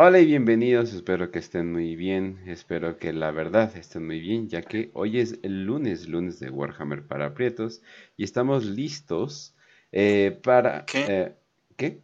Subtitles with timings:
[0.00, 4.48] Hola y bienvenidos, espero que estén muy bien, espero que la verdad estén muy bien,
[4.48, 7.82] ya que hoy es el lunes, lunes de Warhammer para aprietos,
[8.16, 9.56] y estamos listos
[9.90, 10.84] eh, para...
[10.84, 11.04] ¿Qué?
[11.08, 11.34] eh,
[11.76, 12.00] ¿Qué?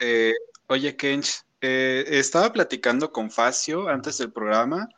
[0.00, 0.34] Eh,
[0.66, 4.88] oye, Kench, estaba platicando con Facio antes del programa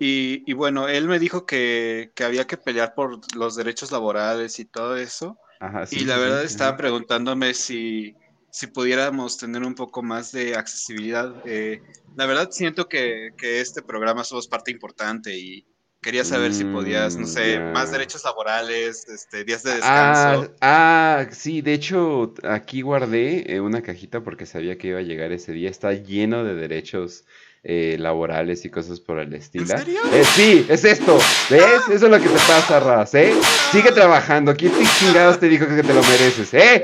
[0.00, 4.58] y, y bueno, él me dijo que, que había que pelear por los derechos laborales
[4.58, 5.40] y todo eso.
[5.58, 8.16] Ajá, sí, Y la sí, verdad sí, estaba preguntándome si,
[8.50, 11.34] si pudiéramos tener un poco más de accesibilidad.
[11.44, 11.82] Eh,
[12.14, 15.66] la verdad siento que, que este programa somos parte importante y
[16.02, 20.54] quería saber si podías, no Mm, sé, más derechos laborales, este, días de Ah, descanso.
[20.60, 25.32] ah, sí, de hecho aquí guardé eh, una cajita porque sabía que iba a llegar
[25.32, 25.70] ese día.
[25.70, 27.24] Está lleno de derechos
[27.62, 29.64] eh, laborales y cosas por el estilo.
[29.70, 30.00] ¿En serio?
[30.12, 31.18] Eh, sí, es esto.
[31.50, 31.88] ¿Ves?
[31.90, 33.32] Eso es lo que te pasa, Raz, ¿eh?
[33.70, 34.54] Sigue trabajando.
[34.56, 36.82] ¿Quién te chingados te dijo que te lo mereces, eh?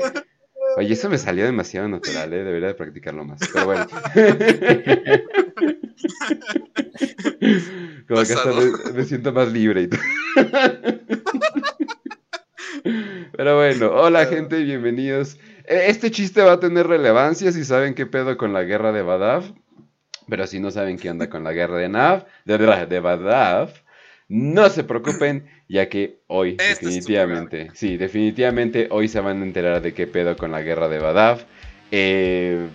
[0.77, 2.43] Oye, eso me salió demasiado natural, ¿eh?
[2.43, 3.39] Debería de practicarlo más.
[3.51, 3.87] Pero bueno.
[8.07, 9.99] Como que hasta me, me siento más libre y todo.
[13.35, 15.37] Pero bueno, hola gente, bienvenidos.
[15.65, 19.01] Eh, Este chiste va a tener relevancia si saben qué pedo con la guerra de
[19.01, 19.43] Badav.
[20.29, 23.69] Pero si no saben qué onda con la guerra de Nav, de, de, de Badav,
[24.29, 29.81] no se preocupen, ya que hoy, Este definitivamente, sí, definitivamente hoy se van a enterar
[29.81, 31.45] de qué pedo con la guerra de Badav.
[31.91, 32.67] Eh,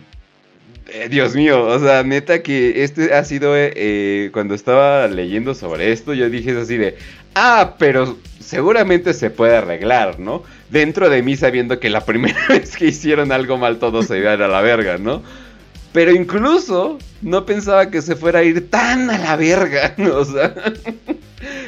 [0.89, 5.93] eh, Dios mío, o sea, neta que este ha sido, eh, cuando estaba leyendo sobre
[5.93, 6.97] esto, yo dije así de,
[7.35, 10.43] ah, pero seguramente se puede arreglar, ¿no?
[10.71, 14.33] Dentro de mí sabiendo que la primera vez que hicieron algo mal todo se iba
[14.33, 15.23] a la verga, ¿no?
[15.93, 20.17] Pero incluso no pensaba que se fuera a ir tan a la verga, ¿no?
[20.17, 20.55] O sea,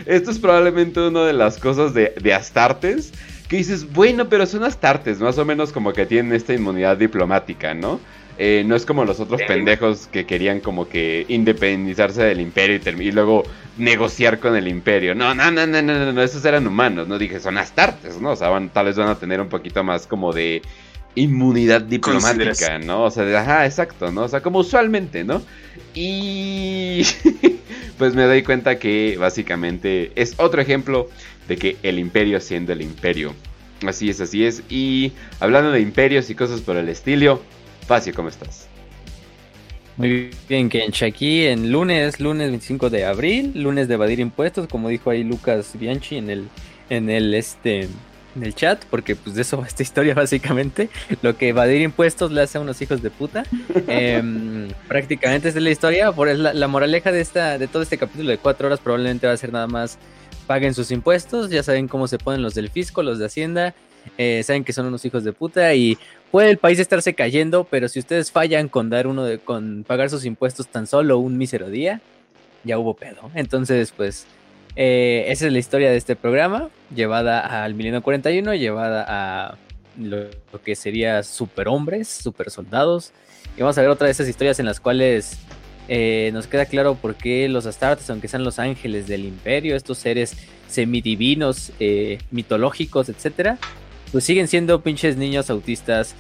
[0.07, 3.13] esto es probablemente una de las cosas de, de Astartes
[3.49, 7.75] que dices, bueno, pero son Astartes, más o menos como que tienen esta inmunidad diplomática,
[7.75, 8.01] ¿no?
[8.37, 13.13] Eh, no es como los otros pendejos que querían como que independizarse del imperio y,
[13.13, 13.45] luego
[13.79, 15.15] negociar con el imperio.
[15.15, 17.17] No, no, no, no, no, no, no, esos eran humanos, ¿no?
[17.17, 18.31] Dije, son astartes, ¿no?
[18.31, 20.63] O sea, van- tal vez van a tener un poquito más como de
[21.15, 22.79] inmunidad diplomática.
[22.79, 23.05] ¿no?
[23.05, 24.23] O sea, de- ajá, exacto, ¿no?
[24.23, 25.43] O sea, como usualmente, ¿no?
[25.95, 27.03] Y
[27.99, 31.09] pues me doy cuenta que básicamente es otro ejemplo
[31.49, 33.35] de que el imperio siendo el imperio.
[33.87, 34.63] Así es, así es.
[34.69, 37.43] Y hablando de imperios y cosas por el estilo,
[37.87, 38.69] Facio, ¿cómo estás?
[39.97, 41.03] Muy bien, Kench.
[41.05, 45.73] Aquí en lunes, lunes 25 de abril, lunes de evadir impuestos, como dijo ahí Lucas
[45.79, 46.49] Bianchi en el,
[46.91, 47.89] en el este,
[48.37, 50.89] en el chat, porque pues de eso va esta historia básicamente.
[51.23, 53.45] Lo que evadir impuestos le hace a unos hijos de puta.
[53.87, 56.13] Em, prácticamente esta es la historia.
[56.13, 59.33] Por la, la moraleja de esta, de todo este capítulo de cuatro horas probablemente va
[59.33, 59.99] a ser nada más
[60.47, 61.51] paguen sus impuestos.
[61.51, 63.75] Ya saben cómo se ponen los del fisco, los de Hacienda.
[64.19, 65.97] eh, saben que son unos hijos de puta y
[66.31, 70.11] puede el país estarse cayendo, pero si ustedes fallan con dar uno de, con pagar
[70.11, 72.01] sus impuestos tan solo un mísero día,
[72.65, 73.31] ya hubo pedo.
[73.35, 74.27] Entonces, pues,
[74.77, 79.57] eh, esa es la historia de este programa, llevada al milenio 41, llevada a
[79.99, 80.29] lo,
[80.65, 83.13] que sería superhombres, super soldados.
[83.57, 85.39] Y vamos a ver otra de esas historias en las cuales
[85.89, 89.99] eh, nos queda claro por qué los Astartes, aunque sean los ángeles del imperio, estos
[89.99, 90.37] seres
[90.67, 93.59] semidivinos, eh, mitológicos, etcétera,
[94.11, 96.15] pues siguen siendo pinches niños autistas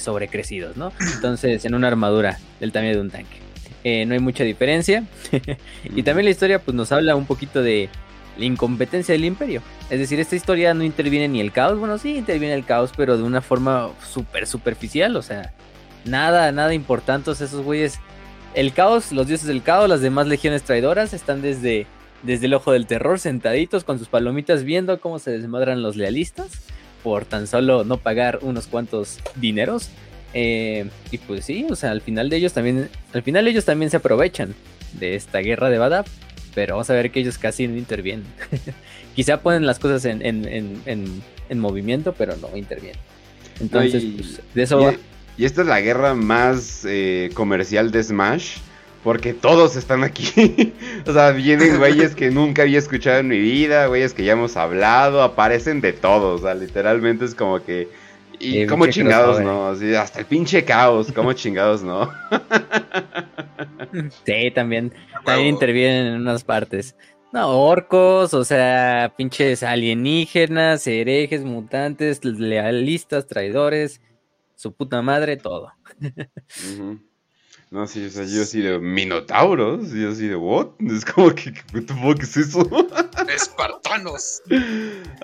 [0.00, 0.92] sobrecrecidos, ¿no?
[1.14, 3.47] Entonces, en una armadura del tamaño de un tanque.
[3.84, 5.04] Eh, no hay mucha diferencia.
[5.84, 7.88] y también la historia, pues nos habla un poquito de
[8.36, 9.62] la incompetencia del imperio.
[9.90, 11.78] Es decir, esta historia no interviene ni el caos.
[11.78, 15.16] Bueno, sí interviene el caos, pero de una forma súper superficial.
[15.16, 15.52] O sea,
[16.04, 17.30] nada, nada importante.
[17.30, 17.98] O esos güeyes.
[18.54, 21.86] El caos, los dioses del caos, las demás legiones traidoras están desde,
[22.22, 26.62] desde el ojo del terror, sentaditos con sus palomitas, viendo cómo se desmadran los lealistas
[27.02, 29.90] por tan solo no pagar unos cuantos dineros.
[30.34, 33.90] Eh, y pues sí, o sea, al final de ellos también, al final ellos también
[33.90, 34.54] se aprovechan
[34.92, 36.06] de esta guerra de Badab,
[36.54, 38.26] pero vamos a ver que ellos casi no intervienen.
[39.14, 43.00] Quizá ponen las cosas en, en, en, en, en movimiento, pero no intervienen.
[43.60, 44.94] Entonces, y, pues, de eso va.
[45.36, 48.58] Y, esta es la guerra más eh, comercial de Smash.
[49.04, 50.74] Porque todos están aquí.
[51.06, 54.56] o sea, vienen güeyes que nunca había escuchado en mi vida, güeyes que ya hemos
[54.56, 56.40] hablado, aparecen de todos.
[56.40, 57.88] O sea, literalmente es como que.
[58.40, 59.46] Y Eh, como pinche chingados, crossover.
[59.46, 59.68] ¿no?
[59.68, 62.10] Así, hasta el pinche caos, como chingados, ¿no?
[64.24, 64.92] Sí, también,
[65.24, 66.94] también intervienen en unas partes.
[67.32, 74.00] No, orcos, o sea, pinches alienígenas, herejes, mutantes, lealistas, traidores,
[74.54, 75.72] su puta madre, todo.
[77.70, 80.68] No, sí, o sea, yo así de minotauros, yo así de what?
[80.80, 82.66] Es como que, ¿qué fuck es eso?
[83.28, 84.40] Espartanos.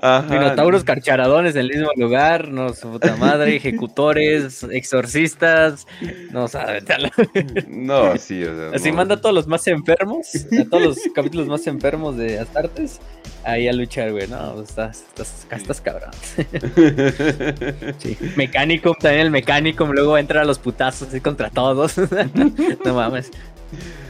[0.03, 0.29] Ajá.
[0.29, 5.87] Minotauros carcharadones en el mismo lugar, no, su puta madre, ejecutores, exorcistas,
[6.33, 6.85] no saben.
[7.67, 8.77] No, sí, o sea.
[8.77, 13.01] Así manda a todos los más enfermos, a todos los capítulos más enfermos de Astartes,
[13.45, 16.11] ahí a luchar, güey, no, estás, estás, estás cabrón.
[17.99, 18.17] sí.
[18.37, 21.97] Mecánico, también el mecánico, luego va a los putazos así contra todos.
[22.85, 23.31] no mames.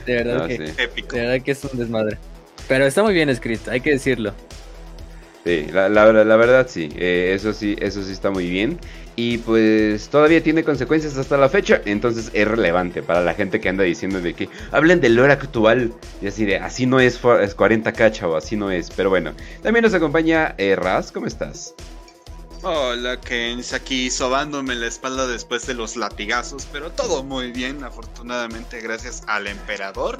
[0.06, 2.19] De verdad, que, de verdad que es un desmadre.
[2.69, 4.32] Pero está muy bien escrito, hay que decirlo.
[5.44, 8.78] Sí, la, verdad sí, eh, eso sí, eso sí está muy bien.
[9.16, 13.69] Y pues todavía tiene consecuencias hasta la fecha, entonces es relevante para la gente que
[13.69, 15.93] anda diciendo de que hablen del lore actual.
[16.20, 18.90] Y así de, así no es, es 40k, o así no es.
[18.90, 19.32] Pero bueno,
[19.62, 21.75] también nos acompaña eh, Raz, ¿cómo estás?
[22.66, 28.81] Hola, Kens, aquí sobándome la espalda después de los latigazos, pero todo muy bien, afortunadamente,
[28.81, 30.19] gracias al emperador.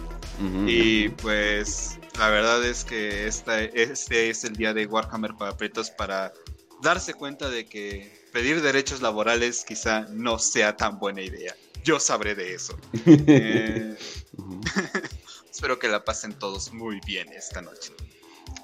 [0.67, 5.91] Y pues, la verdad es que esta, este es el día de Warhammer para Pretos
[5.91, 6.35] para
[6.82, 11.54] darse cuenta de que pedir derechos laborales quizá no sea tan buena idea.
[11.84, 12.76] Yo sabré de eso.
[13.06, 13.96] Eh,
[15.50, 17.92] espero que la pasen todos muy bien esta noche.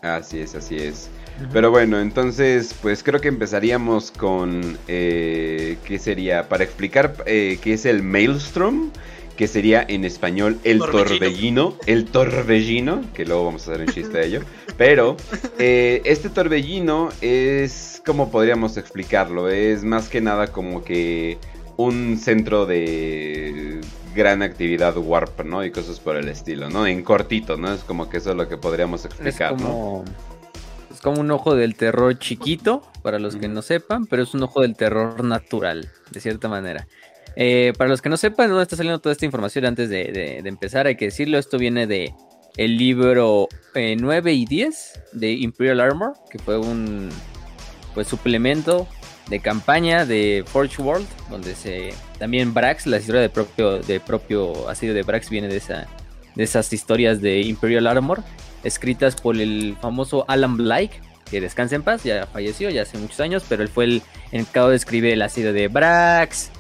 [0.03, 1.09] Así es, así es.
[1.53, 6.49] Pero bueno, entonces, pues creo que empezaríamos con, eh, ¿qué sería?
[6.49, 8.91] Para explicar eh, qué es el Maelstrom,
[9.41, 14.19] que sería en español el torbellino, el torbellino, que luego vamos a hacer un chiste
[14.19, 14.41] de ello.
[14.77, 15.17] Pero
[15.59, 19.49] eh, este torbellino es, ¿cómo podríamos explicarlo?
[19.49, 21.39] Es más que nada como que
[21.79, 23.81] un centro de
[24.15, 25.65] gran actividad warp, ¿no?
[25.65, 26.87] Y cosas por el estilo, ¿no?
[26.87, 27.73] En cortito, ¿no?
[27.73, 30.13] Es como que eso es lo que podríamos explicar, es como, ¿no?
[30.93, 34.43] Es como un ojo del terror chiquito, para los que no sepan, pero es un
[34.43, 36.87] ojo del terror natural, de cierta manera.
[37.37, 40.87] Eh, para los que no sepan dónde está saliendo toda esta información antes de, empezar,
[40.87, 42.15] hay que decirlo, esto viene de
[42.57, 47.09] el libro 9 eh, y 10 de Imperial Armor, que fue un
[47.95, 48.89] pues suplemento
[49.29, 54.69] de campaña de Forge World, donde se también Brax, la historia de propio de propio
[54.69, 55.87] asedio de Brax viene de esa
[56.35, 58.23] de esas historias de Imperial Armor
[58.65, 61.01] escritas por el famoso Alan Blake,
[61.31, 64.71] que descansa en paz, ya falleció ya hace muchos años, pero él fue el encargado
[64.71, 66.51] de escribir el asedio de Brax,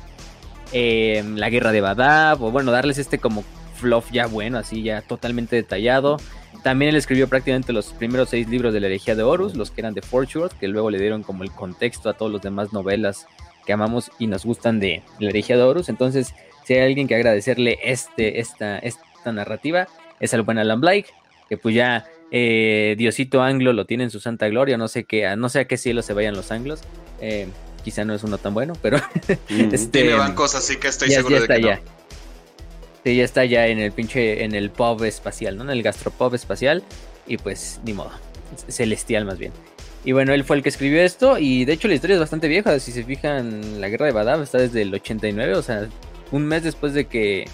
[0.72, 3.44] em, la guerra de Badab, o bueno, darles este como
[3.74, 6.18] fluff ya bueno, así ya totalmente detallado.
[6.62, 9.80] También él escribió prácticamente los primeros seis libros de la herejía de Horus, los que
[9.80, 13.26] eran de Fortune, que luego le dieron como el contexto a todos los demás novelas
[13.64, 15.88] que amamos y nos gustan de la herejía de Horus.
[15.88, 16.34] Entonces,
[16.64, 19.88] si hay alguien que agradecerle este, esta, esta narrativa,
[20.18, 21.06] es al buen Alan Blake,
[21.48, 25.34] que pues ya eh, Diosito Anglo lo tiene en su santa gloria, no sé qué,
[25.36, 26.82] no sé a qué cielo se vayan los anglos.
[27.20, 27.48] Eh,
[27.80, 28.98] quizá no es uno tan bueno, pero
[29.48, 31.80] este, tiene bancos, así que estoy seguro de que ya.
[33.04, 35.64] Sí, ya está ya en el pinche, en el pub espacial, ¿no?
[35.64, 36.84] En el gastropub espacial.
[37.26, 38.10] Y pues, ni modo.
[38.68, 39.52] Celestial más bien.
[40.04, 41.38] Y bueno, él fue el que escribió esto.
[41.38, 42.78] Y de hecho la historia es bastante vieja.
[42.78, 45.54] Si se fijan, la guerra de Badab está desde el 89.
[45.54, 45.88] O sea,
[46.30, 47.46] un mes después de que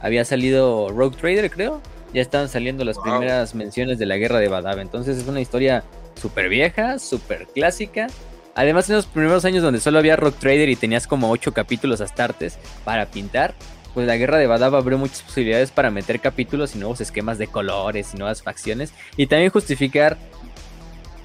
[0.00, 1.80] había salido Rogue Trader, creo.
[2.12, 4.78] Ya estaban saliendo las primeras menciones de la guerra de Badab.
[4.78, 5.84] Entonces es una historia
[6.20, 8.08] súper vieja, súper clásica.
[8.58, 12.00] Además, en los primeros años donde solo había Rock Trader y tenías como 8 capítulos
[12.00, 13.54] astartes para pintar,
[13.94, 17.46] pues la guerra de Badab abrió muchas posibilidades para meter capítulos y nuevos esquemas de
[17.46, 18.92] colores y nuevas facciones.
[19.16, 20.18] Y también justificar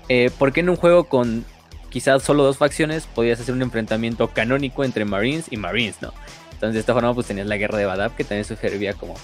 [0.10, 1.44] eh, por qué en un juego con
[1.90, 6.14] quizás solo dos facciones podías hacer un enfrentamiento canónico entre Marines y Marines, ¿no?
[6.52, 9.16] Entonces de esta forma pues tenías la guerra de Badab que también servía como...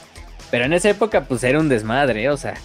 [0.49, 2.55] Pero en esa época pues era un desmadre, o sea,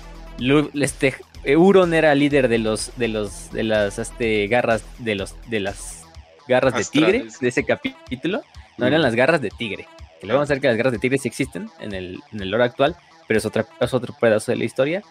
[0.75, 1.15] este,
[1.45, 6.05] Euron era líder de los de los de las este, garras de los de las
[6.49, 8.43] garras de tigre de ese capítulo,
[8.79, 9.87] no eran las garras de tigre.
[10.21, 12.41] Que luego vamos a ver que las guerras de tigres sí existen en el, en
[12.41, 15.03] el lore actual, pero es, otra, es otro pedazo de la historia.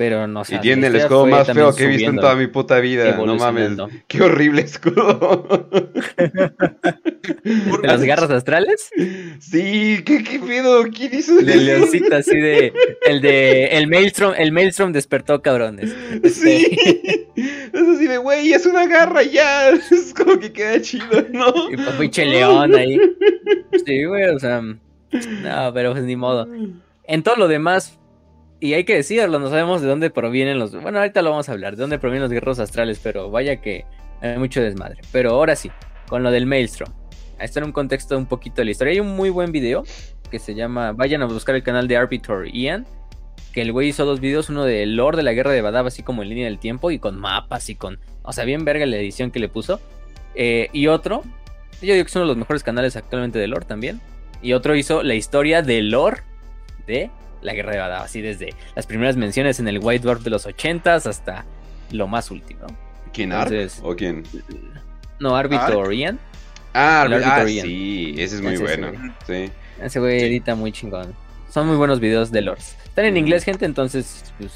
[0.00, 0.54] Pero no sé.
[0.54, 3.14] Y tiene el escudo más feo que he visto en toda mi puta vida.
[3.18, 3.72] No mames.
[4.08, 5.68] Qué horrible escudo.
[7.82, 8.88] las garras astrales?
[9.40, 10.84] Sí, ¿qué, qué pedo?
[10.84, 11.46] ¿Quién hizo eso?
[11.46, 12.72] El leoncito así de.
[13.02, 13.66] El de.
[13.66, 15.94] El Maelstrom, el Maelstrom despertó, cabrones.
[16.32, 16.78] Sí.
[17.36, 19.70] Es así de, güey, es una garra ya.
[19.90, 21.70] Es como que queda chido, ¿no?
[21.70, 22.98] Y pinche león ahí.
[23.84, 24.62] Sí, güey, o sea.
[24.62, 26.48] No, pero pues ni modo.
[27.04, 27.99] En todo lo demás,
[28.60, 30.72] y hay que decirlo, no sabemos de dónde provienen los.
[30.80, 33.86] Bueno, ahorita lo vamos a hablar, de dónde provienen los guerreros astrales, pero vaya que
[34.20, 35.00] hay mucho desmadre.
[35.12, 35.70] Pero ahora sí,
[36.08, 36.92] con lo del Maelstrom.
[37.38, 38.92] Esto en un contexto un poquito de la historia.
[38.92, 39.84] Hay un muy buen video
[40.30, 40.92] que se llama.
[40.92, 42.86] Vayan a buscar el canal de Arbitor Ian.
[43.52, 46.04] Que el güey hizo dos videos, uno de lore de la guerra de Badab, así
[46.04, 47.98] como en línea del tiempo, y con mapas y con.
[48.22, 49.80] O sea, bien verga la edición que le puso.
[50.34, 51.22] Eh, y otro,
[51.80, 54.00] yo digo que es uno de los mejores canales actualmente de lore también
[54.42, 56.18] Y otro hizo la historia del lore
[56.86, 57.10] de
[57.42, 60.46] la Guerra de Badab, así desde las primeras menciones en el White Dwarf de los
[60.46, 61.44] 80s hasta
[61.90, 62.66] lo más último.
[63.12, 64.24] ¿Quién Ark o quién?
[65.18, 66.18] No, Arbitorian.
[66.72, 68.92] Ah, ah sí, ese es muy bueno.
[69.26, 69.50] Sí.
[69.82, 71.14] Ese güey edita muy chingón.
[71.48, 72.76] Son muy buenos videos de lores.
[72.84, 74.52] Están en inglés, gente, entonces, pues,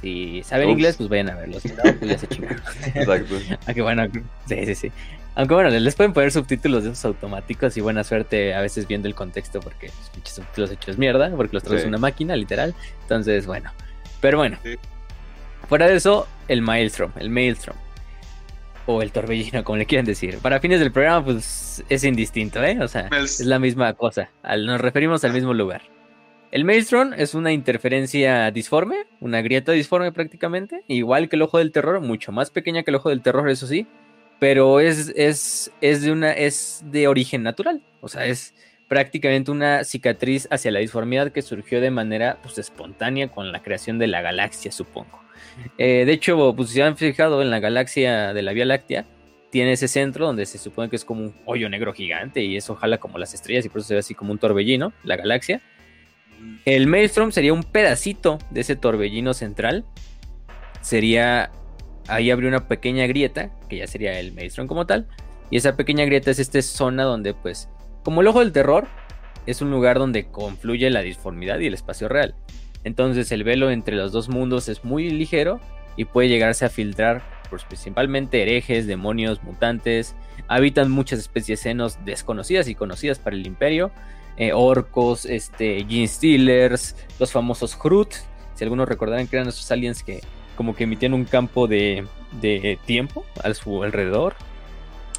[0.00, 1.62] si saben inglés, pues vayan a verlos.
[1.62, 2.60] pues ya se chingan.
[2.94, 3.36] Exacto.
[3.66, 4.08] Aunque bueno,
[4.48, 4.92] sí, sí, sí.
[5.36, 9.06] Aunque bueno, les pueden poner subtítulos de esos automáticos y buena suerte a veces viendo
[9.06, 12.74] el contexto porque los pinches subtítulos hechos mierda, porque los traes una máquina, literal.
[13.02, 13.70] Entonces, bueno.
[14.22, 14.58] Pero bueno.
[15.68, 17.76] Fuera de eso, el Maelstrom, el Maelstrom.
[18.86, 20.38] O el torbellino, como le quieran decir.
[20.38, 22.78] Para fines del programa, pues es indistinto, ¿eh?
[22.80, 24.30] O sea, es la misma cosa.
[24.42, 25.82] nos referimos al mismo lugar.
[26.50, 31.72] El Maelstrom es una interferencia disforme, una grieta disforme prácticamente, igual que el ojo del
[31.72, 33.86] terror, mucho más pequeña que el ojo del terror, eso sí,
[34.38, 38.54] pero es, es, es, de, una, es de origen natural, o sea, es
[38.88, 43.98] prácticamente una cicatriz hacia la disformidad que surgió de manera pues, espontánea con la creación
[43.98, 45.20] de la galaxia, supongo.
[45.78, 49.06] Eh, de hecho, pues, si han fijado en la galaxia de la Vía Láctea,
[49.50, 52.74] tiene ese centro donde se supone que es como un hoyo negro gigante y eso
[52.74, 55.62] jala como las estrellas y por eso se ve así como un torbellino, la galaxia.
[56.64, 59.84] El Maelstrom sería un pedacito de ese torbellino central.
[60.82, 61.50] Sería
[62.08, 65.06] ahí abrió una pequeña grieta, que ya sería el Maelstrom como tal.
[65.50, 67.68] Y esa pequeña grieta es esta zona donde, pues,
[68.02, 68.88] como el ojo del terror,
[69.46, 72.34] es un lugar donde confluye la disformidad y el espacio real.
[72.84, 75.60] Entonces el velo entre los dos mundos es muy ligero
[75.96, 80.14] y puede llegarse a filtrar pues, principalmente herejes, demonios, mutantes.
[80.48, 83.90] Habitan muchas especies senos desconocidas y conocidas para el imperio.
[84.36, 88.14] Eh, orcos, este, Gene Stealers, los famosos Hrut.
[88.54, 90.20] Si algunos recordarán que eran esos aliens que
[90.56, 92.06] como que emitían un campo de,
[92.86, 94.34] tiempo a su alrededor.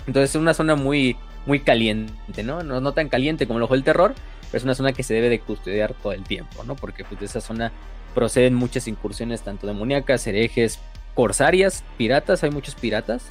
[0.08, 1.16] Entonces es una zona muy,
[1.46, 2.64] muy caliente, ¿no?
[2.64, 2.92] ¿no?
[2.92, 4.14] tan caliente como el ojo del terror,
[4.52, 6.76] pero es una zona que se debe de custodiar todo el tiempo, ¿no?
[6.76, 7.72] Porque pues, de esa zona
[8.14, 10.80] proceden muchas incursiones, tanto demoníacas, herejes,
[11.14, 13.26] corsarias, piratas, hay muchos piratas,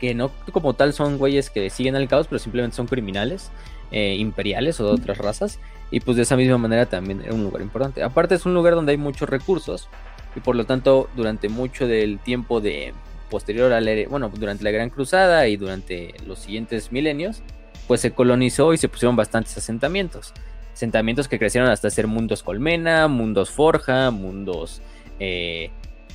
[0.00, 3.50] que no como tal son güeyes que siguen al caos, pero simplemente son criminales,
[3.92, 5.58] eh, imperiales o de otras razas,
[5.90, 8.02] y pues de esa misma manera también es un lugar importante.
[8.02, 9.88] Aparte es un lugar donde hay muchos recursos,
[10.36, 12.92] y por lo tanto durante mucho del tiempo de
[13.30, 17.42] posterior a la, bueno, durante la Gran Cruzada y durante los siguientes milenios,
[17.88, 20.32] pues se colonizó y se pusieron bastantes asentamientos.
[20.72, 24.82] Asentamientos que crecieron hasta ser mundos colmena, mundos forja, mundos
[25.18, 25.70] eh,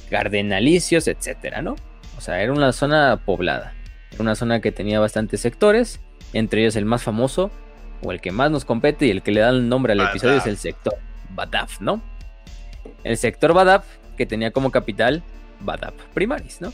[0.10, 1.76] cardenalicios, etcétera, ¿no?
[2.18, 3.74] O sea, era una zona poblada.
[4.12, 6.00] Era una zona que tenía bastantes sectores,
[6.34, 7.50] entre ellos el más famoso,
[8.04, 10.38] o el que más nos compete y el que le da el nombre al episodio
[10.38, 10.96] es el sector
[11.32, 12.02] Badaf, ¿no?
[13.04, 13.86] El sector Badaf
[14.22, 15.24] que tenía como capital
[15.62, 16.72] Badab Primaris, ¿no?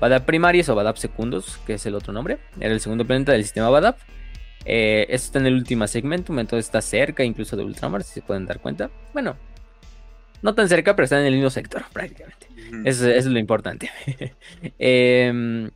[0.00, 3.42] Badab Primaris o Badab Secundus, que es el otro nombre, era el segundo planeta del
[3.42, 3.96] sistema Badab.
[4.64, 8.22] Eh, esto está en el último segmento, entonces está cerca incluso de Ultramar, si se
[8.22, 8.88] pueden dar cuenta.
[9.12, 9.36] Bueno,
[10.40, 12.48] no tan cerca, pero está en el mismo sector prácticamente.
[12.86, 13.90] eso, es lo importante.
[14.78, 15.70] Em,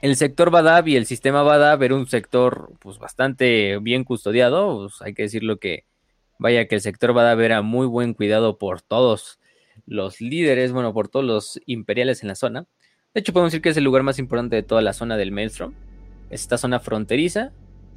[0.00, 4.78] el sector Badab y el sistema Badab era un sector pues, bastante bien custodiado.
[4.78, 5.86] Pues, hay que decirlo que,
[6.38, 9.40] vaya que el sector Badab era muy buen cuidado por todos
[9.86, 12.66] los líderes, bueno, por todos los imperiales en la zona.
[13.14, 15.32] De hecho, podemos decir que es el lugar más importante de toda la zona del
[15.32, 15.74] Maelstrom.
[16.30, 17.52] Esta zona fronteriza,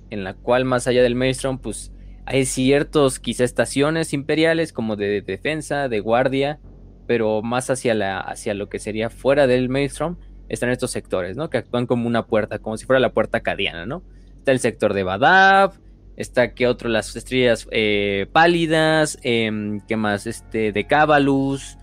[0.09, 1.91] en la cual más allá del Maelstrom, pues
[2.25, 6.59] hay ciertos quizá estaciones imperiales como de defensa, de guardia,
[7.07, 10.17] pero más hacia, la, hacia lo que sería fuera del Maelstrom
[10.49, 11.49] están estos sectores, ¿no?
[11.49, 14.03] Que actúan como una puerta, como si fuera la puerta cadiana, ¿no?
[14.37, 15.73] Está el sector de Badab,
[16.17, 20.27] Está que otro, las estrellas eh, pálidas, eh, ¿qué más?
[20.27, 21.77] Este, de Cabalus,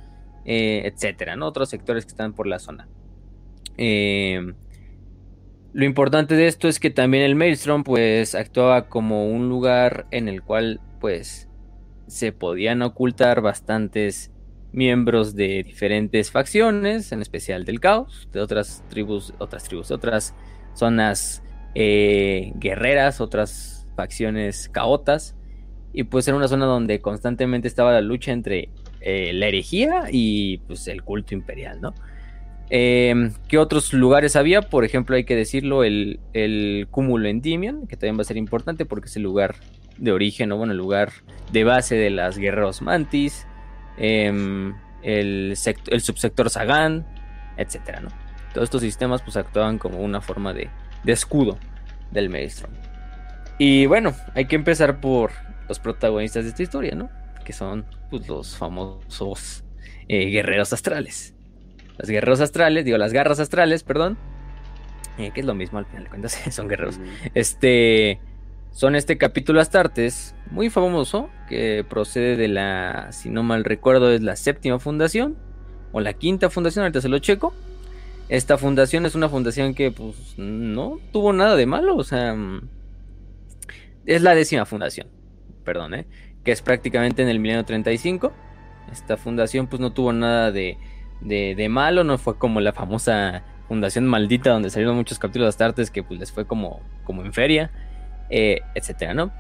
[0.45, 1.47] eh, etcétera, ¿no?
[1.47, 2.89] Otros sectores que están por la zona.
[3.77, 4.55] Em,
[5.73, 10.29] lo importante de esto es que también el Maelstrom, pues, actuaba como un lugar en
[10.29, 11.49] el cual, pues,
[12.07, 14.31] se podían ocultar bastantes
[14.73, 20.35] miembros de diferentes facciones, en especial del caos, de otras tribus, otras tribus, otras
[20.75, 21.43] zonas
[21.75, 25.37] eh, guerreras, otras facciones caotas.
[25.93, 28.71] Y pues era una zona donde constantemente estaba la lucha entre
[29.01, 31.95] eh, la herejía y pues el culto imperial, ¿no?
[32.71, 34.63] Em, ¿Qué otros lugares había?
[34.63, 38.87] Por ejemplo, hay que decirlo, el, el cúmulo Endymion, que también va a ser importante
[38.87, 39.57] porque es el lugar
[39.99, 41.13] de origen, o bueno, el lugar
[41.53, 43.47] de base de las guerreros mantis,
[43.99, 45.55] em, el,
[45.89, 47.07] el, subsector Sagan,
[47.59, 48.09] etcétera, ¿no?
[48.55, 50.71] Todos estos sistemas pues actuaban como una forma de,
[51.05, 51.59] de escudo
[52.11, 52.73] del Maelstrom.
[53.65, 55.31] Y bueno, hay que empezar por
[55.69, 57.11] los protagonistas de esta historia, ¿no?
[57.45, 59.63] Que son pues, los famosos
[60.09, 61.33] eh, guerreros astrales.
[61.97, 64.19] Los guerreros astrales, digo, las garras astrales, perdón.
[65.17, 66.99] Eh, que es lo mismo al final de cuentas, son guerreros.
[67.35, 68.19] Este.
[68.73, 74.23] son este capítulo Astartes, muy famoso, que procede de la, si no mal recuerdo, es
[74.23, 75.37] la séptima fundación,
[75.93, 77.55] o la quinta fundación, ahorita se lo checo.
[78.29, 82.35] Esta fundación es una fundación que pues no tuvo nada de malo, o sea,
[84.07, 85.09] es la décima fundación,
[85.65, 86.07] perdón, ¿eh?
[86.45, 88.33] que es prácticamente en el milenio 35.
[88.91, 90.77] Esta fundación pues no tuvo nada de,
[91.21, 95.91] de, malo, no fue como la famosa fundación maldita donde salieron muchos capítulos de Astartes
[95.91, 97.71] que pues les fue como, como en feria,
[98.29, 99.33] eh, etcétera, ¿no?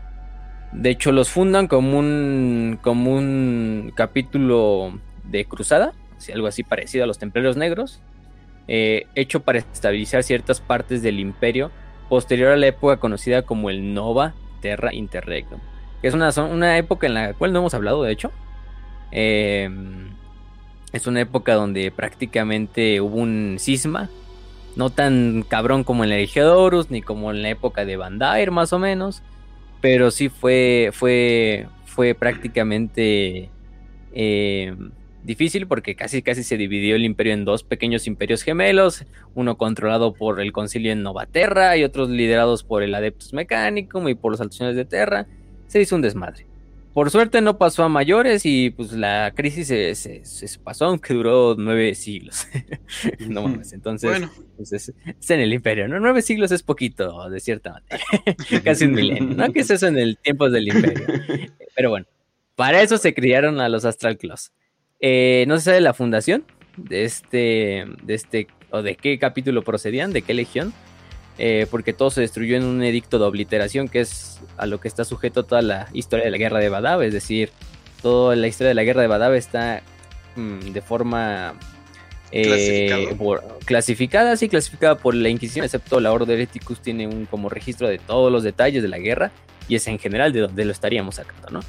[0.72, 5.92] De hecho los fundan como un, como un capítulo de cruzada,
[6.32, 8.00] algo así parecido a los templarios negros,
[8.68, 11.70] eh, hecho para estabilizar ciertas partes del imperio
[12.08, 15.60] posterior a la época conocida como el Nova Terra Interregnum,
[16.02, 18.32] es una, una época en la cual no hemos hablado, de hecho.
[19.10, 20.08] Em,
[20.92, 24.08] es una época donde prácticamente hubo un cisma,
[24.74, 28.72] no tan cabrón como en la Horus, ni como en la época de Bandair, más
[28.72, 29.22] o menos,
[29.82, 33.50] pero sí fue, fue, fue prácticamente
[34.14, 34.74] eh,
[35.22, 40.14] difícil porque casi casi se dividió el imperio en dos pequeños imperios gemelos, uno controlado
[40.14, 44.40] por el concilio en Novaterra y otros liderados por el Adeptus Mechanicum y por los
[44.40, 45.26] Altos de Terra.
[45.68, 46.46] Se hizo un desmadre.
[46.92, 51.94] Por suerte no pasó a mayores y pues la crisis se, pasó, aunque duró nueve
[51.94, 52.46] siglos.
[53.18, 54.30] no mames, entonces bueno.
[54.58, 54.92] Pues, es,
[55.30, 55.98] en el imperio, ¿no?
[56.00, 58.04] Nueve siglos es poquito, de cierta manera.
[58.64, 59.50] Casi un milenio, ¿no?
[59.54, 61.06] Que es eso en el tiempo del imperio.
[61.74, 62.06] Pero bueno,
[62.56, 64.52] para eso se criaron a los Astral Claws.
[65.04, 66.44] Eh, no se sabe la fundación
[66.76, 70.72] de este, de este, o de qué capítulo procedían, de qué legión,
[71.38, 74.86] eh, porque todo se destruyó en un edicto de obliteración, que es a lo que
[74.86, 77.50] está sujeto toda la historia de la guerra de Badab, es decir,
[78.00, 79.82] toda la historia de la guerra de Badab está
[80.36, 81.54] mm, de forma
[82.30, 83.08] eh,
[83.64, 87.98] clasificada, sí, clasificada por la Inquisición, excepto la Ordo Hereticus tiene un como registro de
[87.98, 89.32] todos los detalles de la guerra
[89.68, 91.60] y es en general de donde lo estaríamos sacando, ¿no?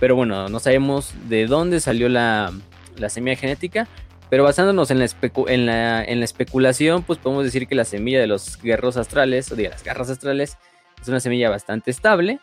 [0.00, 2.52] Pero bueno, no sabemos de dónde salió la,
[2.98, 3.88] la semilla genética.
[4.30, 9.50] Pero basándonos en la, especulación, pues podemos decir que la semilla de los guerros astrales,
[9.50, 10.58] o de las garras astrales,
[11.00, 12.40] es una semilla bastante estable.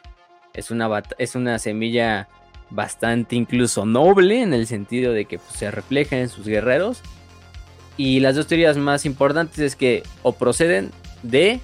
[0.53, 2.27] Es una, es una semilla
[2.71, 7.01] bastante incluso noble, en el sentido de que pues, se refleja en sus guerreros.
[7.97, 10.91] Y las dos teorías más importantes es que o proceden
[11.23, 11.59] de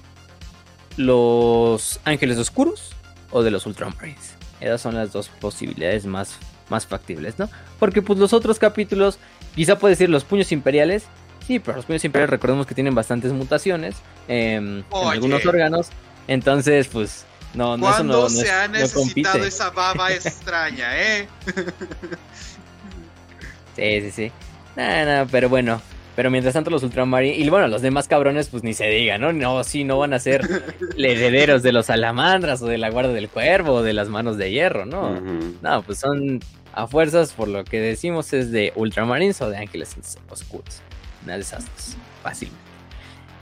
[0.96, 2.92] los ángeles oscuros
[3.30, 4.36] o de los ultramarines.
[4.60, 6.38] Esas son las dos posibilidades más
[6.72, 7.48] más factibles, ¿no?
[7.78, 9.18] Porque pues los otros capítulos,
[9.54, 11.04] quizá puede decir los puños imperiales,
[11.46, 15.88] sí, pero los puños imperiales recordemos que tienen bastantes mutaciones em, en algunos órganos,
[16.26, 21.28] entonces pues no, no eso no, se ha necesitado esa baba extraña, eh?
[23.76, 24.32] sí, sí, sí.
[24.74, 25.82] Nada, pero bueno,
[26.14, 29.32] pero mientras tanto los Ultramarines, y bueno, los demás cabrones, pues ni se diga, ¿no?
[29.32, 30.42] No, sí, no van a ser
[30.98, 34.50] herederos de los salamandras o de la guarda del cuervo o de las manos de
[34.50, 35.18] hierro, ¿no?
[35.62, 36.40] No, pues son
[36.72, 39.96] a fuerzas, por lo que decimos, es de Ultramarines o de Ángeles
[40.28, 40.80] Oscuros.
[41.24, 42.50] Una de esas dos, fácil.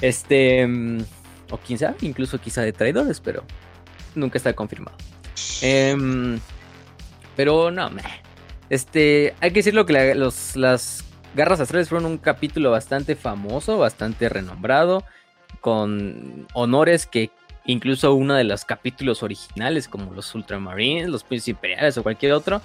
[0.00, 1.00] Este, mm,
[1.50, 3.44] o quizá, incluso quizá de traidores, pero
[4.14, 4.96] nunca está confirmado.
[5.62, 6.38] Em,
[7.36, 7.90] pero no.
[8.68, 14.28] Este, hay que decirlo que los, las Garras Astrales fueron un capítulo bastante famoso, bastante
[14.28, 15.04] renombrado,
[15.60, 17.30] con honores que
[17.66, 22.60] incluso uno de los capítulos originales, como los Ultramarines, los Puños Imperiales o cualquier otro,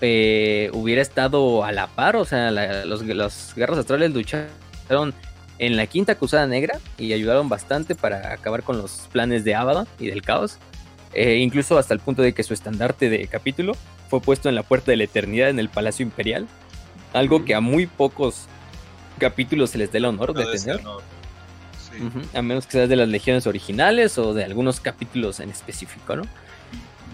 [0.00, 2.16] eh, hubiera estado a la par.
[2.16, 2.50] O sea,
[2.84, 5.14] los, los Garras Astrales lucharon
[5.58, 9.86] en la Quinta Cruzada Negra y ayudaron bastante para acabar con los planes de Abaddon
[9.98, 10.58] y del caos.
[11.12, 13.74] Eh, incluso hasta el punto de que su estandarte de capítulo
[14.10, 16.48] fue puesto en la Puerta de la Eternidad en el Palacio Imperial
[17.14, 18.46] algo que a muy pocos
[19.18, 20.80] capítulos se les dé el honor de tener.
[22.34, 26.24] a menos que sea de las legiones originales o de algunos capítulos en específico, ¿no?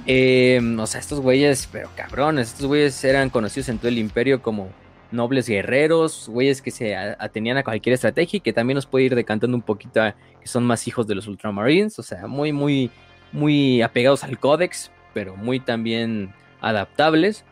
[0.07, 4.43] Em, o sea, estos güeyes, pero cabrones, estos güeyes eran conocidos en todo el imperio
[4.43, 4.71] como
[5.13, 9.15] nobles guerreros, güeyes que se atenían a cualquier estrategia y que también nos puede ir
[9.15, 12.91] decantando un poquito a que son más hijos de los Ultramarines, o sea, muy, muy,
[13.33, 17.45] muy apegados al códex, pero muy también adaptables.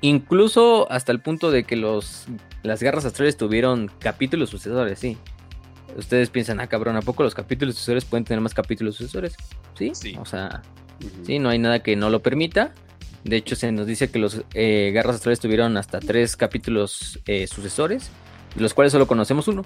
[0.00, 2.26] Incluso hasta el punto de que los,
[2.62, 5.16] las guerras astrales tuvieron capítulos sucesores, sí.
[5.96, 9.36] Ustedes piensan, ah, cabrón, ¿a poco los capítulos sucesores pueden tener más capítulos sucesores?
[9.74, 10.16] Sí, sí.
[10.18, 10.62] o sea,
[11.24, 12.72] sí, no hay nada que no lo permita.
[13.24, 17.46] De hecho, se nos dice que los eh, Guerras Astrales tuvieron hasta tres capítulos eh,
[17.46, 18.10] sucesores,
[18.56, 19.64] de los cuales solo conocemos uno,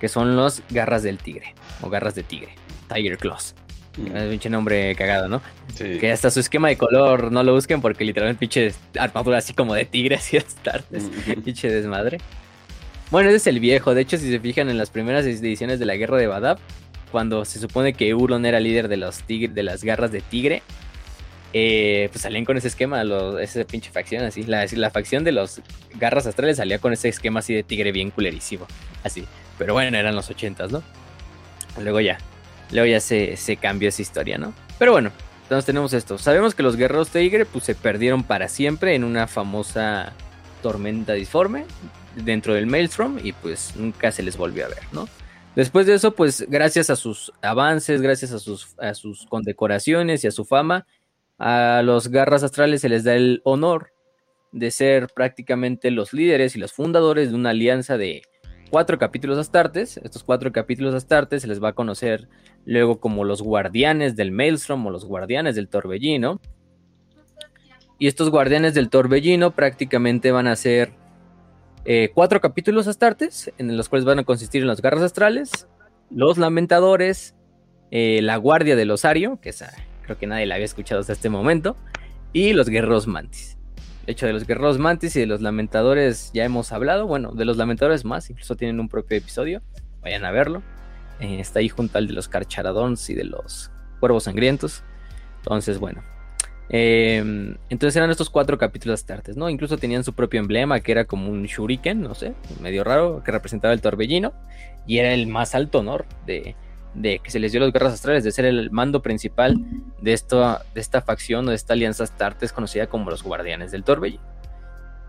[0.00, 2.54] que son los Garras del Tigre, o Garras de Tigre,
[2.92, 3.54] Tiger Claws.
[3.96, 4.16] Mm.
[4.16, 5.40] Es un pinche nombre cagado, ¿no?
[5.74, 5.98] Sí.
[5.98, 9.74] Que hasta su esquema de color no lo busquen porque literalmente pinche armadura así como
[9.74, 11.04] de tigres y astartes.
[11.26, 11.42] Mm.
[11.42, 12.18] pinche desmadre.
[13.10, 13.94] Bueno, ese es el viejo.
[13.94, 16.58] De hecho, si se fijan en las primeras ediciones de la Guerra de Badab,
[17.10, 20.62] cuando se supone que Euron era líder de, los de las garras de tigre,
[21.52, 23.02] eh, pues salían con ese esquema,
[23.40, 24.44] esa pinche facción así.
[24.44, 25.60] La, facción de los
[25.96, 28.66] garras astrales salía con ese esquema así de tigre bien culerísimo.
[29.02, 29.24] Así.
[29.58, 30.82] Pero bueno, eran los ochentas, ¿no?
[31.80, 32.18] Luego ya.
[32.70, 34.54] Luego ya se, se cambió esa historia, ¿no?
[34.78, 35.10] Pero bueno,
[35.42, 36.18] entonces tenemos esto.
[36.18, 40.12] Sabemos que los guerreros tigre pues se perdieron para siempre en una famosa
[40.62, 41.64] tormenta disforme
[42.14, 45.08] dentro del Maelstrom y pues nunca se les volvió a ver, ¿no?
[45.56, 50.44] Después de eso, pues gracias a sus avances, gracias a sus, condecoraciones y a su
[50.44, 50.86] fama,
[51.38, 53.92] a los garras astrales se les da el honor
[54.52, 58.22] de ser prácticamente los líderes y los fundadores de una alianza de
[58.70, 59.96] cuatro capítulos astartes.
[59.98, 62.28] Estos cuatro capítulos astartes se les va a conocer
[62.64, 66.40] luego como los guardianes del Maelstrom o los guardianes del Torbellino.
[67.98, 70.92] Y estos guardianes del Torbellino prácticamente van a ser
[71.92, 75.66] eh, cuatro capítulos astartes, en los cuales van a consistir en los garras astrales,
[76.08, 77.34] los lamentadores,
[77.90, 79.52] eh, la guardia del osario, que
[80.02, 81.76] creo que nadie la había escuchado hasta este momento,
[82.32, 83.58] y los guerreros mantis.
[84.06, 87.08] De hecho, de los guerreros mantis y de los lamentadores ya hemos hablado.
[87.08, 89.60] Bueno, de los lamentadores más, incluso tienen un propio episodio.
[90.00, 90.62] Vayan a verlo.
[91.18, 94.84] Eh, está ahí junto al de los carcharadons y de los cuervos sangrientos.
[95.38, 96.04] Entonces, bueno,
[96.72, 99.50] Em, entonces eran estos cuatro capítulos astartes, ¿no?
[99.50, 103.32] Incluso tenían su propio emblema, que era como un shuriken, no sé, medio raro, que
[103.32, 104.32] representaba el torbellino,
[104.86, 106.54] y era el más alto honor de,
[106.94, 109.56] que se les dio a los guerras astrales, de ser el mando principal
[110.00, 114.22] de, esta facción o de esta alianza astartes conocida como los guardianes del torbellino.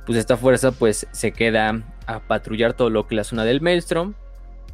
[0.07, 3.61] Pues esta fuerza pues se queda a patrullar todo lo que es la zona del
[3.61, 4.15] Maelstrom,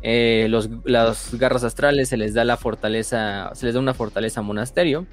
[0.03, 4.41] eh, los, las garras astrales se les da la fortaleza, se les da una fortaleza
[4.41, 5.05] monasterio,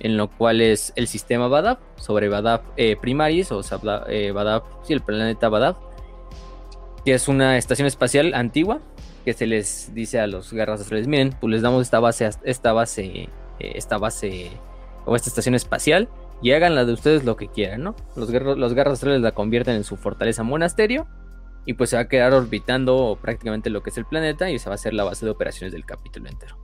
[0.00, 3.78] en lo cual es el sistema Badab sobre Badab eh, Primaris, o sea,
[4.08, 5.76] eh, Badab, sí, el planeta Badab,
[7.04, 8.80] que es una estación espacial antigua,
[9.24, 12.72] que se les dice a los guerras astrales, miren, pues les damos esta base, esta
[12.72, 13.28] base,
[13.58, 14.50] eh, esta base,
[15.06, 16.08] o esta estación espacial,
[16.42, 17.96] y hagan la de ustedes lo que quieran, ¿no?
[18.16, 21.06] Los, los guerras astrales la convierten en su fortaleza monasterio,
[21.66, 24.68] y pues se va a quedar orbitando prácticamente lo que es el planeta, y se
[24.68, 26.58] va a hacer la base de operaciones del capítulo entero.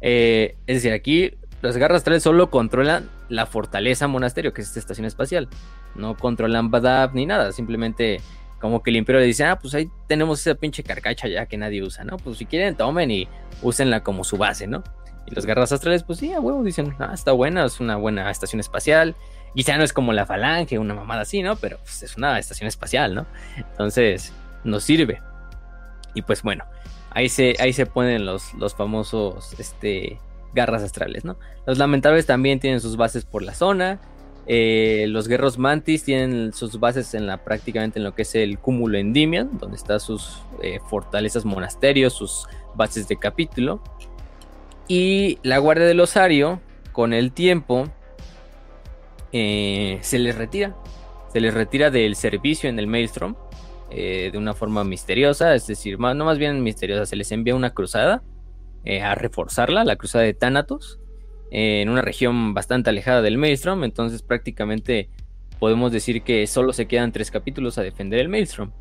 [0.00, 5.06] es decir, aquí los garras astrales solo controlan la fortaleza monasterio, que es esta estación
[5.06, 5.48] espacial.
[5.94, 8.20] No controlan Badab ni nada, simplemente
[8.60, 11.56] como que el imperio le dice, ah, pues ahí tenemos esa pinche carcacha ya que
[11.56, 12.16] nadie usa, ¿no?
[12.16, 13.28] Pues si quieren tomen y
[13.62, 14.82] úsenla como su base, ¿no?
[15.26, 18.30] Y los garras astrales, pues sí, a huevo, dicen, ah, está buena, es una buena
[18.30, 19.14] estación espacial.
[19.54, 21.56] Quizá no es como la falange, una mamada así, ¿no?
[21.56, 23.26] Pero pues, es una estación espacial, ¿no?
[23.56, 24.32] Entonces,
[24.64, 25.20] nos sirve.
[26.14, 26.64] Y pues bueno,
[27.10, 30.18] ahí se, ahí se ponen los, los famosos, este,
[30.54, 31.36] garras astrales, ¿no?
[31.66, 34.00] Los lamentables también tienen sus bases por la zona.
[34.46, 38.58] Eh, los guerros mantis tienen sus bases en la prácticamente en lo que es el
[38.58, 43.82] cúmulo Endymion, donde están sus eh, fortalezas monasterios, sus bases de capítulo.
[44.88, 46.60] Y la guardia del osario,
[46.92, 47.88] con el tiempo,
[49.32, 50.74] eh, se les retira.
[51.30, 53.34] Se les retira del servicio en el Maelstrom
[53.90, 58.22] de una forma misteriosa, es decir, no más bien misteriosa, se les envía una cruzada
[58.88, 60.98] eh, a reforzarla, la cruzada de Thanatos,
[61.50, 63.84] eh, en una región bastante alejada del Maelstrom.
[63.84, 65.10] Entonces, prácticamente
[65.60, 68.72] podemos decir que solo se quedan tres capítulos a defender el Maelstrom: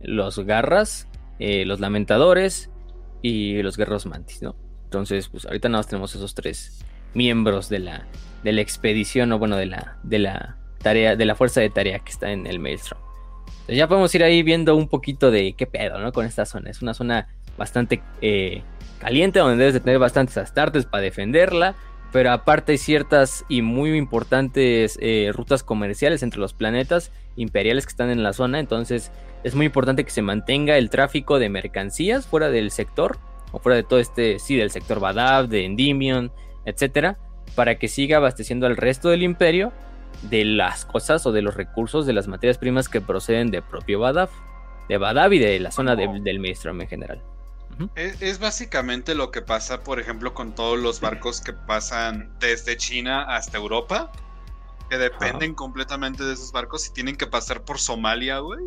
[0.00, 1.08] los Garras,
[1.40, 2.70] eh, los Lamentadores
[3.22, 4.54] y los Guerreros Mantis, ¿no?
[4.84, 8.06] Entonces, pues ahorita nada más tenemos esos tres miembros de la,
[8.44, 11.98] de la expedición, o bueno, de la, de la tarea, de la fuerza de tarea
[11.98, 13.00] que está en el Maelstrom.
[13.46, 16.12] Entonces ya podemos ir ahí viendo un poquito de qué pedo, ¿no?
[16.12, 16.70] Con esta zona.
[16.70, 17.26] Es una zona
[17.60, 18.02] bastante
[18.98, 21.74] caliente, donde debes de tener bastantes astartes para defenderla.
[22.12, 27.90] Pero aparte hay ciertas y muy importantes eh, rutas comerciales entre los planetas imperiales que
[27.90, 28.58] están en la zona.
[28.58, 29.12] Entonces
[29.44, 33.18] es muy importante que se mantenga el tráfico de mercancías fuera del sector.
[33.52, 36.32] O fuera de todo este, sí, del sector Badab, de Endymion,
[36.64, 37.18] etcétera.
[37.54, 39.72] Para que siga abasteciendo al resto del imperio
[40.22, 44.00] de las cosas o de los recursos de las materias primas que proceden de propio
[44.00, 44.30] Badab.
[44.88, 47.22] De Badab y de la zona del Maelstrom en general
[47.94, 53.22] es, básicamente lo que pasa, por ejemplo, con todos los barcos que pasan desde China
[53.22, 54.12] hasta Europa,
[54.88, 58.64] que dependen completamente de esos barcos y tienen que pasar por Somalia, güey.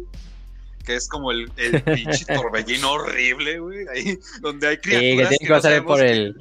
[0.86, 3.88] Que es como el, el pinche torbellino horrible, güey.
[3.88, 5.30] Ahí donde hay criaturas.
[5.30, 6.36] que tienen que, pasar por el,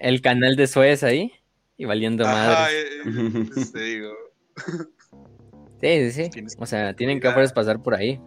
[0.00, 1.32] el, canal de Suez ahí
[1.76, 2.80] y valiendo madre.
[2.80, 3.02] Eh,
[3.74, 4.14] eh, digo.
[5.80, 6.44] Sí, sí, sí.
[6.58, 8.20] O sea, tienen que pasar por ahí.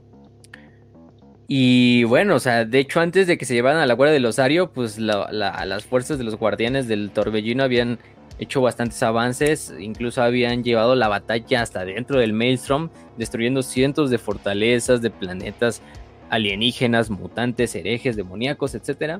[1.47, 4.25] Y bueno, o sea, de hecho antes de que se llevaran a la guardia del
[4.25, 7.99] osario, pues las fuerzas de los guardianes del torbellino habían
[8.39, 14.17] hecho bastantes avances, incluso habían llevado la batalla hasta dentro del Maelstrom, destruyendo cientos de
[14.17, 15.81] fortalezas, de planetas
[16.29, 19.19] alienígenas, mutantes, herejes, demoníacos, etc.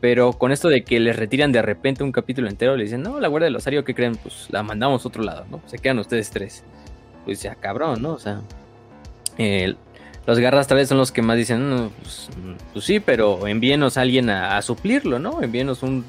[0.00, 3.20] Pero con esto de que les retiran de repente un capítulo entero, le dicen, no,
[3.20, 4.16] la Guardia del Osario, ¿qué creen?
[4.16, 5.62] Pues la mandamos a otro lado, ¿no?
[5.66, 6.64] Se quedan ustedes tres.
[7.24, 8.12] Pues ya, cabrón, ¿no?
[8.14, 8.42] O sea,
[10.26, 12.28] los garras tal vez son los que más dicen, pues,
[12.72, 15.42] pues, sí, pero envíenos a alguien a, suplirlo, ¿no?
[15.42, 16.04] Envíenos un...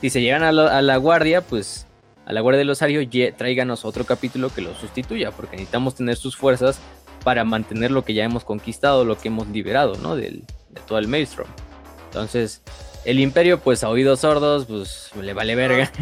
[0.00, 1.86] Si se llegan a la, Guardia, pues
[2.24, 3.06] a la Guardia del Osario,
[3.36, 6.80] tráiganos otro capítulo que lo sustituya, porque necesitamos tener sus fuerzas
[7.22, 10.16] para mantener lo que ya hemos conquistado, lo que hemos liberado, ¿no?
[10.16, 11.48] Del, de todo el Maelstrom.
[12.06, 12.62] Entonces,
[13.04, 15.92] el imperio, pues a oídos sordos, pues le vale verga.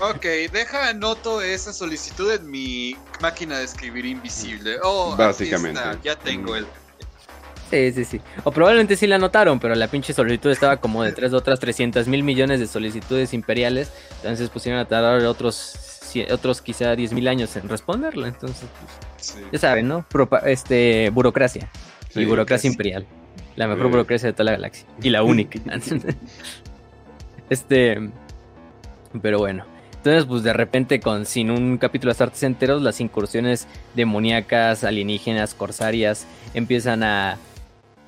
[0.00, 4.78] ok, deja anoto esa solicitud en mi máquina de escribir invisible.
[4.82, 5.80] Oh, básicamente.
[6.02, 6.66] ya tengo el.
[7.74, 8.20] Sí, sí, sí.
[8.44, 12.06] O probablemente sí la anotaron, pero la pinche solicitud estaba como de tres otras 300
[12.06, 13.90] mil millones de solicitudes imperiales.
[14.18, 15.74] Entonces pusieron a tardar otros,
[16.30, 18.28] otros quizá 10 mil años en responderla.
[18.28, 18.68] Entonces,
[19.16, 20.06] pues, ya saben, ¿no?
[20.46, 21.68] este, burocracia.
[22.14, 23.06] y burocracia imperial.
[23.56, 24.86] La mejor burocracia de toda la galaxia.
[25.02, 25.58] Y la única.
[27.50, 28.08] este.
[29.20, 29.64] Pero bueno.
[29.96, 35.54] Entonces, pues de repente, con sin un capítulo de artes enteros, las incursiones demoníacas, alienígenas,
[35.54, 37.38] corsarias empiezan a,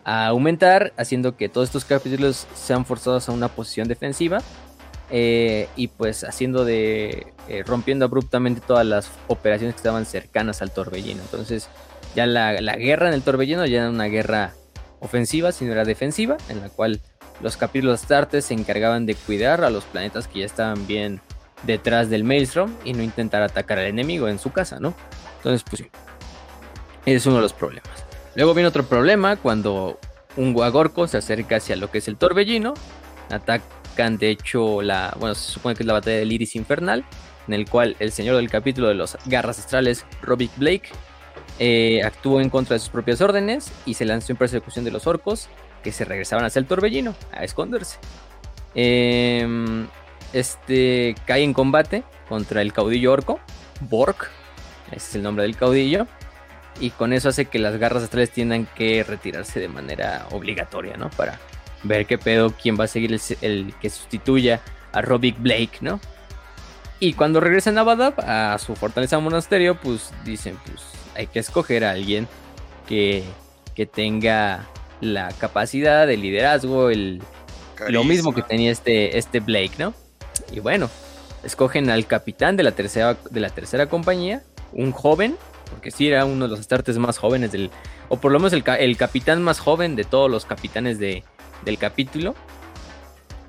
[0.07, 4.39] a aumentar, haciendo que todos estos capítulos sean forzados a una posición defensiva.
[5.11, 7.33] Eh, y pues haciendo de.
[7.49, 11.23] Eh, rompiendo abruptamente todas las operaciones que estaban cercanas al torbellino.
[11.23, 11.69] Entonces,
[12.15, 14.55] ya la, la guerra en el torbellino ya era una guerra
[15.01, 17.01] ofensiva, sino era defensiva, en la cual
[17.41, 21.21] los capítulos Astartes se encargaban de cuidar a los planetas que ya estaban bien
[21.65, 24.95] detrás del Maelstrom y no intentar atacar al enemigo en su casa, ¿no?
[25.39, 25.85] Entonces, pues
[27.05, 28.06] es uno de los problemas.
[28.37, 29.99] Luego viene otro problema cuando
[30.37, 32.75] un Guagorco se acerca hacia lo que es el Torbellino,
[33.31, 37.05] atacan de hecho la, bueno, se supone que es la batalla del Iris Infernal,
[37.49, 40.91] en el cual el señor del capítulo de los Garras Astrales, Robic Blake,
[41.59, 45.07] eh, actuó en contra de sus propias órdenes y se lanzó en persecución de los
[45.07, 45.49] orcos
[45.83, 47.99] que se regresaban hacia el torbellino a esconderse.
[48.75, 49.87] Em,
[50.35, 53.41] este cae en combate contra el caudillo orco,
[53.81, 54.31] Bork,
[54.89, 56.07] ese es el nombre del caudillo,
[56.81, 61.11] y con eso hace que las garras astrales tengan que retirarse de manera obligatoria, ¿no?
[61.11, 61.39] Para
[61.83, 64.61] ver qué pedo, quién va a seguir el, que sustituya
[64.93, 66.01] a Robic Blake, ¿no?
[66.99, 70.83] Y cuando regresan a Badab, a su fortaleza monasterio, pues dicen, pues
[71.15, 72.27] hay que escoger a alguien
[72.87, 73.25] que,
[73.93, 74.67] tenga
[75.03, 77.21] la capacidad, de liderazgo, el,
[77.89, 79.93] lo mismo que tenía este, este Blake, ¿no?
[80.51, 80.89] Y bueno,
[81.45, 85.37] escogen al capitán de la tercera, de la tercera compañía, un joven,
[85.71, 87.71] porque sí era uno de los starters más jóvenes del,
[88.09, 91.25] o por lo menos el, capitán más joven de todos los capitanes de,
[91.65, 92.35] del capítulo,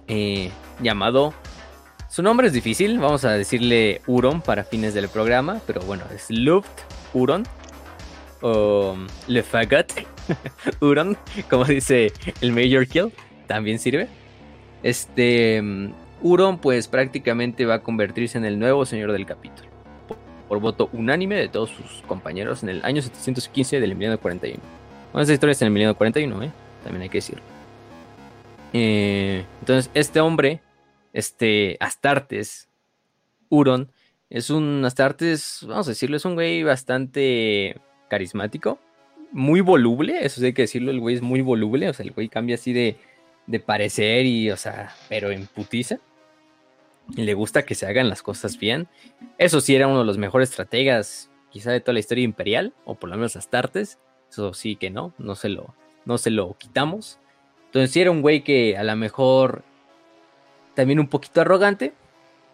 [0.07, 0.51] eh,
[0.81, 1.33] llamado,
[2.09, 6.29] su nombre es difícil, vamos a decirle Uron para fines del programa, pero bueno, es
[6.29, 6.69] Luft
[7.13, 7.43] Uron
[8.41, 8.95] o
[9.27, 9.91] Le Fagot
[10.81, 11.17] Uron,
[11.49, 13.11] como dice el Major Kill,
[13.47, 14.07] también sirve.
[14.83, 15.61] Este
[16.21, 19.66] Uron pues prácticamente va a convertirse en el nuevo señor del capítulo.
[20.47, 24.61] Por, voto unánime de todos sus compañeros en el año 715 del milenio 41.
[25.11, 26.51] Bueno, esta historia está en el milenio 41, ¿eh?
[26.83, 27.43] También hay que decirlo.
[28.73, 30.61] Eh, entonces, este hombre,
[31.13, 32.67] este Astartes,
[33.49, 33.91] Uron,
[34.29, 37.77] es un Astartes, vamos a decirlo, es un güey bastante
[38.09, 38.79] carismático,
[39.31, 42.11] muy voluble, eso sí hay que decirlo, el güey es muy voluble, o sea, el
[42.11, 42.97] güey cambia así de,
[43.45, 45.99] de parecer y, o sea, pero en putiza.
[47.15, 48.87] Y le gusta que se hagan las cosas bien.
[49.37, 52.95] Eso sí era uno de los mejores estrategas, quizá de toda la historia imperial, o
[52.95, 53.97] por lo menos Astartes.
[54.29, 55.73] Eso sí que no, no se lo,
[56.05, 57.19] no se lo quitamos.
[57.67, 59.63] Entonces sí era un güey que a lo mejor
[60.73, 61.93] también un poquito arrogante,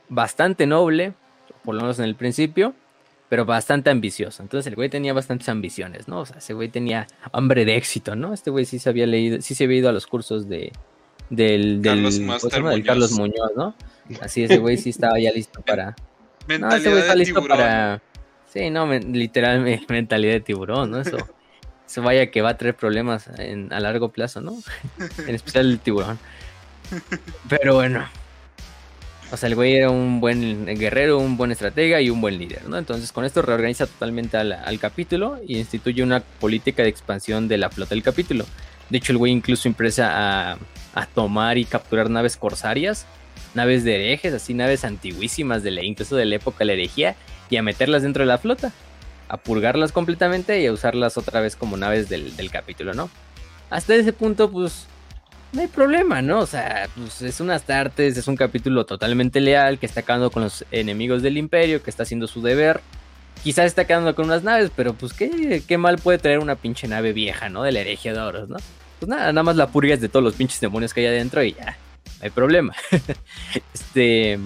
[0.10, 1.14] bastante noble,
[1.64, 2.74] por lo menos en el principio,
[3.30, 4.44] pero bastante ambicioso.
[4.44, 6.20] Entonces el güey tenía bastantes ambiciones, ¿no?
[6.20, 8.34] O sea, ese güey tenía hambre de éxito, ¿no?
[8.34, 10.72] Este güey sí se había leído, sí se había ido a los cursos de
[11.36, 12.20] del, Carlos,
[12.86, 13.76] Carlos Muñoz, ¿no?
[14.22, 15.96] Así ese güey sí estaba ya listo para
[16.48, 17.58] mentalidad no, ese güey está listo tiburón.
[17.58, 18.02] para
[18.52, 21.02] Sí, no, literalmente mentalidad de tiburón, ¿no?
[21.02, 21.18] Eso
[21.94, 24.58] eso vaya que va a traer problemas a largo plazo, ¿no?
[25.28, 26.18] en especial el tiburón.
[27.48, 28.08] Pero bueno,
[29.32, 32.68] o sea, el güey era un buen guerrero, un buen estratega y un buen líder,
[32.68, 32.78] ¿no?
[32.78, 37.70] Entonces con esto reorganiza totalmente al, capítulo y instituye una política de expansión de la
[37.70, 38.46] flota del capítulo.
[38.90, 40.58] De hecho, el güey incluso empieza a,
[41.06, 43.06] tomar y capturar naves corsarias,
[43.54, 47.16] naves de herejes, así naves antiguísimas de la, incluso de la época de la herejía,
[47.50, 48.72] y a meterlas dentro de la flota,
[49.28, 53.10] a purgarlas completamente y a usarlas otra vez como naves del, del capítulo, ¿no?
[53.70, 54.88] Hasta ese punto, pues
[55.54, 56.40] no hay problema, ¿no?
[56.40, 60.44] O sea, pues es unas tartes, es un capítulo totalmente leal, que está acabando con
[60.44, 62.82] los enemigos del imperio, que está haciendo su deber.
[63.44, 66.88] Quizás está quedando con unas naves, pero pues qué, qué mal puede traer una pinche
[66.88, 67.64] nave vieja, ¿no?
[67.64, 68.58] De la herejía de oros, ¿no?
[69.04, 71.52] Pues nada, nada más la purgas de todos los pinches demonios que hay adentro y
[71.52, 71.78] ya.
[72.22, 72.74] hay problema.
[73.74, 74.40] este,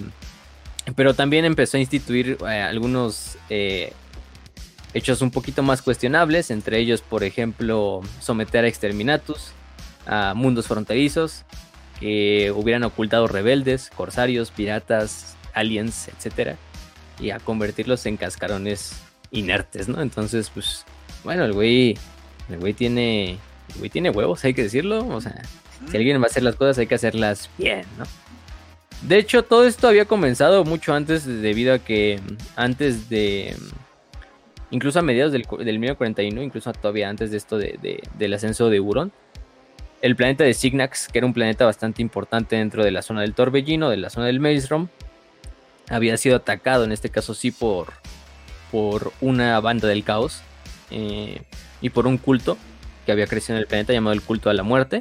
[0.96, 3.92] pero también empezó a instituir eh, algunos eh,
[4.94, 9.52] hechos un poquito más cuestionables, entre ellos, por ejemplo, someter a exterminatus,
[10.08, 11.44] a mundos fronterizos,
[12.00, 16.56] que hubieran ocultado rebeldes, corsarios, piratas, aliens, etcétera,
[17.20, 20.02] y a convertirlos en cascarones inertes, ¿no?
[20.02, 20.84] Entonces, pues,
[21.22, 21.96] bueno, el güey,
[22.48, 23.38] el güey tiene,
[23.76, 25.42] güey tiene huevos, hay que decirlo, o sea,
[25.90, 28.04] si alguien va a hacer las cosas hay que hacerlas bien, ¿no?
[29.02, 32.20] De hecho, todo esto había comenzado mucho antes debido a que
[32.56, 33.54] antes de...
[34.70, 38.80] Incluso a mediados del, del 1941, incluso todavía antes de esto de, del ascenso de
[38.80, 39.12] Huron,
[40.02, 43.34] el planeta de Signax, que era un planeta bastante importante dentro de la zona del
[43.34, 44.88] Torbellino, de la zona del Maelstrom,
[45.88, 47.94] había sido atacado, en este caso sí, por,
[48.70, 50.42] por una banda del caos
[50.90, 51.40] eh,
[51.80, 52.58] y por un culto
[53.08, 54.98] que había crecido en el planeta llamado el culto a la muerte,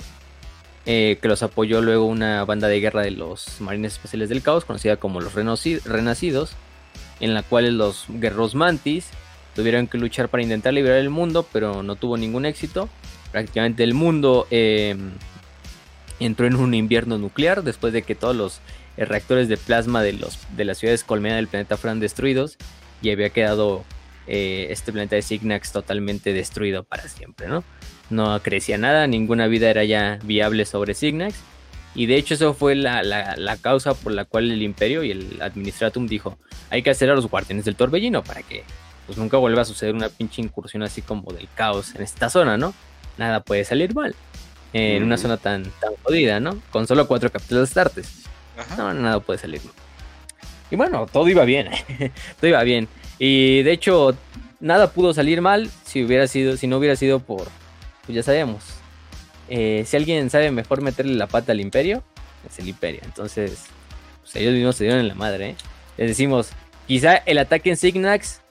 [0.86, 4.64] eh, que los apoyó luego una banda de guerra de los marines especiales del caos,
[4.64, 6.54] conocida como los Renacidos,
[7.20, 9.10] en la cual los guerreros mantis
[9.58, 12.88] tuvieron que luchar para intentar liberar el mundo, pero no tuvo ningún éxito.
[13.34, 15.12] Prácticamente el mundo em,
[16.22, 18.62] entró en un invierno nuclear después de que todos los
[18.96, 22.56] eh, reactores de plasma de, los, de las ciudades colmena del planeta fueran destruidos
[23.02, 23.84] y había quedado
[24.28, 27.64] eh, este planeta de Signax totalmente destruido para siempre, ¿no?
[28.10, 31.36] no crecía nada, ninguna vida era ya viable sobre Signax.
[31.96, 36.08] Y de hecho eso fue la, causa por la cual el imperio y el administratum
[36.08, 36.38] dijo,
[36.70, 38.64] hay que hacer a los guardianes del torbellino para que
[39.08, 42.58] pues nunca vuelva a suceder una pinche incursión así como del caos en esta zona,
[42.58, 42.74] ¿no?
[43.18, 44.14] Nada puede salir mal
[44.74, 46.62] en una zona tan, tan jodida, ¿no?
[46.70, 48.24] Con solo cuatro capítulos de artes.
[48.78, 49.74] No, nada puede salir mal.
[50.70, 51.70] Y bueno, todo iba bien,
[52.40, 52.88] todo iba bien.
[53.20, 54.16] Y de hecho,
[54.60, 57.48] nada pudo salir mal si hubiera sido, si no hubiera sido por
[58.08, 58.64] pues ya sabemos.
[59.50, 62.04] Eh, si alguien sabe mejor meterle la pata al imperio,
[62.50, 63.02] es el imperio.
[63.04, 63.66] Entonces,
[64.22, 65.50] pues ellos mismos se dieron en la madre.
[65.50, 65.56] ¿eh?
[65.98, 66.52] Les decimos,
[66.88, 68.42] quizá el ataque en Signax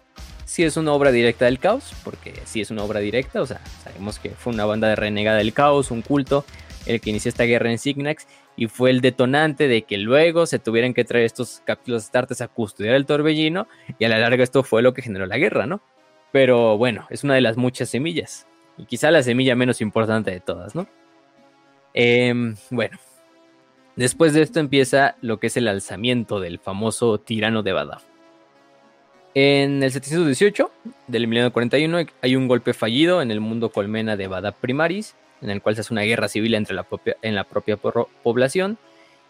[0.45, 3.61] sí es una obra directa del caos, porque sí es una obra directa, o sea,
[3.83, 6.45] sabemos que fue una banda de renegada del caos, un culto,
[6.85, 10.59] el que inició esta guerra en Signax, y fue el detonante de que luego se
[10.59, 14.63] tuvieran que traer estos capítulos astartes a custodiar el torbellino, y a la larga esto
[14.63, 15.81] fue lo que generó la guerra, ¿no?
[16.33, 18.47] Pero bueno, es una de las muchas semillas.
[18.79, 20.87] Y quizá la semilla menos importante de todas, ¿no?
[21.95, 22.99] Em, bueno,
[23.95, 28.05] después de esto empieza lo que es el alzamiento del famoso tirano de Badaf.
[29.35, 30.71] En el 718
[31.09, 35.63] del 1941 hay un golpe fallido en el mundo colmena de Badab Primaris, en el
[35.63, 38.79] cual se hace una guerra civil entre la propia, en la propia población.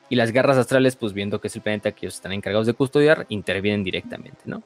[0.08, 2.74] Y las garras astrales, pues viendo que es el planeta que ellos están encargados de
[2.74, 4.62] custodiar, intervienen directamente, ¿no?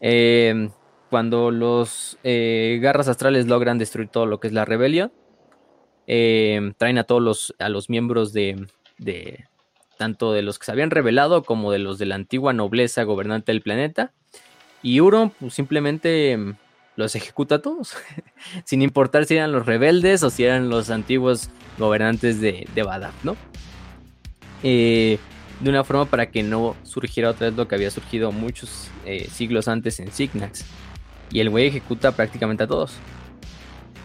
[0.00, 0.70] Eh,
[1.10, 5.12] cuando los eh, garras astrales logran destruir todo lo que es la rebelión,
[6.06, 8.66] eh, traen a todos los, a los miembros de,
[9.98, 13.52] tanto de los que se habían rebelado como de los de la antigua nobleza gobernante
[13.52, 14.12] del planeta.
[14.82, 16.54] Y Uro pues, simplemente mm,
[16.96, 17.94] los ejecuta a todos,
[18.64, 23.36] sin importar si eran los rebeldes o si eran los antiguos gobernantes de, de ¿no?
[24.62, 25.18] Eh,
[25.60, 28.90] de una forma para que no surgiera otra vez lo que había surgido muchos
[29.30, 30.64] siglos antes en Signax
[31.30, 32.94] y el güey ejecuta prácticamente a todos.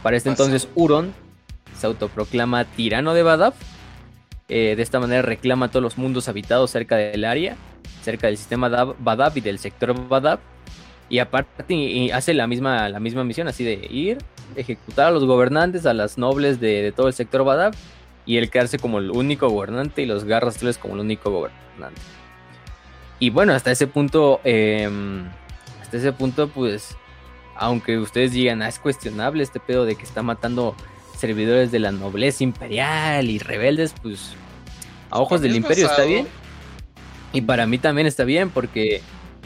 [0.03, 1.13] Para este entonces Huron
[1.77, 3.53] se autoproclama tirano de Badab.
[4.49, 7.55] Eh, de esta manera reclama todos los mundos habitados cerca del área,
[8.03, 10.39] cerca del sistema Badab y del sector Badab.
[11.11, 14.19] Y aparte hace la misma, la misma misión, así de ir,
[14.55, 17.73] ejecutar a los gobernantes, a las nobles de, todo el sector Badab,
[18.25, 21.99] y él quedarse como el único gobernante y los garras como el único gobernante.
[23.19, 25.27] Y bueno, hasta ese punto, em,
[25.81, 26.95] hasta ese punto, pues
[27.57, 30.77] aunque ustedes digan, ah, es cuestionable este pedo de que está matando
[31.17, 34.33] servidores de la nobleza imperial y rebeldes, pues
[35.09, 36.25] a ojos del imperio está bien.
[37.33, 39.01] Y para mí también está bien porque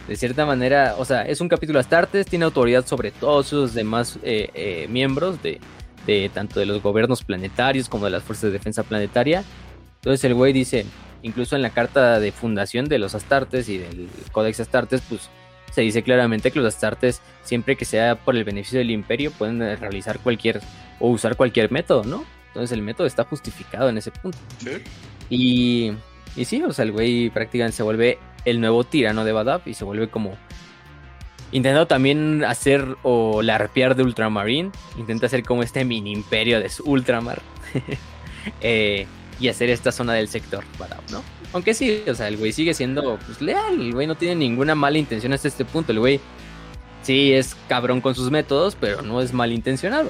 [0.07, 4.19] de cierta manera, o sea, es un capítulo Astartes, tiene autoridad sobre todos sus demás
[4.23, 5.59] eh, eh, miembros de,
[6.05, 9.43] de tanto de los gobiernos planetarios como de las fuerzas de defensa planetaria.
[9.95, 10.85] Entonces el güey dice,
[11.23, 15.29] incluso en la carta de fundación de los Astartes y del Codex Astartes, pues
[15.71, 19.59] se dice claramente que los astartes, siempre que sea por el beneficio del imperio, pueden
[19.77, 20.61] realizar cualquier
[20.99, 22.23] o usar cualquier método, ¿no?
[22.47, 24.37] Entonces el método está justificado en ese punto.
[24.59, 24.71] ¿Sí?
[25.29, 25.91] Y,
[26.37, 29.73] y sí, o sea, el güey prácticamente se vuelve el nuevo tirano de Badab y
[29.73, 30.37] se vuelve como
[31.51, 36.83] intentando también hacer o larpear de Ultramarine, intenta hacer como este mini imperio de su
[36.83, 37.41] Ultramar
[38.61, 39.07] eh,
[39.39, 41.23] y hacer esta zona del sector Badab, ¿no?
[41.53, 43.79] Aunque sí, o sea, el güey sigue siendo pues, leal.
[43.79, 45.93] El güey no tiene ninguna mala intención hasta este punto.
[45.93, 46.19] El güey
[47.01, 50.09] sí es cabrón con sus métodos, pero no es malintencionado.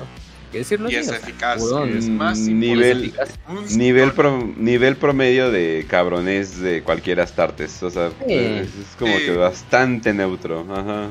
[0.51, 3.29] Que decirlo Y así, es o sea, eficaz, Hurón es más nivel, eficaz.
[3.75, 4.15] Nivel, montón.
[4.15, 7.81] pro- nivel promedio de cabrones de cualquier Astartes.
[7.83, 8.33] O sea, Sí.
[8.33, 9.25] es, es como Sí.
[9.25, 10.65] que bastante neutro.
[10.71, 11.07] Ajá.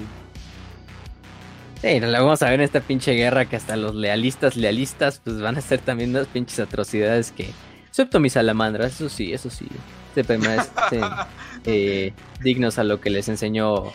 [1.83, 5.41] Sí, lo vamos a ver en esta pinche guerra que hasta los lealistas, lealistas, pues
[5.41, 7.51] van a hacer también unas pinches atrocidades que.
[7.89, 9.67] Excepto mis salamandras, eso sí, eso sí.
[10.15, 10.69] Se permanecen
[11.67, 12.13] eh,
[12.43, 13.93] dignos a lo que les enseñó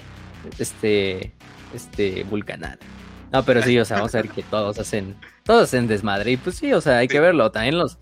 [0.59, 1.31] este.
[1.73, 2.79] Este Vulcanar.
[3.31, 5.15] No, pero sí, o sea, vamos a ver que todos hacen.
[5.43, 6.31] Todos hacen desmadre.
[6.31, 7.51] Y pues sí, o sea, hay que verlo.
[7.51, 7.97] También los.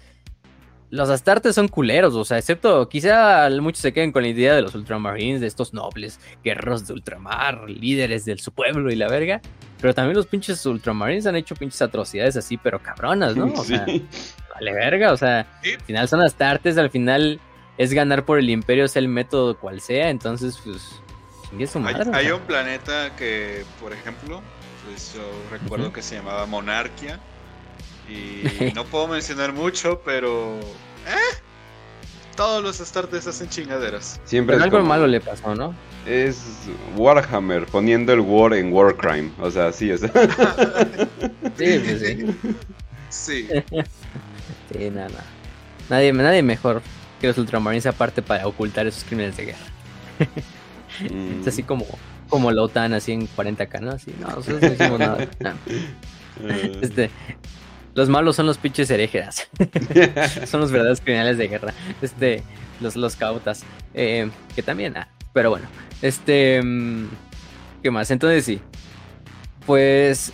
[0.90, 4.62] Los astartes son culeros, o sea, excepto quizá muchos se queden con la idea de
[4.62, 9.42] los ultramarines, de estos nobles guerreros de ultramar, líderes de su pueblo y la verga.
[9.82, 13.48] Pero también los pinches ultramarines han hecho pinches atrocidades así, pero cabronas, ¿no?
[13.48, 13.86] O sea,
[14.54, 17.42] vale verga, o sea, al final son astartes, al final
[17.78, 21.02] es ganar por el imperio, sea el método cual sea, entonces, pues,
[21.70, 22.10] su madre.
[22.14, 24.42] hay un planeta que, por ejemplo,
[24.88, 25.22] pues yo
[25.52, 27.20] recuerdo que se llamaba Monarquia.
[28.10, 30.58] Y no puedo mencionar mucho, pero.
[30.60, 31.38] ¿eh?
[32.36, 34.22] Todos los Astartes hacen chingaderas.
[34.26, 35.74] Siempre Pero es algo como- malo le pasó, ¿no?
[36.06, 36.40] Es
[36.96, 39.32] Warhammer poniendo el war en Warcrime.
[39.40, 40.10] O sea, sí, o sea.
[41.58, 42.28] Sí, pues sí.
[43.10, 43.48] Sí.
[44.72, 45.24] Sí, nada, nada.
[45.90, 46.82] Nadie, nadie mejor
[47.20, 49.60] que los ultramarines aparte para ocultar esos crímenes de guerra.
[51.12, 51.86] mm, Es así como,
[52.28, 53.92] como la OTAN, así en 40k, ¿no?
[53.92, 55.28] Así, no, nosotros no hicimos nada.
[55.40, 55.54] No.
[56.50, 57.10] eh, Este,
[57.96, 59.48] los malos son los pinches herejes.
[60.46, 61.74] son los verdaderos criminales de guerra.
[62.02, 62.44] Este,
[62.80, 63.64] los, los cautas.
[63.94, 65.68] Eh, que también, ah, pero bueno.
[66.02, 67.08] Este, mm,
[67.82, 68.12] ¿qué más?
[68.12, 68.62] Entonces sí.
[69.66, 70.32] Pues,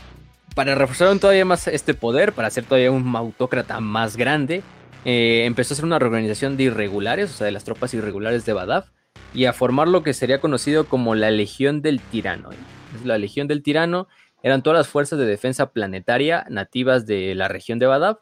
[0.56, 4.62] para reforzar aún todavía más este poder, para hacer todavía un autócrata más grande,
[5.06, 8.54] eh, empezó a hacer una reorganización de irregulares, o sea, de las tropas irregulares de
[8.54, 8.88] Badaf,
[9.34, 12.52] y a formar lo que sería conocido como la Legión del Tirano.
[12.52, 12.58] ¿eh?
[13.04, 14.08] La Legión del Tirano
[14.44, 18.20] eran todas las fuerzas de defensa planetaria nativas de la región de Badab,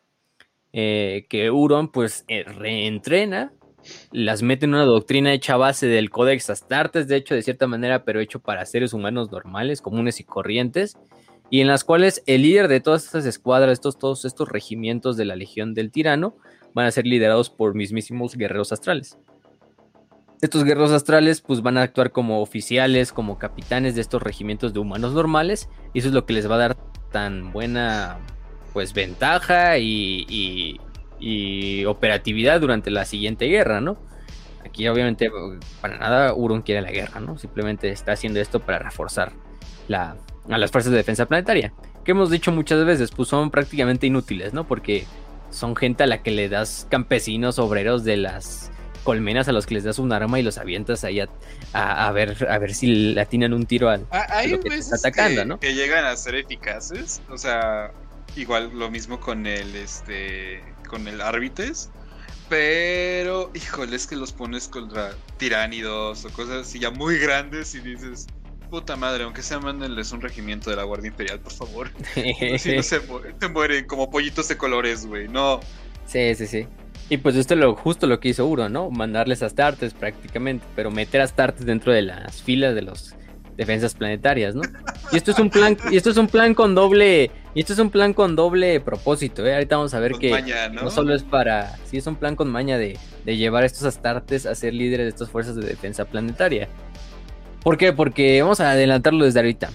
[0.72, 3.52] eh, que Huron pues eh, reentrena,
[4.12, 7.68] las mete en una doctrina hecha a base del Codex Astartes, de hecho de cierta
[7.68, 10.98] manera, pero hecho para seres humanos normales, comunes y corrientes,
[11.50, 15.26] y en las cuales el líder de todas estas escuadras, estos, todos estos regimientos de
[15.26, 16.38] la Legión del Tirano,
[16.74, 19.18] van a ser liderados por mismísimos guerreros astrales.
[20.42, 24.80] Estos guerreros astrales pues van a actuar como oficiales, como capitanes de estos regimientos de
[24.80, 26.78] humanos normales y eso es lo que les va a dar
[27.12, 28.18] tan buena
[28.74, 30.80] pues ventaja y, y-
[31.86, 33.98] operatividad durante la siguiente guerra, ¿no?
[34.66, 35.30] Aquí obviamente
[35.80, 37.38] para nada Huron quiere la guerra, ¿no?
[37.38, 39.34] Simplemente está haciendo esto para reforzar
[39.94, 41.74] a las fuerzas de defensa planetaria.
[42.04, 44.68] Que hemos dicho muchas veces, pues son prácticamente inútiles, ¿no?
[44.68, 45.06] Porque
[45.52, 48.71] son gente a la que le das campesinos, obreros de las
[49.04, 51.30] colmenas a los que les das un arma y los avientas ahí a,
[51.74, 54.76] a- a ver a ver si le atinan un tiro al, Hay lo que te
[54.78, 55.60] está atacando, que, ¿no?
[55.60, 57.22] que llegan a ser eficaces.
[57.30, 57.92] O sea,
[58.36, 61.90] igual lo mismo con el este con el Árbites.
[62.50, 67.80] Pero, híjole, es que los pones contra tiránidos o cosas así ya muy grandes y
[67.80, 68.28] dices,
[68.70, 71.90] puta madre, aunque sea mándenles un regimiento de la Guardia Imperial, por favor.
[72.60, 75.30] Si no se, mu- se mueren como pollitos de colores, güey.
[75.30, 75.62] No.
[76.06, 76.68] Sí, sí, sí.
[77.12, 78.90] Y pues esto es lo, justo lo que hizo Uro, ¿no?
[78.90, 83.16] Mandarles Astartes prácticamente, pero meter Astartes dentro de las filas de los
[83.58, 84.62] defensas planetarias, ¿no?
[85.12, 87.80] Y esto es un plan, y esto es un plan con doble, y esto es
[87.80, 89.56] un plan con doble propósito, ¿eh?
[89.56, 90.84] Ahorita vamos a ver Con que maña, ¿no?
[90.84, 93.84] no solo es para, sí es un plan con maña de, de llevar a estos
[93.84, 96.70] Astartes a ser líderes de estas fuerzas de defensa planetaria.
[97.62, 97.92] ¿Por qué?
[97.92, 99.70] Porque vamos a adelantarlo desde ahorita.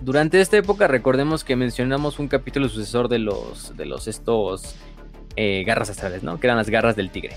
[0.00, 4.76] Durante esta época recordemos que mencionamos un capítulo sucesor de los de los estos
[5.36, 6.38] eh, garras astrales, ¿no?
[6.38, 7.36] Que eran las garras del tigre.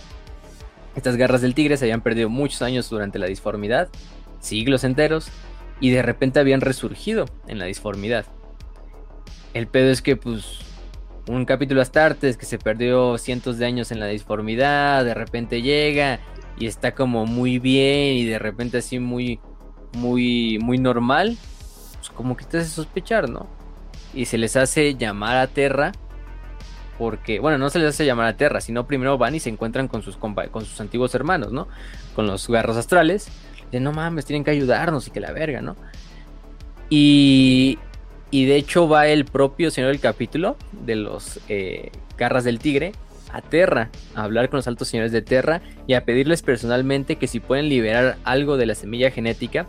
[0.96, 3.90] Estas garras del tigre se habían perdido muchos años durante la disformidad,
[4.40, 5.30] siglos enteros,
[5.80, 8.26] y de repente habían resurgido en la disformidad.
[9.54, 10.60] El pedo es que, pues,
[11.28, 16.20] un capítulo Astartes que se perdió cientos de años en la disformidad, de repente llega
[16.60, 19.40] y está como muy bien y de repente así muy,
[19.94, 21.38] muy, muy normal,
[21.96, 23.48] pues como que te hace sospechar, ¿no?
[24.14, 25.92] Y se les hace llamar a Terra
[26.98, 29.88] porque, bueno, no se les hace llamar a Terra, sino primero van y se encuentran
[29.88, 31.68] con sus, con sus antiguos hermanos, ¿no?
[32.16, 33.28] Con los garros astrales.
[33.72, 35.76] De no mames, tienen que ayudarnos y que la verga, ¿no?
[36.90, 37.80] Y,
[38.30, 42.92] y de hecho va el propio señor del capítulo de los eh, garras del tigre
[43.32, 47.28] a Terra, a hablar con los altos señores de Terra y a pedirles personalmente que
[47.28, 49.66] si pueden liberar algo de la semilla genética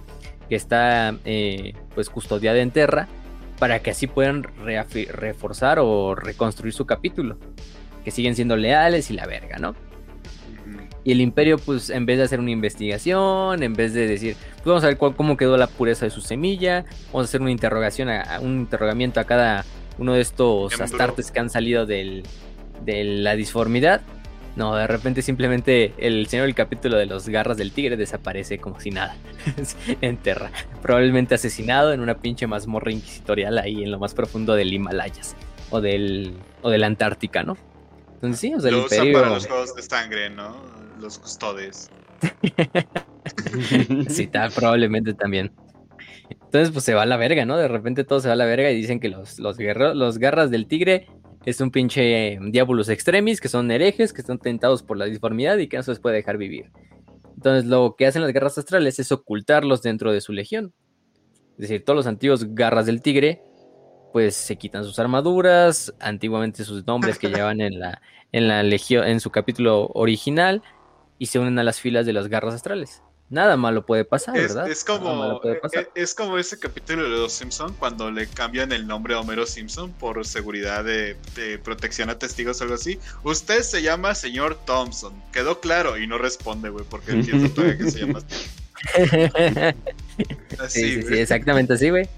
[0.51, 3.09] que está eh, pues custodiada en Terra
[3.65, 4.43] para que así puedan
[5.11, 7.39] reforzar o reconstruir su capítulo.
[8.05, 9.75] Que siguen siendo leales y la verga, ¿no?
[11.03, 14.67] Y el imperio, pues, en vez de hacer una investigación, en vez de decir, pues
[14.67, 17.53] vamos a ver cuál- cómo quedó la pureza de su semilla, vamos a hacer una
[17.53, 19.65] interrogación, a, un interrogamiento a cada
[19.97, 22.23] uno de estos astartes que han salido del,
[22.85, 24.03] de la disformidad.
[24.57, 28.79] No, de repente simplemente el señor del capítulo de los garras del tigre desaparece como
[28.79, 29.17] si nada.
[30.01, 30.53] Enterra.
[30.81, 35.35] Probablemente asesinado en una pinche mazmorra inquisitorial ahí en lo más profundo del Himalayas.
[35.71, 36.35] O del.
[36.63, 37.57] o de la Antártica, ¿no?
[38.15, 40.55] Entonces sí, o sea, Lo usan para los juegos de sangre, ¿no?
[41.01, 41.91] Los custodes.
[44.09, 45.51] Sí, tal, probablemente también.
[46.29, 47.57] Entonces, pues se va a la verga, ¿no?
[47.57, 50.51] De repente todo se va a la verga y dicen que los, los, los garras
[50.51, 51.09] del tigre
[51.45, 55.69] es un pinche diabolus extremis, que son herejes, que están tentados por la disformidad y
[55.69, 56.71] que no se les puede dejar vivir.
[57.37, 60.73] Entonces, lo que hacen las garras astrales es ocultarlos dentro de su legión.
[61.53, 63.43] Es decir, todos los antiguos garras del tigre,
[64.13, 68.01] pues se quitan sus armaduras, antiguamente sus nombres que llevan en la,
[68.33, 70.63] en la legión, en su capítulo original,
[71.19, 73.03] y se unen a las filas de las garras astrales.
[73.35, 74.71] Nada malo puede pasar, Es, ¿verdad?
[74.71, 75.91] es como, puede es, pasar.
[75.97, 79.91] es como ese capítulo de Los Simpson cuando le cambian el nombre a Homero Simpson
[79.93, 83.01] por seguridad de, de protección a testigos o algo así.
[83.25, 85.13] Usted se llama señor Thompson.
[85.33, 88.47] Quedó claro y no responde, güey, porque él piensa todavía que se llama así.
[90.69, 92.09] sí, sí, sí, exactamente así, güey.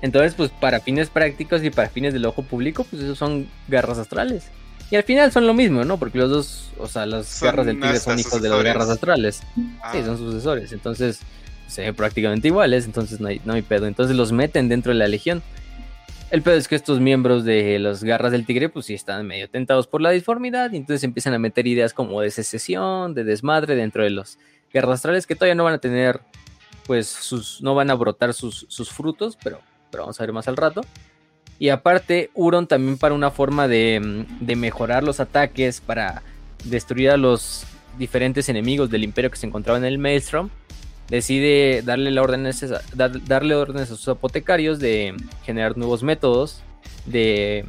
[0.00, 3.98] Entonces, pues para fines prácticos y para fines del ojo público, pues esos son garras
[3.98, 4.44] astrales.
[4.90, 5.98] Y al final son lo mismo, ¿no?
[5.98, 8.88] Porque los dos, o sea, las Son garras del tigre son hijos de las garras
[8.88, 9.42] astrales.
[9.82, 10.72] Ah, Sí, son sucesores.
[10.72, 11.20] Entonces,
[11.66, 12.84] se ven prácticamente iguales.
[12.84, 13.86] Entonces, no hay, no hay pedo.
[13.86, 15.42] Entonces, los meten dentro de la legión.
[16.30, 19.48] El pedo es que estos miembros de las garras del tigre, pues sí están medio
[19.48, 20.72] tentados por la disformidad.
[20.72, 24.38] Y entonces empiezan a meter ideas como de secesión, de desmadre dentro de los
[24.72, 26.20] garras astrales que todavía no van a tener,
[26.86, 27.60] pues, sus.
[27.60, 29.60] No van a brotar sus, sus frutos, pero,
[29.90, 30.82] pero vamos a ver más al rato.
[31.58, 36.22] Y aparte, Huron también para una forma de, de mejorar los ataques, para
[36.64, 37.64] destruir a los
[37.98, 40.50] diferentes enemigos del imperio que se encontraban en el Maelstrom,
[41.08, 46.62] decide darle, la órdenes darle órdenes a sus apotecarios de generar nuevos métodos
[47.06, 47.64] de,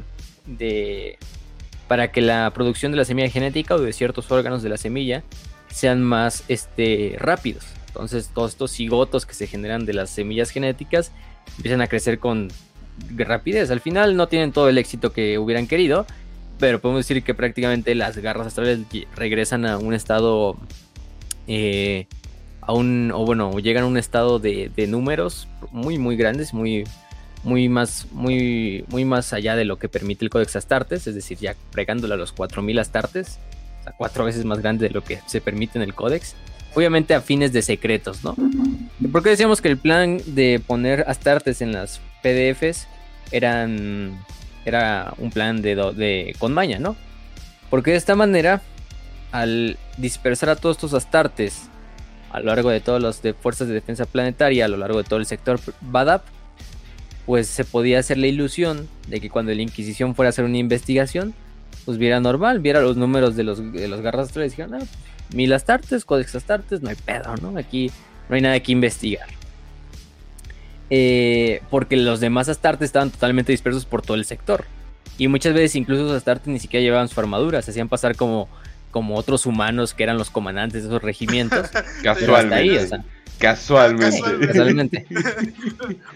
[0.46, 1.18] de-
[1.88, 5.24] para que la producción de la semilla genética o de ciertos órganos de la semilla
[5.72, 7.66] sean más este, rápidos.
[7.88, 11.12] Entonces todos estos cigotos que se generan de las semillas genéticas
[11.56, 12.50] empiezan a crecer con
[13.16, 13.72] rapidez.
[13.72, 16.06] Al final no tienen todo el éxito que hubieran querido,
[16.60, 18.80] pero podemos decir que prácticamente las garras astrales
[19.16, 20.58] regresan a un estado,
[21.48, 22.08] eh,
[22.62, 26.84] a un, o bueno, llegan a un estado de, de números muy, muy grandes, muy,
[27.44, 31.38] muy más, muy, muy más allá de lo que permite el Codex Astartes, es decir,
[31.38, 33.40] ya fregándole a los 4000 Astartes,
[33.82, 36.36] o sea, cuatro veces más grande de lo que se permite en el Codex.
[36.76, 38.36] Obviamente a fines de secretos, ¿no?
[39.00, 42.88] ¿Y por qué decíamos que el plan de poner Astartes en las PDFs
[43.32, 44.18] eran
[44.66, 46.98] era un plan de, con maña, ¿no?
[47.70, 48.62] Porque de esta manera,
[49.32, 51.70] al dispersar a todos estos astartes
[52.32, 55.06] a lo largo de todas las de fuerzas de defensa planetaria, a lo largo de
[55.06, 56.24] todo el sector Badap,
[57.26, 60.58] pues se podía hacer la ilusión de que cuando la Inquisición fuera a hacer una
[60.58, 61.34] investigación,
[61.86, 64.86] pues viera normal, viera los números de los, de los garras astrales y dijeran, ah,
[65.34, 67.58] mil astartes, códex astartes, no hay pedo, ¿no?
[67.58, 67.90] Aquí
[68.28, 69.37] no hay nada que investigar.
[70.90, 74.66] Eh, porque los demás astartes estaban totalmente dispersos por todo el sector.
[75.18, 78.48] Y muchas veces incluso los astartes ni siquiera llevaban su armadura, se hacían pasar como,
[78.92, 81.60] como otros humanos que eran los comandantes de esos regimientos.
[81.74, 82.80] Hasta ahí, Casualmente.
[82.80, 83.04] o sea,
[83.40, 84.48] Casualmente.
[84.48, 85.06] casualmente.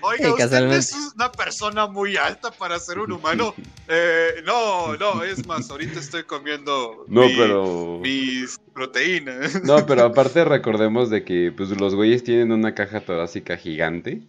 [0.01, 0.77] Oiga, Sí, usted casualmente.
[0.77, 3.53] es una persona muy alta para ser un humano.
[3.87, 7.99] Eh, no, no, es más, ahorita estoy comiendo No, mi- pero.
[8.01, 9.63] mis proteínas.
[9.63, 14.21] No, pero aparte recordemos de que pues los güeyes tienen una caja torácica gigante.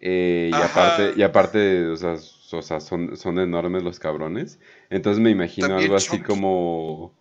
[0.00, 0.64] Eh, y Ajá.
[0.66, 2.14] aparte, y aparte, o sea,
[2.52, 4.58] o sea, son, son enormes los cabrones.
[4.88, 6.24] Entonces me imagino También algo así chunky.
[6.24, 7.14] como.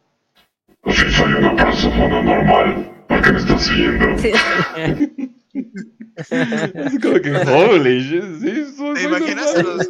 [0.85, 4.05] Si soy una persona normal, ¿por qué me estás siguiendo?
[6.19, 9.77] Es como que, holy shit, sí, soy ¿Te imaginas, a normal".
[9.77, 9.89] los,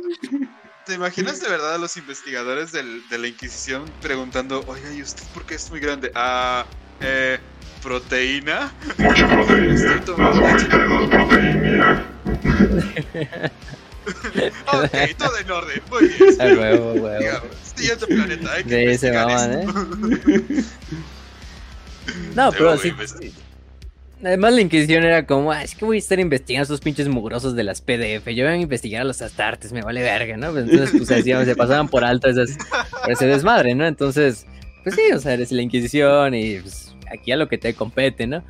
[0.86, 5.24] ¿Te imaginas de verdad a los investigadores del- de la Inquisición preguntando, oiga, ¿y usted
[5.34, 6.12] por qué es muy grande?
[6.16, 6.66] Ah,
[7.02, 7.40] eh,
[7.82, 8.72] proteína.
[8.98, 10.68] Mucha proteína, las leche.
[10.70, 12.06] 42 proteína.
[14.74, 15.82] Ok, todo en orden.
[15.90, 16.42] Muy bien.
[16.42, 17.20] A huevo, huevo.
[17.20, 18.54] Digamos, Siguiente planeta.
[18.54, 19.88] Hay que De ese maman, esto.
[22.36, 22.92] No, pero sí.
[24.24, 27.08] Además la Inquisición era como, "Ah, es que voy a estar investigando a esos pinches
[27.08, 28.34] mugrosos de las PDF.
[28.36, 30.52] Yo voy a investigar a los astartes, me vale verga, ¿no?
[30.52, 32.58] Pues entonces, pues hacían- se pasaban por alto esas,
[33.02, 33.86] por ese desmadre, ¿no?
[33.86, 34.46] Entonces,
[34.84, 38.28] pues sí, o sea, eres la Inquisición y pues, aquí a lo que te compete,
[38.28, 38.44] ¿no?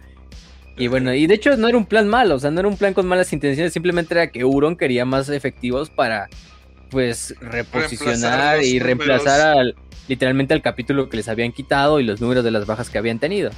[0.77, 2.77] Y bueno, y de hecho no era un plan malo, o sea, no era un
[2.77, 6.29] plan con malas intenciones, simplemente era que Euron quería más efectivos para,
[6.89, 9.75] pues, reposicionar y reemplazar al,
[10.07, 13.19] literalmente al capítulo que les habían quitado y los números de las bajas que habían
[13.19, 13.51] tenido.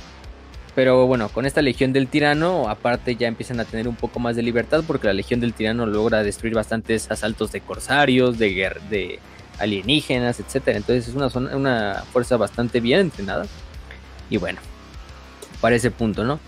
[0.74, 4.36] Pero bueno, con esta Legión del Tirano, aparte ya empiezan a tener un poco más
[4.36, 9.20] de libertad porque la Legión del Tirano logra destruir bastantes asaltos de corsarios, de,
[9.60, 10.78] alienígenas, etcétera.
[10.78, 13.46] Entonces es una, zona- una fuerza bastante bien entrenada.
[14.30, 14.60] Y bueno,
[15.62, 16.40] para ese punto, ¿no?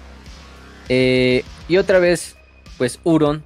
[0.89, 2.35] Eh, y otra vez,
[2.77, 3.43] pues Huron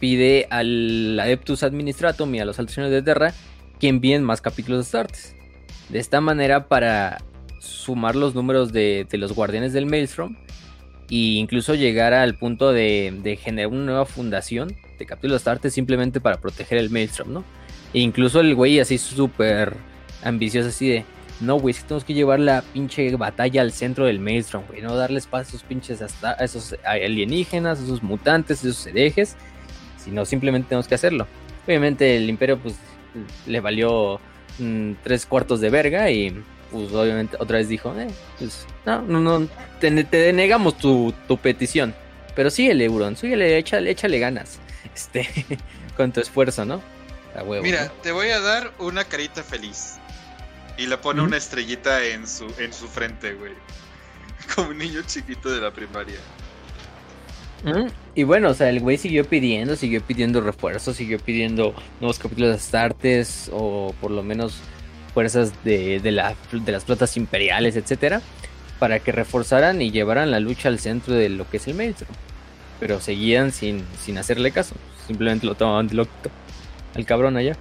[0.00, 3.32] pide al Adeptus Administratum y a los Altos Señores de Terra
[3.78, 5.36] que envíen más capítulos de Astartes.
[5.88, 7.18] De esta manera, para
[7.60, 10.36] sumar los números de, los Guardianes del Maelstrom
[11.08, 15.74] e incluso llegar al punto de, de generar una nueva fundación de capítulos de Astartes
[15.74, 17.44] simplemente para proteger el Maelstrom, ¿no?
[17.94, 19.76] E incluso el güey así súper
[20.22, 21.04] ambicioso, así de.
[21.40, 24.80] No, güey, es que tenemos que llevar la pinche batalla al centro del Maelstrom, güey.
[24.80, 28.86] No darle espacio a esos pinches hasta a esos alienígenas, a esos mutantes, a esos
[28.86, 29.36] herejes.
[29.98, 31.26] Sino simplemente tenemos que hacerlo.
[31.66, 32.76] Obviamente el Imperio, pues,
[33.46, 34.20] le valió
[34.58, 38.08] mm, tres cuartos de verga y, pues, obviamente otra vez dijo, eh,
[38.38, 39.48] pues, no, no, no,
[39.80, 41.94] te, te denegamos tu, tu petición.
[42.34, 44.58] Pero síguele, Euron, síguele, échale, échale ganas.
[44.94, 45.28] Este,
[45.94, 46.80] con tu esfuerzo, ¿no?
[47.34, 47.62] A huevo.
[47.62, 47.90] Mira, ¿no?
[48.02, 49.98] te voy a dar una carita feliz.
[50.78, 53.52] Y le pone una estrellita en su, en su frente, güey.
[54.54, 56.18] Como un niño chiquito de la primaria.
[58.14, 62.50] Y bueno, o sea, el güey siguió pidiendo, siguió pidiendo refuerzos, siguió pidiendo nuevos capítulos
[62.50, 64.60] de Astartes o por lo menos
[65.12, 68.22] fuerzas de, de, la- de las flotas imperiales, etcétera,
[68.78, 72.14] para que reforzaran y llevaran la lucha al centro de lo que es el Maelstrom.
[72.78, 76.30] Pero seguían sin, sin hacerle caso, simplemente lo tomaban de loquito
[76.94, 77.56] al cabrón allá.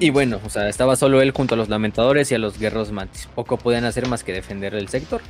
[0.00, 2.90] Y bueno, o sea, estaba solo él junto a los lamentadores y a los guerreros
[2.90, 3.28] mantis.
[3.34, 5.20] Poco podían hacer más que defender el sector.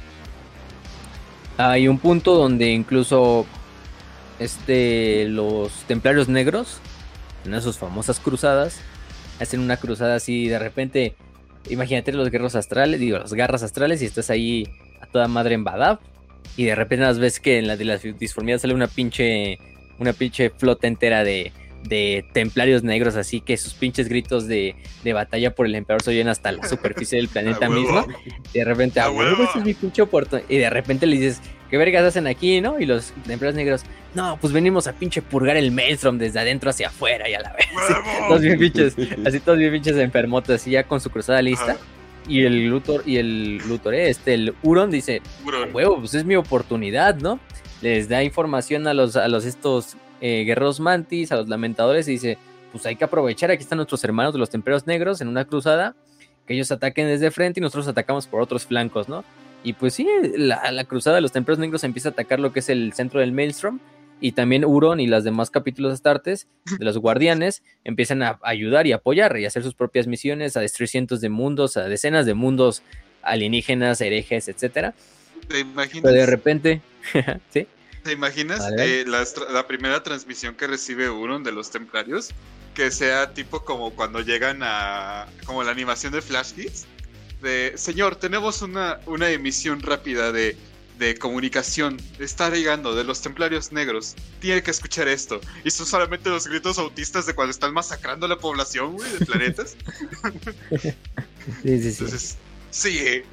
[1.59, 3.47] Hay un punto donde incluso
[4.39, 6.79] este los templarios negros,
[7.45, 8.81] en sus famosas cruzadas,
[9.41, 11.15] hacen una cruzada así de repente.
[11.69, 14.69] Imagínate los guerreros astrales, digo, los garras astrales, y estás ahí
[15.01, 16.01] a toda madre en Badab.
[16.57, 19.59] Y de repente las ves que en la de las disformidades sale una pinche.
[19.99, 21.53] Una pinche flota entera de,
[21.83, 26.11] de templarios negros, así que sus pinches gritos de, de batalla por el emperador se
[26.11, 28.07] oyen hasta la superficie del planeta A mismo.
[28.53, 29.51] Y de repente, A ah, huevo, huevo.
[29.55, 30.49] es mi pinche oportunidad.
[30.49, 32.78] Y de repente le dices, ¿qué vergas hacen aquí, no?
[32.78, 33.83] Y los templarios negros,
[34.14, 37.53] no, pues venimos a pinche purgar el Maelstrom desde adentro hacia afuera y a la
[37.53, 37.66] vez.
[38.28, 41.72] Todos bien pinches, así todos bien pinches enfermotes, así ya con su cruzada lista.
[41.72, 41.80] Ajá.
[42.28, 45.22] Y el Luthor, y el Luthor, eh, este, el Huron dice,
[45.72, 47.41] huevo, pues es mi oportunidad, ¿no?
[47.80, 52.12] Les da información a los, a los estos eh, guerreros mantis, a los lamentadores, y
[52.12, 52.39] dice,
[52.70, 55.95] pues hay que aprovechar, aquí están nuestros hermanos de los templarios negros en una cruzada,
[56.47, 59.25] que ellos ataquen desde frente y nosotros atacamos por otros flancos, ¿no?
[59.62, 60.07] Y pues sí,
[60.37, 63.20] la, la cruzada de los templarios negros empieza a atacar lo que es el centro
[63.20, 63.81] del Maelstrom,
[64.23, 66.47] y también Huron y las demás capítulos astartes
[66.79, 70.89] de los guardianes empiezan a ayudar y apoyar y hacer sus propias misiones, a destruir
[70.89, 72.85] cientos de mundos, a decenas de mundos
[73.23, 74.95] alienígenas, herejes, etcétera.
[75.49, 76.03] ¿te imaginas?
[76.03, 76.81] Pero de repente,
[77.51, 77.66] ¿sí?
[78.03, 79.03] ¿Te imaginas Vale.
[79.03, 82.31] eh, la, primera transmisión que recibe uno de los templarios?
[82.75, 85.27] Que sea tipo como cuando llegan a.
[85.45, 86.87] como la animación de Flash Hits.
[87.41, 87.75] De.
[87.77, 90.57] Señor, tenemos una, una emisión rápida de,
[90.99, 92.01] de comunicación.
[92.19, 94.17] Está llegando de los templarios negros.
[94.41, 95.41] Tiene que escuchar esto.
[95.65, 99.27] Y son solamente los gritos autistas de cuando están masacrando a la población, güey, de
[99.27, 99.77] planetas.
[101.63, 102.05] Sí, sí, sí.
[102.05, 102.37] Entonces,
[102.71, 103.25] sigue.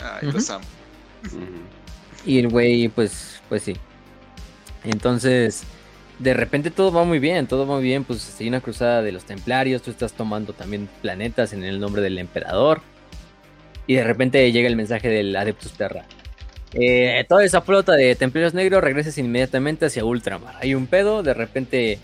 [0.00, 0.64] Ay, los amo.
[1.26, 1.81] Ujú.
[2.24, 3.76] Y el güey, pues, pues sí.
[4.84, 5.64] Entonces,
[6.18, 8.04] de repente todo va muy bien, todo va muy bien.
[8.04, 12.02] Pues hay una cruzada de los templarios, tú estás tomando también planetas en el nombre
[12.02, 12.80] del emperador.
[13.86, 16.04] Y de repente llega el mensaje del Adeptus Terra.
[16.74, 20.54] Eh, toda esa flota de templarios negros regreses inmediatamente hacia Ultramar.
[20.60, 21.98] Hay un pedo, de repente,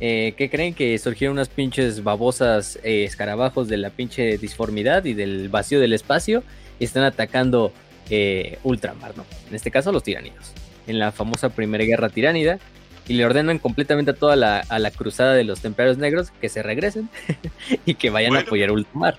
[0.00, 0.72] eh, ¿qué creen?
[0.72, 5.92] Que surgieron unas pinches babosas eh, escarabajos de la pinche disformidad y del vacío del
[5.92, 6.42] espacio
[6.78, 7.72] y están atacando
[8.10, 9.24] eh, Ultramar, ¿no?
[9.48, 10.52] En este caso, los tiranidos.
[10.86, 12.58] En la famosa Primera Guerra Tiránida.
[13.08, 16.48] Y le ordenan completamente a toda la, a la cruzada de los templarios negros que
[16.48, 17.08] se regresen
[17.86, 19.16] y que vayan a apoyar a Ultramar.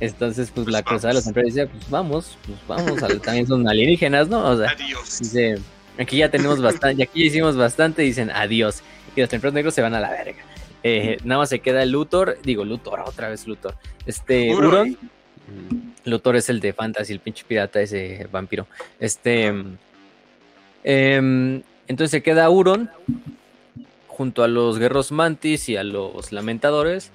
[0.00, 3.66] Entonces, pues, Pues la cruzada de los templarios decía, pues vamos, pues vamos, también son
[3.68, 4.44] alienígenas, ¿no?
[4.44, 5.20] O sea, Adiós.
[5.20, 5.58] dice,
[5.98, 8.82] aquí ya tenemos bastante, aquí ya hicimos bastante, dicen adiós.
[9.14, 10.42] Y los templarios negros se van a la verga.
[10.82, 13.74] Eh, nada más se queda Luthor, digo Luthor, otra vez Luthor.
[14.04, 14.68] Este, Huron.
[14.70, 14.98] Huron,
[15.46, 15.80] Ujú.
[16.04, 18.66] Luthor es el de Fantasy, el pinche pirata, ese vampiro.
[19.00, 19.52] Este.
[20.84, 22.90] em, entonces se queda Huron
[24.08, 27.10] junto a los guerreros mantis y a los lamentadores.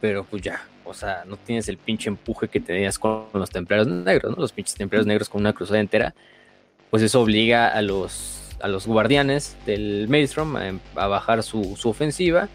[0.00, 3.88] Pero pues ya, o sea, no tienes el pinche empuje que tenías con los templarios
[3.88, 4.38] negros.
[4.38, 6.14] Los pinches templarios negros con una cruzada entera.
[6.90, 11.76] Pues eso obliga a los, a los guardianes del Maelstrom a, em- a bajar su,
[11.76, 12.48] su ofensiva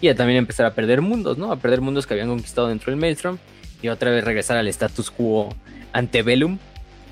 [0.00, 1.50] y a también empezar a perder mundos, ¿no?
[1.52, 3.38] A perder mundos que habían conquistado dentro del Maelstrom
[3.82, 5.54] y otra vez regresar al status quo
[5.92, 6.58] antebellum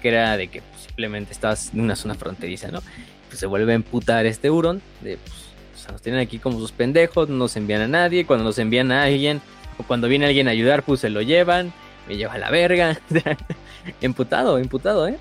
[0.00, 2.80] que era de que pues, simplemente estabas en una zona fronteriza, ¿no?
[3.28, 5.34] Pues se vuelve a emputar este Huron, de pues,
[5.74, 8.58] o sea, nos tienen aquí como sus pendejos, no nos envían a nadie, cuando nos
[8.58, 9.40] envían a alguien,
[9.78, 11.72] o cuando viene alguien a ayudar, pues se lo llevan,
[12.08, 13.00] me lleva a la verga.
[14.00, 15.18] emputado, emputado, ¿eh?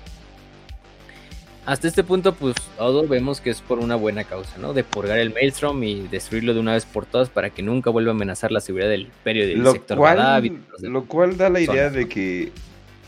[1.66, 4.72] Hasta este punto, pues todo vemos que es por una buena causa, ¿no?
[4.72, 8.12] De purgar el Maelstrom y destruirlo de una vez por todas para que nunca vuelva
[8.12, 11.36] a amenazar la seguridad del imperio y del Lo sector cual, Badab y lo cual
[11.36, 11.94] da la idea zonas.
[11.94, 12.52] de que...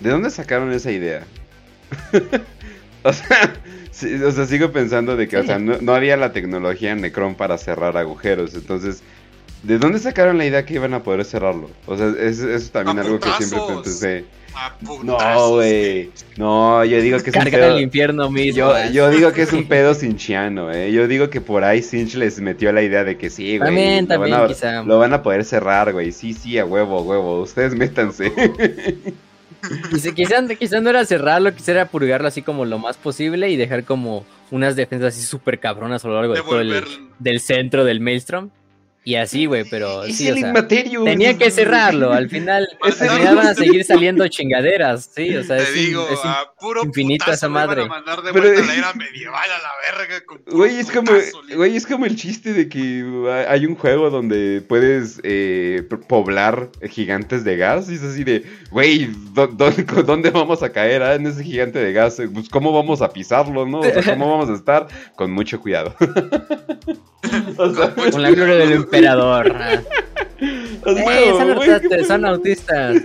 [0.01, 1.25] ¿De dónde sacaron esa idea?
[3.05, 3.55] o, sea,
[3.93, 7.01] sí, o sea, sigo pensando de que, o sea, no, no había la tecnología en
[7.01, 8.55] Necron para cerrar agujeros.
[8.55, 9.05] Entonces,
[9.63, 11.71] ¿de dónde sacaron la idea que iban a poder cerrarlo?
[11.87, 14.25] O sea, es, es también A algo que siempre pensé.
[15.03, 16.11] No, güey.
[16.37, 17.77] No, yo digo que es un pedo...
[17.77, 18.59] el infierno mismo.
[18.59, 20.93] Yo, yo digo que es un pedo cinchiano, eh.
[20.93, 23.69] Yo digo que por ahí Cinch les metió la idea de que sí, güey.
[23.69, 24.83] También, lo también, van a- quizá.
[24.83, 26.13] Lo van a poder cerrar, güey.
[26.13, 27.41] Sí, sí, a huevo, a huevo.
[27.43, 28.33] Ustedes métanse.
[29.91, 33.57] Quizá, quizá, quizá no era cerrarlo, quizá era purgarlo así como lo más posible y
[33.57, 36.85] dejar como unas defensas así súper cabronas a lo largo de todo el,
[37.19, 38.51] del centro del Maelstrom.
[39.09, 42.13] Y así, güey, pero es sí, el o sea, tenía que cerrarlo.
[42.13, 46.07] Al final, al final van a seguir saliendo chingaderas, sí, o sea, Te es, digo,
[46.13, 47.83] es un- a puro infinito esa me madre.
[47.85, 50.25] a mandar de Pero- vuelta a la era medieval a la verga.
[50.27, 51.11] con puro Güey, es como,
[51.57, 53.03] güey, es como el chiste de que
[53.49, 57.89] hay un juego donde puedes eh, poblar gigantes de gas.
[57.91, 61.79] Y es así de, güey, ¿dó- dónde, ¿dónde vamos a caer ah, en ese gigante
[61.79, 62.21] de gas?
[62.35, 63.81] Pues, ¿cómo vamos a pisarlo, no?
[63.81, 64.87] O sea, ¿cómo vamos a estar?
[65.17, 65.95] Con mucho cuidado.
[67.57, 68.98] o sea, con la gloria del emperador.
[69.07, 69.83] Ah.
[70.41, 72.97] Eh, son, autistas, ¿qué son autistas.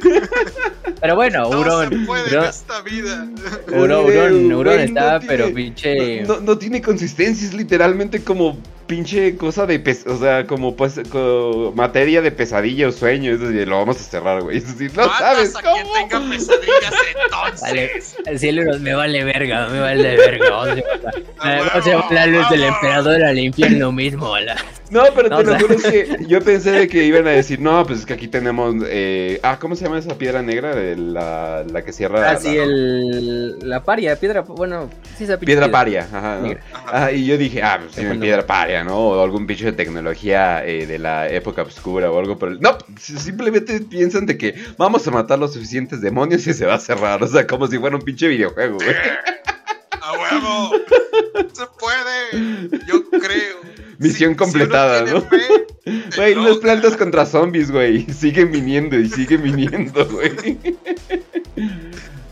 [1.01, 3.27] Pero bueno, No Huron, se puede Huron, en esta vida.
[3.67, 6.21] Huron, Güey, Huron, güey, Huron no estaba, tiene- pero pinche.
[6.23, 10.99] No, no- tiene consistencia, es literalmente como pinche cosa de pes o sea, como pues
[11.09, 14.57] co- materia de pesadilla o sueño, es decir, lo vamos a cerrar, güey.
[14.57, 15.73] Es decir, no sabes a cómo.
[15.73, 17.61] quien tenga pesadillas entonces.
[17.61, 17.91] Vale,
[18.25, 20.49] el cielo me vale verga, me vale verga.
[20.51, 20.93] Vamos a llevar
[21.39, 24.37] A la, llevar la luz del emperador al infierno mismo.
[24.37, 24.57] la-
[24.91, 27.22] No, pero No, te lo sea- juro es que yo pensé de que iban a
[27.31, 30.75] decir, no, pues es que aquí tenemos, eh, ah, ¿cómo se llama esa piedra negra?
[30.75, 35.37] De la, la que cierra Ah, la- sí, el, la paria, piedra, bueno, sí, esa
[35.39, 36.47] pinche piedra paria, ajá, ¿no?
[36.47, 36.63] Negra.
[36.73, 37.05] Ajá.
[37.05, 38.21] Ah, y yo dije, ah, pues bueno.
[38.21, 38.97] piedra paria, ¿no?
[38.97, 42.59] O algún pinche de tecnología eh, de la época oscura o algo por el...
[42.59, 46.79] No, simplemente piensan de que vamos a matar los suficientes demonios y se va a
[46.79, 47.21] cerrar.
[47.23, 48.89] O sea, como si fuera un pinche videojuego, güey.
[50.01, 50.71] A huevo.
[51.53, 52.79] Se puede.
[52.87, 53.82] Yo creo.
[53.99, 55.21] Misión completada, ¿no?
[55.21, 55.65] fe,
[56.15, 56.61] Güey, no logra.
[56.61, 58.05] plantas contra zombies, güey.
[58.13, 60.57] Siguen viniendo y siguen viniendo, güey.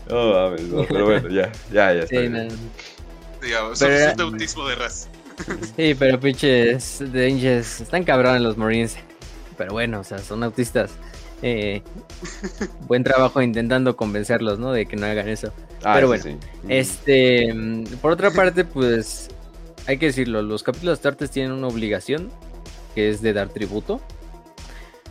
[0.08, 2.20] No mames, no, pero bueno, ya, ya, ya está.
[2.20, 2.42] Sí, no.
[3.42, 5.08] Digamos, Pero suficiente autismo de raza.
[5.76, 8.96] Sí, pero pinches Dangers están cabrones los Marines.
[9.56, 10.92] Pero bueno, o sea, son autistas.
[11.42, 11.82] Eh,
[12.86, 14.72] buen trabajo intentando convencerlos, ¿no?
[14.72, 15.52] De que no hagan eso.
[15.82, 16.48] Ah, pero sí, bueno, sí.
[16.68, 19.28] Este, mm, por otra parte, pues
[19.86, 22.30] hay que decirlo, los capítulos Astartes tienen una obligación,
[22.94, 24.00] que es de dar tributo.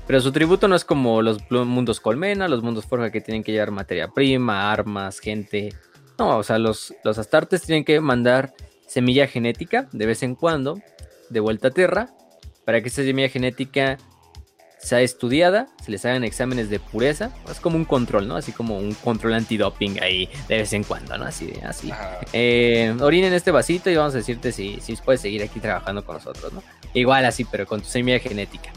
[0.07, 3.51] Pero su tributo no es como los mundos colmena, los mundos forja que tienen que
[3.51, 5.73] llevar materia prima, armas, gente.
[6.17, 8.53] No, o sea, los, los Astartes tienen que mandar
[8.87, 10.81] semilla genética de vez en cuando
[11.29, 12.09] de vuelta a Tierra
[12.65, 13.97] para que esa semilla genética
[14.81, 17.31] sea estudiada, se les hagan exámenes de pureza.
[17.49, 18.35] Es como un control, ¿no?
[18.35, 21.25] Así como un control antidoping ahí de vez en cuando, ¿no?
[21.25, 21.91] Así, así.
[21.91, 22.19] Ajá.
[22.33, 26.03] Eh, orina en este vasito y vamos a decirte si, si puedes seguir aquí trabajando
[26.03, 26.63] con nosotros, ¿no?
[26.93, 28.71] Igual así, pero con tu semilla genética.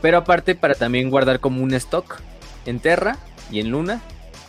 [0.00, 2.20] Pero aparte para también guardar como un stock
[2.64, 3.18] en Terra
[3.50, 4.00] y en Luna,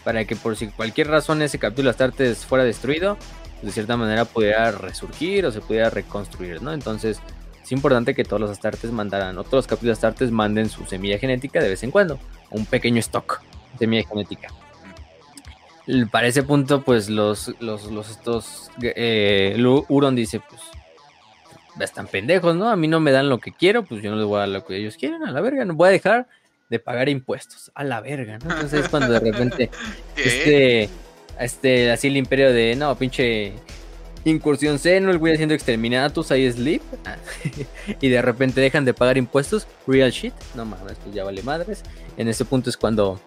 [0.03, 3.17] para que por si cualquier razón ese capítulo Astartes fuera destruido,
[3.61, 6.73] de cierta manera pudiera resurgir o se pudiera reconstruir, ¿no?
[6.73, 7.19] Entonces
[7.67, 11.19] es importante que todos los Astartes mandaran, o todos los capítulos Astartes manden su semilla
[11.19, 12.17] genética de vez en cuando,
[12.49, 13.41] un pequeño stock
[13.73, 14.47] de semilla genética.
[16.09, 20.61] Para ese punto, pues los, los, los estos, eh, Huron dice, pues,
[21.81, 22.69] están pendejos, ¿no?
[22.69, 24.49] A mí no me dan lo que quiero, pues yo no les voy a dar
[24.49, 26.27] lo que ellos quieren, a la verga, no voy a dejar
[26.69, 28.49] de pagar impuestos, a la verga, ¿no?
[28.49, 29.69] Entonces es cuando de repente
[30.15, 30.23] ¿Qué?
[30.23, 30.89] este,
[31.37, 33.55] este, así el imperio de, no, pinche
[34.29, 37.15] incursión seno, el güey haciendo exterminatus, ahí sleep, ah,
[38.01, 41.83] y de repente dejan de pagar impuestos, real shit, no mames, pues ya vale madres.
[42.17, 43.19] En ese punto es cuando,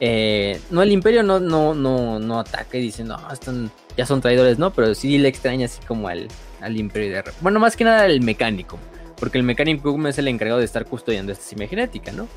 [0.00, 4.20] eh, no, el imperio no, no, no, no ataca y dice, no, están, ya son
[4.20, 6.28] traidores, no, pero sí le extraña así como al,
[6.60, 8.78] al imperio de, bueno, más que nada el mecánico,
[9.18, 12.28] porque el mecánico es el encargado de estar custodiando esta genética, ¿no?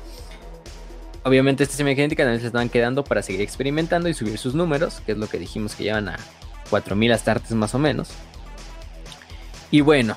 [1.22, 5.12] Obviamente esta genética también se estaban quedando para seguir experimentando y subir sus números, que
[5.12, 6.16] es lo que dijimos que llevan a
[6.70, 8.10] 4000 astartes más o menos.
[9.70, 10.16] Y bueno,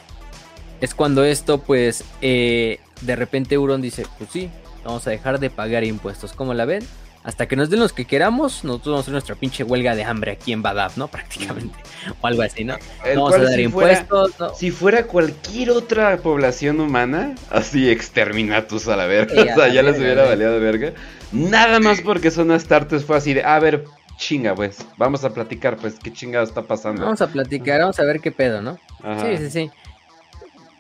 [0.79, 4.49] es cuando esto pues eh, de repente Euron dice, pues sí,
[4.85, 6.33] vamos a dejar de pagar impuestos.
[6.33, 6.83] ¿Cómo la ven?
[7.23, 10.03] hasta que nos den los que queramos, nosotros vamos a hacer nuestra pinche huelga de
[10.03, 11.07] hambre aquí en Badaf, ¿no?
[11.11, 11.77] Prácticamente.
[12.21, 12.77] O algo así, ¿no?
[13.05, 14.55] El vamos a dar si impuestos, fuera, ¿no?
[14.55, 19.33] Si fuera cualquier otra población humana, así exterminatus a la verga.
[19.33, 20.93] Sí, a o sea, la ya les hubiera valido verga.
[21.31, 23.85] Nada más porque son astartes fue así de, a ver,
[24.27, 27.03] chinga, pues, vamos a platicar, pues, qué chingado está pasando.
[27.03, 28.79] Vamos a platicar, vamos a ver qué pedo, ¿no?
[29.03, 29.19] Ajá.
[29.19, 29.71] Sí, sí, sí.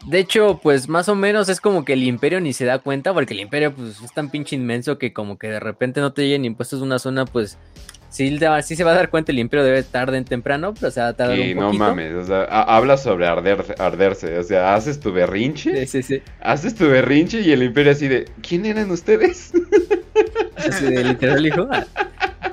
[0.07, 3.13] De hecho, pues más o menos es como que el imperio ni se da cuenta,
[3.13, 6.23] porque el imperio pues es tan pinche inmenso que como que de repente no te
[6.23, 7.57] lleguen impuestos de una zona, pues
[8.09, 10.99] sí, sí se va a dar cuenta el imperio debe tarde en temprano, pero se
[10.99, 11.85] va a tardar Y un no poquito.
[11.85, 16.03] mames, o sea, ha- habla sobre arder- arderse, o sea, haces tu berrinche, Sí, sí,
[16.17, 16.21] sí.
[16.41, 19.53] haces tu berrinche y el imperio así de, ¿quién eran ustedes?
[20.57, 21.65] Así de literal, hijo.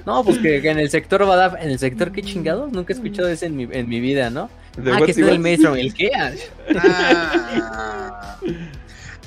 [0.00, 0.02] Ah.
[0.06, 2.96] No, pues que, que en el sector Badaf, en el sector qué chingados, nunca he
[2.96, 4.50] escuchado eso en mi, en mi vida, ¿no?
[4.92, 5.38] Ah, que está el what.
[5.38, 6.10] Maelstrom, ¿el qué?
[6.16, 6.32] Ah,
[6.76, 8.36] Ah.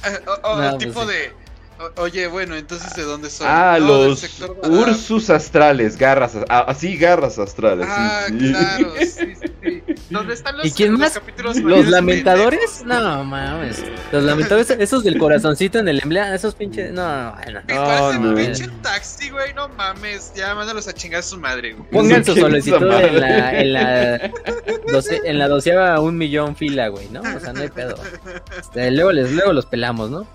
[0.06, 1.14] Ah, o- o No, tipo pues sí.
[1.14, 1.43] de.
[1.80, 3.48] O- Oye, bueno, entonces ¿de dónde son?
[3.50, 4.24] Ah, No, los.
[4.64, 7.88] Ursus astrales, garras, as- ah, así garras astrales.
[7.90, 8.38] Ah, sí.
[8.38, 9.84] claro, sí, sí, sí.
[10.10, 11.14] ¿Dónde están los, ¿Y quién los más?
[11.14, 12.60] capítulos ¿Los lamentadores?
[12.80, 12.86] pendejos?
[13.04, 13.84] No, mames.
[14.12, 16.92] Los lamentadores, esos del corazoncito en el emblema, esos pinches.
[16.92, 17.62] No, bueno.
[17.68, 18.30] Me No, parece no.
[18.30, 20.34] un pinche taxi, güey, no mames.
[20.36, 21.90] Ya, mándalos a chingar a su madre, güey.
[21.90, 24.32] Pongan su ¿Quién es solicitud en la, en la,
[24.92, 27.22] doce- en la doceava un millón fila, güey, ¿no?
[27.22, 27.96] O sea, no hay pedo.
[28.60, 30.28] Este, luego, les, luego los pelamos, ¿no?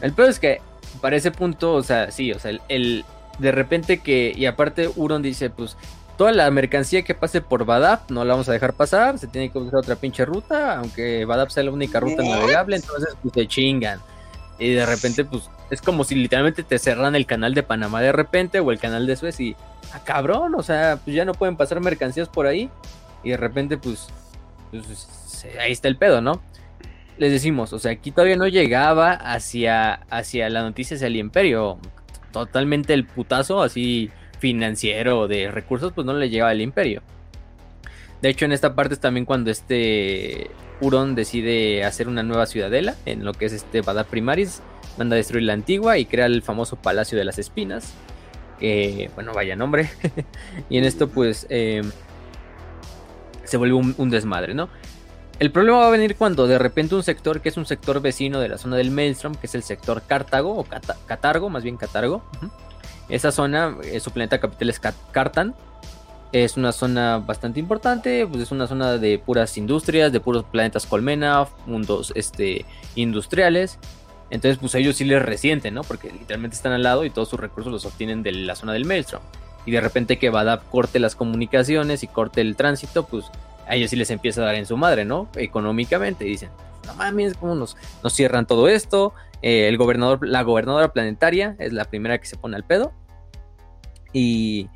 [0.00, 0.60] El pedo es que
[1.00, 3.04] para ese punto, o sea, sí, o sea, el, el-
[3.38, 5.76] de repente que, y aparte Uron dice, pues,
[6.18, 9.50] toda la mercancía que pase por Badab no la vamos a dejar pasar, se tiene
[9.50, 13.46] que buscar otra pinche ruta, aunque Badab sea la única ruta navegable, entonces pues se
[13.46, 13.98] chingan.
[14.58, 18.12] Y de repente, pues, es como si literalmente te cerran el canal de Panamá de
[18.12, 19.56] repente o el canal de Suez y,
[19.94, 22.68] ah, cabrón, o sea, pues ya no pueden pasar mercancías por ahí.
[23.24, 24.08] Y de repente, pues,
[24.70, 26.42] pues, ahí está el pedo, ¿no?
[27.20, 31.78] Les decimos, o sea, aquí todavía no llegaba hacia, hacia la noticia hacia el imperio.
[32.32, 37.02] Totalmente el putazo así financiero de recursos, pues no le llegaba al imperio.
[38.22, 40.50] De hecho, en esta parte es también cuando este
[40.80, 44.62] Huron decide hacer una nueva ciudadela en lo que es este Badab Primaris,
[44.96, 47.92] manda a destruir la antigua y crea el famoso Palacio de las Espinas.
[48.58, 49.90] Que, bueno, vaya nombre.
[50.70, 51.82] y en esto, pues, eh,
[53.44, 54.70] se vuelve un desmadre, ¿no?
[55.40, 58.40] El problema va a venir cuando de repente un sector que es un sector vecino
[58.40, 61.78] de la zona del Maelstrom, que es el sector Cartago o Cata- Catargo, más bien
[61.78, 62.22] Catargo.
[63.08, 65.54] Esa zona, eh, su planeta capital es Cat- Cartan.
[66.32, 70.84] Es una zona bastante importante, pues es una zona de puras industrias, de puros planetas
[70.86, 73.78] colmena, mundos este, industriales.
[74.28, 75.82] Entonces, pues a ellos sí les resienten, ¿no?
[75.82, 78.84] Porque literalmente están al lado y todos sus recursos los obtienen de la zona del
[78.84, 79.22] Maelstrom.
[79.66, 83.24] Y de repente que Badab corte las comunicaciones y corte el tránsito, pues
[83.70, 85.28] a ellos sí les empieza a dar en su madre, ¿no?
[85.36, 86.24] Económicamente.
[86.24, 86.50] Dicen,
[86.86, 89.14] no mames, ¿cómo nos, nos cierran todo esto?
[89.42, 92.92] Eh, el gobernador, la gobernadora planetaria es la primera que se pone al pedo.
[94.12, 94.68] Y,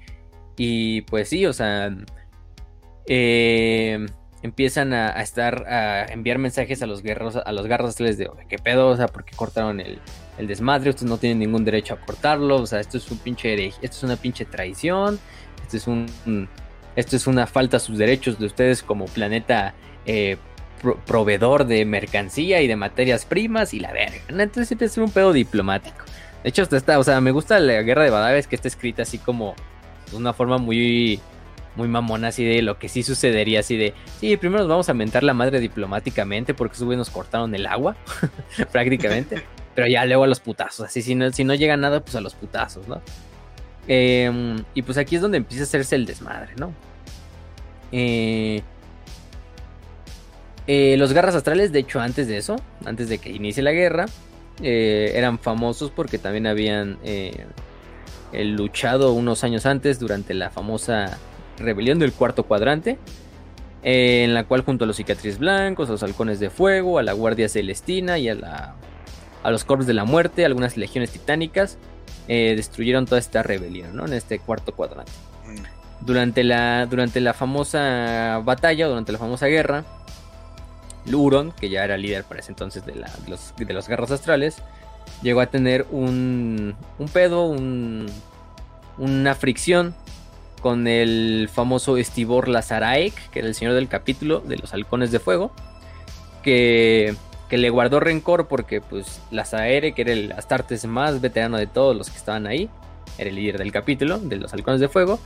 [0.57, 1.91] y pues sí, o sea,
[3.07, 4.07] eh,
[4.43, 8.47] empiezan a, estar, a enviar mensajes a los guerreros, a los garras astrales de, "Oye,
[8.49, 8.89] ¿qué pedo?
[8.89, 9.99] O sea, ¿por qué cortaron el,
[10.39, 10.91] el desmadre?
[10.91, 12.57] Ustedes no tienen ningún derecho a cortarlo.
[12.57, 15.19] O sea, esto es un pinche esto es una pinche traición.
[15.63, 16.49] Esto es un-
[16.97, 19.75] esto es una falta a sus derechos de ustedes como planeta
[20.07, 20.37] eh,
[20.83, 24.19] pro- proveedor de mercancía y de materias primas y la verga.
[24.29, 26.05] Entonces a ser un pedo diplomático.
[26.43, 29.03] De hecho, hasta está, o sea, me gusta la guerra de Badaves que está escrita
[29.03, 29.55] así como
[30.11, 31.21] de una forma muy
[31.77, 34.95] muy mamona así de lo que sí sucedería así de sí primero nos vamos a
[34.95, 37.97] mentar la madre diplomáticamente porque güeyes nos cortaron el agua
[38.71, 39.43] prácticamente
[39.75, 42.21] pero ya luego a los putazos así si no si no llega nada pues a
[42.21, 43.01] los putazos no
[43.87, 46.73] Eh, y pues aquí es donde empieza a hacerse el desmadre no
[47.93, 48.63] Eh,
[50.67, 52.57] eh, los garras astrales de hecho antes de eso
[52.87, 54.07] antes de que inicie la guerra
[54.63, 56.99] eh, eran famosos porque también habían
[58.33, 61.19] luchado unos años antes durante la famosa
[61.59, 62.99] rebelión del cuarto cuadrante,
[63.83, 67.13] en la cual junto a los cicatrices blancos, a los halcones de fuego, a la
[67.13, 68.75] guardia celestina y a, la,
[69.43, 71.79] a los corpos de la muerte, algunas legiones titánicas,
[72.29, 74.07] eh, destruyeron toda esta rebelión ¿no?
[74.07, 75.13] en este cuarto cuadrante.
[75.47, 76.05] Mm.
[76.07, 79.85] Durante la, durante la famosa batalla, durante la famosa guerra,
[81.07, 84.11] Luron, que ya era líder para ese entonces de, la- de los, de los guerras
[84.11, 84.57] astrales,
[85.23, 88.07] llegó a tener un, un pedo, un-
[88.99, 89.95] una fricción
[90.63, 95.19] con el famoso Estibor Lazaraek, que era el señor del capítulo de los halcones de
[95.21, 95.53] fuego,
[96.43, 97.15] que,
[97.49, 101.97] que le guardó rencor porque pues Lazaraek, que era el Astartes más veterano de todos
[101.97, 102.71] los que estaban ahí,
[103.19, 105.21] era el líder del capítulo de los halcones de fuego,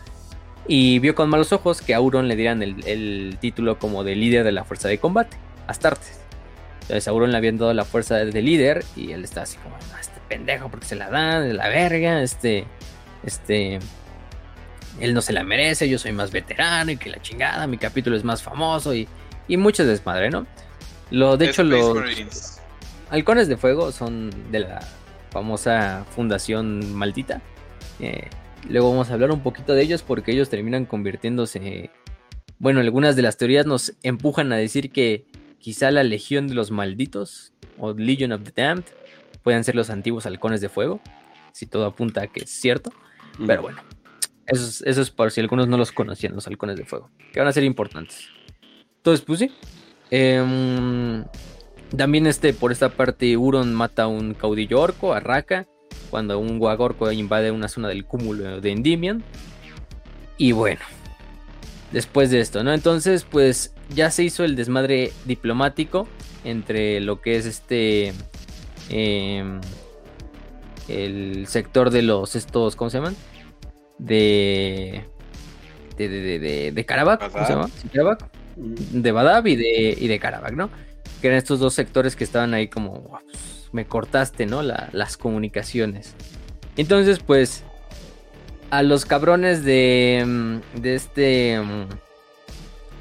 [0.66, 4.16] y vio con malos ojos que a Auron le dieran el, el título como de
[4.16, 6.20] líder de la fuerza de combate, Astartes.
[6.82, 9.98] Entonces Auron le habían dado la fuerza de líder y él está así como, "No,
[9.98, 12.64] este pendejo porque se la dan, de la verga, este...
[13.24, 13.78] este,
[15.00, 18.16] él no se la merece, yo soy más veterano y que la chingada, mi capítulo
[18.16, 19.06] es más famoso y,
[19.46, 20.46] y mucho desmadre, ¿no?
[21.10, 22.60] Lo, de hecho, Space los Marines.
[23.10, 24.80] halcones de fuego son de la
[25.30, 27.40] famosa fundación maldita.
[28.00, 28.28] Eh,
[28.68, 31.90] luego vamos a hablar un poquito de ellos porque ellos terminan convirtiéndose...
[32.58, 35.26] Bueno, algunas de las teorías nos empujan a decir que
[35.58, 38.84] quizá la Legión de los Malditos o Legion of the Damned
[39.42, 41.00] puedan ser los antiguos halcones de fuego,
[41.52, 42.92] si todo apunta a que es cierto.
[43.46, 43.80] Pero bueno,
[44.46, 47.38] eso es, eso es por si algunos no los conocían, los halcones de fuego, que
[47.38, 48.28] van a ser importantes.
[48.96, 49.52] Entonces, pues sí.
[50.10, 51.24] Em,
[51.96, 55.66] también este, por esta parte, Uron mata a un caudillo orco, a Raka,
[56.10, 59.22] cuando un guagorco invade una zona del cúmulo de Endymion.
[60.36, 60.80] Y bueno,
[61.92, 62.72] después de esto, ¿no?
[62.72, 66.06] Entonces, pues ya se hizo el desmadre diplomático
[66.44, 68.12] entre lo que es este...
[68.88, 69.60] em,
[70.88, 73.16] el sector de los estos, ¿cómo se llaman?
[73.98, 75.04] De...
[75.96, 77.68] De, de, de, de, Karabakh, ¿cómo se llama?
[77.68, 80.70] Sí, Karabakh de Badab y de, y de Karabakh, ¿no?
[81.20, 84.62] Que eran estos dos sectores que estaban ahí como, "Guau, pues, me cortaste, ¿no?
[84.62, 86.14] La- las comunicaciones.
[86.76, 87.64] Entonces, pues,
[88.70, 91.86] a los cabrones de, mm, de este, mm,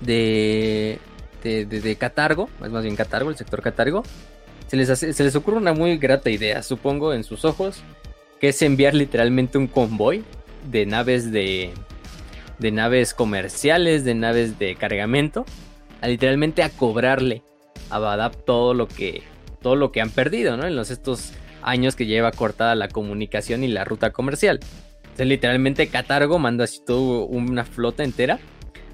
[0.06, 1.00] de,
[1.44, 4.04] de, de, Catargo, es más bien Catargo, el sector Catargo,
[4.68, 7.82] se les, se les ocurre una muy grata idea, supongo, en sus ojos,
[8.40, 10.24] que es enviar literalmente un convoy
[10.70, 11.72] de naves de,
[12.60, 15.46] de naves comerciales, de naves de cargamento,
[16.02, 17.44] a literalmente a cobrarle
[17.90, 19.24] a Badab todo lo que
[19.62, 20.66] todo lo que han perdido, ¿no?
[20.66, 24.60] En los estos años que lleva cortada la comunicación y la ruta comercial.
[25.04, 28.40] Entonces, literalmente Catargo manda así toda una flota entera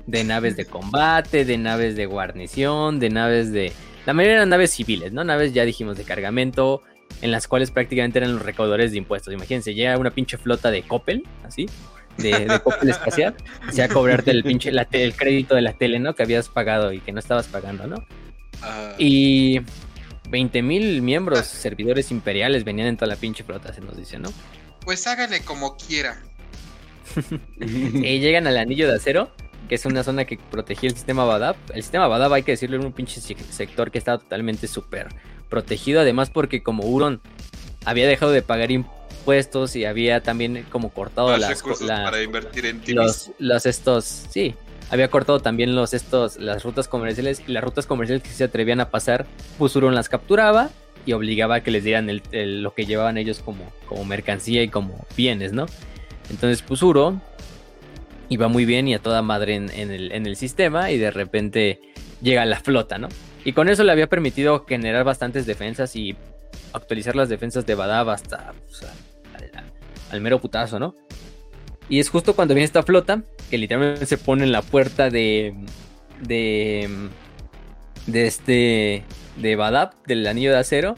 [0.08, 3.72] de naves de combate, de naves de guarnición, de naves de
[4.06, 5.24] la mayoría eran naves civiles, ¿no?
[5.24, 6.82] Naves ya dijimos de cargamento,
[7.22, 9.34] en las cuales prácticamente eran los recaudadores de impuestos.
[9.34, 11.68] Imagínense, llega una pinche flota de Coppel, así,
[12.18, 13.36] de, de Coppel espacial,
[13.76, 16.14] y a cobrarte el pinche la te- el crédito de la tele, ¿no?
[16.16, 18.06] Que habías pagado y que no estabas pagando, ¿no?
[18.62, 19.60] Ah, Y
[20.30, 24.30] 20.000 miembros, servidores imperiales venían en toda la pinche flota, se nos dice, ¿no?
[24.82, 26.22] Pues hágale como quiera.
[27.60, 29.32] Y llegan al anillo de acero,
[29.70, 31.56] que es una zona que protegía el sistema Badab.
[31.74, 35.08] El sistema Badab, hay que decirlo, era un pinche se- sector que estaba totalmente súper
[35.50, 36.02] protegido.
[36.02, 37.22] Además, porque como Huron
[37.86, 39.03] había dejado de pagar impuestos
[39.76, 43.66] y había también como cortado Más las, recursos la- para invertir en ti los, los
[43.66, 44.56] estos, sí,
[44.90, 48.80] había cortado también los estos, las rutas comerciales y las rutas comerciales que se atrevían
[48.80, 49.26] a pasar,
[49.58, 50.70] pues Huron las capturaba
[51.06, 54.62] y obligaba a que les dieran el- el- lo que llevaban ellos como, como mercancía
[54.64, 55.66] y como bienes, ¿no?
[56.30, 57.22] Entonces, pues Huron
[58.30, 61.12] iba muy bien y a toda madre en, en el, en el sistema y de
[61.12, 61.82] repente
[62.22, 63.10] llega la flota, ¿no?
[63.46, 66.16] Y con eso le había permitido generar bastantes defensas y
[66.72, 68.98] actualizar las defensas de Badab hasta pues, al,
[70.14, 70.96] al- mero putazo, ¿no?
[71.90, 75.54] Y es justo cuando viene esta flota que literalmente se pone en la puerta de
[76.22, 76.90] de
[78.08, 79.04] de este
[79.38, 80.96] de Badab del anillo de acero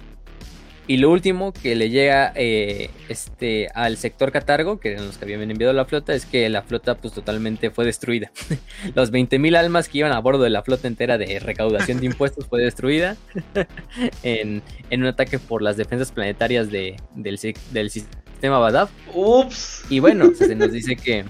[0.87, 5.25] y lo último que le llega eh, este al sector Catargo que eran los que
[5.25, 8.31] habían enviado la flota es que la flota pues totalmente fue destruida
[8.95, 12.45] los 20.000 almas que iban a bordo de la flota entera de recaudación de impuestos
[12.45, 13.17] fue destruida
[14.23, 14.61] en,
[14.91, 17.39] en un ataque por las defensas planetarias de, del,
[17.71, 19.83] del sistema Badab Ups.
[19.89, 21.25] y bueno, se nos dice que.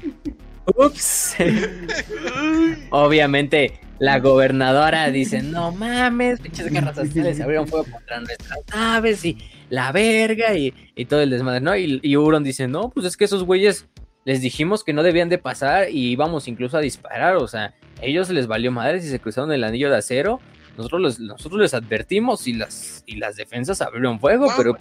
[0.75, 1.35] Ups.
[2.89, 9.23] Obviamente, la gobernadora dice: No mames, pinches guerras astrales se abrieron fuego contra nuestras naves
[9.25, 9.37] y
[9.69, 11.75] la verga y, y todo el desmadre, ¿no?
[11.75, 13.87] Y, y Euron dice: No, pues es que esos güeyes
[14.25, 18.29] les dijimos que no debían de pasar y íbamos incluso a disparar, o sea, ellos
[18.31, 20.39] les valió madre si se cruzaron el anillo de acero.
[20.77, 24.77] Nosotros les, nosotros les advertimos y las, y las defensas abrieron fuego, pero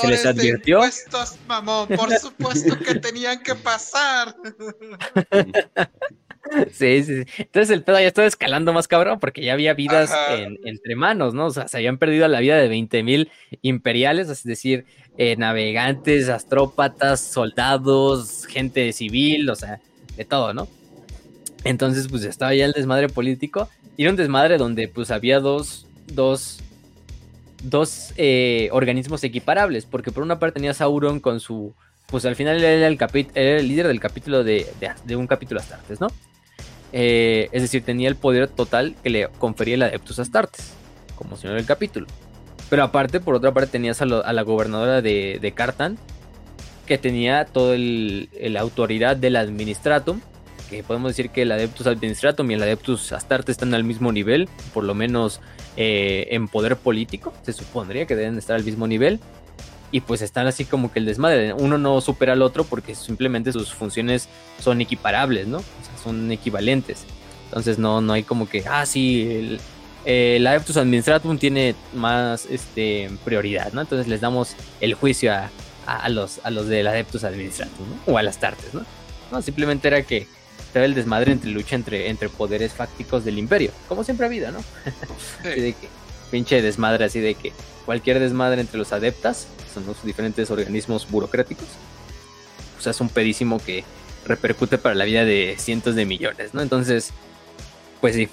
[0.00, 0.80] se les advirtió.
[0.80, 1.88] de impuestos, mamón.
[1.88, 4.34] Por supuesto que tenían que pasar.
[6.72, 7.32] Sí, sí, sí.
[7.38, 11.34] Entonces el pedo ya estaba escalando más cabrón porque ya había vidas en- entre manos,
[11.34, 11.46] ¿no?
[11.46, 13.30] O sea, se habían perdido la vida de 20.000
[13.62, 14.84] imperiales, es decir,
[15.16, 19.80] eh, navegantes, astrópatas, soldados, gente civil, o sea,
[20.16, 20.68] de todo, ¿no?
[21.64, 25.86] Entonces, pues estaba ya el desmadre político y era un desmadre donde pues había dos,
[26.08, 26.60] dos,
[27.62, 31.74] dos eh, organismos equiparables, porque por una parte tenías a Sauron con su,
[32.06, 32.98] pues al final era el,
[33.34, 34.66] el líder del capítulo de,
[35.04, 36.08] de, un capítulo Astartes, ¿no?
[36.92, 40.72] Eh, es decir, tenía el poder total que le confería el Adeptus Astartes,
[41.14, 42.06] como señor del capítulo.
[42.68, 45.96] Pero aparte, por otra parte, tenías a, a la gobernadora de, de Cartan,
[46.86, 50.20] que tenía toda la autoridad del Administratum,
[50.76, 54.48] que podemos decir que el Adeptus Administratum y el Adeptus Astartes están al mismo nivel,
[54.74, 55.40] por lo menos
[55.76, 59.20] eh, en poder político, se supondría que deben estar al mismo nivel.
[59.92, 61.52] y pues están así como que el desmadre.
[61.52, 65.58] Uno no supera al otro porque simplemente sus funciones son equiparables, ¿no?
[65.58, 67.04] O sea, son equivalentes.
[67.44, 69.60] Entonces no, no hay como que, ah, sí, el,
[70.06, 73.82] el Adeptus Administratum tiene más este, prioridad, ¿no?
[73.82, 75.50] Entonces les damos el juicio a,
[75.86, 78.12] a, los, a los del Adeptus Administratum, ¿no?
[78.14, 78.70] O a las Tartes.
[79.30, 80.26] No, simplemente era que
[80.72, 84.50] estaba el desmadre entre lucha entre, entre poderes fácticos del imperio, como siempre ha habido,
[84.50, 84.60] ¿no?
[85.40, 85.88] Así de que,
[86.30, 87.52] pinche desmadre así de que
[87.84, 91.66] cualquier desmadre entre los adeptas, son los diferentes organismos burocráticos,
[92.78, 93.84] o sea, es un pedísimo que
[94.24, 96.62] repercute para la vida de cientos de millones, ¿no?
[96.62, 97.10] Entonces,
[98.00, 98.28] pues sí.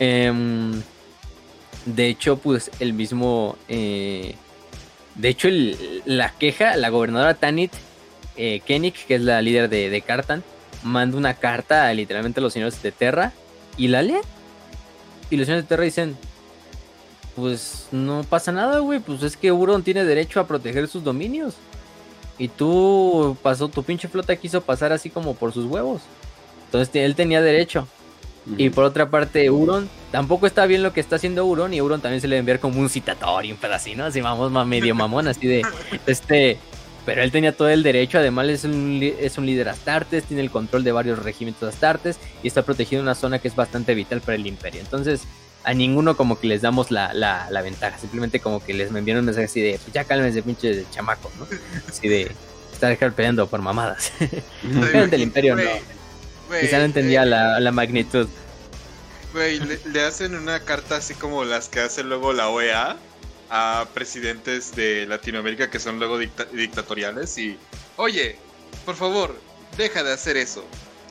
[0.00, 0.82] Em,
[1.84, 3.56] de hecho, pues el mismo...
[3.68, 4.34] eh,
[5.14, 7.72] de hecho, el- la queja, la gobernadora Tanit
[8.36, 10.42] eh, Koenig, que es la líder de, de Cartan,
[10.86, 13.32] manda una carta a literalmente a los señores de Terra
[13.76, 14.22] y la leen.
[15.30, 16.16] Y los señores de Terra dicen,
[17.34, 21.54] pues no pasa nada, güey, pues es que Euron tiene derecho a proteger sus dominios.
[22.38, 26.02] Y tú pasó, tu pinche flota quiso pasar así como por sus huevos.
[26.66, 27.86] Entonces él tenía derecho.
[28.56, 31.74] Y por otra parte, Euron tampoco está bien lo que está haciendo Euron.
[31.74, 34.52] Y Euron también se le va a enviar como un citatorio, un pedacito, así vamos,
[34.66, 35.62] medio mamón, así de
[36.06, 36.58] este.
[37.06, 40.50] Pero él tenía todo el derecho, además es un, es un líder astartes, tiene el
[40.50, 44.20] control de varios regimientos astartes y está protegido en una zona que es bastante vital
[44.20, 44.80] para el imperio.
[44.80, 45.22] Entonces,
[45.62, 49.18] a ninguno como que les damos la, la, la ventaja, simplemente como que les envían
[49.18, 51.46] un mensaje así de, pues ya cálmense pinche chamaco, ¿no?
[51.88, 52.32] Así de
[52.72, 54.12] estar peleando por mamadas.
[54.62, 55.62] Gente del imperio no.
[56.48, 58.28] Güey, Quizá no entendía eh, la, la magnitud.
[59.32, 62.96] Güey, le, le hacen una carta así como las que hace luego la OEA
[63.50, 67.56] a presidentes de Latinoamérica que son luego dicta- dictatoriales y,
[67.96, 68.36] oye,
[68.84, 69.38] por favor,
[69.76, 70.64] deja de hacer eso.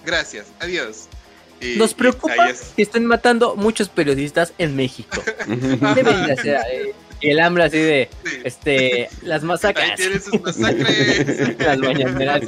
[0.06, 1.08] Gracias, adiós.
[1.62, 5.22] Y- Nos preocupa es- que estén matando muchos periodistas en México.
[5.48, 9.96] Eh, y el hambre así de sí, este las ahí masacres.
[9.96, 11.58] tienen sus masacres.
[11.60, 12.42] las mañaneras.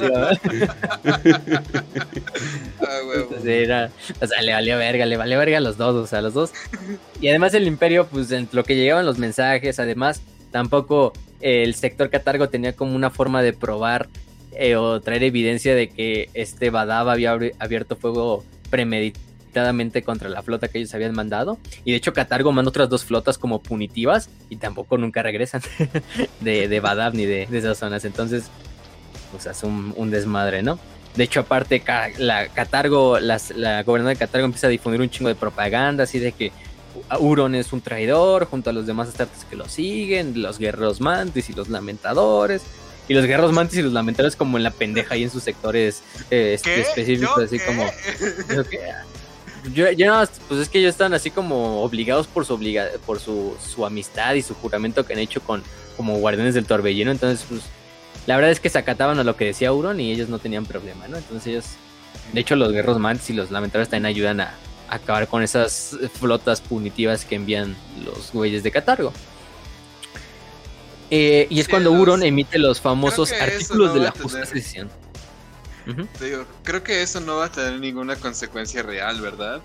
[2.80, 3.36] Ah, huevo.
[3.44, 3.90] Era,
[4.20, 6.34] o sea, le valía verga, le valía verga a los dos, o sea, a los
[6.34, 6.52] dos.
[7.20, 12.10] Y además el imperio, pues en lo que llegaban los mensajes, además, tampoco el sector
[12.10, 14.08] catargo tenía como una forma de probar
[14.52, 18.44] eh, o traer evidencia de que este Badab había abierto fuego
[20.04, 21.58] contra la flota que ellos habían mandado.
[21.84, 25.62] Y de hecho Catargo manda otras dos flotas como punitivas y tampoco nunca regresan
[26.40, 28.04] de, de Badab ni de, de esas zonas.
[28.04, 28.44] Entonces,
[29.32, 30.78] pues es un, un desmadre, ¿no?
[31.16, 31.82] De hecho, aparte,
[32.18, 36.18] la Catargo, las- la gobernadora de Catargo empieza a difundir un chingo de propaganda, así
[36.20, 36.52] de que
[37.10, 41.50] Euron es un traidor, junto a los demás astartes que lo siguen, los guerreros mantis
[41.50, 42.62] y los lamentadores.
[43.08, 46.02] Y los guerreros mantis y los lamentadores como en la pendeja ahí en sus sectores
[46.30, 47.84] eh, específicos, ¿Yo así como...
[49.72, 53.20] Yo Yo, más, pues es que ellos están así como obligados por su obliga por
[53.20, 55.62] su, su amistad y su juramento que han hecho con
[55.96, 57.62] como guardianes del torbellino, entonces pues
[58.26, 60.64] la verdad es que se acataban a lo que decía Euron y ellos no tenían
[60.66, 61.16] problema, ¿no?
[61.16, 61.64] Entonces ellos,
[62.32, 64.54] de hecho los guerreros mantis y los lamentadores también ayudan a,
[64.88, 69.12] a acabar con esas flotas punitivas que envían los güeyes de Catargo.
[71.10, 74.28] Eh, y es Sí, cuando Euron emite los famosos artículos no de la a tener-
[75.94, 79.62] Te digo, creo que eso no va a tener ninguna consecuencia real, ¿verdad?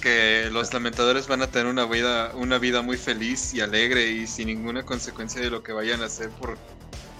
[0.00, 4.28] Que los lamentadores van a tener una vida, una vida muy feliz y alegre y
[4.28, 6.56] sin ninguna consecuencia de lo que vayan a hacer por,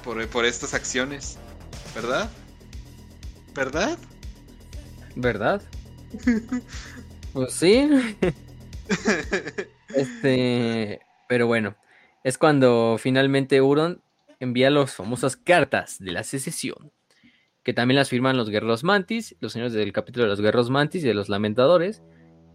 [0.04, 1.38] por, por estas acciones,
[1.94, 2.30] ¿verdad?
[3.52, 3.98] ¿Verdad?
[5.16, 5.62] ¿Verdad?
[7.32, 7.88] pues sí.
[9.94, 11.74] este, pero bueno,
[12.22, 14.00] es cuando finalmente Euron
[14.38, 16.92] envía las famosas cartas de la secesión,
[17.66, 21.02] que también las firman los guerreros mantis, los señores del capítulo de los guerreros mantis
[21.02, 22.00] y de los lamentadores,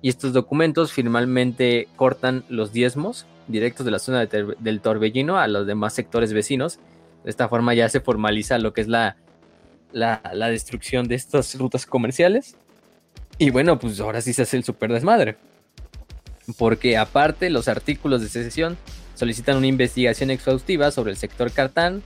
[0.01, 5.67] y estos documentos finalmente cortan los diezmos directos de la zona del torbellino a los
[5.67, 6.79] demás sectores vecinos.
[7.25, 9.17] De esta forma ya se formaliza lo que es la,
[9.91, 12.55] la, la destrucción de estas rutas comerciales.
[13.37, 15.35] Y bueno, pues ahora sí se hace el super desmadre.
[16.57, 18.77] Porque aparte los artículos de secesión
[19.15, 22.01] solicitan una investigación exhaustiva sobre el sector Cartán,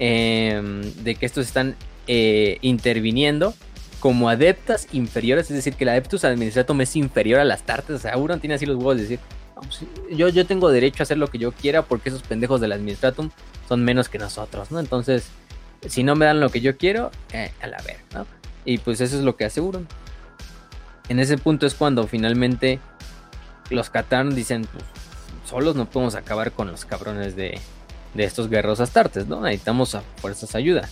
[0.00, 3.54] em, de que estos están eh, interviniendo
[4.00, 7.96] como adeptas inferiores, es decir, que el adeptus administratum es inferior a las tartas.
[7.96, 9.20] O sea, Euron tiene así los huevos de decir,
[9.54, 12.72] "Vamos, yo, yo tengo derecho a hacer lo que yo quiera porque esos pendejos del
[12.72, 13.30] administratum
[13.68, 14.80] son menos que nosotros, ¿no?
[14.80, 15.26] Entonces,
[15.86, 18.26] si no me dan lo que yo quiero, eh, a la ver, ¿no?
[18.64, 19.86] Y pues eso es lo que aseguran.
[21.08, 22.78] En ese punto es cuando finalmente
[23.70, 24.84] los Catán dicen, pues,
[25.48, 27.58] solos no podemos acabar con los cabrones de,
[28.14, 29.40] de estos guerreros astartes, ¿no?
[29.42, 30.88] Necesitamos a fuerzas ayuda.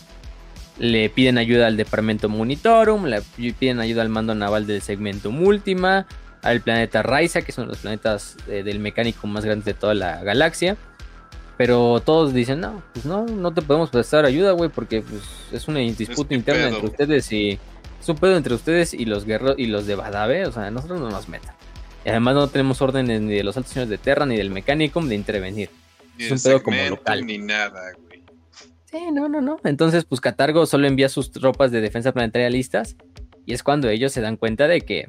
[0.78, 6.06] Le piden ayuda al Departamento Monitorum, le piden ayuda al mando naval del segmento Múltima,
[6.42, 9.74] al planeta Raiza, que es uno de los planetas eh, del mecánico más grandes de
[9.74, 10.76] toda la galaxia.
[11.56, 15.22] Pero todos dicen, no, pues no, no te podemos prestar ayuda, güey, porque pues,
[15.52, 16.76] es una disputa que interna pedo.
[16.76, 17.58] entre ustedes y...
[18.00, 21.00] Es un pedo entre ustedes y los guerreros y los de Badave, o sea, nosotros
[21.00, 21.52] no nos metan.
[22.04, 25.08] Y además no tenemos órdenes ni de los altos señores de Terra ni del Mechanicum
[25.08, 25.68] de intervenir.
[26.16, 27.26] Ni Es un pedo como local.
[27.26, 28.07] Ni nada, güey.
[28.90, 29.58] Sí, no, no, no.
[29.64, 32.96] Entonces, pues Catargo solo envía sus tropas de defensa planetaria listas.
[33.44, 35.08] Y es cuando ellos se dan cuenta de que,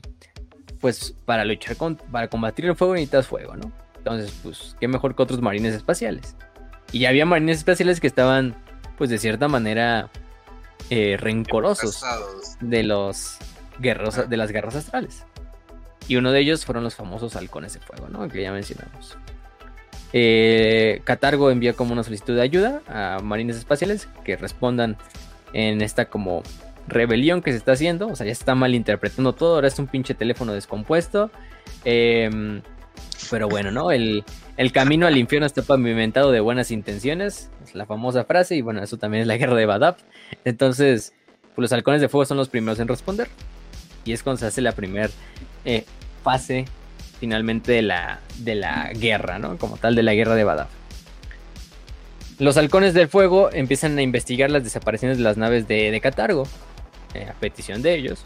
[0.79, 3.71] pues, para luchar con, para combatir el fuego necesitas fuego, ¿no?
[3.97, 6.35] Entonces, pues, qué mejor que otros marines espaciales.
[6.91, 8.55] Y ya había marines espaciales que estaban,
[8.97, 10.09] pues, de cierta manera,
[10.89, 12.01] eh, rencorosos
[12.59, 13.37] de los
[13.79, 15.25] guerreros, de las guerras astrales.
[16.07, 18.27] Y uno de ellos fueron los famosos halcones de fuego, ¿no?
[18.27, 19.17] Que ya mencionamos.
[20.11, 24.97] Eh, Catargo envía como una solicitud de ayuda a marines espaciales que respondan
[25.53, 26.43] en esta como
[26.87, 28.07] rebelión que se está haciendo.
[28.07, 29.55] O sea, ya se está malinterpretando todo.
[29.55, 31.31] Ahora es un pinche teléfono descompuesto.
[31.85, 32.61] Em,
[33.29, 33.91] pero bueno, ¿no?
[33.91, 34.23] El,
[34.57, 37.51] el camino al infierno está pavimentado de buenas intenciones.
[37.63, 38.55] Es la famosa frase.
[38.55, 39.97] Y bueno, eso también es la guerra de Badab.
[40.45, 41.13] Entonces,
[41.55, 43.27] pues los halcones de fuego son los primeros en responder.
[44.05, 45.09] Y es cuando se hace la primera
[46.23, 46.65] fase
[47.19, 49.57] finalmente de la, de la guerra, ¿no?
[49.57, 50.67] Como tal, de la guerra de Badab.
[52.39, 56.47] Los halcones del fuego empiezan a investigar las desapariciones de las naves de, de Catargo,
[57.13, 58.25] eh, a petición de ellos.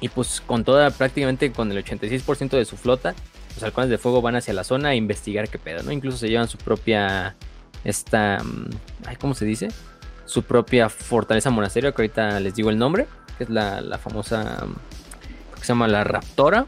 [0.00, 3.14] Y pues con toda, prácticamente con el 86% de su flota,
[3.54, 5.92] los halcones de fuego van hacia la zona a investigar qué pedo, ¿no?
[5.92, 7.36] Incluso se llevan su propia,
[7.84, 8.70] esta, mm,
[9.06, 9.68] ay, ¿cómo se dice?
[10.26, 13.06] Su propia fortaleza monasterio, que ahorita les digo el nombre,
[13.38, 16.66] que es la, la famosa, mm, que se llama la Raptora,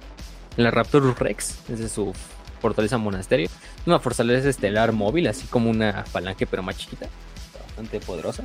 [0.56, 2.12] la Raptorus Rex, esa es su
[2.60, 3.48] fortaleza monasterio.
[3.86, 7.06] Una fortaleza estelar móvil, así como una falange, pero más chiquita,
[7.66, 8.44] bastante poderosa.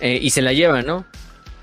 [0.00, 1.04] Eh, y se la llevan, ¿no?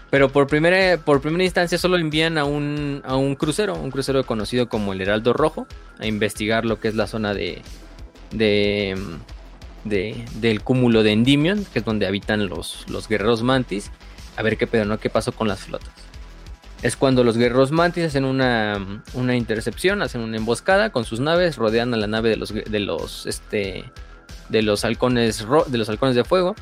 [0.09, 4.25] Pero por primera, por primera instancia solo envían a un, a un crucero, un crucero
[4.25, 5.67] conocido como el Heraldo Rojo,
[5.99, 7.61] a investigar lo que es la zona de,
[8.31, 8.95] de,
[9.83, 13.91] de- del cúmulo de Endymion, que es donde habitan los, los guerreros mantis,
[14.37, 14.97] a ver qué pedo, ¿no?
[14.99, 15.89] ¿Qué pasó con las flotas?
[16.81, 21.55] Es cuando los guerreros mantis hacen una, una intercepción, hacen una emboscada con sus naves,
[21.55, 23.83] rodean a la nave de los, de los, este,
[24.49, 26.55] de los halcones, de los halcones de fuego,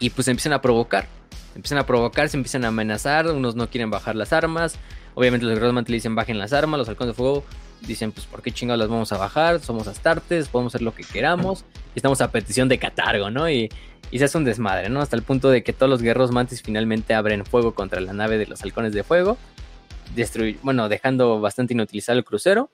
[0.00, 1.06] y pues empiezan a provocar.
[1.54, 4.76] Empiezan a provocar, se empiezan a amenazar, unos no quieren bajar las armas,
[5.14, 7.44] obviamente los guerreros mantis dicen bajen las armas, los halcones de fuego
[7.80, 11.04] dicen pues por qué chingados las vamos a bajar, somos astartes, podemos hacer lo que
[11.04, 11.64] queramos,
[11.94, 13.48] estamos a petición de Catargo, ¿no?
[13.50, 13.68] Y,
[14.10, 15.00] y se hace un desmadre, ¿no?
[15.00, 18.38] Hasta el punto de que todos los guerreros mantis finalmente abren fuego contra la nave
[18.38, 19.36] de los halcones de fuego,
[20.16, 22.70] destruy- bueno, dejando bastante inutilizado el crucero,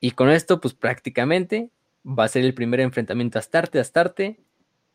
[0.00, 1.70] y con esto pues prácticamente
[2.06, 4.40] va a ser el primer enfrentamiento astarte-astarte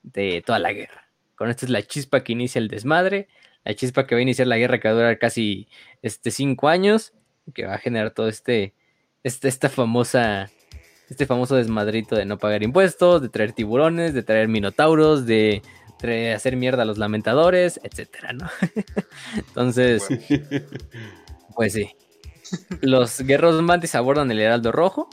[0.01, 1.09] de toda la guerra.
[1.35, 3.27] Con esto es la chispa que inicia el desmadre,
[3.63, 5.67] la chispa que va a iniciar la guerra que va a durar casi
[6.01, 7.13] este cinco años,
[7.53, 8.73] que va a generar todo este,
[9.23, 10.49] este esta famosa,
[11.09, 15.61] este famoso desmadrito de no pagar impuestos, de traer tiburones, de traer minotauros, de
[15.99, 18.47] traer- hacer mierda a los lamentadores, etcétera, ¿no?
[19.35, 20.07] Entonces,
[21.55, 21.89] pues sí.
[22.81, 25.09] Los guerreros mantis abordan el Heraldo Rojo.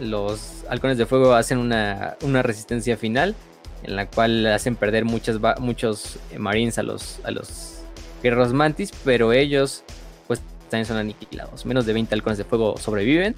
[0.00, 3.34] Los halcones de fuego hacen una, una resistencia final
[3.82, 7.78] en la cual hacen perder muchos eh, marines a los, a los
[8.22, 9.84] guerreros mantis, pero ellos
[10.26, 10.40] pues
[10.70, 11.64] también son aniquilados.
[11.66, 13.36] Menos de 20 halcones de fuego sobreviven,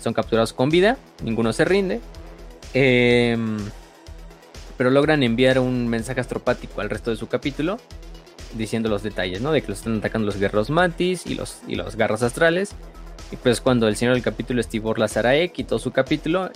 [0.00, 2.00] son capturados con vida, ninguno se rinde.
[2.74, 3.58] Em,
[4.76, 7.78] pero logran enviar un mensaje astropático al resto de su capítulo
[8.54, 9.52] diciendo los detalles, ¿no?
[9.52, 12.70] De que los están atacando los guerreros mantis y los, y los garras astrales.
[13.30, 16.50] Y pues cuando el señor del capítulo Stibor Lazaraek y todo su capítulo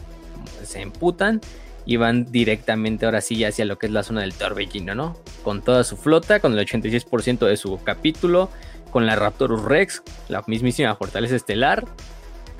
[0.62, 1.40] se emputan
[1.84, 5.16] y van directamente ahora sí hacia lo que es la zona del torbellino, ¿no?
[5.42, 8.50] Con toda su flota, con el 86% de su capítulo,
[8.90, 11.84] con la Raptorus Rex, la mismísima fortaleza estelar.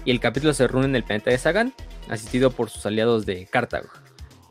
[0.04, 1.72] Y el capítulo se reúne en el planeta de Sagan,
[2.08, 3.88] asistido por sus aliados de Cartago.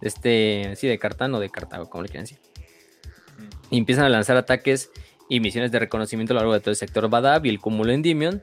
[0.01, 2.39] Este, sí, de Cartano o de Cartago, como le quieran decir.
[3.69, 4.89] Y empiezan a lanzar ataques
[5.29, 7.91] y misiones de reconocimiento a lo largo de todo el sector Badab y el cúmulo
[7.91, 8.41] Endymion.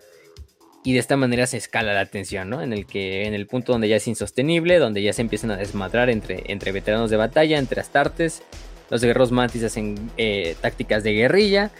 [0.85, 2.63] Y de esta manera se escala la tensión, ¿no?
[2.63, 5.57] En el que, en el punto donde ya es insostenible, donde ya se empiezan a
[5.57, 8.43] desmadrar entre, entre veteranos de batalla, entre astartes.
[8.89, 11.73] Los guerreros mantis hacen eh, tácticas de guerrilla.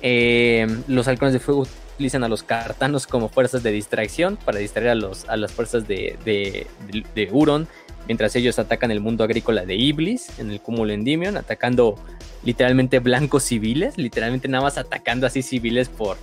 [0.00, 4.90] Eh, los halcones de fuego utilizan a los cartanos como fuerzas de distracción para distraer
[4.90, 7.68] a, los, a las fuerzas de, de, de- de Huron.
[8.06, 11.96] Mientras ellos atacan el mundo agrícola de Iblis en el cúmulo Endymion, atacando
[12.44, 16.18] literalmente blancos civiles, literalmente nada más atacando así civiles por,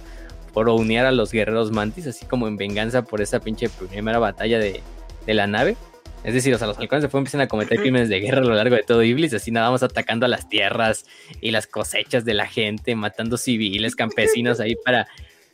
[0.54, 4.60] por unear a los guerreros mantis, así como en venganza por esa pinche primera batalla
[4.60, 4.82] de,
[5.26, 5.76] de la nave.
[6.24, 8.44] Es decir, o sea, los halcones de fuego empiezan a cometer crímenes de guerra a
[8.44, 11.06] lo largo de todo Iblis, así nada más atacando a las tierras
[11.42, 15.08] y las cosechas de la gente, matando civiles, campesinos ahí para,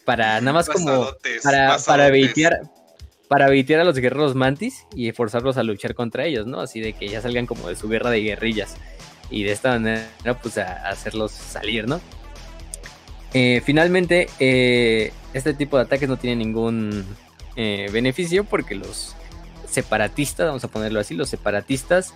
[0.07, 1.05] para nada más como
[1.43, 2.61] para, para baitear,
[3.27, 6.61] para evitar a los guerreros mantis y forzarlos a luchar contra ellos, ¿no?
[6.61, 8.77] Así de que ya salgan como de su guerra de guerrillas
[9.29, 10.07] y de esta manera
[10.41, 11.99] pues a, hacerlos salir, ¿no?
[13.33, 17.05] Eh, finalmente, eh, este tipo de ataques no tiene ningún
[17.57, 19.13] eh, beneficio porque los
[19.69, 22.13] separatistas, vamos a ponerlo así, los separatistas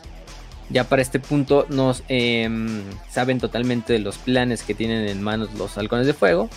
[0.69, 5.53] ya para este punto nos em, saben totalmente de los planes que tienen en manos
[5.55, 6.49] los halcones de fuego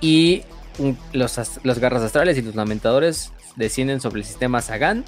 [0.00, 0.42] y
[1.12, 1.38] los,
[1.80, 5.04] garras astrales y los lamentadores descienden sobre el sistema Sagan,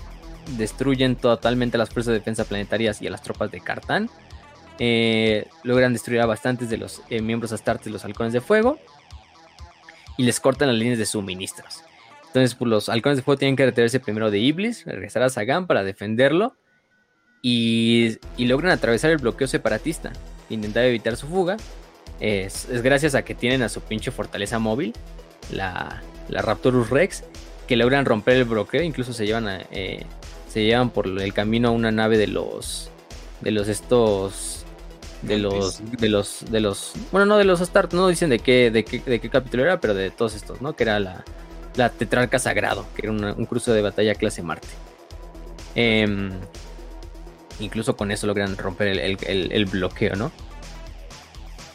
[0.56, 4.08] destruyen totalmente las fuerzas de defensa planetarias y a las tropas de Cartán.
[4.78, 8.78] Eh, logran destruir a bastantes de los eh, miembros astartes de los halcones de fuego
[10.16, 11.82] y les cortan las líneas de suministros.
[12.28, 15.66] Entonces, pues, los halcones de fuego tienen que retirarse primero de Iblis, regresar a Sagan
[15.66, 16.54] para defenderlo
[17.42, 20.12] y, logran atravesar el bloqueo separatista,
[20.50, 21.56] intentar evitar su fuga.
[22.20, 24.92] Es, gracias a que tienen a su pinche fortaleza móvil,
[25.52, 27.24] la, la Raptorus Rex,
[27.66, 30.04] que logran romper el bloqueo, incluso se llevan eh,
[30.48, 32.90] se llevan por el camino a una nave de los
[33.40, 34.64] de los estos
[35.22, 38.70] de los de los de los bueno no de los Astart no dicen de qué
[38.70, 41.24] de qué, de qué capítulo era pero de todos estos no que era la
[41.76, 44.68] la tetrarca sagrado que era un cruce de batalla clase Marte.
[45.74, 46.32] Em,
[47.60, 50.32] incluso con eso logran romper el, el, bloqueo no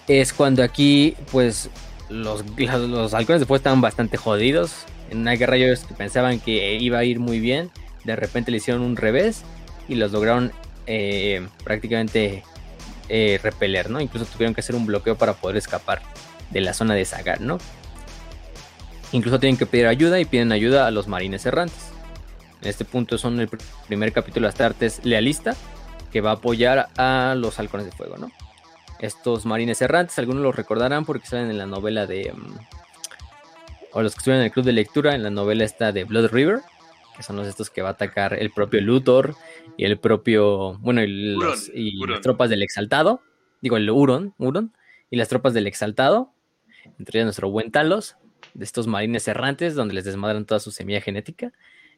[0.07, 1.69] es cuando aquí pues
[2.09, 7.03] los, los halcones después estaban bastante jodidos en una guerra ellos pensaban que iba a
[7.03, 7.69] ir muy bien,
[8.03, 9.43] de repente le hicieron un revés
[9.87, 10.51] y los lograron
[10.87, 12.43] eh, prácticamente
[13.09, 14.01] eh, repeler, ¿no?
[14.01, 16.01] Incluso tuvieron que hacer un bloqueo para poder escapar
[16.49, 17.59] de la zona de Sagar, ¿no?
[19.11, 21.91] Incluso tienen que pedir ayuda y piden ayuda a los marines errantes.
[22.61, 23.49] En este punto son el
[23.87, 25.55] primer capítulo Astartes lealista
[26.11, 28.31] que va a apoyar a los halcones de fuego, ¿no?
[28.99, 32.57] Estos marines errantes, algunos los recordarán porque salen en la novela de mm,
[33.93, 36.31] o los que estuvieron en el club de lectura, en la novela está de Blood
[36.31, 36.61] River,
[37.15, 39.35] que son los estos que va a atacar el propio Luthor
[39.77, 43.21] y el propio, bueno, y, las tropas del Exaltado,
[43.61, 44.73] digo el Huron, Huron,
[45.09, 46.33] y las tropas del Exaltado,
[46.97, 48.17] entre ellos nuestro buen Talos,
[48.53, 51.53] de estos marines errantes, donde les desmadran toda su semilla genética.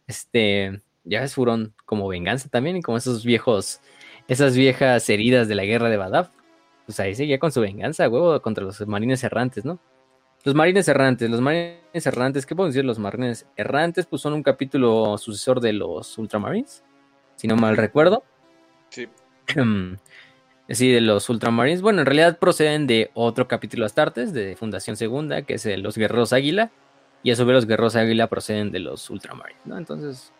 [0.05, 3.79] Este, ya ves Huron como venganza también, y como esos viejos,
[4.27, 6.29] esas viejas heridas de la guerra de Badaf.
[6.85, 9.79] Pues ahí seguía con su venganza, huevo, contra los marines errantes, ¿no?
[10.43, 12.85] Los marines errantes, los marines errantes, ¿qué puedo decir?
[12.85, 16.83] Los marines errantes, pues son un capítulo sucesor de los Ultramarines,
[17.35, 18.23] si no mal recuerdo.
[18.89, 19.07] Sí.
[20.69, 21.81] sí, de los Ultramarines.
[21.81, 25.97] Bueno, en realidad proceden de otro capítulo Astartes, de Fundación Segunda, que es de los
[25.97, 26.71] Guerreros Águila.
[27.23, 29.79] Y a su vez los Guerreros Águila proceden de los Ultramarines, ¿no?
[29.79, 30.31] Entonces,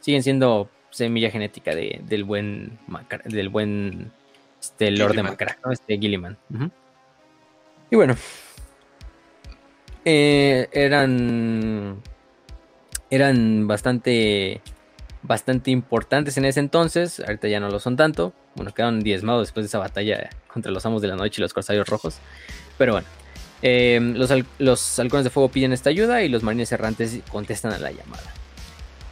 [0.00, 2.78] siguen siendo semilla genética de, del buen
[3.24, 4.12] del buen
[4.64, 5.72] este, Lord de Macra, ¿no?
[5.72, 6.38] Este Gilliman.
[7.90, 8.16] Y bueno,
[10.04, 12.00] eh, eran
[13.10, 14.60] eran bastante
[15.22, 19.64] bastante importantes en ese entonces, ahorita ya no lo son tanto, bueno, quedaron diezmados después
[19.64, 22.18] de esa batalla contra los amos de la noche y los corsarios rojos,
[22.76, 23.06] pero bueno,
[23.62, 27.78] eh, los, los, halcones de fuego piden esta ayuda y los marines errantes contestan a
[27.78, 28.34] la llamada.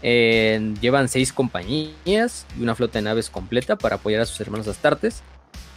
[0.02, 4.66] Eh, llevan seis compañías y una flota de naves completa para apoyar a sus hermanos
[4.68, 5.22] astartes.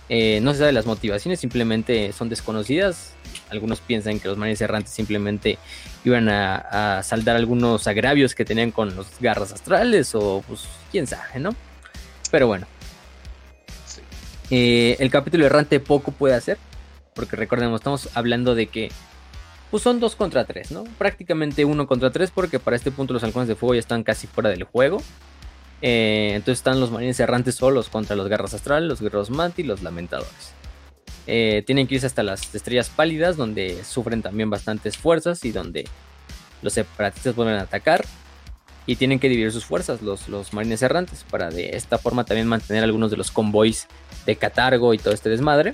[0.10, 3.16] No se sabe las motivaciones, simplemente son desconocidas
[3.50, 5.58] algunos piensan que los marines errantes simplemente
[6.04, 10.62] iban a, saldar algunos agravios que tenían con los garras astrales o pues
[10.92, 11.56] quién sabe, ¿no?
[12.32, 12.68] Pero bueno.
[14.52, 16.58] Eh, el capítulo errante poco puede hacer,
[17.16, 18.92] porque recordemos, estamos hablando de que
[19.72, 20.84] pues son dos contra tres, ¿no?
[20.98, 24.28] Prácticamente uno contra tres porque para este punto los halcones de fuego ya están casi
[24.28, 25.02] fuera del juego.
[25.82, 29.66] Eh, entonces están los marines errantes solos contra los garras astrales, los guerreros manti y
[29.66, 30.54] los lamentadores.
[31.28, 35.88] Eh, tienen que irse hasta las estrellas pálidas, donde sufren también bastantes fuerzas y donde
[36.62, 38.06] los separatistas vuelven a atacar.
[38.88, 42.48] Y tienen que dividir sus fuerzas, los, los marines errantes, para de esta forma también
[42.48, 43.88] mantener algunos de los convoys
[44.28, 45.74] de Catargo y todo este desmadre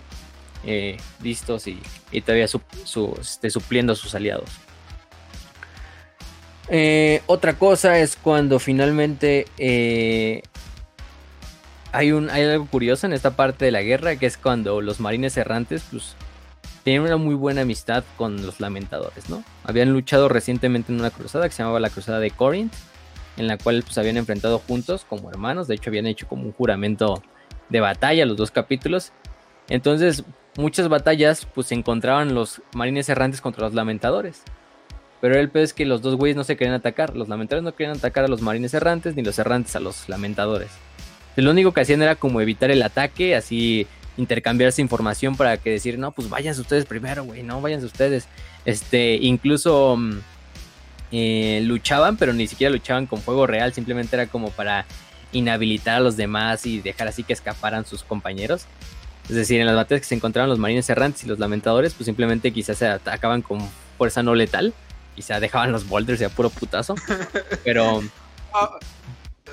[0.63, 1.79] eh, listos y,
[2.21, 4.49] todavía este, supliendo a sus aliados.
[6.73, 9.45] Eh, otra cosa es cuando finalmente
[11.91, 15.01] hay, un, hay algo curioso en esta parte de la guerra, que es cuando los
[15.01, 16.15] marines errantes, pues,
[16.85, 19.43] tienen una muy buena amistad con los lamentadores, ¿no?
[19.65, 22.73] Habían luchado recientemente en una cruzada que se llamaba la Cruzada de Corinth,
[23.35, 26.53] en la cual pues habían enfrentado juntos como hermanos, de hecho habían hecho como un
[26.53, 27.21] juramento
[27.69, 29.11] de batalla los dos capítulos.
[29.67, 30.23] Entonces,
[30.57, 34.41] muchas batallas pues se encontraban los marines errantes contra los lamentadores.
[35.21, 37.75] Pero el peor es que los dos güeyes no se querían atacar, los lamentadores no
[37.75, 40.71] querían atacar a los marines errantes ni los errantes a los lamentadores.
[41.35, 43.87] Lo único que hacían era como evitar el ataque, así
[44.17, 48.27] intercambiarse información para que decir, no, pues váyanse ustedes primero, güey, no, váyanse ustedes.
[48.65, 50.19] Este, incluso mm,
[51.11, 54.85] eh, luchaban, pero ni siquiera luchaban con fuego real, simplemente era como para
[55.31, 58.65] inhabilitar a los demás y dejar así que escaparan sus compañeros.
[59.29, 62.05] Es decir, en las batallas que se encontraban los marines errantes y los lamentadores, pues
[62.05, 63.61] simplemente quizás se atacaban con
[63.97, 64.73] fuerza no letal,
[65.15, 66.95] quizás dejaban los boulders y a puro putazo,
[67.63, 68.03] pero...
[68.53, 68.77] Ah,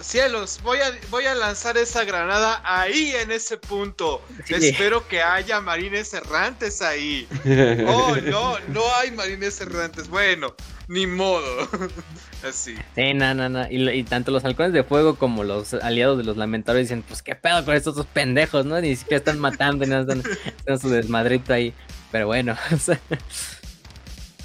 [0.00, 4.22] cielos, voy a, voy a lanzar esa granada ahí en ese punto.
[4.44, 4.54] Sí.
[4.54, 7.28] Espero que haya marines errantes ahí.
[7.86, 10.08] Oh, no, no hay marines errantes.
[10.08, 10.54] Bueno,
[10.88, 11.68] ni modo.
[12.48, 12.76] Así.
[12.94, 13.66] Sí, no, no, no.
[13.70, 17.22] Y, y tanto los halcones de fuego como los aliados de los lamentadores dicen, pues
[17.22, 18.80] qué pedo con estos dos pendejos, ¿no?
[18.80, 21.74] Ni siquiera están matando y nada, están haciendo su desmadrito ahí.
[22.12, 23.00] Pero bueno, o sea.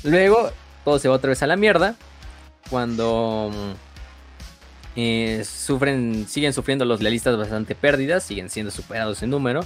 [0.04, 0.52] Luego,
[0.84, 1.96] todo se va otra vez a la mierda.
[2.70, 3.52] Cuando
[4.96, 9.62] eh, sufren, siguen sufriendo los lealistas bastante pérdidas, siguen siendo superados en número.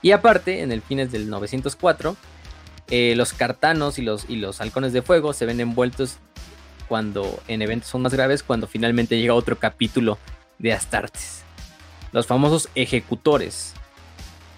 [0.00, 2.16] Y aparte, en el fines del 904,
[2.90, 6.16] eh, los cartanos y los, y los halcones de fuego se ven envueltos
[6.88, 10.18] cuando en eventos son más graves, cuando finalmente llega otro capítulo
[10.58, 11.42] de Astartes.
[12.12, 13.72] Los famosos ejecutores.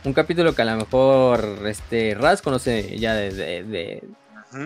[0.04, 3.30] Un capítulo que a lo mejor este Raz conoce ya de,
[3.64, 4.02] de-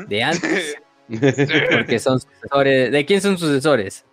[0.07, 0.77] de antes,
[1.71, 2.93] porque son sucesores.
[2.93, 4.05] ¿De quién son sucesores?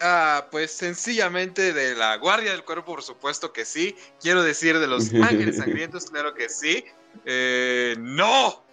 [0.00, 3.96] Ah, pues sencillamente de la Guardia del Cuerpo, por supuesto que sí.
[4.20, 6.84] Quiero decir de los Ángeles Sangrientos, claro que sí.
[7.26, 8.64] Eh, no,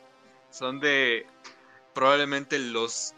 [0.52, 1.26] son de
[1.94, 3.14] probablemente los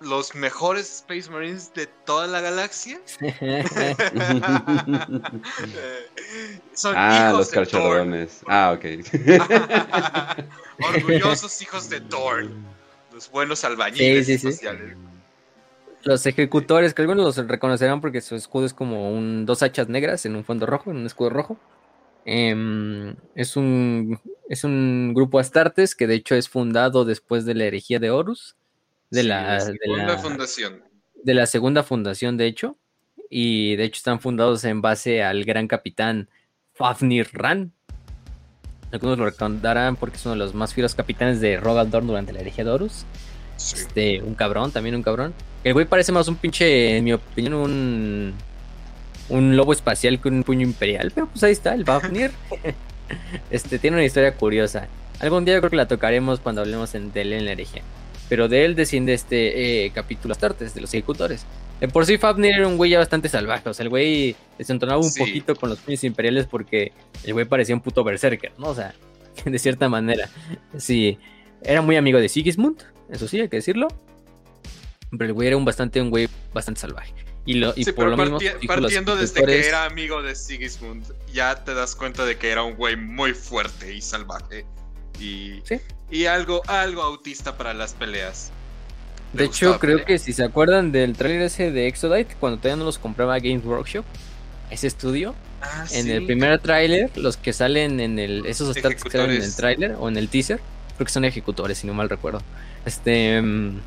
[0.00, 3.00] los mejores Space Marines de toda la galaxia.
[5.72, 8.28] Eh, son ah, hijos los de.
[8.46, 8.84] Ah, ok.
[10.78, 12.48] Orgullosos hijos de Thor.
[13.20, 14.66] Los buenos albañiles Sí, sí.
[16.04, 20.24] Los ejecutores, que algunos los reconocerán porque su escudo es como un, dos hachas negras
[20.24, 21.58] en un fondo rojo, en un escudo rojo.
[22.24, 24.18] Em, es, un,
[24.48, 28.56] es un grupo Astartes que de hecho es fundado después de la herejía de Horus.
[29.10, 30.82] De, la, de, segunda la, fundación.
[31.22, 32.78] de la segunda fundación, de hecho.
[33.28, 36.30] Y de hecho están fundados en base al gran capitán
[36.72, 37.74] Fafnir Ran.
[38.92, 42.40] Algunos lo recordarán porque es uno de los más fieros capitanes de Rogaldorn durante la
[42.40, 43.04] herejía de Horus.
[43.56, 43.76] Sí.
[43.76, 45.32] Este, un cabrón, también un cabrón.
[45.62, 48.34] El güey parece más un pinche, en mi opinión, un.
[49.28, 51.12] Un lobo espacial con un puño imperial.
[51.14, 52.32] Pero pues ahí está, el Fafnir.
[53.50, 54.88] este, tiene una historia curiosa.
[55.20, 57.82] Algún día yo creo que la tocaremos cuando hablemos en, de él en la herejía.
[58.28, 61.46] Pero de él desciende este eh, capítulo Astartes, de los ejecutores.
[61.80, 63.68] De por sí Fafnir era un güey ya bastante salvaje.
[63.68, 65.18] O sea, el güey desentonaba un Sí.
[65.20, 66.92] poquito con los puños imperiales porque
[67.24, 68.68] el güey parecía un puto berserker, ¿no?
[68.68, 68.94] O sea,
[69.44, 70.28] de cierta manera.
[70.76, 71.18] Sí,
[71.62, 73.88] era muy amigo de Sigismund, eso sí, hay que decirlo.
[75.10, 77.12] Pero el güey era un bastante, un güey bastante salvaje.
[77.46, 81.64] Y, lo, y Sí, por lo mismo, partiendo desde que era amigo de Sigismund, ya
[81.64, 84.66] te das cuenta de que era un güey muy fuerte y salvaje.
[85.18, 85.80] Y, Sí.
[86.10, 88.52] y algo, algo autista para las peleas.
[89.32, 90.06] De hecho, creo pelear.
[90.06, 93.64] que si se acuerdan del tráiler ese de Exodite, cuando todavía no los compraba Games
[93.64, 94.04] Workshop,
[94.70, 96.10] ese estudio, Ah, en sí.
[96.10, 99.94] el primer tráiler, los que salen en el, esos stats que salen en el tráiler
[99.98, 100.58] o en el teaser,
[100.96, 102.40] creo que son ejecutores, si no mal recuerdo.
[102.86, 103.78] Este, mm,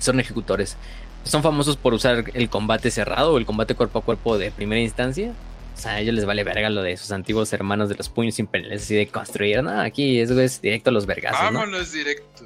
[0.00, 0.76] son ejecutores.
[1.22, 4.80] Son famosos por usar el combate cerrado o el combate cuerpo a cuerpo de primera
[4.80, 5.32] instancia.
[5.76, 8.38] O sea, a ellos les vale verga lo de sus antiguos hermanos de los puños
[8.40, 9.62] imperiales, así de construir.
[9.62, 11.60] No, aquí es, es directo a los vergazos, ¿no?
[11.60, 12.44] Vámonos directo.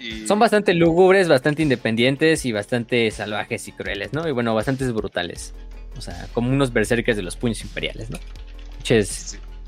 [0.00, 4.26] Y- Son bastante lúgubres, bastante independientes y bastante salvajes y crueles, ¿no?
[4.28, 5.54] Y bueno, bastante brutales.
[5.96, 8.18] O sea, como unos berserkers de los puños imperiales, ¿no?
[8.82, 8.98] Sí.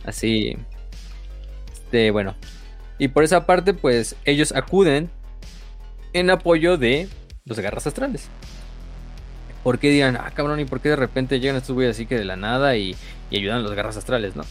[0.04, 0.56] así.
[1.72, 2.34] Este, bueno.
[2.98, 5.10] Y por esa parte, pues ellos acuden
[6.12, 7.08] en apoyo de
[7.44, 8.28] los garras astrales.
[9.62, 12.16] ¿Por qué dirán, ah, cabrón, y por qué de repente llegan estos güeyes así que
[12.16, 12.94] de la nada y,
[13.30, 14.44] y ayudan a los garras astrales, no?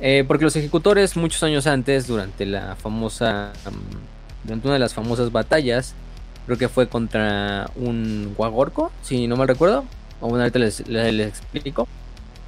[0.00, 3.52] Eh, porque los ejecutores, muchos años antes, durante la famosa.
[3.66, 5.94] mm, durante una de las famosas batallas,
[6.46, 9.84] creo que fue contra un Guagorco, si no mal recuerdo.
[10.20, 11.88] O bueno, ahorita les, les- explico.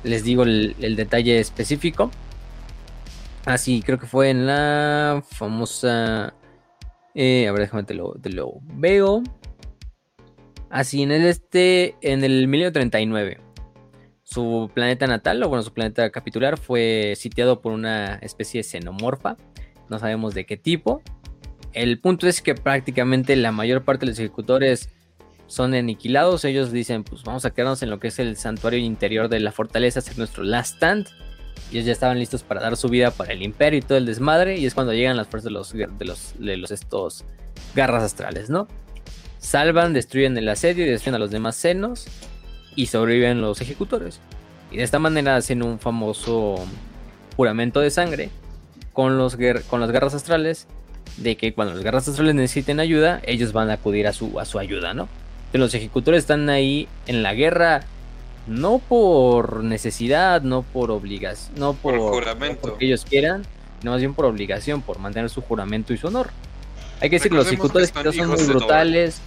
[0.05, 2.11] Les digo el, detalle específico.
[3.45, 6.35] Así, creo que fue en la famosa.
[7.15, 9.23] eh, a ver, déjame te lo, te lo veo.
[10.71, 11.97] Así, en el este.
[12.01, 13.39] En el 1039.
[14.23, 19.37] Su planeta natal, o bueno, su planeta capitular, fue sitiado por una especie de xenomorfa.
[19.91, 21.03] No sabemos de qué tipo.
[21.73, 24.91] El punto es que prácticamente la mayor parte de los ejecutores
[25.47, 26.45] son aniquilados.
[26.45, 29.53] Ellos dicen, pues vamos a quedarnos en lo que es el santuario interior de la
[29.53, 31.09] fortaleza, hacer nuestro last stand.
[31.71, 34.59] Ellos ya estaban listos para dar su vida para el imperio y todo el desmadre.
[34.59, 37.25] Y es cuando llegan las fuerzas de los, de los, de los estos
[37.75, 38.69] garras astrales, ¿no?
[39.39, 42.07] Salvan, destruyen el asedio y destruyen a los demás senos.
[42.77, 44.21] Y sobreviven los ejecutores.
[44.71, 46.57] Y de esta manera hacen un famoso
[47.37, 48.31] juramento de sangre
[48.93, 49.37] con, los
[49.69, 50.67] con las garras astrales
[51.17, 54.45] de que cuando los garras astrales necesiten ayuda, ellos van a acudir a su, a
[54.45, 55.09] su ayuda, ¿no?
[55.51, 57.83] Pero los ejecutores están ahí en la guerra
[58.47, 62.61] no por necesidad, no por obligación, no por, Por juramento.
[62.63, 63.43] porque ellos quieran,
[63.83, 66.31] no más bien por obligación, por mantener su juramento y su honor.
[67.01, 69.21] Hay que decir que los Recordemos que ejecutores son muy brutales.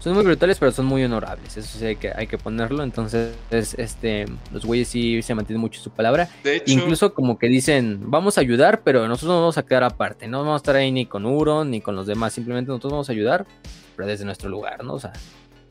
[0.00, 1.58] Son muy brutales, pero son muy honorables.
[1.58, 2.82] Eso sí hay que, hay que ponerlo.
[2.82, 6.28] Entonces, este, los güeyes sí se mantienen mucho su palabra.
[6.42, 9.84] De hecho, Incluso como que dicen, vamos a ayudar, pero nosotros no vamos a quedar
[9.84, 10.26] aparte.
[10.26, 12.32] No vamos a estar ahí ni con Uron ni con los demás.
[12.32, 13.46] Simplemente nosotros vamos a ayudar,
[13.94, 14.94] pero desde nuestro lugar, ¿no?
[14.94, 15.12] O sea,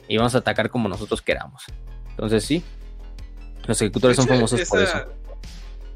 [0.07, 1.63] y vamos a atacar como nosotros queramos.
[2.11, 2.63] Entonces sí,
[3.65, 5.05] los ejecutores son famosos por eso.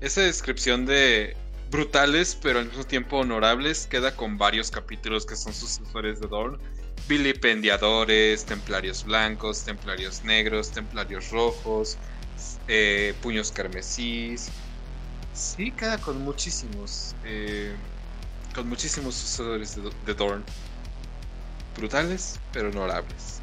[0.01, 1.35] Esa descripción de
[1.71, 6.59] brutales, pero al mismo tiempo honorables, queda con varios capítulos que son sucesores de Dorn.
[7.07, 11.97] Vilipendiadores, templarios blancos, templarios negros, templarios rojos,
[12.67, 14.49] eh, puños carmesís.
[15.33, 17.15] Sí, queda con muchísimos.
[17.23, 17.75] eh,
[18.55, 20.43] con muchísimos sucesores de, de Dorn.
[21.75, 23.41] Brutales, pero honorables.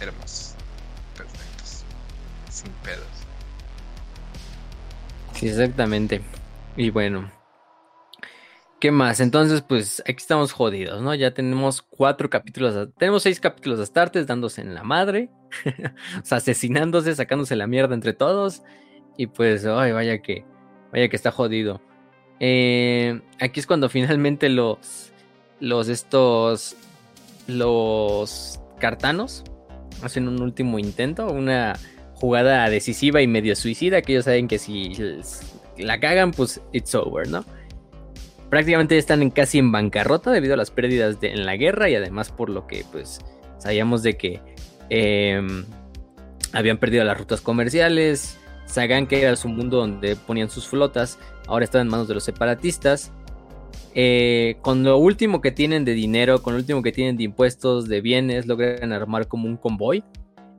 [0.00, 0.54] Hermosos.
[1.16, 1.84] Perfectos.
[2.50, 3.06] Sin pedos.
[5.34, 6.20] Sí, exactamente.
[6.76, 7.30] Y bueno.
[8.80, 9.20] ¿Qué más?
[9.20, 11.14] Entonces, pues aquí estamos jodidos, ¿no?
[11.14, 15.28] Ya tenemos cuatro capítulos, tenemos seis capítulos de Astartes dándose en la madre,
[16.22, 18.62] o sea, asesinándose, sacándose la mierda entre todos.
[19.18, 20.46] Y pues, ay, vaya que,
[20.92, 21.82] vaya que está jodido.
[22.40, 25.12] Eh, aquí es cuando finalmente los,
[25.60, 26.74] los estos,
[27.48, 29.44] los cartanos
[30.02, 31.74] hacen un último intento, una
[32.14, 34.92] jugada decisiva y medio suicida, que ellos saben que si
[35.76, 37.44] la cagan, pues it's over, ¿no?
[38.50, 41.94] Prácticamente están en, casi en bancarrota debido a las pérdidas de- en la guerra y
[41.94, 43.20] además por lo que pues
[43.58, 44.40] sabíamos de que
[44.90, 45.40] eh,
[46.52, 48.36] habían perdido las rutas comerciales,
[48.66, 51.18] Sagan que era su mundo donde ponían sus flotas,
[51.48, 53.10] ahora está en manos de los separatistas.
[53.96, 57.88] Eh, con lo último que tienen de dinero, con lo último que tienen de impuestos,
[57.88, 60.04] de bienes, logran armar como un convoy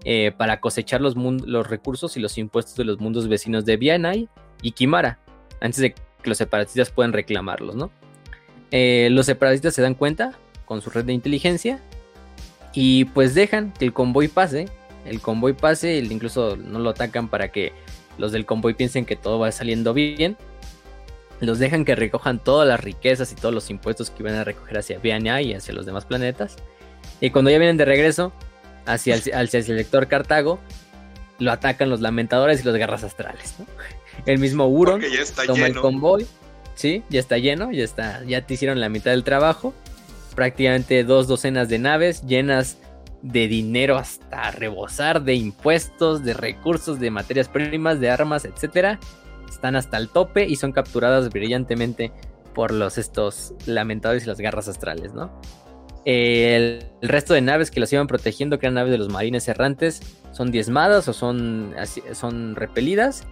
[0.04, 4.28] eh, para cosechar los, los recursos y los impuestos de los mundos vecinos de Vianai
[4.62, 5.20] y Kimara,
[5.62, 7.92] antes de que los separatistas puedan reclamarlos, ¿no?
[8.72, 10.34] Eh, los separatistas se dan cuenta
[10.66, 11.80] con su red de inteligencia
[12.74, 14.70] y pues dejan que el convoy pase,
[15.06, 17.74] el convoy pase, incluso no lo atacan para que
[18.18, 20.38] los del convoy piensen que todo va saliendo bien.
[21.40, 24.78] Los dejan que recojan todas las riquezas y todos los impuestos que iban a recoger
[24.78, 26.56] hacia Vianai y hacia los demás planetas.
[27.20, 28.32] Y cuando ya vienen de regreso
[28.86, 30.60] hacia el, hacia el sector Cartago,
[31.40, 33.56] lo atacan los lamentadores y los garras astrales.
[33.58, 33.66] ¿no?
[34.26, 34.70] El mismo
[35.00, 35.82] ya está toma el lleno.
[35.82, 36.28] convoy.
[36.76, 39.74] Sí, ya está lleno, ya está, ya te hicieron la mitad del trabajo.
[40.36, 42.78] Prácticamente dos docenas de naves llenas
[43.22, 49.00] de dinero hasta rebosar, de impuestos, de recursos, de materias primas, de armas, etcétera.
[49.50, 52.12] Están hasta el tope y son capturadas brillantemente
[52.56, 55.32] por los estos lamentadores y las garras astrales, ¿no?
[56.04, 59.48] El, el resto de naves que las iban protegiendo, que eran naves de los marines
[59.48, 60.02] errantes,
[60.32, 61.76] son diezmadas o son,
[62.14, 63.28] son repelidas.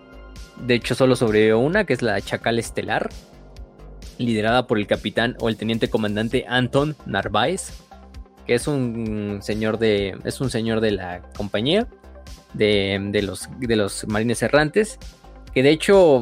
[0.66, 3.10] De hecho, solo sobrevivió una, que es la Chacal Estelar,
[4.18, 7.72] liderada por el capitán o el teniente comandante Anton Narváez,
[8.46, 11.88] que es un señor de, es un señor de la compañía
[12.54, 14.98] de, de los, de los marines errantes,
[15.54, 16.22] que de hecho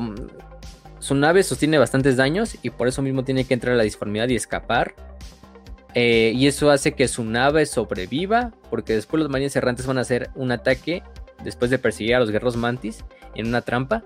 [0.99, 4.27] su nave sostiene bastantes daños y por eso mismo tiene que entrar a la disformidad
[4.29, 4.95] y escapar.
[5.93, 10.01] Eh, y eso hace que su nave sobreviva, porque después los marines errantes van a
[10.01, 11.01] hacer un ataque
[11.43, 13.03] después de perseguir a los guerreros mantis
[13.35, 14.03] en una trampa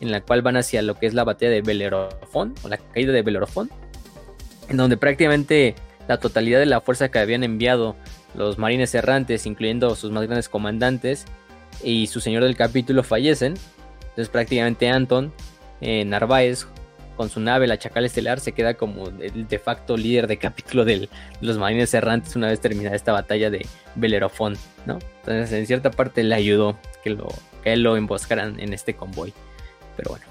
[0.00, 3.12] en la cual van hacia lo que es la batalla de Belerofón o la caída
[3.12, 3.70] de Belerofón,
[4.68, 5.74] en donde prácticamente
[6.08, 7.96] la totalidad de la fuerza que habían enviado
[8.34, 11.26] los marines errantes, incluyendo sus más grandes comandantes
[11.84, 13.54] y su señor del capítulo fallecen.
[14.00, 15.32] Entonces prácticamente Anton
[15.80, 16.66] eh, Narváez
[17.22, 20.84] con su nave, la Chacal Estelar, se queda como el de facto líder de capítulo
[20.84, 21.02] del-
[21.40, 24.98] de los marines errantes una vez terminada esta batalla de Belerofón, ¿no?
[25.20, 27.28] Entonces en cierta parte le ayudó que, lo,
[27.62, 29.32] que él lo emboscaran en este convoy.
[29.96, 30.24] Pero bueno.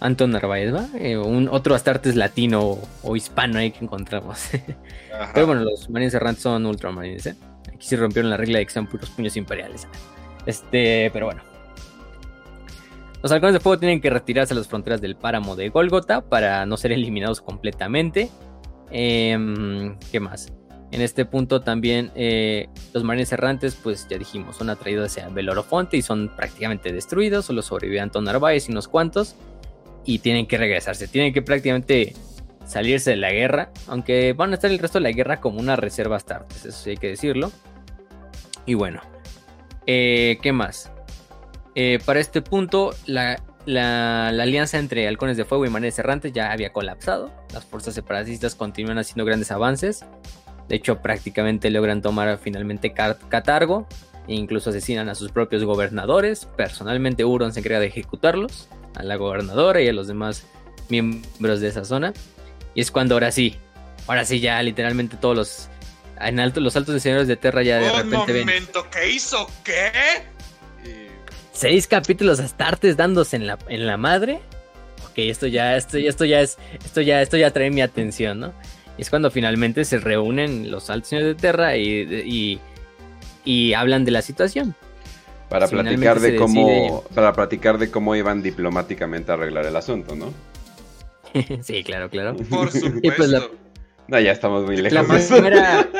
[0.00, 0.86] Anton Narváez, ¿va?
[0.98, 4.50] Eh, un otro Astartes latino o, o hispano ahí que encontramos.
[5.32, 7.36] Pero bueno, los marines errantes son ultramarines, ¿eh?
[7.68, 9.86] Aquí sí rompieron la regla de que sean puros puños imperiales.
[10.44, 11.42] Este, pero bueno.
[13.22, 16.66] Los halcones de fuego tienen que retirarse a las fronteras del páramo de Golgota para
[16.66, 18.28] no ser eliminados completamente.
[18.90, 20.52] Em, ¿Qué más?
[20.90, 25.96] En este punto también eh, los marines errantes, pues ya dijimos, son atraídos hacia Belorofonte
[25.96, 27.46] y son prácticamente destruidos.
[27.46, 29.34] Solo sobrevive Anton Narváez y unos cuantos.
[30.04, 31.08] Y tienen que regresarse.
[31.08, 32.14] Tienen que prácticamente
[32.66, 33.70] salirse de la guerra.
[33.86, 36.66] Aunque van a estar el resto de la guerra como una reserva Astartes.
[36.66, 37.52] Eso sí hay que decirlo.
[38.66, 39.00] Y bueno.
[39.86, 40.91] eh, ¿Qué más?
[41.74, 46.32] Eh, para este punto, la la, la alianza entre halcones de fuego y manes errantes
[46.32, 47.30] ya había colapsado.
[47.52, 50.04] Las fuerzas separatistas continúan haciendo grandes avances.
[50.68, 53.86] De hecho, prácticamente logran tomar finalmente Catargo
[54.28, 56.46] e incluso asesinan a sus propios gobernadores.
[56.56, 60.46] Personalmente, Euron se encarga de ejecutarlos, a la gobernadora y a los demás
[60.88, 62.12] miembros de esa zona.
[62.74, 63.56] Y es cuando ahora sí,
[64.06, 65.68] ahora sí, ya literalmente todos los,
[66.20, 69.46] en alto, los altos señores de Terra ya de Un repente ven momento, ¿qué hizo
[69.64, 69.92] qué?
[71.52, 74.40] Seis capítulos astartes dándose en la, en la madre.
[75.04, 78.52] Ok, esto ya, esto, esto ya es, esto ya, esto ya trae mi atención, ¿no?
[78.96, 82.60] Y es cuando finalmente se reúnen los altos señores de Terra y, y,
[83.44, 84.74] y hablan de la situación.
[85.50, 90.16] Para platicar de cómo, decide- para platicar de cómo iban diplomáticamente a arreglar el asunto,
[90.16, 90.32] ¿no?
[91.62, 92.34] sí, claro, claro.
[92.36, 92.98] Por supuesto.
[93.02, 93.42] Y pues la-
[94.08, 95.34] No, ya estamos muy La lejos de eso.
[95.34, 95.88] primera.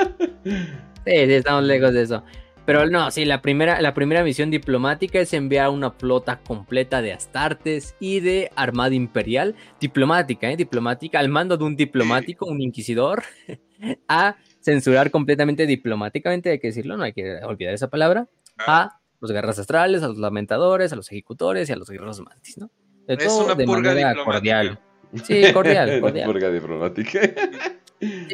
[1.05, 2.23] Sí, sí, estamos lejos de eso.
[2.65, 7.13] Pero no, sí, la primera, la primera misión diplomática es enviar una flota completa de
[7.13, 9.57] astartes y de armada imperial.
[9.81, 10.57] Diplomática, ¿eh?
[10.57, 13.25] Diplomática, al mando de un diplomático, un inquisidor,
[14.09, 18.29] a censurar completamente diplomáticamente, hay que decirlo, no hay que olvidar esa palabra,
[18.59, 22.21] Ah, a los guerras astrales, a los lamentadores, a los ejecutores y a los guerreros
[22.21, 22.71] mantis, ¿no?
[23.09, 24.25] De es todo una de purga manera diplomática.
[24.35, 24.79] cordial.
[25.25, 26.27] Sí, cordial, Una cordial.
[26.33, 27.21] purga diplomática.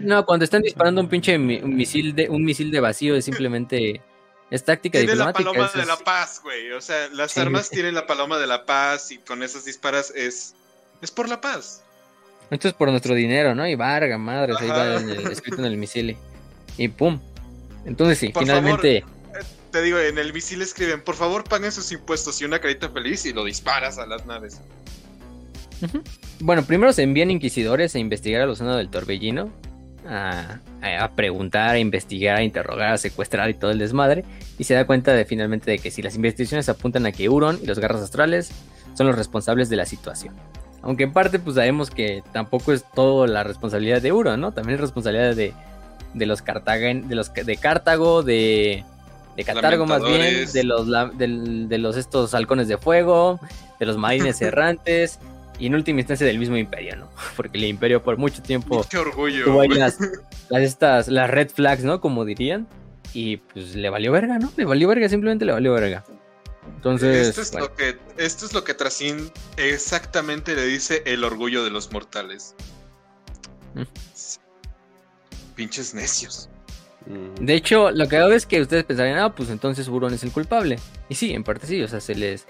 [0.03, 4.01] No, cuando están disparando un pinche misil de un misil de vacío es simplemente
[4.51, 5.51] es táctica Tiene la diplomática.
[5.51, 6.73] paloma eso de es- la paz, güey.
[6.73, 7.41] O sea, las Sí.
[7.41, 10.55] armas tienen la paloma de la paz y con esas disparas es.
[11.03, 11.83] Es por la paz.
[12.51, 13.67] Esto es por nuestro dinero, ¿no?
[13.69, 16.17] Y varga, madres, ahí va en el- escrito en el misil.
[16.77, 17.21] Y pum.
[17.85, 19.05] Entonces sí, Por finalmente
[19.71, 23.27] Te digo, en el misil escriben, por favor paguen sus impuestos y una carita feliz
[23.27, 24.61] y lo disparas a las naves.
[26.41, 29.53] Bueno, primero se envían inquisidores a investigar a los del torbellino.
[30.07, 34.25] A, preguntar, a investigar, a interrogar, a secuestrar y todo el desmadre.
[34.59, 37.59] Y se da cuenta de finalmente de que si las investigaciones apuntan a que Euron
[37.63, 38.51] y los garras astrales
[38.95, 40.35] son los responsables de la situación.
[40.83, 44.53] Aunque en parte pues sabemos que tampoco es todo la responsabilidad de Euron, ¿no?
[44.53, 45.53] También es responsabilidad de,
[46.15, 48.85] de los Cartagen, de los de Cartago, de,
[49.37, 50.87] de Catargo más bien, de los
[51.19, 53.41] del- de los estos halcones de fuego,
[53.79, 55.19] de los marines errantes
[55.59, 57.11] y en última instancia del mismo imperio, ¿no?
[57.37, 59.45] Porque el imperio por mucho tiempo Qué orgullo.
[59.45, 59.99] tuvo ahí las,
[60.49, 62.01] las estas, las red flags, ¿no?
[62.01, 62.69] Como dirían.
[63.15, 64.53] Y pues le valió verga, ¿no?
[64.57, 66.05] Le valió verga, simplemente le valió verga.
[66.77, 71.25] Entonces, esto, es bueno, lo que, esto es lo que Tracín exactamente le dice el
[71.25, 72.55] orgullo de los mortales.
[73.75, 73.83] Mm.
[75.55, 76.49] Pinches necios.
[77.07, 77.33] Ujú.
[77.41, 80.31] de hecho, lo que hago es que ustedes pensarían, ah, pues entonces Euron es el
[80.31, 80.79] culpable.
[81.09, 82.47] Y sí, en parte sí, o sea, se les...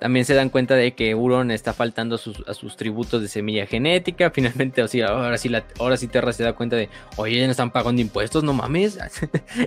[0.00, 4.30] También se dan cuenta de que Euron está faltando a sus, tributos de semilla genética.
[4.34, 7.50] Finalmente, o sea, ahora sí, ahora sí Terra se da cuenta de, oye, ya no
[7.50, 8.98] están pagando impuestos, no mames.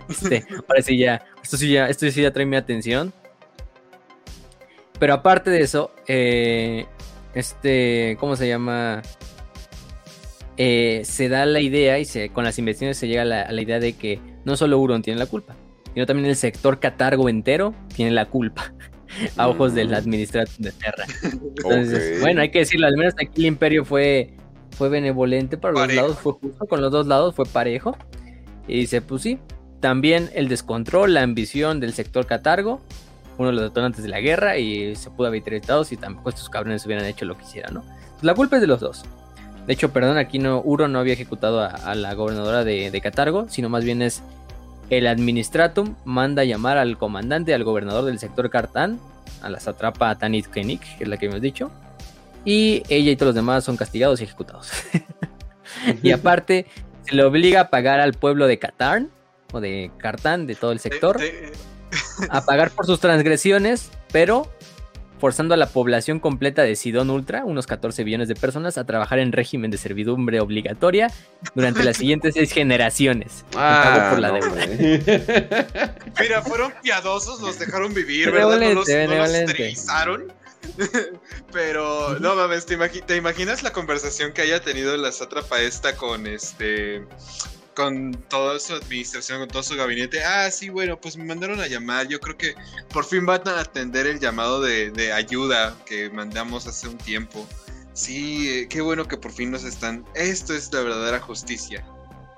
[0.09, 3.13] Este, ahora sí ya, esto sí ya, esto sí ya trae mi atención.
[4.99, 6.85] Pero aparte de eso, eh,
[7.33, 9.01] este, ¿cómo se llama?
[10.57, 13.51] Eh, se da la idea y se, con las investigaciones se llega a la, a
[13.51, 15.55] la idea de que no solo Euron tiene la culpa,
[15.93, 18.73] sino también el sector catargo entero tiene la culpa
[19.37, 21.05] a ojos de la administración de Terra.
[21.23, 22.21] Entonces, Ok.
[22.21, 24.33] bueno, hay que decirlo, al menos aquí el imperio fue,
[24.77, 26.01] fue benevolente para los Parejo.
[26.01, 27.97] lados, fue justo con los dos lados, fue parejo.
[28.67, 29.39] Y dice, pues sí,
[29.79, 32.81] también el descontrol, la ambición del sector catargo,
[33.37, 36.49] uno de los detonantes de la guerra y se pudo haber evitado si tampoco estos
[36.49, 37.81] cabrones hubieran hecho lo que hicieran, ¿no?
[37.81, 39.03] Pues la culpa es de los dos.
[39.65, 43.01] De hecho, perdón, aquí no, Uro no había ejecutado a, a la gobernadora de, de
[43.01, 44.21] Catargo, sino más bien es
[44.91, 48.99] el administratum manda llamar al comandante, al gobernador del sector Cartán,
[49.41, 51.71] a la satrapa Tanit Kenik, que es la que hemos dicho,
[52.43, 54.69] y ella y todos los demás son castigados y ejecutados.
[56.03, 56.67] y aparte,
[57.03, 59.09] se le obliga a pagar al pueblo de Catarn,
[59.53, 61.19] o de Cartán, de todo el sector,
[62.29, 64.51] a pagar por sus transgresiones, pero
[65.21, 69.19] forzando a la población completa de Sidón Ultra, unos 14 billones de personas, a trabajar
[69.19, 71.09] en régimen de servidumbre obligatoria
[71.55, 73.45] durante las siguientes seis generaciones.
[73.55, 74.47] Ah, por la no, deuda.
[74.49, 75.03] hombre.
[76.19, 78.49] Mira, fueron piadosos, los dejaron vivir, ¿verdad?
[78.49, 79.51] No los, no los benevolente.
[79.51, 80.33] esterilizaron.
[81.51, 85.95] Pero, no mames, ¿te, imagi- te imaginas la conversación que haya tenido la sátrapa esta
[85.95, 87.05] con este.
[87.75, 90.23] Con toda su administración, con todo su gabinete?
[90.23, 92.07] Ah, sí, bueno, pues me mandaron a llamar.
[92.07, 92.55] Yo creo que
[92.91, 97.47] por fin van a atender el llamado de, de ayuda que mandamos hace un tiempo.
[97.93, 100.05] Sí, eh, qué bueno que por fin nos están.
[100.15, 101.85] Esto es la verdadera justicia.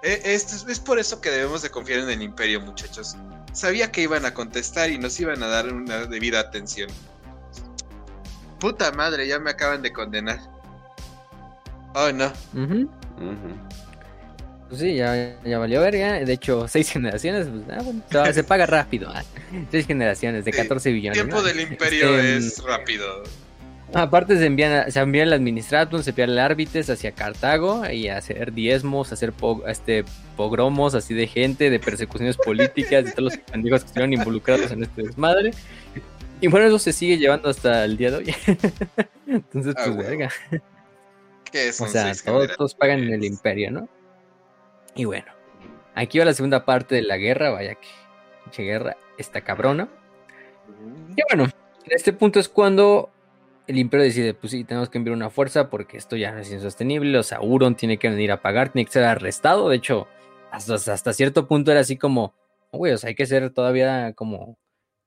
[0.01, 3.15] Eh, Esto es, es por eso que debemos de confiar en el imperio, muchachos.
[3.53, 6.89] Sabía que iban a contestar y nos iban a dar una debida atención.
[8.59, 10.39] Puta madre, ya me acaban de condenar.
[11.93, 12.33] Oh, no.
[14.73, 16.13] Pues sí, ya, ya valió verga.
[16.25, 19.07] De hecho, seis generaciones, pues, ah, bueno, se, va- se paga rápido.
[19.13, 19.23] ah.
[19.69, 21.13] Seis generaciones de Sí, 14 billones.
[21.19, 21.43] Tiempo ¿no?
[21.43, 23.23] del imperio Este, es rápido.
[23.93, 28.17] Aparte se envían, se envían el administratum, se envían el árbitres hacia Cartago y a
[28.17, 30.05] hacer diezmos, a hacer po- este,
[30.35, 34.81] pogromos así de gente, de persecuciones políticas, de todos los pendejos que estuvieron involucrados en
[34.81, 35.51] este desmadre.
[36.41, 38.35] Y bueno, eso se sigue llevando hasta el día de hoy.
[39.27, 40.29] Entonces, Ah, pues, verga.
[41.51, 42.11] ¿Qué es O sea,
[42.57, 43.87] todos pagan en el imperio, ¿no?
[44.95, 45.31] Y bueno,
[45.95, 47.87] aquí va la segunda parte de la guerra, vaya que
[48.43, 49.87] pinche guerra está cabrona.
[51.15, 51.49] Y bueno,
[51.85, 53.09] en este punto es cuando
[53.67, 56.51] el imperio decide, pues sí, tenemos que enviar una fuerza porque esto ya no es
[56.51, 60.07] insostenible, o sea, Euron tiene que venir a pagar, tiene que ser arrestado, de hecho,
[60.51, 62.33] hasta, hasta cierto punto era así como,
[62.71, 64.57] güey, o sea, hay que ser todavía como,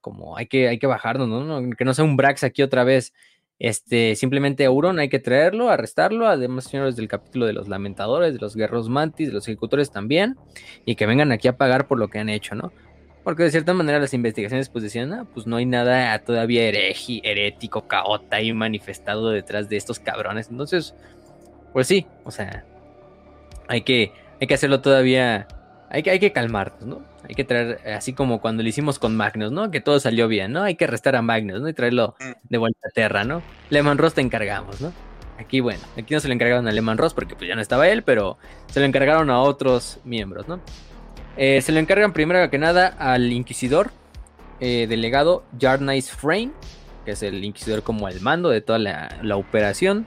[0.01, 1.45] como, hay que, hay que bajarnos, ¿no?
[1.45, 3.13] No, Que no sea un Brax aquí otra vez.
[3.59, 8.39] Este, simplemente Euron hay que traerlo, arrestarlo, además señores del capítulo de los lamentadores, de
[8.39, 10.37] los guerreros mantis, de los ejecutores también,
[10.85, 12.73] y que vengan aquí a pagar por lo que han hecho, ¿no?
[13.24, 17.20] Porque de cierta manera las investigaciones pues decían, ah, pues no hay nada todavía heregi,
[17.24, 20.49] herético, caota y manifestado detrás de estos cabrones.
[20.49, 20.95] Entonces,
[21.73, 22.65] pues sí, o sea,
[23.66, 25.49] hay que, hay que hacerlo todavía,
[25.91, 27.03] hay que, hay que calmarnos, ¿no?
[27.29, 29.71] Hay que traer, así como cuando lo hicimos con Magnus, ¿no?
[29.71, 30.63] Que todo salió bien, ¿no?
[30.63, 31.69] Hay que arrestar a Magnus, ¿no?
[31.69, 33.43] Y traerlo de vuelta a Terra, ¿no?
[33.71, 34.93] Lehman Ross te encargamos, ¿no?
[35.39, 37.89] Aquí, bueno, aquí no se lo encargaron a Lehman Ross porque pues ya no estaba
[37.89, 38.39] él, pero
[38.71, 40.61] se lo encargaron a otros miembros, ¿no?
[41.37, 43.91] Eh, se lo encargan primero que nada al inquisidor
[44.61, 46.53] eh, delegado Jarnais Frame,
[47.05, 50.07] que es el inquisidor como al mando de toda la, la operación.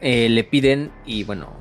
[0.00, 1.52] Eh, le piden, y bueno,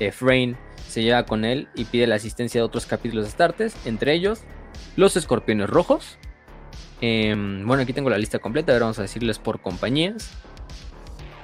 [0.00, 0.56] eh, Frame
[0.88, 4.40] se lleva con él y pide la asistencia de otros capítulos astartes, entre ellos
[4.96, 6.18] los escorpiones rojos.
[7.00, 10.30] Em, bueno, aquí tengo la lista completa, ahora vamos a decirles por compañías.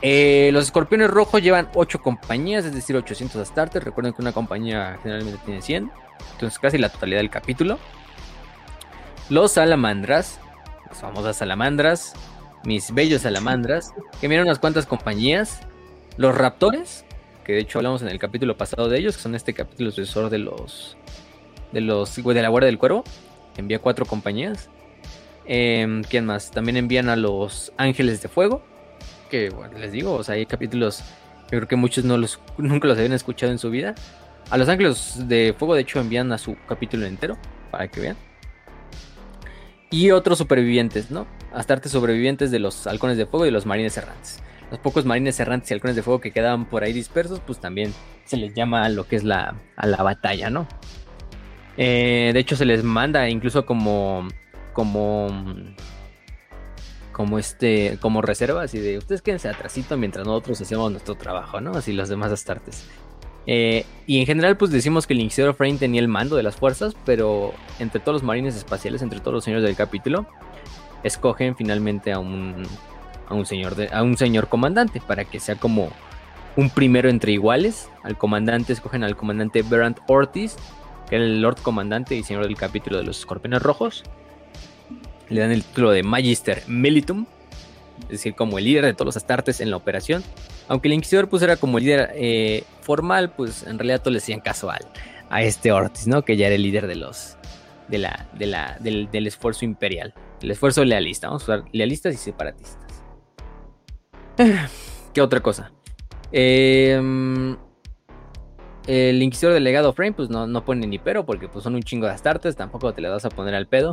[0.03, 3.83] Eh, los escorpiones rojos llevan 8 compañías, es decir, 800 astartes.
[3.83, 5.91] Recuerden que una compañía generalmente tiene 100,
[6.33, 7.79] entonces casi la totalidad del capítulo.
[9.31, 10.41] Los salamandras,
[10.89, 12.13] las famosas salamandras,
[12.65, 15.61] mis bellos salamandras, que miran unas cuantas compañías.
[16.17, 17.05] Los raptores,
[17.45, 20.31] que de hecho hablamos en el capítulo pasado de ellos, que son este capítulo sucesor
[20.31, 20.97] de los
[21.73, 23.05] de los de la Guardia del Cuervo.
[23.57, 24.71] Envía cuatro compañías.
[25.47, 26.51] Em, ¿Quién más?
[26.51, 28.63] También envían a los Ángeles de Fuego.
[29.31, 31.01] Que bueno, les digo, o sea, hay capítulos.
[31.45, 33.95] Yo creo que muchos no los, nunca los habían escuchado en su vida.
[34.51, 37.37] A los Ángeles de Fuego, de hecho, envían a su capítulo entero.
[37.71, 38.17] Para que vean.
[39.91, 41.27] Y otros supervivientes, ¿no?
[41.53, 44.43] Astartes sobrevivientes de los halcones de fuego y los marines errantes.
[44.71, 47.93] Los pocos marines errantes y halcones de fuego que quedaban por ahí dispersos, pues también
[48.25, 50.67] se les llama a lo que es la, a la batalla, ¿no?
[51.77, 54.29] Eh, de hecho, se les manda incluso como.
[54.73, 55.29] como.
[57.13, 57.99] como este.
[58.01, 61.73] como reserva, así de ustedes quédense atrasito mientras nosotros hacemos nuestro trabajo, ¿no?
[61.73, 62.87] Así los demás astartes.
[63.47, 66.57] Eh, y en general, pues decimos que el Inquisidor Frame tenía el mando de las
[66.57, 70.27] fuerzas, pero entre todos los marines espaciales, entre todos los señores del capítulo,
[71.03, 72.67] escogen finalmente a un,
[73.29, 75.91] a un, señor, de, a un señor comandante para que sea como
[76.57, 77.89] un primero entre iguales.
[78.03, 80.57] Al comandante escogen al comandante Berant Ortiz,
[81.09, 84.03] que era el Lord Comandante y señor del capítulo de los Escorpiones Rojos.
[85.29, 87.27] Le dan el título de Magister Militum,
[88.03, 90.23] es decir, como el líder de todos los astartes en la operación.
[90.69, 94.19] Aunque el Inquisidor pues era como el líder eh, formal, pues en realidad todos le
[94.19, 94.87] hacían caso al,
[95.31, 96.23] a este Ortiz, ¿no?
[96.23, 97.37] Que ya era el líder de los
[97.89, 101.29] de la, de la, del, del esfuerzo imperial, el esfuerzo lealista.
[101.29, 102.84] Vamos a usar lealistas y separatistas.
[105.13, 105.71] ¿Qué otra cosa?
[106.33, 107.57] Eh,
[108.87, 112.07] el Inquisidor delegado Frame, pues no, no pone ni pero, porque pues son un chingo
[112.07, 113.93] de astartes, tampoco te le vas a poner al pedo.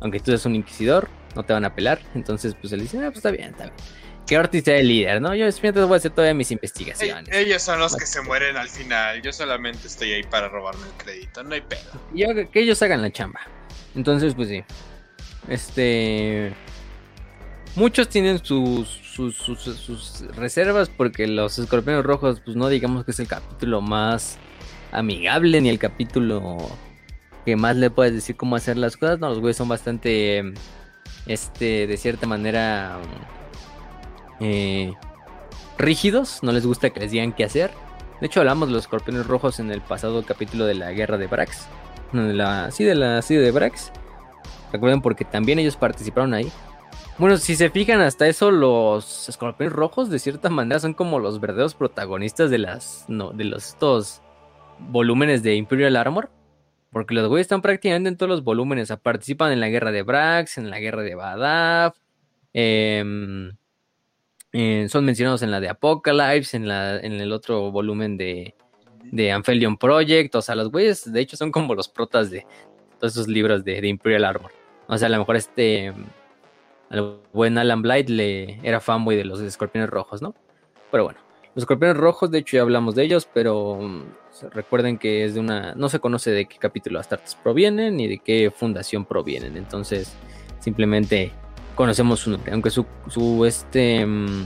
[0.00, 2.00] Aunque tú eres un Inquisidor, no te van a pelar.
[2.14, 3.74] Entonces, pues él dice, ah, pues está bien, está bien.
[4.26, 5.34] Que Ortiz sea el líder, ¿no?
[5.36, 7.28] Yo mientras voy a hacer todavía mis investigaciones.
[7.28, 9.22] Ell- Ellos son los que se mueren al final.
[9.22, 11.44] Yo solamente estoy ahí para robarme el crédito.
[11.44, 11.92] No hay pedo.
[12.12, 13.40] Y yo- que ellos hagan la chamba.
[13.94, 14.64] Entonces, pues sí.
[15.48, 16.52] Este.
[17.76, 23.28] Muchos tienen sus, sus, reservas porque los escorpiones rojos, pues no digamos que es el
[23.28, 24.38] capítulo más
[24.92, 26.56] amigable ni el capítulo
[27.44, 29.18] que más le puedes decir cómo hacer las cosas.
[29.18, 30.52] No, los güeyes son bastante,
[31.26, 32.98] este, de cierta manera,
[34.40, 34.92] eh,
[35.78, 36.42] rígidos.
[36.42, 37.70] No les gusta que les digan qué hacer.
[38.20, 41.26] De hecho, hablamos de los escorpiones rojos en el pasado capítulo de la guerra de
[41.26, 41.66] Brax.
[42.12, 43.92] De la, sí, de la de Brax.
[44.72, 46.50] Recuerden porque también ellos participaron ahí.
[47.18, 51.40] Bueno, si se fijan hasta eso, los escorpiones rojos de cierta manera son como los
[51.40, 54.20] verdaderos protagonistas de las no, de los estos
[54.78, 56.30] volúmenes de Imperial Armor.
[56.90, 58.92] Porque los güeyes están prácticamente en todos los volúmenes.
[59.02, 61.96] Participan en la guerra de Brax, en la guerra de Badaf.
[62.52, 63.56] em,
[64.52, 68.54] eh, son mencionados en la de Apocalypse, en, la, en el otro volumen de,
[69.04, 70.34] de Amphelion Project.
[70.34, 72.46] O sea, los güeyes, de hecho, son como los protas de
[72.98, 74.52] todos esos libros de, de Imperial Armor.
[74.86, 75.92] O sea, a lo mejor este.
[76.90, 80.34] Al buen Alan Blight le era fanboy de los escorpiones rojos, ¿no?
[80.90, 81.18] Pero bueno,
[81.54, 84.02] los escorpiones rojos, de hecho ya hablamos de ellos, pero mm,
[84.52, 88.18] recuerden que es de una, no se conoce de qué capítulo Astartes provienen ni de
[88.18, 90.14] qué fundación provienen, entonces
[90.60, 91.32] simplemente
[91.74, 94.44] conocemos su nombre, aunque su, su este mm,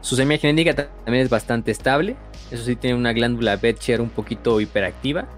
[0.00, 0.74] su semilla genética
[1.04, 2.16] también es bastante estable,
[2.50, 5.28] eso sí tiene una glándula Betcher un poquito hiperactiva,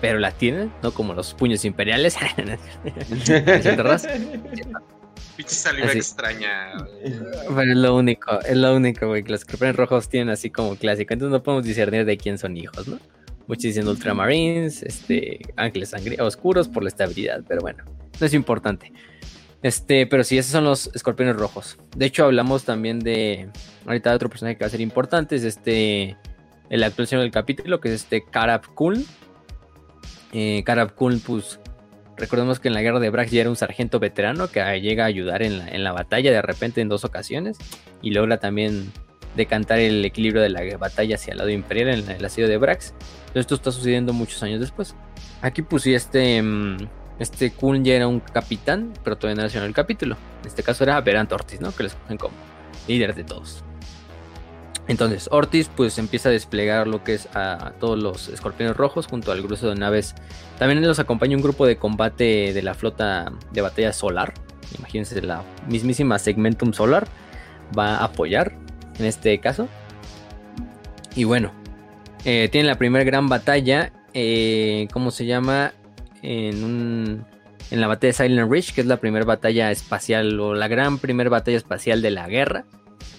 [0.00, 2.16] pero la tienen, no como los puños imperiales.
[5.36, 6.72] Pinche saliva extraña.
[7.48, 10.74] Pero es lo único, es lo único, güey, que los escorpiones rojos tienen así como
[10.76, 11.14] clásico.
[11.14, 12.98] Entonces no podemos discernir de quién son hijos, ¿no?
[13.46, 17.84] Muchos diciendo ultramarines, este, ángeles oscuros por la estabilidad, pero bueno,
[18.20, 18.92] no es importante.
[19.62, 21.78] Este, pero sí, esos son los escorpiones rojos.
[21.96, 23.48] De hecho, hablamos también de.
[23.86, 25.36] Ahorita de otro personaje que va a ser importante.
[25.36, 26.16] Es este.
[26.70, 29.04] El actuación del capítulo, que es este Karab Kun.
[30.32, 31.60] Eh, Karab Kun, pues.
[32.16, 35.06] Recordemos que en la guerra de Brax ya era un sargento veterano que llega a
[35.06, 37.58] ayudar en la, en la batalla de repente en dos ocasiones.
[38.02, 38.92] Y logra también
[39.36, 42.94] decantar el equilibrio de la batalla hacia el lado imperial en el asedio de Brax.
[43.34, 44.94] Esto está sucediendo muchos años después.
[45.42, 46.42] Aquí puse este.
[46.42, 46.88] Mm,
[47.18, 50.16] este Kun ya era un capitán, pero todavía no era el capítulo.
[50.42, 51.74] En este caso era Verant Ortiz, ¿no?
[51.74, 52.34] Que les cogen como
[52.86, 53.64] líder de todos.
[54.88, 59.30] Entonces, Ortiz pues empieza a desplegar lo que es a todos los escorpiones rojos junto
[59.30, 60.14] al grueso de naves.
[60.58, 64.34] También los acompaña un grupo de combate de la flota de batalla solar.
[64.78, 67.06] Imagínense, la mismísima Segmentum Solar
[67.78, 68.54] va a apoyar
[68.98, 69.68] en este caso.
[71.14, 71.52] Y bueno,
[72.24, 73.92] eh, tiene la primera gran batalla.
[74.14, 75.72] Eh, ¿Cómo se llama?
[76.22, 77.24] en,
[77.70, 80.98] en la batalla de Silent Ridge, que es la primera batalla espacial o la gran
[80.98, 82.64] primera batalla espacial de la guerra,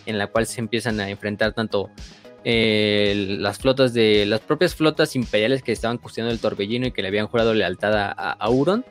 [0.06, 1.90] en la cual se empiezan a enfrentar tanto
[2.44, 7.02] eh, las flotas de las propias flotas imperiales que estaban custodiando el torbellino y que
[7.02, 8.86] le habían jurado lealtad a, Auron,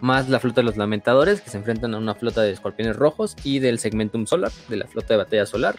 [0.00, 3.36] más la flota de los lamentadores que se enfrentan a una flota de escorpiones rojos
[3.44, 5.76] y del segmentum solar, de la flota de batalla solar,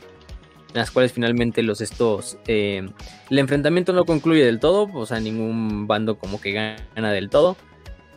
[0.74, 2.88] en las cuales finalmente los estos eh,
[3.30, 7.58] el enfrentamiento no concluye del todo, o sea ningún bando como que gana del todo,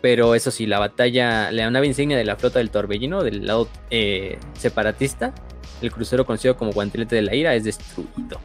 [0.01, 3.69] pero eso sí, la batalla, la nave insignia de la flota del Torbellino, del lado
[3.91, 5.33] eh, separatista,
[5.83, 8.41] el crucero conocido como Guantelete de la Ira, es destruido.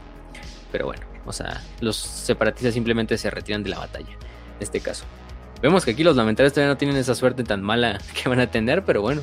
[0.72, 5.06] Pero bueno, o sea, los separatistas simplemente se retiran de la batalla, en este caso.
[5.62, 8.50] Vemos que aquí los lamentarios todavía no tienen esa suerte tan mala que van a
[8.50, 9.22] tener, pero bueno,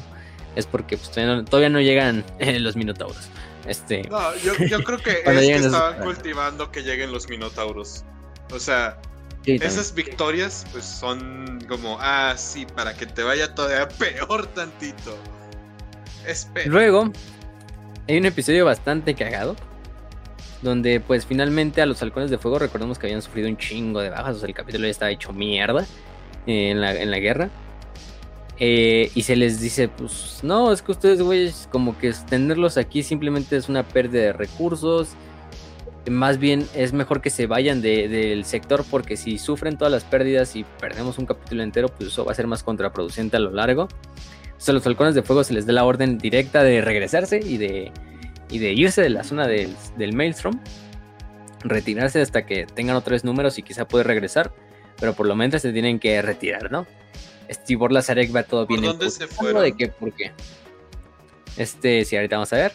[0.57, 3.29] es porque pues, todavía, no, llegan los minotauros.
[3.67, 8.05] Este, no, yo, creo que es que estaban cultivando que lleguen los minotauros.
[8.53, 8.99] O sea,
[9.47, 15.17] esas victorias, pues son como, ah, sí, para que te vaya todavía peor tantito.
[16.27, 16.67] Espera.
[16.71, 17.13] Luego,
[18.09, 19.57] hay un episodio bastante cagado.
[20.63, 24.09] Donde, pues finalmente a los halcones de fuego, recordemos que habían sufrido un chingo de
[24.09, 24.37] bajas.
[24.37, 25.87] O sea, el capítulo ya estaba hecho mierda
[26.47, 27.51] eh, en, la, en la guerra.
[28.59, 33.03] Eh, y se les dice, pues no, es que ustedes, güeyes, como que tenerlos aquí
[33.03, 35.17] simplemente es una pérdida de recursos
[36.11, 40.55] más bien es mejor que se vayan del sector porque si sufren todas las pérdidas
[40.57, 43.89] y perdemos un capítulo entero, pues eso va a ser más contraproducente a lo largo.
[44.57, 47.59] O sea, los halcones de fuego se les dé la orden directa de regresarse y
[47.59, 47.93] de,
[48.51, 50.61] y de irse de la zona del, del Maelstrom,
[51.65, 54.53] retirarse hasta que tengan otros números y quizá puede regresar,
[55.01, 56.87] pero por lo menos se tienen que retirar, ¿no?
[57.51, 58.81] Steve Lazarek va todo bien.
[58.81, 59.63] ¿Por dónde se fueron?
[59.63, 59.89] ¿De qué?
[59.89, 60.33] ¿Por qué?
[61.57, 62.73] Este, sí, ahorita vamos a ver.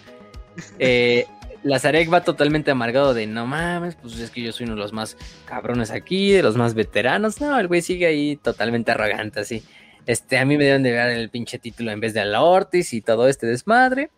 [0.77, 1.26] Eh,
[1.64, 4.93] Lazarek va totalmente amargado de no mames, pues es que yo soy uno de los
[4.93, 7.41] más cabrones aquí, de los más veteranos.
[7.41, 9.64] No, el güey sigue ahí totalmente arrogante, así.
[10.10, 12.41] Este, a mí me dieron de dar el pinche título en vez de a la
[12.41, 14.10] Ortiz y todo este desmadre.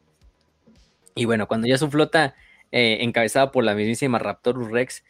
[1.16, 2.34] Y bueno, cuando ya su flota,
[2.72, 5.04] eh, encabezada por la mismísima Raptorus Rex,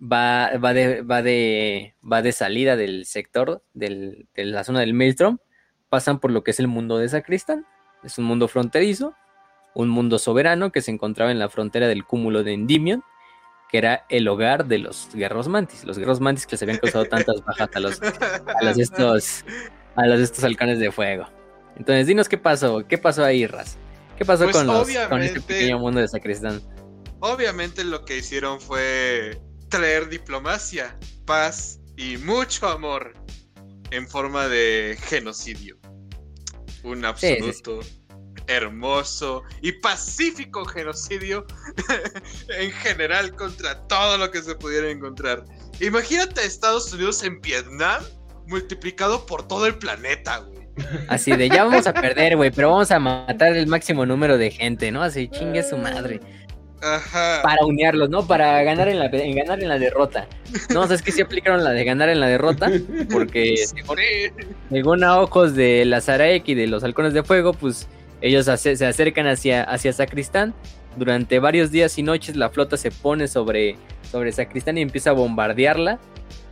[0.00, 5.38] va, va, de, va, de, va de salida del sector de la zona del Maelstrom,
[5.88, 7.66] pasan por lo que es el mundo de Sacristán.
[8.04, 9.16] Es un mundo fronterizo
[9.74, 13.02] un mundo soberano que se encontraba en la frontera del cúmulo de Endymion,
[13.70, 17.04] que era el hogar de los guerros mantis, los guerros mantis que se habían causado
[17.04, 18.00] tantas bajas a los,
[18.78, 19.44] estos
[19.98, 21.26] a los estos halcones de fuego.
[21.76, 23.76] Entonces, dinos qué pasó, qué pasó ahí, Raz.
[24.16, 26.60] ¿Qué pasó pues con, los, con este pequeño mundo de Sacristán?
[27.20, 33.14] Obviamente lo que hicieron fue traer diplomacia, paz y mucho amor
[33.90, 35.76] en forma de genocidio.
[36.84, 37.80] Un absoluto
[38.46, 41.44] hermoso y pacífico genocidio
[42.48, 45.44] en general contra todo lo que se pudiera encontrar.
[45.80, 48.02] Imagínate a Estados Unidos en Vietnam
[48.48, 50.58] multiplicado por todo el planeta, güey.
[51.08, 54.50] Así de ya vamos a perder, güey, pero vamos a matar el máximo número de
[54.50, 55.02] gente, ¿no?
[55.02, 56.20] Así chingue su madre.
[56.80, 57.40] Ajá.
[57.42, 58.26] Para unirlos, ¿no?
[58.26, 60.28] Para ganar en la, en ganar en la derrota.
[60.72, 62.70] No, o sea, es que sí aplicaron la de ganar en la derrota,
[63.10, 63.56] porque
[64.70, 67.88] según, a ojos de Lazarek y de los halcones de fuego, pues
[68.20, 70.54] Ellos se acercan hacia, hacia Sacristán.
[70.96, 73.76] Durante varios días y noches la flota se pone sobre,
[74.10, 75.98] sobre Sacristán y empieza a bombardearla,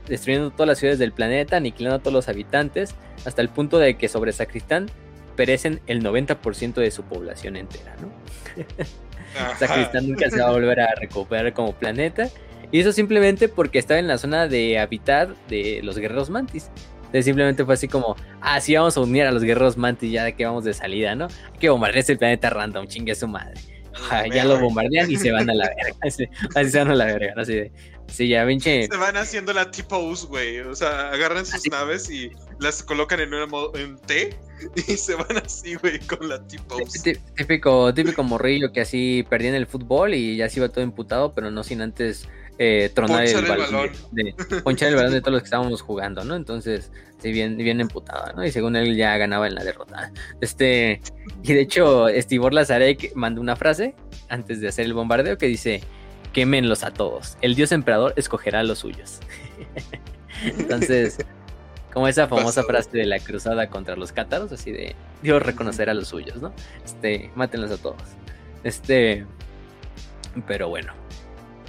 [0.09, 3.97] destruyendo todas las ciudades del planeta, aniquilando a todos los habitantes, hasta el punto de
[3.97, 4.91] que sobre Sacristán
[5.37, 8.11] perecen el 90% de su población entera, ¿no?
[9.59, 12.29] Sacristán nunca se va a volver a recuperar como planeta.
[12.73, 16.71] Y eso simplemente porque estaba en la zona de hábitat de los guerreros mantis.
[16.97, 20.25] Entonces simplemente fue así como, ah, sí, vamos a unir a los guerreros mantis ya
[20.25, 21.27] de que vamos de salida, ¿no?
[21.27, 23.61] Hay que bombardear ese planeta random, chingue a su madre.
[24.33, 25.97] Ya lo bombardean y se van a la verga.
[26.03, 27.73] Así, así se van a la verga, así de.
[28.09, 28.87] Sí, ya, pinche.
[28.87, 30.61] Se van haciendo la T-pose, güey.
[30.61, 31.69] O sea, agarran sus Así.
[31.69, 32.31] naves y
[32.61, 34.37] las colocan en una en T
[34.89, 37.01] y se van así, güey, con la T-pose.
[37.15, 40.83] tí- Típico, típico morrillo que así perdía en el fútbol y ya se iba todo
[40.85, 42.29] imputado, pero no sin antes
[42.59, 43.67] eh, tronar el, balón.
[43.73, 43.91] balón.
[44.13, 46.37] De, de- ponchar el balón de todos los que estábamos jugando, ¿no?
[46.37, 48.47] Entonces, sí, bien, bien emputado, ¿no?
[48.47, 50.11] Y según él ya ganaba en la derrota.
[50.41, 51.03] Este,
[51.43, 53.95] y de hecho, Stibor Lazarek mandó una frase
[54.31, 55.83] antes de hacer el bombardeo que dice:
[56.37, 57.39] quémenlos a todos.
[57.41, 59.21] El dios emperador escogerá a los suyos.
[60.45, 61.17] Entonces,
[61.95, 62.67] como esa famosa Pasado.
[62.67, 66.53] frase de la cruzada contra los cátaros, así de Dios reconocerá a los suyos, ¿no?
[66.85, 68.03] Este, mátenlos a todos.
[68.65, 69.25] Este,
[70.47, 70.93] pero bueno.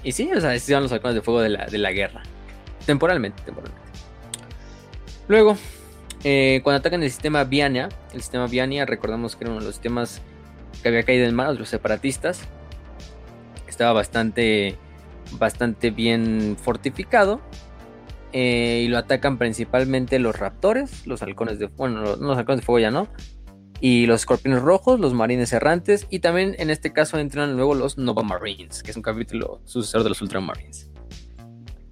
[0.03, 2.23] Y sí, o sea, estos son los halcones de fuego de la, de la guerra.
[2.85, 3.89] Temporalmente, temporalmente.
[5.29, 5.55] Luego,
[6.25, 9.75] eh, cuando atacan el sistema Viania, el sistema Viania, recordamos que era uno de los
[9.75, 10.21] sistemas
[10.83, 12.49] que había caído en manos de los separatistas.
[13.77, 14.75] Estaba bastante,
[15.33, 17.39] bastante bien fortificado.
[18.33, 22.65] eh, y lo atacan principalmente los raptores, los halcones de bueno, no, los halcones de
[22.65, 23.07] fuego ya no.
[23.79, 26.07] Y los escorpiones rojos, los marines errantes.
[26.09, 30.01] Y también en este caso entran luego los Nova Marines, que es un capítulo sucesor
[30.01, 30.89] de los Ultramarines.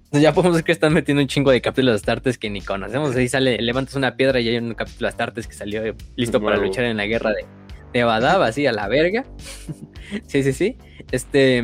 [0.06, 2.62] Entonces ya podemos ver que están metiendo un chingo de capítulos de Astartes que ni
[2.62, 3.14] conocemos.
[3.14, 6.40] Ahí sale, levantas una piedra y hay un capítulo de Astartes que salió eh, listo
[6.42, 6.66] para Nuevo.
[6.66, 7.46] luchar en la guerra de,
[7.92, 9.24] de Badab, así a la verga.
[10.26, 10.76] sí, sí, sí.
[11.10, 11.62] Este.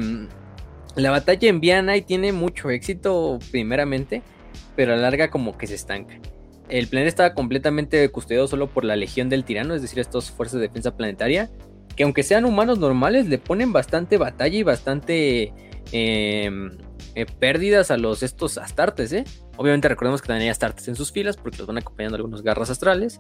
[0.95, 4.23] La batalla en Viana y tiene mucho éxito, primeramente,
[4.77, 6.19] pero a la larga como que se estanca.
[6.69, 10.61] El planeta estaba completamente custodiado solo por la Legión del Tirano, es decir, estas fuerzas
[10.61, 11.51] de defensa planetaria,
[11.97, 15.53] que aunque sean humanos normales, le ponen bastante batalla y bastante
[15.93, 16.51] eh,
[17.15, 19.25] eh, pérdidas a los estos astartes, ¿eh?
[19.57, 22.71] Obviamente recordemos que también hay astartes en sus filas, porque los van acompañando algunos garras
[22.71, 23.19] astrales.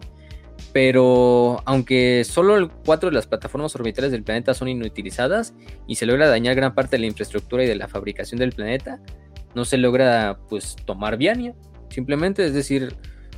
[0.72, 5.54] Pero aunque solo cuatro de las plataformas orbitales del planeta son inutilizadas
[5.86, 9.00] y se logra dañar gran parte de la infraestructura y de la fabricación del planeta,
[9.54, 11.54] no se logra pues tomar Viania.
[11.90, 12.94] Simplemente, es decir,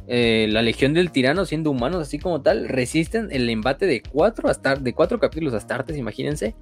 [0.07, 4.49] eh, la Legión del Tirano, siendo humanos así como tal, resisten el embate de cuatro,
[4.49, 6.55] Astar- de cuatro capítulos astartes, imagínense,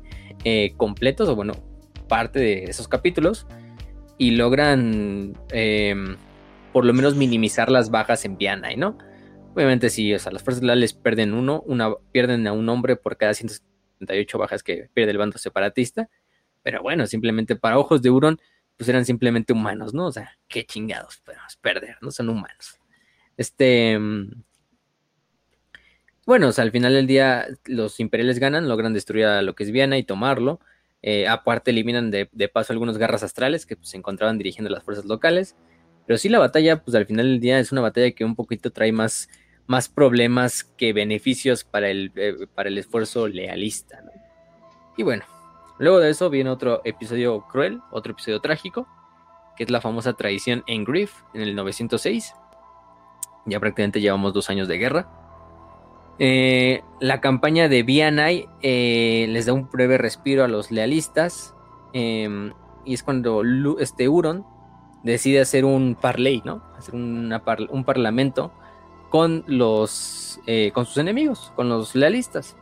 [0.45, 1.53] eh, completos, o bueno,
[2.09, 3.47] parte de esos capítulos,
[4.17, 5.95] y logran eh,
[6.73, 8.97] por lo menos minimizar las bajas en Viana, ¿no?
[9.55, 13.17] Obviamente sí, o sea, las fuerzas leales pierden uno, una, pierden a un hombre por
[13.17, 16.09] cada 178 bajas que pierde el bando separatista,
[16.63, 18.41] pero bueno, simplemente para ojos de Euron,
[18.77, 20.07] pues eran simplemente humanos, ¿no?
[20.07, 22.79] O sea, qué chingados podemos perder, no son humanos.
[23.37, 23.99] Este.
[23.99, 24.31] mm,
[26.25, 29.65] Bueno, o sea, al final del día los imperiales ganan, logran destruir a lo que
[29.65, 30.61] es Viana y tomarlo.
[31.03, 34.85] Eh, aparte eliminan de, de paso algunos garras astrales que pues, se encontraban dirigiendo las
[34.85, 35.57] fuerzas locales.
[36.07, 38.71] Pero sí la batalla, pues al final del día es una batalla que un poquito
[38.73, 39.29] trae más,
[39.67, 44.01] más problemas que beneficios para el, eh, para el esfuerzo lealista.
[44.03, 44.11] ¿no?
[44.97, 45.25] Y bueno,
[45.79, 48.87] luego de eso viene otro episodio cruel, otro episodio trágico,
[49.57, 52.35] que es la famosa traición en Griff en el 906.
[53.47, 55.09] Ya prácticamente llevamos dos años de guerra.
[56.19, 61.55] Eh, la campaña de Vianai eh, les da un breve respiro a los lealistas.
[61.93, 62.53] eh,
[62.85, 63.43] y es cuando
[63.79, 64.45] este Euron
[65.03, 65.97] decide hacer un.
[66.03, 68.53] Hacer un parlamento
[69.13, 72.57] con los eh, con sus enemigos, con los lealistas.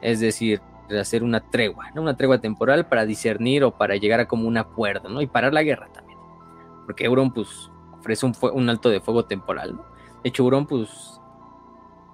[0.00, 0.62] Es decir,
[1.00, 2.02] hacer una tregua, ¿no?
[2.02, 5.20] Una tregua temporal para discernir o para llegar a como un acuerdo, ¿no?
[5.20, 6.16] Y parar la guerra también.
[6.86, 9.84] Porque Euron, pues, ofrece un, un alto de fuego temporal, ¿no?
[10.22, 11.20] De hecho, Euron, pues.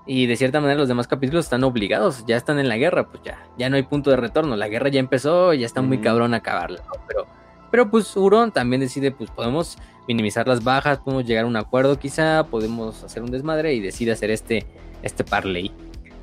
[0.07, 3.23] Y de cierta manera los demás capítulos están obligados, ya están en la guerra, pues
[3.25, 6.05] ya, ya no hay punto de retorno, la guerra ya empezó, ya está muy Ujú.
[6.05, 6.93] cabrón acabarla, ¿no?
[7.07, 7.27] Pero,
[7.71, 9.77] pero pues Euron también decide, pues podemos
[10.07, 14.13] minimizar las bajas, podemos llegar a un acuerdo quizá, podemos hacer un desmadre y decide
[14.13, 14.67] hacer este,
[15.03, 15.73] este parley,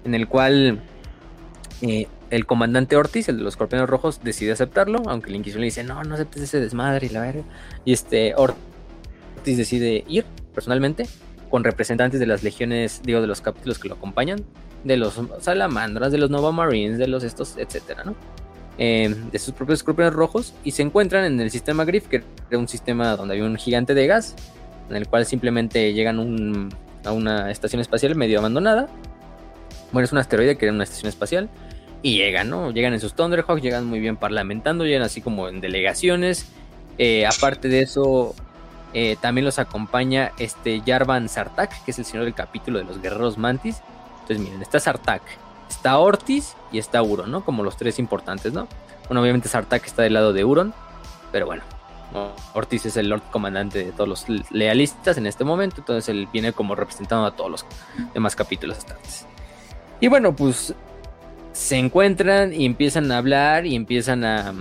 [0.05, 0.81] en el cual
[1.81, 5.65] eh, el comandante Ortiz, el de los escorpiones rojos, decide aceptarlo, aunque la Inquisición le
[5.65, 7.43] dice, no, no aceptes ese desmadre y la verga.
[7.85, 11.05] Y este Ortiz decide ir personalmente
[11.49, 14.43] con representantes de las legiones, digo, de los capítulos que lo acompañan,
[14.83, 18.15] de los salamandras, de los Nova Marines, de los estos, etcétera, ¿no?
[18.79, 22.57] Eh, de sus propios escorpiones rojos y se encuentran en el sistema Griff, que era
[22.57, 24.35] un sistema donde había un gigante de gas,
[24.89, 26.71] en el cual simplemente llegan
[27.05, 28.87] a una estación espacial medio abandonada
[29.91, 31.49] Bueno, es un asteroide que era una estación espacial.
[32.01, 32.71] Y llegan, ¿no?
[32.71, 36.49] Llegan en sus Thunderhawks, llegan muy bien parlamentando, llegan así como en delegaciones.
[36.97, 38.35] Eh, aparte de eso,
[38.93, 43.01] eh, también los acompaña este Jarvan Sartak, que es el señor del capítulo de los
[43.01, 43.77] guerreros mantis.
[44.21, 45.21] Entonces, miren, está Sartak,
[45.73, 47.43] está Ortiz y está Uron, ¿no?
[47.43, 48.67] Como los tres importantes, ¿no?
[49.07, 50.73] Bueno, obviamente Sartak está del lado de Uron,
[51.31, 51.63] pero bueno,
[52.13, 52.31] ¿no?
[52.53, 56.53] Ortiz es el Lord Comandante de todos los lealistas en este momento, entonces él viene
[56.53, 57.65] como representando a todos los
[58.13, 58.77] demás capítulos.
[59.99, 60.73] Y bueno, pues
[61.51, 64.53] se encuentran y empiezan a hablar y empiezan a...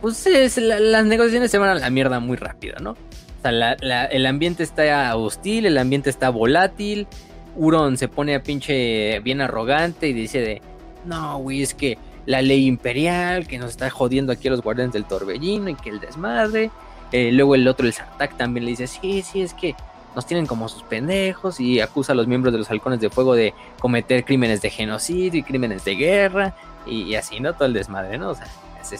[0.00, 2.90] pues es- la- las negociaciones se van a la mierda muy rápido, ¿no?
[2.92, 7.06] O sea, el ambiente está hostil, el ambiente está volátil.
[7.56, 10.62] Uron se pone a pinche bien arrogante y dice de,
[11.04, 14.92] no, güey, es que la ley imperial que nos está jodiendo aquí a los guardianes
[14.92, 16.70] del torbellino y que el desmadre.
[17.12, 19.76] Eh, luego el otro, el Sartak, también le dice, sí, sí, es que
[20.14, 23.34] nos tienen como sus pendejos y acusa a los miembros de los halcones de fuego
[23.34, 26.54] de cometer crímenes de genocidio y crímenes de guerra
[26.86, 27.52] y, así, ¿no?
[27.54, 28.30] Todo el desmadre, ¿no?
[28.30, 28.46] O sea,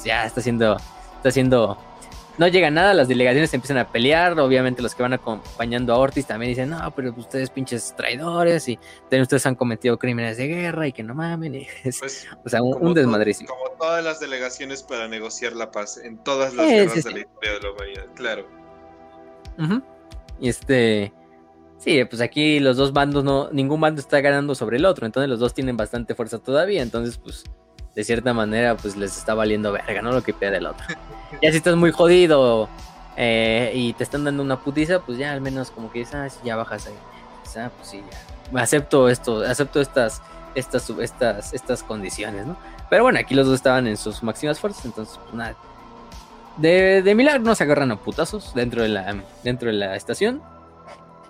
[0.05, 0.76] ya está haciendo,
[1.16, 1.78] está haciendo,
[2.39, 5.98] no llega nada, las delegaciones se empiezan a pelear, obviamente los que van acompañando a
[5.98, 8.78] Ortiz también dicen, no, pero ustedes pinches traidores y
[9.11, 12.62] ustedes han cometido crímenes de guerra y que no mamen, y es- Pues, o sea,
[12.62, 12.94] un, un.
[12.94, 17.02] Como todas las delegaciones para negociar la paz en todas las Sí, guerras sí, de
[17.02, 17.15] sí.
[17.15, 18.48] la historia de la humanidad, claro.
[20.40, 21.12] Y este.
[21.78, 23.51] Sí, pues aquí los dos bandos no.
[23.51, 25.06] Ningún bando está ganando sobre el otro.
[25.06, 26.82] Entonces los dos tienen bastante fuerza todavía.
[26.82, 27.44] Entonces, pues.
[27.95, 30.12] De cierta manera, pues les está valiendo verga, ¿no?
[30.12, 30.87] Lo que pide el otro.
[31.43, 32.69] Ya si estás muy jodido.
[33.16, 36.39] eh, y te están dando una putiza, pues ya al menos como que ah, sí,
[36.45, 36.95] ya bajas ahí.
[37.45, 38.61] Dices, ah, pues sí, ya.
[38.61, 40.23] Acepto esto, acepto estas,
[40.55, 42.57] estas, estas, estas condiciones, ¿no?
[42.91, 45.55] Pero bueno, aquí los dos estaban en sus máximas fuerzas, entonces, pues nada.
[46.57, 50.43] De, de milagro no se agarran a putazos dentro de la, dentro de la estación.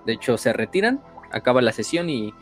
[0.04, 2.34] De hecho, se retiran, acaba la sesión y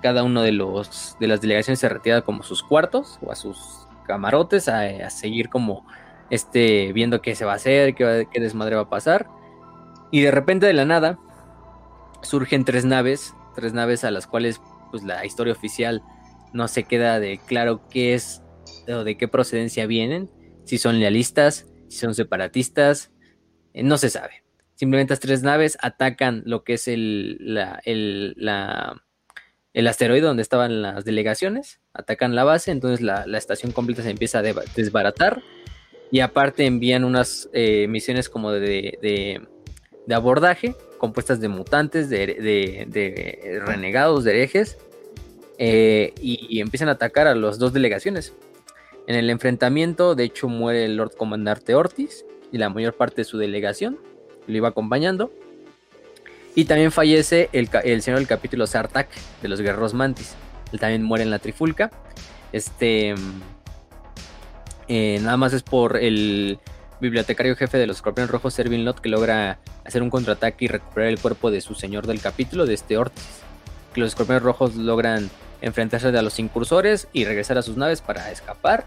[0.00, 3.86] cada uno de los de las delegaciones se retira como sus cuartos o a sus
[4.06, 5.86] camarotes a, seguir como
[6.30, 9.28] este viendo qué se va a hacer, qué, desmadre va a pasar.
[10.10, 11.18] Y de repente de la nada
[12.22, 14.60] surgen tres naves, tres naves a las cuales
[14.90, 16.02] pues la historia oficial
[16.52, 18.42] no se queda de claro qué es
[18.88, 20.30] o de qué procedencia vienen,
[20.64, 23.12] si son lealistas, si son separatistas,
[23.74, 24.44] eh, no se sabe.
[24.74, 29.02] Simplemente las tres naves atacan lo que es el, la-
[29.78, 34.40] el asteroide donde estaban las delegaciones, atacan la base, entonces la, estación completa se empieza
[34.40, 35.40] a desbaratar
[36.10, 39.40] y aparte envían unas eh, misiones como de, de-
[40.12, 44.78] abordaje compuestas de mutantes, de renegados, de herejes,
[45.58, 48.34] eh, y, y empiezan a atacar a las dos delegaciones.
[49.06, 53.24] En el enfrentamiento, de hecho, muere el Lord Comandante Ortiz y la mayor parte de
[53.24, 54.00] su delegación
[54.48, 55.30] lo iba acompañando.
[56.58, 57.68] Y también fallece el,
[58.02, 59.08] señor del capítulo Sartak
[59.42, 60.34] de los Guerreros Mantis.
[60.72, 61.88] Él también muere en la trifulca.
[62.50, 63.14] Este.
[64.88, 66.58] eh, nada más es por el
[67.00, 71.10] bibliotecario jefe de los Escorpiones Rojos, Servin Lot, que logra hacer un contraataque y recuperar
[71.10, 73.22] el cuerpo de su señor del capítulo, de este Ortiz.
[73.94, 75.30] Que los Escorpiones Rojos logran
[75.60, 78.84] enfrentarse a los incursores y regresar a sus naves para escapar.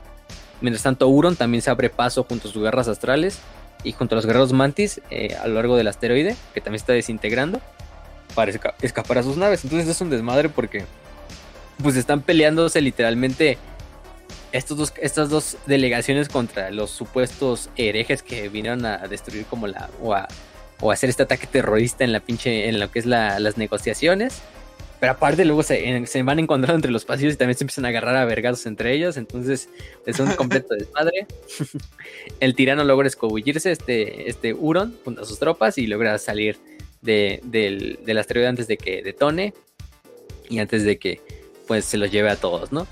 [0.59, 3.39] Mientras tanto, Uron también se abre paso junto a sus guerras astrales
[3.83, 6.93] y junto a los guerreros mantis eh, a lo largo del asteroide, que también está
[6.93, 7.59] desintegrando,
[8.35, 9.63] para esca- escapar a sus naves.
[9.63, 10.85] Entonces es un desmadre porque
[11.81, 13.57] pues están peleándose literalmente
[14.51, 19.89] estos dos, estas dos delegaciones contra los supuestos herejes que vinieron a destruir como la
[20.01, 20.27] o a,
[20.79, 24.41] o hacer este ataque terrorista en la pinche en lo que es la- las negociaciones.
[25.01, 27.83] Pero aparte luego se, en- se van encontrando entre los pasillos y también se empiezan
[27.85, 29.17] a agarrar a vergados entre ellos.
[29.17, 29.67] Entonces
[30.05, 31.25] es un completo desmadre.
[32.39, 36.57] El tirano logra escobullirse, este, este Huron, junto a sus tropas y logra salir
[37.01, 39.53] de- del, del asteroide antes de que detone
[40.49, 41.19] y antes de que
[41.67, 42.85] pues se los lleve a todos, ¿no?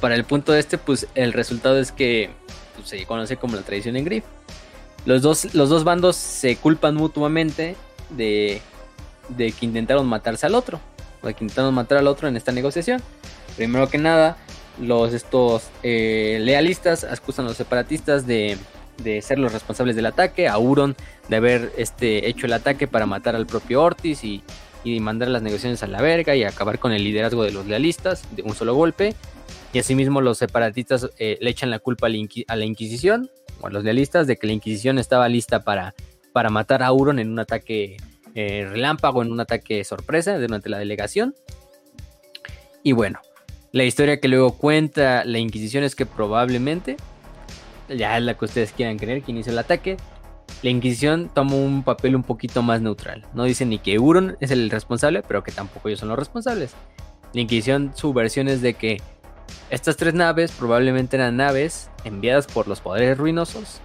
[0.00, 2.30] Para el punto este, pues el resultado es que
[2.76, 4.24] pues, se conoce como la tradición en Griff.
[5.04, 7.76] Los dos, los dos bandos se culpan mutuamente
[8.10, 8.62] de,
[9.28, 10.80] de que intentaron matarse al otro,
[11.22, 13.02] o intentaron matar al otro en esta negociación.
[13.56, 14.36] Primero que nada,
[14.80, 18.56] los estos eh, lealistas acusan a los separatistas de,
[19.02, 20.96] de ser los responsables del ataque, a Huron
[21.28, 24.42] de haber este, hecho el ataque para matar al propio Ortiz y,
[24.82, 28.22] y mandar las negociaciones a la verga y acabar con el liderazgo de los lealistas
[28.34, 29.14] de un solo golpe.
[29.72, 33.30] Y asimismo los separatistas eh, le echan la culpa a la, Inqui- a la Inquisición
[33.60, 35.94] o a los lealistas de que la Inquisición estaba lista para,
[36.32, 37.98] para matar a Huron en un ataque
[38.34, 41.34] eh, relámpago, en un ataque sorpresa durante la delegación.
[42.82, 43.20] Y bueno,
[43.72, 46.96] la historia que luego cuenta la Inquisición es que probablemente,
[47.88, 49.96] ya es la que ustedes quieran creer, que inició el ataque,
[50.62, 53.24] la Inquisición tomó un papel un poquito más neutral.
[53.34, 56.72] No dicen ni que Euron es el responsable, pero que tampoco ellos son los responsables.
[57.32, 59.00] La Inquisición, su versión es de que
[59.70, 63.80] estas tres naves probablemente eran naves enviadas por los poderes ruinosos,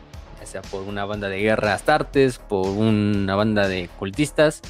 [0.46, 4.62] ya sea por una banda de guerra astartes, por una banda de cultistas,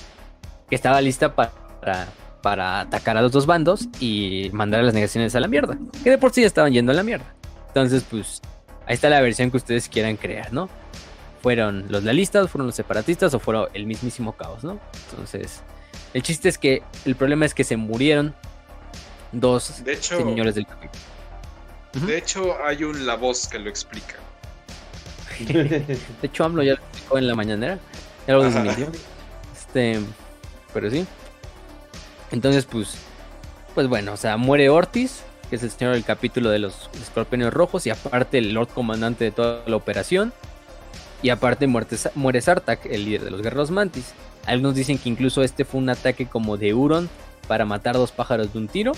[0.70, 2.08] que estaba lista para,
[2.42, 6.10] para atacar a los dos bandos y mandar a las negaciones a la mierda, que
[6.10, 7.36] de por sí ya estaban yendo a la mierda.
[7.68, 8.42] Entonces, pues,
[8.86, 10.70] ahí está la versión que ustedes quieran crear, ¿no?
[11.42, 14.80] Fueron los lealistas, fueron los separatistas o fueron el mismísimo caos, ¿no?
[15.10, 15.62] Entonces,
[16.14, 18.34] el chiste es que el problema es que se murieron
[19.32, 21.04] dos De hecho, señores del capítulo.
[22.08, 24.16] De hecho, hay un La Voz que lo explica.
[25.48, 27.80] De hecho, AMLO ya lo explicó en la mañanera.
[28.28, 28.88] Ya lo desmintió.
[29.56, 30.00] Este,
[30.74, 31.06] pero sí.
[32.32, 32.96] Entonces, pues,
[33.74, 37.54] pues bueno, o sea, muere Ortiz, que es el señor del capítulo de los escorpiones
[37.54, 40.34] rojos, y aparte el Lord Comandante de toda la operación.
[41.22, 44.14] Y aparte muerte- muere Sartak, el líder de los guerreros mantis.
[44.46, 47.10] Algunos dicen que incluso este fue un ataque como de Euron
[47.48, 48.92] para matar dos pájaros de un tiro,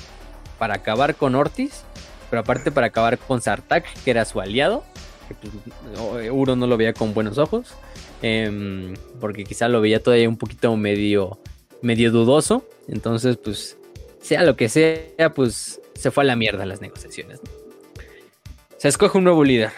[0.58, 1.84] para acabar con Ortiz,
[2.30, 4.84] pero aparte para acabar con Sartak, que era su aliado
[5.28, 5.54] que pues,
[5.96, 7.74] no, Euron no lo veía con buenos ojos.
[8.22, 11.40] em, porque quizá lo veía todavía un poquito medio,
[11.82, 12.66] medio dudoso.
[12.88, 13.78] Entonces, pues,
[14.22, 17.40] sea lo que sea, pues se fue a la mierda las negociaciones.
[18.78, 19.72] Se escoge un nuevo líder.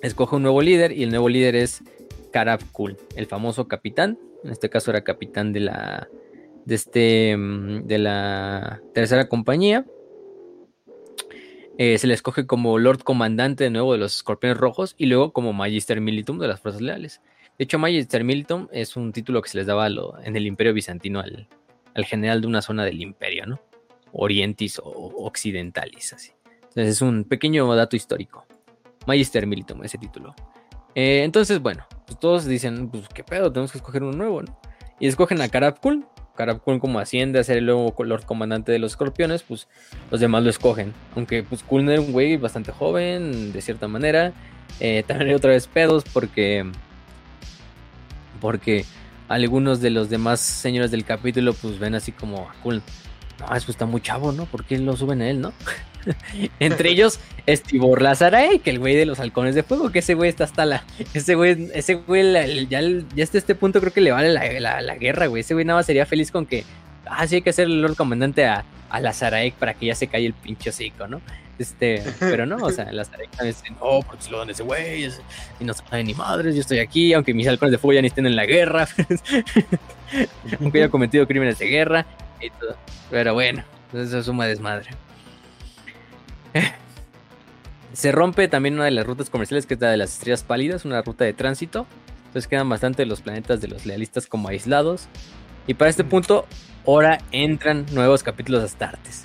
[0.00, 1.82] Escoge un nuevo líder y el nuevo líder es
[2.32, 4.18] Karab Kul, el famoso capitán.
[4.42, 6.08] En este caso era capitán de la
[6.64, 9.84] de este mm, de la tercera compañía.
[11.78, 15.32] Eh, se le escoge como Lord Comandante de nuevo de los Escorpiones Rojos y luego
[15.32, 17.22] como Magister Militum de las Fuerzas Leales.
[17.58, 21.20] De hecho, Magister Militum es un título que se les daba en el Imperio Bizantino
[21.20, 21.48] al,
[21.94, 23.60] al general de una zona del Imperio, ¿no?
[24.12, 24.84] Orientis o
[25.24, 26.32] Occidentalis, así.
[26.74, 28.46] Entonces es un pequeño dato histórico.
[29.06, 30.34] Magister Militum, ese título.
[30.94, 34.58] Eh, entonces, bueno, pues todos dicen, pues qué pedo, tenemos que escoger uno nuevo, ¿no?
[35.00, 35.80] Y escogen a Karab.
[36.34, 39.68] Karab Kul como asciende a ser el nuevo Lord Comandante de los Escorpiones, pues
[40.10, 40.92] los demás lo escogen.
[41.14, 44.32] Aunque pues Kul era un güey bastante joven, de cierta manera.
[44.80, 46.70] Eh, también hay otra vez pedos porque...
[48.40, 48.84] Porque
[49.28, 52.82] algunos de los demás señores del capítulo pues ven así como a Kul.
[53.40, 54.46] No, es pues está muy chavo, ¿no?
[54.46, 55.52] ¿Por qué lo suben a él, no?
[56.60, 60.30] Entre ellos, Estibor Lazarae, que el güey de los halcones de fuego, que ese güey
[60.30, 60.84] está hasta la.
[61.14, 62.80] Ese güey, ese güey, ya,
[63.14, 65.40] ya hasta este punto creo que le vale la, la- guerra, güey.
[65.40, 66.64] Ese güey nada más sería feliz con que.
[67.06, 70.06] Ah, sí, hay que hacer el Lord Comandante a, a Lazarae para que ya se
[70.06, 71.20] calle el pinche hocico, ¿no?
[71.58, 75.04] Este, pero no, o sea, Lazarae también dice, no, porque se lo dan ese güey,
[75.60, 78.08] y no sabe ni madres, yo estoy aquí, aunque mis halcones de fuego ya ni
[78.08, 78.88] estén en la guerra,
[80.60, 82.06] aunque haya cometido crímenes de guerra
[82.42, 82.76] y todo.
[83.10, 84.90] Pero bueno, eso es suma desmadre.
[87.92, 90.84] Se rompe también una de las rutas comerciales que es la de las estrellas pálidas,
[90.84, 91.86] una ruta de tránsito.
[92.26, 95.08] Entonces quedan bastante los planetas de los lealistas como aislados.
[95.66, 96.46] Y para este punto,
[96.86, 99.22] ahora entran nuevos capítulos astartes.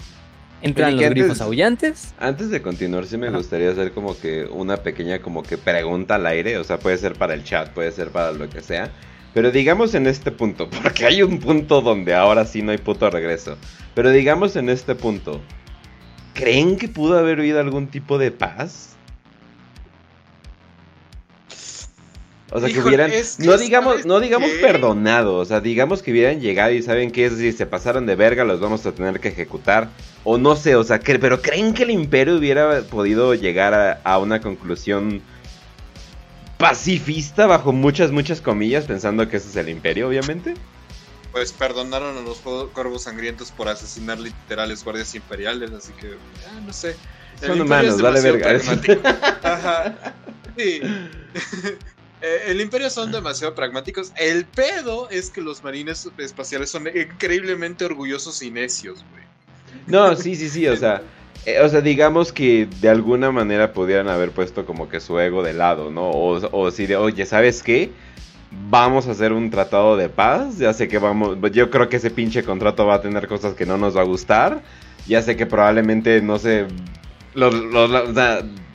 [0.61, 2.13] Entran Oye, los grifos antes- aullantes.
[2.19, 3.37] Antes de continuar, sí me Ajá.
[3.37, 7.13] gustaría hacer como que una pequeña como que pregunta al aire, o sea, puede ser
[7.13, 8.91] para el chat, puede ser para lo que sea,
[9.37, 13.07] pero digamos en este punto, porque hay un punto donde ahora sí no hay puto
[13.11, 13.55] regreso,
[13.93, 15.41] pero digamos en este punto,
[16.33, 18.95] ¿creen que pudo haber habido algún tipo de paz?
[22.49, 24.57] O sea, que hubieran, es que no ¿sabes digamos, no digamos qué?
[24.57, 28.43] perdonado, o sea, digamos que hubieran llegado y saben que si se pasaron de verga
[28.43, 29.89] los vamos a tener que ejecutar,
[30.23, 34.01] o no sé, o sea, que- pero ¿creen que el imperio hubiera podido llegar a,
[34.03, 35.21] a una conclusión
[36.57, 40.53] pacifista bajo muchas, muchas comillas, pensando que ese es el imperio, obviamente?
[41.31, 46.15] Pues perdonaron a los Cuer- cuervos sangrientos por asesinar literales guardias imperiales, así que,
[46.49, 46.95] ah, no sé.
[47.41, 48.59] El Son imperio humanos, vale verga.
[49.43, 50.15] Ajá.
[50.57, 50.81] Sí.
[52.19, 54.11] Eh, El imperio son demasiado pragmáticos.
[54.17, 59.23] El pedo es que los marines espaciales son increíblemente orgullosos y necios, güey.
[59.85, 61.03] No, sí, sí, sí, o sea,
[61.47, 65.43] eh, o sea, digamos que de alguna manera pudieran haber puesto como que su ego
[65.43, 66.09] de lado, ¿no?
[66.09, 67.89] O, o si de, oye, ¿sabes qué?
[68.69, 72.11] Vamos a hacer un tratado de paz, ya sé que vamos, yo creo que ese
[72.11, 74.61] pinche contrato va a tener cosas que no nos va a gustar,
[75.07, 76.65] ya sé que probablemente, no sé,
[77.33, 77.53] los,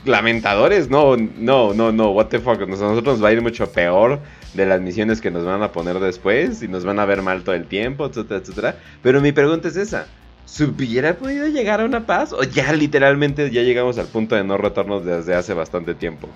[0.07, 3.71] lamentadores, no, no, no, no, what the fuck, a nosotros nos va a ir mucho
[3.71, 4.19] peor
[4.55, 7.45] de las misiones que nos van a poner después y nos van a ver mal
[7.45, 8.77] todo el tiempo, etcétera, etcétera.
[9.03, 10.07] Pero mi pregunta es esa.
[10.53, 12.35] ¿Se hubiera podido llegar a una paz?
[12.35, 16.29] ¿O ya literalmente ya llegamos al punto de no retorno desde hace bastante tiempo?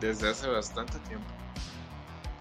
[0.00, 1.26] Desde hace bastante tiempo.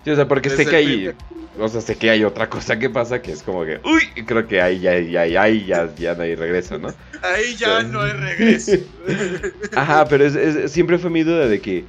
[0.04, 0.86] Sí, o sea, porque sé que hay...
[1.10, 1.16] primer-
[1.60, 3.80] O sea, sé que hay otra cosa que pasa que es como que...
[3.84, 6.88] Uy, creo que ahí ya, ya, ya, ahí ya, ya no hay regreso, ¿no?
[7.22, 8.78] Ahí ya no hay regreso.
[9.76, 11.86] Ajá, pero es- es- siempre fue mi duda de que...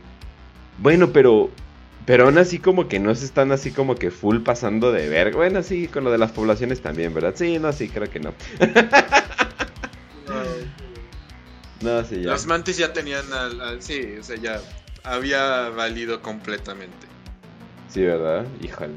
[0.77, 1.51] Bueno, pero...
[2.07, 5.37] Pero aún así como que no se están así como que full pasando de verga.
[5.37, 7.35] Bueno, sí, con lo de las poblaciones también, ¿verdad?
[7.37, 8.33] Sí, no, sí, creo que no.
[11.83, 12.31] no, sí, ya.
[12.31, 14.61] Las mantis ya tenían al, al- Sí, o sea, ya
[15.05, 17.07] había valido completamente.
[17.89, 18.47] Sí, ¿verdad?
[18.63, 18.95] Híjole.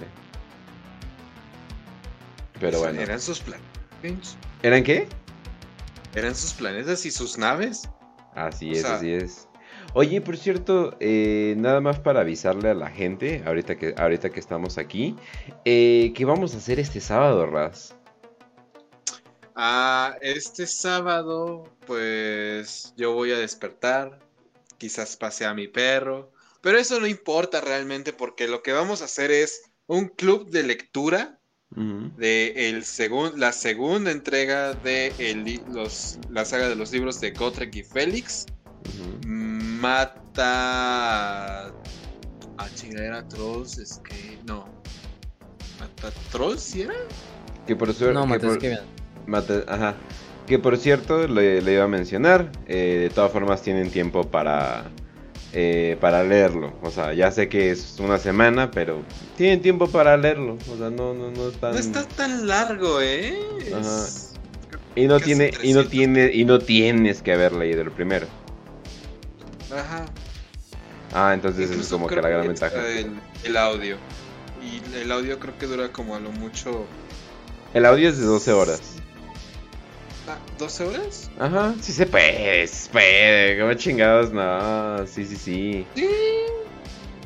[2.59, 3.01] Pero O sea, bueno.
[3.01, 4.37] Eran sus planetas.
[4.63, 5.07] ¿Eran qué?
[6.15, 7.87] Eran sus planetas y sus naves.
[8.35, 9.47] Así O es, sea- así es.
[9.93, 14.39] Oye, por cierto, eh, nada más para avisarle a la gente, ahorita que, ahorita que
[14.39, 15.15] estamos aquí,
[15.65, 17.95] eh, ¿qué vamos a hacer este sábado, Raz?
[19.55, 24.19] Ah, este sábado, pues yo voy a despertar.
[24.77, 26.31] Quizás pase a mi perro.
[26.61, 30.63] Pero eso no importa realmente porque lo que vamos a hacer es un club de
[30.63, 31.39] lectura
[31.71, 37.31] de el segun- la segunda entrega de el los, la saga de los libros de
[37.31, 38.45] Gotrek y Félix.
[39.79, 41.67] Mata.
[42.57, 44.37] Ah, chinga, era Trolls, es que.
[44.45, 44.67] No.
[45.79, 46.93] ¿Mata Trolls, ¿sí era?
[47.65, 48.13] Que por suerte...
[48.13, 48.77] No, que por- que
[49.67, 49.95] ajá.
[50.63, 54.85] Por cierto, le, le iba a mencionar, eh, de todas formas tienen tiempo para,
[55.53, 56.73] eh, para leerlo.
[56.81, 59.03] O sea, ya sé que es una semana, pero
[59.37, 60.57] tienen tiempo para leerlo.
[60.73, 61.51] O sea, no, no, no.
[61.61, 63.37] No está tan largo, ¿eh?
[63.67, 64.33] Es-
[64.95, 65.89] Y no casi tiene, y no 300.
[65.91, 68.25] tiene, y no tienes que haber leído el primero.
[69.71, 70.05] Ajá.
[71.13, 72.87] Ah, entonces eso es como que la gran ventaja.
[72.87, 73.97] El, el audio.
[74.61, 76.85] Y el audio creo que dura como a lo mucho.
[77.73, 78.81] El audio es de 12 horas.
[80.27, 81.31] Ah, ¿12 horas?
[81.39, 83.59] Ajá, sí se puede, se puede.
[83.59, 85.07] Como chingados, no.
[85.07, 85.85] Sí, sí, sí.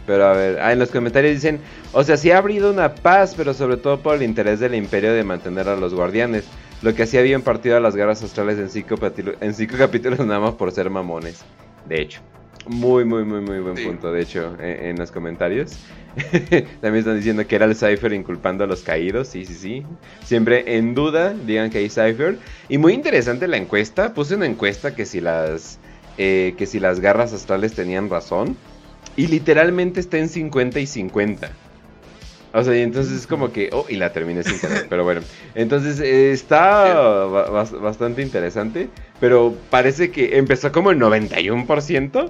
[0.06, 1.60] Pero a ver, ah, en los comentarios dicen,
[1.94, 5.14] o sea, sí ha habido una paz, pero sobre todo por el interés del imperio
[5.14, 6.46] de mantener a los guardianes.
[6.82, 8.96] Lo que sí habían partido a las guerras astrales en cinco,
[9.40, 11.44] en cinco capítulos nada más por ser mamones.
[11.88, 12.22] De hecho.
[12.66, 13.86] Muy, muy, muy, muy buen Sí.
[13.86, 15.78] punto, de hecho, en, en los comentarios.
[16.80, 19.28] También están diciendo que era el Cypher inculpando a los caídos.
[19.28, 19.86] Sí, sí, sí.
[20.24, 22.38] Siempre en duda, digan que hay Cypher.
[22.70, 24.14] Y muy interesante la encuesta.
[24.14, 25.80] Puse una encuesta que si las,
[26.18, 28.56] eh, que si las garras astrales tenían razón.
[29.18, 31.52] Y literalmente está en 50 y 50.
[32.54, 33.70] O sea, y entonces es como que...
[33.74, 35.22] Oh, y la terminé sin querer, pero bueno.
[35.56, 36.94] Entonces eh, está
[37.26, 38.90] ba- bas- bastante interesante.
[39.20, 42.30] Pero parece que empezó como el 91%.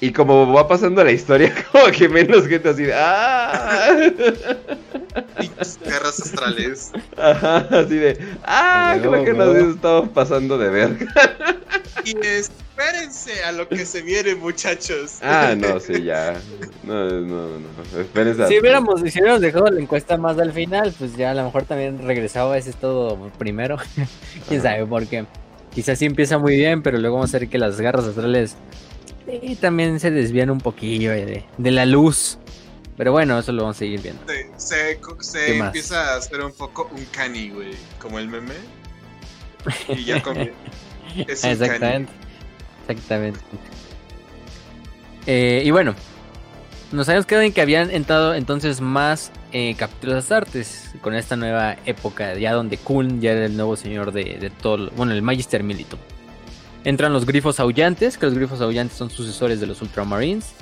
[0.00, 2.94] Y como va pasando la historia, como que menos gente así de...
[2.94, 3.88] ¡Ah!
[5.84, 6.92] Guerras astrales.
[7.16, 8.18] Ajá, así de...
[8.44, 8.96] ¡Ah!
[9.00, 9.70] Creo que nos luego.
[9.72, 11.06] estamos pasando de verga.
[12.04, 15.18] Y espérense a lo que se viene, muchachos.
[15.22, 16.34] Ah, no, sí, ya.
[16.84, 18.00] No, no, no.
[18.00, 18.44] Espérense.
[18.44, 21.44] a- Si hubiéramos, si hubiéramos dejado la encuesta más al final, pues ya a lo
[21.44, 23.76] mejor también regresaba ese todo primero.
[24.48, 24.70] Quién Ajá.
[24.74, 25.24] sabe, porque
[25.74, 28.56] quizás sí empieza muy bien, pero luego vamos a ver que las garras astrales
[29.26, 32.38] eh, también se desvían un poquillo eh, de, de la luz.
[32.96, 34.22] Pero bueno, eso lo vamos a seguir viendo.
[34.26, 35.66] Se, se, se ¿Qué más?
[35.68, 37.74] empieza a hacer un poco un cani, güey.
[38.00, 38.54] Como el meme.
[39.88, 40.52] Y ya comienza.
[41.28, 42.12] Es un Exactamente.
[42.88, 43.40] Exactamente.
[45.26, 45.94] Eh, y bueno,
[46.92, 51.36] nos habíamos quedado en que habían entrado entonces más eh, capítulos de artes con esta
[51.36, 55.12] nueva época, ya donde Kuln ya era el nuevo señor de, de todo, lo- bueno,
[55.12, 55.98] el Magister Militum.
[56.84, 60.52] Entran los grifos aullantes, que los grifos aullantes son sucesores de los Ultramarines.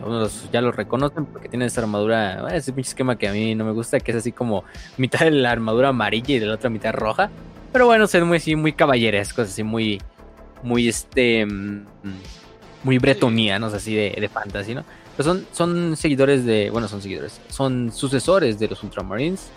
[0.00, 3.64] Algunos ya los reconocen porque tienen esa armadura, ese pinche esquema que a mí no
[3.64, 4.64] me gusta, que es así como
[4.98, 7.30] mitad de la armadura amarilla y de la otra mitad roja.
[7.72, 10.00] Pero bueno, son muy, así, muy caballerescos, así muy,
[10.62, 11.86] muy este, mm,
[12.84, 14.84] muy bretonianos, así de, de fantasy, ¿no?
[15.16, 19.48] Pero son, son seguidores de, bueno, son seguidores, son sucesores de los Ultramarines.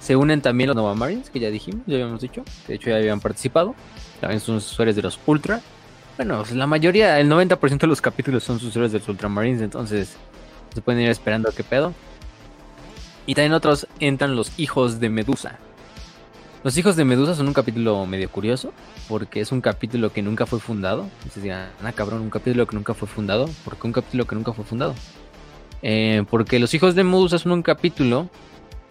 [0.00, 2.96] Se unen también los Nova Marines, que ya dijimos, ya habíamos dicho, de hecho ya
[2.96, 3.74] habían participado.
[4.20, 5.60] También son sucesores de los Ultra.
[6.18, 10.16] Bueno, pues la mayoría, el 90% de los capítulos son sucesores de los Ultramarines, entonces
[10.74, 11.94] se pueden ir esperando qué pedo.
[13.24, 15.60] Y también otros entran los hijos de Medusa.
[16.64, 18.72] Los hijos de Medusa son un capítulo medio curioso,
[19.08, 21.08] porque es un capítulo que nunca fue fundado.
[21.18, 23.48] Entonces dirán, ah, cabrón, un capítulo que nunca fue fundado.
[23.64, 24.96] ¿Por qué un capítulo que nunca fue fundado?
[25.82, 28.28] Eh, porque los hijos de Medusa son un capítulo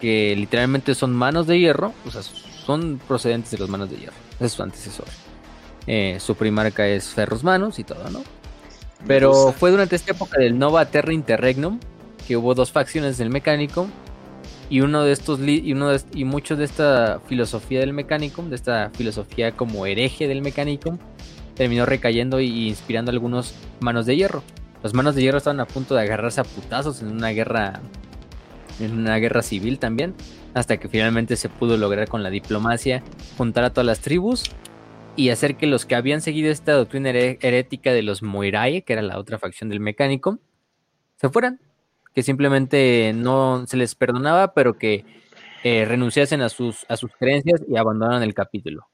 [0.00, 4.16] que literalmente son manos de hierro, o sea, son procedentes de las manos de hierro.
[4.40, 5.04] Es su antecesor.
[5.90, 8.22] Eh, su primarca es Ferros Manos y todo, ¿no?
[9.06, 11.80] Pero fue durante esta época del Nova Terra Interregnum
[12.26, 13.88] que hubo dos facciones del mecánico
[14.68, 18.56] y uno de estos y uno de y mucho de esta filosofía del Mechanicum, de
[18.56, 20.98] esta filosofía como hereje del Mechanicum,
[21.54, 24.42] terminó recayendo y inspirando a algunos manos de hierro.
[24.82, 27.80] Los manos de hierro estaban a punto de agarrarse a putazos en una guerra
[28.78, 30.14] en una guerra civil también,
[30.52, 33.02] hasta que finalmente se pudo lograr con la diplomacia
[33.38, 34.44] juntar a todas las tribus
[35.18, 39.02] y hacer que los que habían seguido esta doctrina herética de los Moirai, que era
[39.02, 40.38] la otra facción del Mechanicum,
[41.16, 41.60] se fueran
[42.14, 45.04] que simplemente no se les perdonaba, pero que
[45.64, 48.86] eh, renunciasen a sus, a sus creencias y abandonaran el capítulo.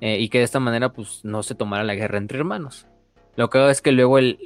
[0.00, 2.86] Eh, y que de esta manera pues no se tomara la guerra entre hermanos.
[3.34, 4.38] Lo que hago es que luego el,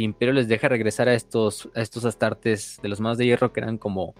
[0.00, 3.60] imperio les deja regresar a estos, a estos astartes de los manos de hierro que
[3.60, 4.16] eran como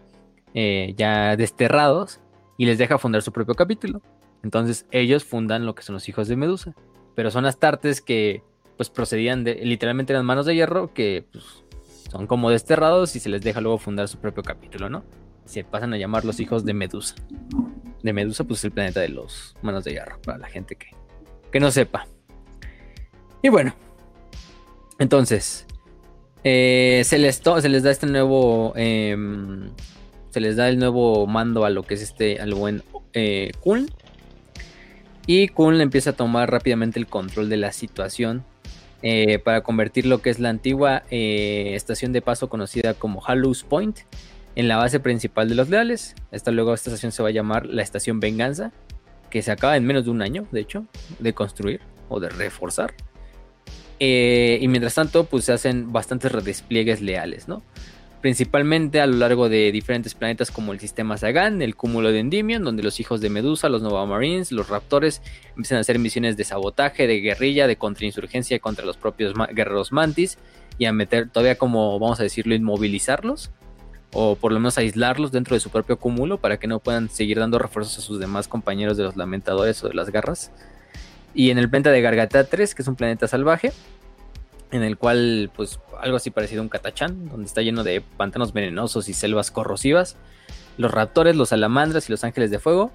[0.55, 2.21] eh, ya desterrados
[2.59, 4.03] y les deja fundar su propio capítulo.
[4.43, 6.75] Entonces ellos fundan lo que son los hijos de Medusa.
[7.15, 8.43] Pero son astartes que
[8.77, 11.65] pues procedían de, literalmente eran manos de hierro que pues,
[12.11, 15.05] son como desterrados y se les deja luego fundar su propio capítulo, ¿no?
[15.45, 17.15] Se pasan a llamar los hijos de Medusa.
[18.03, 20.89] De Medusa, pues es el planeta de los manos de hierro, para la gente que,
[21.51, 22.07] que no sepa.
[23.43, 23.75] Y bueno,
[24.99, 25.67] entonces,
[26.45, 29.71] eh, se, les da este nuevo, em,
[30.31, 32.83] se les da el nuevo mando a lo que es este, al buen
[33.13, 33.53] eh.
[35.27, 38.45] Y Kun empieza a tomar rápidamente el control de la situación
[39.03, 43.65] eh, para convertir lo que es la antigua eh, estación de paso conocida como Hallows
[43.65, 43.99] Point
[44.55, 46.15] en la base principal de los leales.
[46.31, 48.73] Esta luego esta estación se va a llamar la estación Venganza,
[49.29, 50.87] que se acaba en menos de un año, de hecho,
[51.19, 52.95] de construir o de reforzar.
[53.99, 57.63] Eh, y mientras tanto, pues se hacen bastantes redespliegues leales, ¿no?
[58.21, 62.65] Principalmente a lo largo de diferentes planetas como el sistema Sagan, el cúmulo de Endymion,
[62.65, 66.45] donde los hijos de Medusa, los Nova Marines, los Raptores empiezan a hacer misiones de
[66.45, 70.39] sabotaje, de guerrilla, de contrainsurgencia contra los propios guerreros Mantis
[70.79, 73.51] y a meter todavía como, vamos a decirlo, inmovilizarlos
[74.13, 77.39] o por lo menos aislarlos dentro de su propio cúmulo para que no puedan seguir
[77.39, 80.53] dando refuerzos a sus demás compañeros de los lamentadores o de las garras.
[81.35, 83.73] Y en el planeta de Gargata 3, que es un planeta salvaje,
[84.73, 88.53] en el cual, pues, algo así parecido a un catachán, donde está lleno de pantanos
[88.53, 90.17] venenosos y selvas corrosivas.
[90.77, 92.93] Los raptores, los salamandras y los ángeles de fuego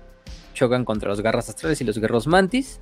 [0.54, 2.80] chocan contra los garras astrales y los guerros mantis.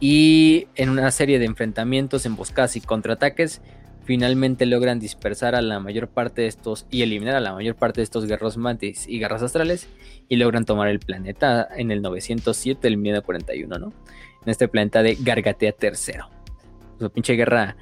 [0.00, 3.60] Y en una serie de enfrentamientos, emboscadas y contraataques,
[4.04, 8.00] finalmente logran dispersar a la mayor parte de estos y eliminar a la mayor parte
[8.00, 9.88] de estos guerros mantis y garras astrales
[10.28, 13.92] y logran tomar el planeta en el 907 del 1941, ¿no?
[14.42, 15.90] En este planeta de Gargatea III.
[16.98, 17.76] Pues, pinche guerra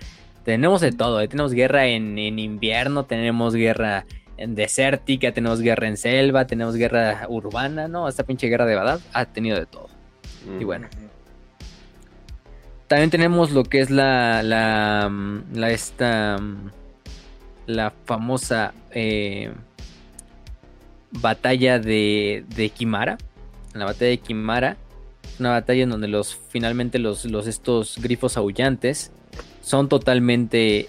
[0.44, 1.28] tenemos de todo, ¿eh?
[1.28, 4.04] tenemos guerra en, invierno, tenemos guerra
[4.36, 8.08] en desértica, tenemos guerra en selva, tenemos guerra urbana, ¿no?
[8.08, 9.88] Esta pinche guerra de verdad ha tenido de todo.
[10.58, 10.88] Y bueno.
[12.88, 15.10] También tenemos lo que es la, la,
[15.54, 16.36] la esta,
[17.66, 19.52] la famosa eh,
[21.12, 23.16] batalla de, de Kimara.
[23.74, 24.76] La batalla de Kimara,
[25.38, 29.12] una batalla en donde los, finalmente los, los estos grifos aullantes
[29.62, 30.88] son totalmente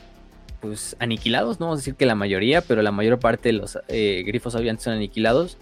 [0.60, 3.78] pues aniquilados, no vamos a decir que la mayoría, pero la mayor parte de los
[3.88, 5.58] eh, grifos aviantes son aniquilados.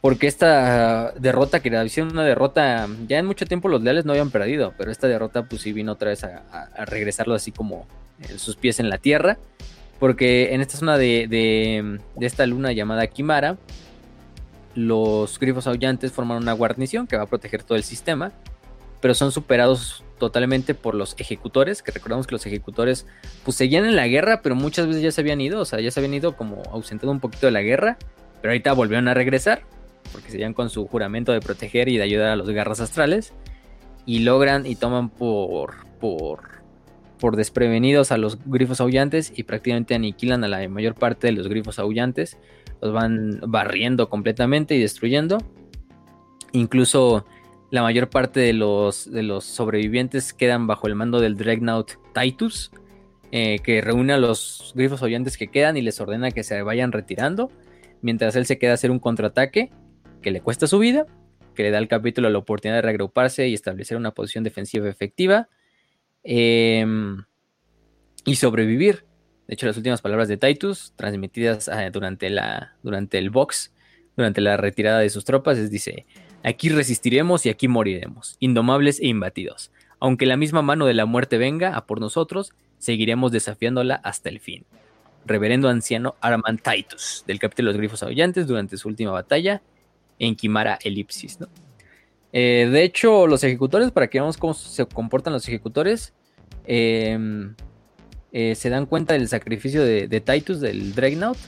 [0.00, 4.30] Porque esta derrota, que era una derrota, ya en mucho tiempo los leales no habían
[4.30, 7.88] perdido, pero esta derrota pues sí vino otra vez a, regresarlo así como
[8.36, 9.38] sus pies en la tierra.
[9.98, 13.56] Porque en esta zona de, de, de esta luna llamada Kimara,
[14.76, 18.30] los grifos aullantes forman una guarnición que va a proteger todo el sistema,
[19.00, 23.06] pero son superados totalmente por los ejecutores, que recordamos que los ejecutores
[23.44, 25.90] pues seguían en la guerra, pero muchas veces ya se habían ido, o sea, ya
[25.90, 27.98] se habían ido como ausentado un poquito de la guerra,
[28.40, 29.62] pero ahorita volvieron a regresar,
[30.12, 33.32] porque seguían con su juramento de proteger y de ayudar a los garras astrales,
[34.06, 36.62] y logran y toman por, por,
[37.18, 41.48] por desprevenidos a los grifos aullantes y prácticamente aniquilan a la mayor parte de los
[41.48, 42.38] grifos aullantes,
[42.80, 45.38] los van barriendo completamente y destruyendo.
[46.52, 47.26] Incluso
[47.76, 52.72] la mayor parte de los, de los sobrevivientes quedan bajo el mando del Dreadnought Titus,
[53.32, 56.90] eh, que reúne a los grifos oyentes que quedan y les ordena que se vayan
[56.90, 57.52] retirando,
[58.00, 59.70] mientras él se queda a hacer un contraataque
[60.22, 61.06] que le cuesta su vida,
[61.54, 65.48] que le da al capítulo la oportunidad de reagruparse y establecer una posición defensiva efectiva
[66.24, 67.24] em,
[68.24, 69.04] y sobrevivir.
[69.48, 73.74] De hecho, las últimas palabras de Titus, transmitidas ah, durante, la, durante el box,
[74.16, 76.06] durante la retirada de sus tropas, es dice,
[76.46, 79.72] Aquí resistiremos y aquí moriremos, indomables e imbatidos.
[79.98, 84.38] Aunque la misma mano de la muerte venga a por nosotros, seguiremos desafiándola hasta el
[84.38, 84.64] fin.
[85.24, 89.60] Reverendo anciano Armand Titus, del capítulo de los Grifos Aullantes, durante su última batalla
[90.20, 91.36] en Quimara Elipsis.
[92.32, 96.14] Eh, de hecho, los ejecutores, para que veamos cómo se comportan los ejecutores,
[96.64, 97.56] em,
[98.30, 101.38] eh, se dan cuenta del sacrificio de, de Titus, del Dreadnought,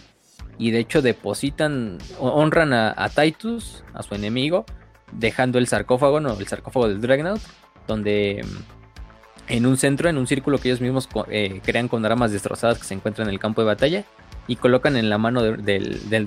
[0.59, 4.67] y de hecho depositan, honran a Titus, a su enemigo,
[5.13, 7.43] dejando el sarcófago, no, el sarcófago del Dreadnought,
[7.87, 12.33] donde mm, en un centro, en un círculo que ellos mismos eh, crean con armas
[12.33, 14.05] destrozadas que se encuentran en el campo de batalla,
[14.49, 16.27] y colocan en la mano del, del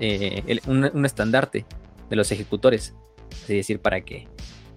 [0.00, 1.66] eh, un, estandarte
[2.08, 2.94] de los ejecutores.
[3.42, 4.28] Es decir, para que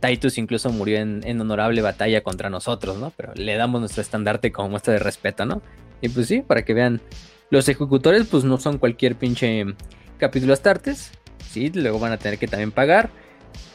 [0.02, 3.14] Titus incluso murió en, honorable batalla contra nosotros, ¿no?
[3.16, 5.62] Pero le damos nuestro estandarte como muestra de respeto, ¿no?
[6.02, 7.00] Y pues sí, para que vean
[7.52, 9.64] Los ejecutores, pues no son cualquier pinche
[10.18, 11.12] capítulo Astartes.
[11.52, 13.12] Sí, luego van a tener que también pagar.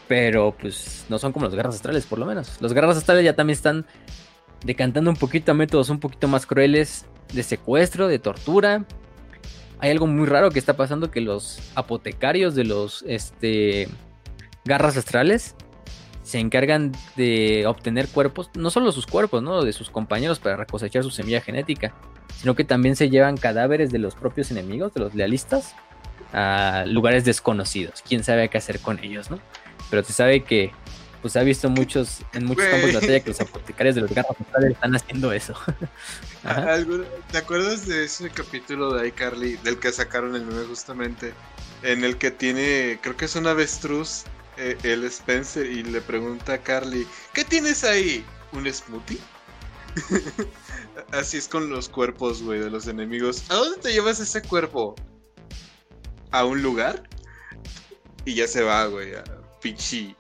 [0.09, 2.61] Pero pues no son como los guerras astrales, por lo menos.
[2.61, 3.87] Los guerras astrales ya también están
[4.65, 8.85] decantando un poquito a métodos un poquito más crueles de secuestro, de tortura.
[9.78, 13.89] Hay algo muy raro que está pasando que los apotecarios de los este,
[14.65, 15.55] garras astrales
[16.23, 19.62] se encargan de obtener cuerpos, no solo sus cuerpos, ¿no?
[19.62, 21.95] De sus compañeros para cosechar su semilla genética,
[22.39, 25.77] sino que también se llevan cadáveres de los propios enemigos, de los lealistas,
[26.33, 28.03] a lugares desconocidos.
[28.03, 29.39] Quién sabe qué hacer con ellos, ¿no?
[29.91, 30.73] Pero se sabe que
[31.23, 34.37] pues ha visto muchos en muchos campos de batalla que los apotecarios de los garras
[34.71, 35.55] están haciendo eso.
[37.33, 41.35] ¿Te acuerdas de ese capítulo de iCarly del que sacaron el meme justamente?
[41.83, 44.23] En el que tiene, creo que es un avestruz,
[44.57, 48.25] eh, el Spencer, y le pregunta a Carly, ¿qué tienes ahí?
[48.53, 49.19] ¿Un smoothie?
[51.13, 53.45] Así es con los cuerpos, güey, de los enemigos.
[53.51, 54.95] ¿A dónde te llevas ese cuerpo?
[56.31, 57.03] ¿A un lugar?
[58.25, 59.25] Y ya se va, güey, a
[59.67, 60.15] pinche...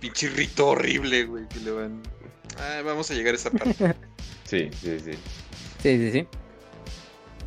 [0.00, 2.02] Pinche rito horrible, güey, que le van...
[2.58, 3.94] Ah, vamos a llegar a esa parte.
[4.44, 5.12] sí, sí, sí.
[5.82, 6.26] Sí, sí, sí.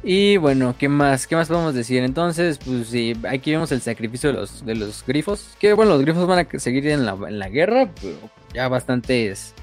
[0.03, 1.25] Y bueno, ¿qué más?
[1.25, 2.03] ¿Qué más podemos decir?
[2.03, 5.55] Entonces, pues sí, aquí vemos el sacrificio de los, de los grifos.
[5.59, 8.17] Que bueno, los grifos van a seguir en la, en la guerra, pero
[8.53, 9.53] ya bastantes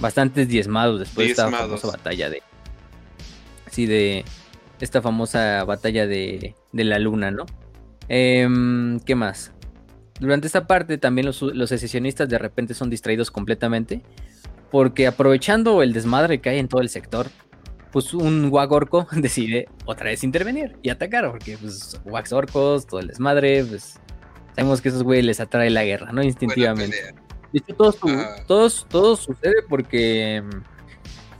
[0.00, 2.42] bastantes diezmados después de esta famosa batalla de.
[3.70, 4.24] Sí, de.
[4.80, 7.46] Esta famosa batalla de, de la luna, ¿no?
[8.08, 9.52] Em, ¿Qué más?
[10.20, 14.02] Durante esta parte también los, los secesionistas de repente son distraídos completamente.
[14.70, 17.28] Porque aprovechando el desmadre que hay en todo el sector,
[17.92, 21.30] pues un Wagorco decide otra vez intervenir y atacar.
[21.30, 23.98] Porque pues Wax Orcos, todo el desmadre, pues
[24.54, 26.22] sabemos que esos güeyes les atrae la guerra, ¿no?
[26.22, 27.14] Instintivamente.
[27.52, 28.36] De hecho, todo, ah.
[28.46, 30.42] todo, sucede porque.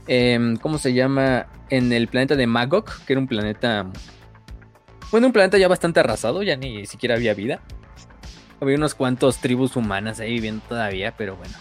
[0.07, 1.47] Em, ¿Cómo se llama?
[1.69, 3.91] En el planeta de Magog, que era un planeta.
[5.11, 7.61] Bueno, un planeta ya bastante arrasado, ya ni siquiera había vida.
[8.59, 11.55] Había unos cuantos tribus humanas ahí viviendo todavía, pero bueno.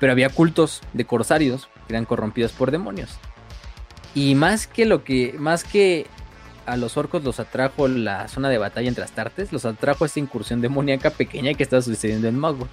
[0.00, 3.18] Pero había cultos de corsarios que eran corrompidos por demonios.
[4.14, 5.34] Y más que lo que.
[5.38, 6.06] Más que
[6.66, 10.60] a los orcos los atrajo la zona de batalla entre Astartes, los atrajo esta incursión
[10.60, 12.68] demoníaca pequeña que estaba sucediendo en Magog.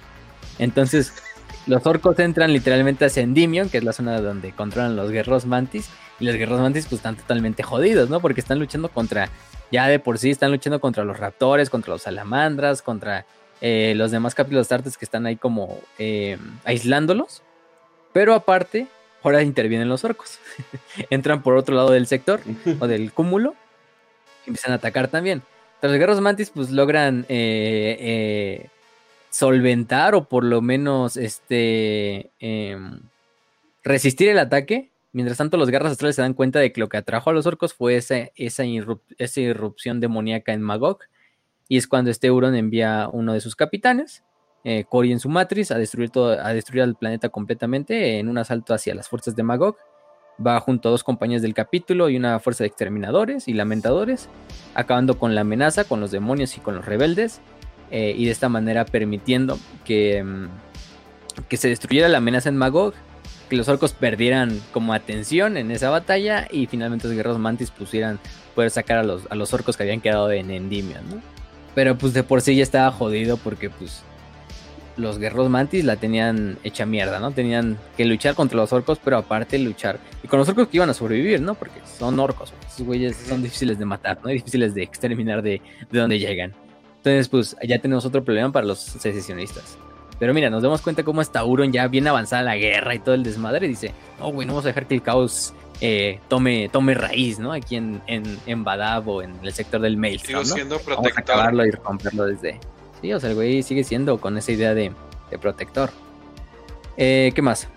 [0.58, 1.12] Entonces,
[1.66, 5.88] los orcos entran literalmente hacia Endymion, que es la zona donde controlan los guerreros mantis.
[6.18, 8.20] Y los guerreros mantis, pues están totalmente jodidos, ¿no?
[8.20, 9.28] Porque están luchando contra.
[9.70, 13.26] Ya de por sí están luchando contra los raptores, contra los salamandras, contra
[13.64, 17.42] eh, los demás capítulos artes que están ahí como eh, aislándolos.
[18.12, 18.88] Pero aparte,
[19.22, 20.40] ahora intervienen los orcos.
[21.10, 22.40] Entran por otro lado del sector
[22.80, 23.54] o del cúmulo
[24.44, 25.42] y empiezan a atacar también.
[25.80, 28.68] los guerreros mantis, pues logran eh,
[29.30, 33.00] solventar o por lo menos este em,
[33.84, 34.90] resistir el ataque.
[35.12, 37.46] Mientras tanto, los guerras astrales se dan cuenta de que lo que atrajo a los
[37.46, 40.98] orcos fue esa, esa, irrupción demoníaca en Magog.
[41.72, 44.22] Y es cuando este Euron envía uno de sus capitanes,
[44.62, 48.36] eh, Cory en su matriz, a destruir, todo, a destruir al planeta completamente en un
[48.36, 49.78] asalto hacia las fuerzas de Magog.
[50.46, 54.28] Va junto a dos compañías del capítulo y una fuerza de exterminadores y lamentadores,
[54.74, 57.40] acabando con la amenaza, con los demonios y con los rebeldes
[57.90, 60.48] eh, y de esta manera permitiendo que, mm,
[61.48, 62.92] que se destruyera la amenaza en Magog,
[63.48, 68.20] que los orcos perdieran como atención en esa batalla y finalmente los guerreros mantis pusieran
[68.54, 71.41] poder sacar a los, a los orcos que habían quedado en Endymion, ¿no?
[71.74, 74.02] Pero pues de por sí ya estaba jodido porque pues
[74.96, 77.30] los guerreros mantis la tenían hecha mierda, ¿no?
[77.30, 79.98] Tenían que luchar contra los orcos, pero aparte luchar.
[80.22, 81.54] Y con los orcos que iban a sobrevivir, ¿no?
[81.54, 84.28] Porque son orcos, esos güeyes son difíciles de matar, ¿no?
[84.28, 86.52] Difíciles de exterminar de, de donde llegan.
[86.98, 89.76] Entonces, pues ya tenemos otro problema para los secesionistas.
[90.18, 93.16] Pero mira, nos damos cuenta cómo está Uron ya bien avanzada la guerra y todo
[93.16, 93.66] el desmadre.
[93.66, 97.52] Dice, no, güey, no vamos a dejar que el caos eh, tome, tome raíz, ¿no?
[97.52, 100.20] Aquí en, en, en Badab o en el sector del mail.
[100.20, 100.96] Sigo siendo protector.
[100.96, 102.58] Vamos a acabarlo y romperlo desde...
[103.00, 104.92] Sí, o sea, el güey sigue siendo con esa idea de,
[105.30, 105.90] de protector.
[106.96, 107.68] Eh, ¿Qué más?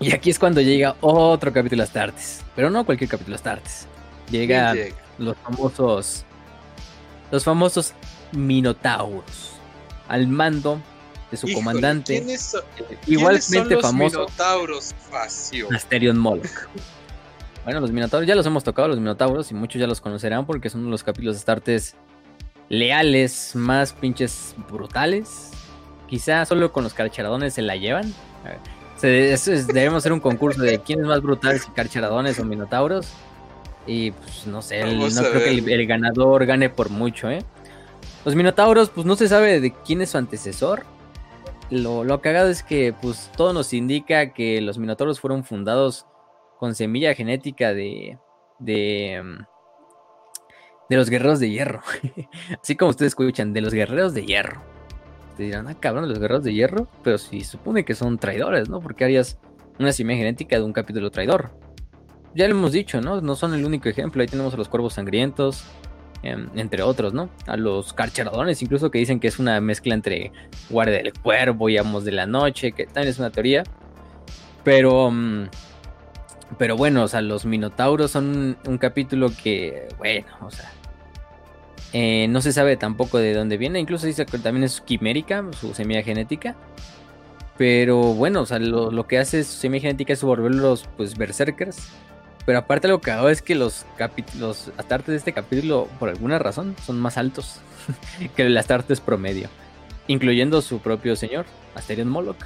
[0.00, 2.42] Y aquí es cuando llega otro capítulo Astartes.
[2.56, 3.86] Pero no cualquier capítulo Astartes.
[4.30, 4.74] Llega
[5.18, 6.24] los famosos
[7.30, 7.94] los famosos
[8.32, 9.52] Minotauros,
[10.08, 10.80] al mando
[11.30, 12.24] de su comandante,
[13.06, 15.68] igualmente famoso Minotauros, Facio?
[15.72, 16.68] Asterion Moloch.
[17.64, 20.70] Bueno, los Minotauros ya los hemos tocado, los Minotauros, y muchos ya los conocerán porque
[20.70, 21.94] son uno de los capítulos de Astartes
[22.68, 25.50] leales, más pinches brutales.
[26.08, 28.14] Quizá solo con los carcharadones se la llevan.
[29.02, 33.08] debemos hacer un concurso de quién es más brutal, si carcharadones o minotauros.
[33.86, 37.44] Y pues no sé, no creo que el, ganador gane por mucho, ¿eh?
[38.24, 40.84] Los Minotauros, pues no se sabe de quién es su antecesor.
[41.70, 46.06] Lo, lo cagado es que pues todo nos indica que los Minotauros fueron fundados
[46.58, 48.18] con semilla genética de,
[48.58, 49.44] de, mm,
[50.90, 51.80] de los guerreros de hierro.
[52.62, 54.60] Así como ustedes escuchan, de los guerreros de hierro.
[55.36, 56.88] Te dirán, ah, cabrón, los guerreros de hierro.
[57.02, 58.80] Pero si supone que son traidores, ¿no?
[58.80, 59.38] Porque harías
[59.78, 61.50] una semilla genética de un capítulo traidor.
[62.34, 63.20] Ya lo hemos dicho, ¿no?
[63.20, 64.20] No son el único ejemplo.
[64.20, 65.64] Ahí tenemos a los cuervos sangrientos,
[66.22, 67.30] em, entre otros, ¿no?
[67.46, 70.32] A los carcharadones, incluso que dicen que es una mezcla entre
[70.68, 73.64] guardia del cuervo y amos de la noche, que también es una teoría.
[74.64, 75.48] Pero, mm,
[76.58, 80.70] pero bueno, o sea, los minotauros son un capítulo que, bueno, o sea,
[81.92, 83.80] eh, no se sabe tampoco de dónde viene.
[83.80, 86.56] Incluso dice que también es quimérica, su semilla genética.
[87.56, 91.90] Pero bueno, o sea, lo, que hace su semilla genética es volverlos, pues, berserkers.
[92.50, 93.86] Pero aparte lo que hago es que los,
[94.40, 97.60] los astartes de este capítulo, por alguna razón, son más altos
[98.34, 99.48] que el astartes promedio.
[100.08, 101.46] Incluyendo su propio señor,
[101.76, 102.44] Asterion Moloch.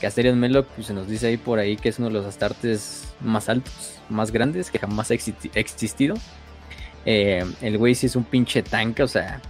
[0.00, 2.26] Que Asterion Moloch pues, se nos dice ahí por ahí que es uno de los
[2.26, 6.16] astartes más altos, más grandes que jamás ha existido.
[7.06, 9.40] Eh, el güey sí es un pinche tanque, o sea.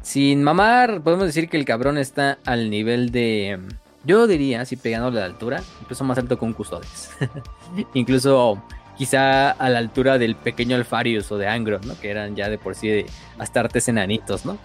[0.00, 3.58] Sin mamar, podemos decir que el cabrón está al nivel de.
[4.04, 7.10] Yo diría, si pegándole la altura, incluso más alto que un Custodes.
[7.94, 8.62] incluso
[8.96, 11.98] quizá a la altura del pequeño Alfarius o de Angron, ¿no?
[12.00, 13.06] Que eran ya de por sí de
[13.38, 14.58] astartes enanitos, ¿no?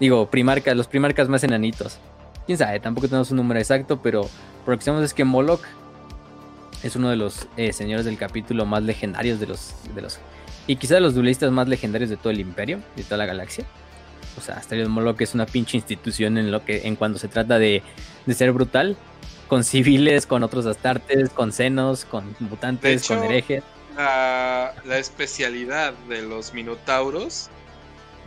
[0.00, 1.98] Digo, primarcas, los primarcas más enanitos.
[2.46, 4.28] Quién sabe, tampoco tenemos un número exacto, pero
[4.66, 5.62] lo que sabemos es que Moloch
[6.82, 10.18] es uno de los eh, señores del capítulo más legendarios de los, de los
[10.66, 13.64] y quizá de los duelistas más legendarios de todo el imperio, de toda la galaxia.
[14.38, 17.58] O sea, Asterion Moloch es una pinche institución en lo que, en cuando se trata
[17.58, 17.82] de,
[18.26, 18.96] de ser brutal,
[19.48, 23.62] con civiles, con otros astartes, con senos, con mutantes, con herejes.
[23.96, 27.50] La, la especialidad de los minotauros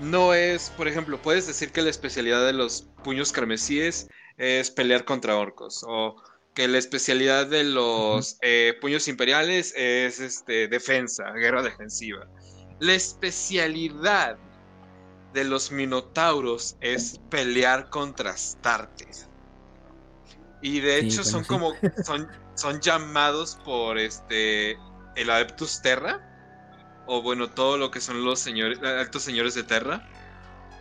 [0.01, 5.05] no es, por ejemplo, puedes decir que la especialidad de los puños carmesíes es pelear
[5.05, 6.15] contra orcos o
[6.53, 12.27] que la especialidad de los eh, puños imperiales es este, defensa, guerra defensiva.
[12.79, 14.37] La especialidad
[15.33, 19.27] de los minotauros es pelear contra Astartes.
[20.63, 21.73] Y de hecho son como
[22.03, 24.79] son, son llamados por este
[25.15, 26.19] el Adeptus Terra
[27.05, 30.07] o bueno, todo lo que son los señores altos señores de Terra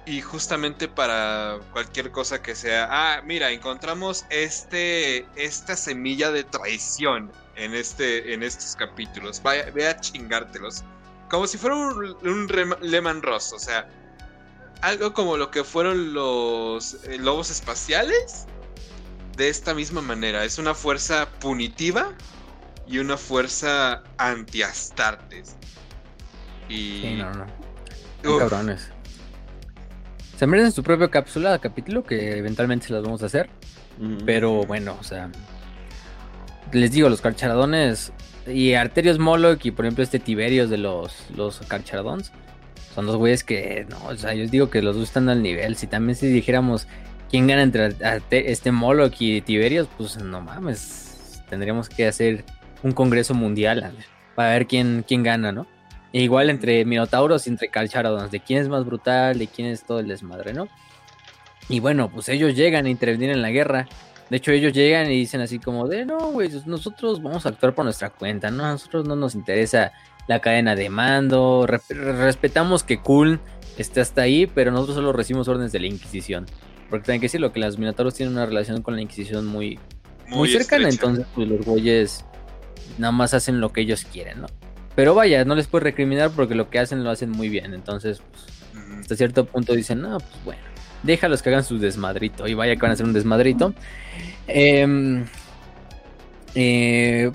[0.05, 7.31] y justamente para cualquier cosa que sea, ah, mira, encontramos este, esta semilla de traición
[7.55, 9.41] en, este, en estos capítulos.
[9.43, 10.83] Vaya, ve a chingártelos.
[11.31, 12.49] Como si fuera un, un
[12.81, 13.89] Lehman Ross, o sea,
[14.81, 18.47] algo como lo que fueron los eh, lobos espaciales.
[19.37, 22.13] De esta misma manera, es una fuerza punitiva
[22.87, 25.57] y una fuerza anti-astartes.
[26.69, 27.01] Y.
[27.03, 28.39] Sí, no, no.
[28.39, 28.91] cabrones.
[30.39, 33.49] Se merecen su propia cápsula, capítulo, que eventualmente se las vamos a hacer.
[34.27, 35.31] Pero bueno, o sea.
[36.73, 38.13] Les digo, los carcharadones
[38.47, 42.33] y Arterios Moloch y por ejemplo este Tiberios de los, los carcharadons
[42.95, 45.77] son dos güeyes que, no, o sea, yo digo que los dos están al nivel.
[45.77, 46.87] Si también si dijéramos
[47.33, 47.97] quién gana entre
[48.31, 52.45] este Moloch y Tiberios, pues no mames, tendríamos que hacer
[52.83, 53.91] un congreso mundial
[54.35, 55.67] para ver quién, quién gana, ¿no?
[56.13, 59.83] E igual entre Minotauros y entre Calcharodons, de quién es más brutal, de quién es
[59.83, 60.69] todo el desmadre, ¿no?
[61.71, 63.89] Y bueno, pues ellos llegan a intervenir en la guerra.
[64.29, 67.49] De hecho, ellos llegan y dicen así como de, no, güey, pues nosotros vamos a
[67.49, 68.67] actuar por nuestra cuenta, ¿no?
[68.67, 69.93] A nosotros no nos interesa
[70.27, 73.41] la cadena de mando, respetamos que Cool
[73.79, 76.45] esté hasta ahí, pero nosotros solo recibimos órdenes de la Inquisición.
[76.93, 79.79] Porque tienen que decirlo, que los Minotauros tienen una relación con la Inquisición muy,
[80.29, 82.23] muy, cercana, entonces pues los güeyes
[82.99, 84.47] nada más hacen lo que ellos quieren, ¿no?
[84.95, 87.73] Pero vaya, no les puedes recriminar porque lo que hacen lo hacen muy bien.
[87.73, 90.61] Entonces, pues, hasta cierto punto dicen, no, pues bueno,
[91.03, 92.47] déjalos que hagan su desmadrito.
[92.47, 93.73] Y vaya que van a hacer un desmadrito.
[94.47, 95.25] Em,
[96.55, 97.33] eh,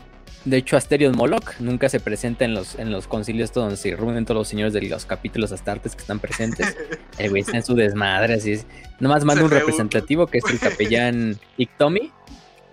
[0.47, 4.23] de hecho, Asterion Moloch nunca se presenta en los, en los concilios donde se reúnen
[4.23, 6.75] todos los señores de los capítulos astartes que están presentes.
[7.17, 8.65] El güey está en su desmadre, así es.
[9.01, 12.11] Nomás manda un representativo que es el capellán Ictomi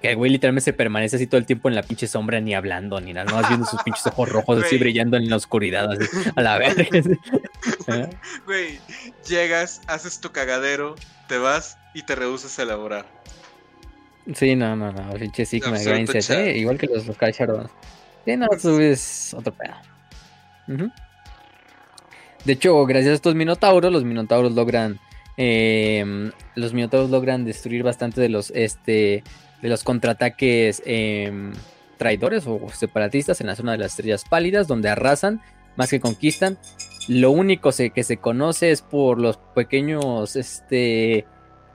[0.00, 2.54] que el güey literalmente se permanece así todo el tiempo en la pinche sombra, ni
[2.54, 6.04] hablando, ni nada, más viendo sus pinches ojos rojos así brillando en la oscuridad, así,
[6.36, 6.76] a la vez.
[8.44, 8.78] Güey,
[9.26, 10.94] llegas, haces tu cagadero,
[11.26, 13.06] te vas y te rehusas a elaborar.
[14.32, 16.56] Sí, no, no, no, pinche Sigma ¿eh?
[16.56, 17.16] igual que los, los
[18.24, 19.74] Sí, no, tú es otro pedo.
[22.44, 24.98] De hecho, gracias a estos minotauros, los minotauros logran.
[25.36, 29.24] Eh, los minotauros logran destruir bastante de los este
[29.60, 31.52] de los contraataques em,
[31.96, 35.42] traidores o separatistas en la zona de las estrellas pálidas, donde arrasan
[35.76, 36.58] más que conquistan.
[37.08, 41.26] Lo único que se conoce es por los pequeños, este,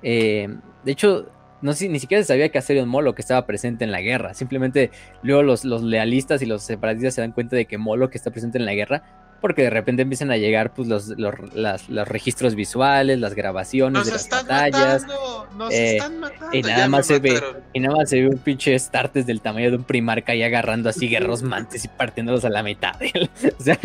[0.01, 1.31] em, de hecho,
[1.61, 4.33] no sé, ni siquiera se sabía que Asterion Moloch estaba presente en la guerra.
[4.33, 4.91] Simplemente
[5.23, 8.57] luego los, los lealistas y los separatistas se dan cuenta de que Moloch está presente
[8.57, 9.03] en la guerra
[9.41, 13.93] porque de repente empiezan a llegar pues los, los, las- los registros visuales, las grabaciones
[13.99, 15.01] Nos de las están batallas.
[15.03, 16.57] matando, nos eh, están matando.
[16.57, 17.41] y nada más se ve-.
[17.71, 20.89] Y nada más se ve un pinche Startes del tamaño de un primarca ahí agarrando
[20.89, 22.95] así guerreros mantes y partiéndolos a la mitad.
[23.59, 23.79] o sea,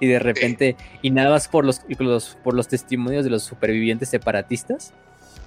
[0.00, 4.08] y de repente, y nada más por los, los- por los testimonios de los supervivientes
[4.08, 4.94] separatistas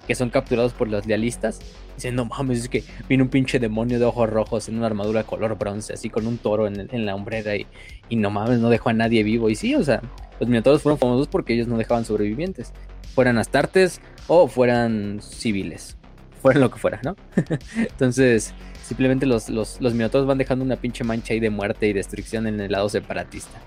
[0.10, 1.60] que son capturados por los lealistas.
[1.96, 5.24] Dicen, no mames, es que viene un pinche demonio de ojos rojos en una armadura
[5.24, 7.68] color bronce, así con un toro en, la hombrera y,
[8.10, 9.52] y no mames, no dejó a nadie vivo.
[9.52, 10.02] Y sí, o sea,
[10.40, 12.74] los minotauros fueron famosos porque ellos no dejaban sobrevivientes,
[13.14, 15.96] fueran astartes o fueran civiles,
[16.42, 17.16] fueran lo que fuera, ¿no?
[17.78, 21.94] Entonces, simplemente los, los, los minotauros van dejando una pinche mancha ahí de muerte y
[21.94, 23.62] destrucción en el lado separatista.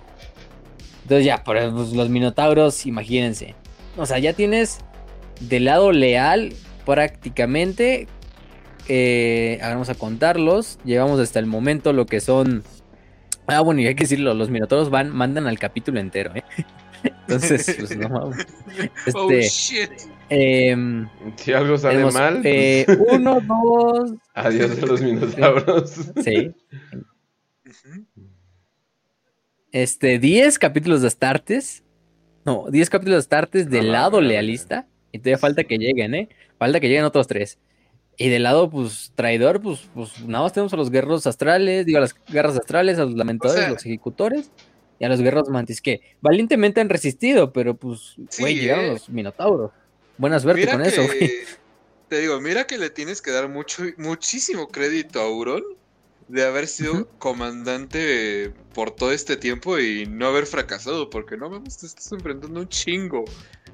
[1.05, 3.55] Entonces ya, pues, los minotauros, imagínense.
[3.97, 4.81] O sea, ya tienes
[5.49, 6.53] del lado leal
[6.87, 8.09] prácticamente.
[8.89, 10.79] Eh, ahora vamos a contarlos.
[10.85, 12.63] Llevamos hasta el momento lo que son...
[13.47, 16.45] Ah, bueno, y hay que decirlo, los minotauros van, mandan al capítulo entero, ¿eh?
[17.03, 18.47] Entonces, pues no mames.
[19.15, 19.91] Oh Este, shit.
[20.29, 25.91] em, Si algo sale tenemos, mal, pues, eh, uno, dos, adiós a los minotauros.
[26.25, 26.55] sí.
[29.73, 31.83] Este, 10 capítulos de Astartes.
[32.45, 34.87] No, 10 capítulos de Astartes del No, lado no, no, lealista.
[35.13, 36.29] Y todavía falta que lleguen, ¿eh?
[36.59, 37.59] Falta que lleguen otros tres.
[38.17, 41.99] Y del lado, pues, traidor, pues, pues nada más tenemos a los guerreros astrales, digo,
[41.99, 44.51] a las guerras astrales, a los lamentadores, O sea- los ejecutores
[44.99, 48.89] y a los guerreros mantis, que valientemente han resistido, pero pues, Sí, güey, llegaron ¿eh?
[48.93, 49.71] los minotauros.
[50.19, 51.19] Buena suerte Mira con que, eso, güey.
[52.09, 55.63] te digo, mira que le tienes que dar mucho, muchísimo crédito a Auron
[56.29, 61.79] de haber sido comandante por todo este tiempo y no haber fracasado, porque no mames,
[61.79, 63.25] te estás enfrentando un chingo.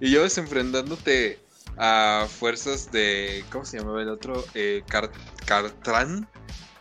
[0.00, 1.40] Y llevas enfrentándote
[1.76, 3.44] a fuerzas de.
[3.50, 4.44] ¿Cómo se llamaba el otro?
[4.54, 5.10] Eh, Car-
[5.46, 6.28] Cartran.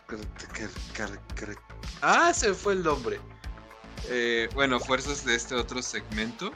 [0.06, 0.18] Car-
[0.52, 1.56] Car- Car- Car-
[2.02, 3.20] ah, se fue el nombre.
[4.08, 6.52] Eh, bueno, fuerzas de este otro segmento.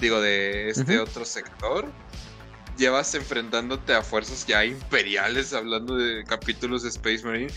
[0.00, 1.90] Digo, de este otro sector.
[2.76, 7.52] Llevas enfrentándote a fuerzas ya imperiales, hablando de capítulos de Space Marine.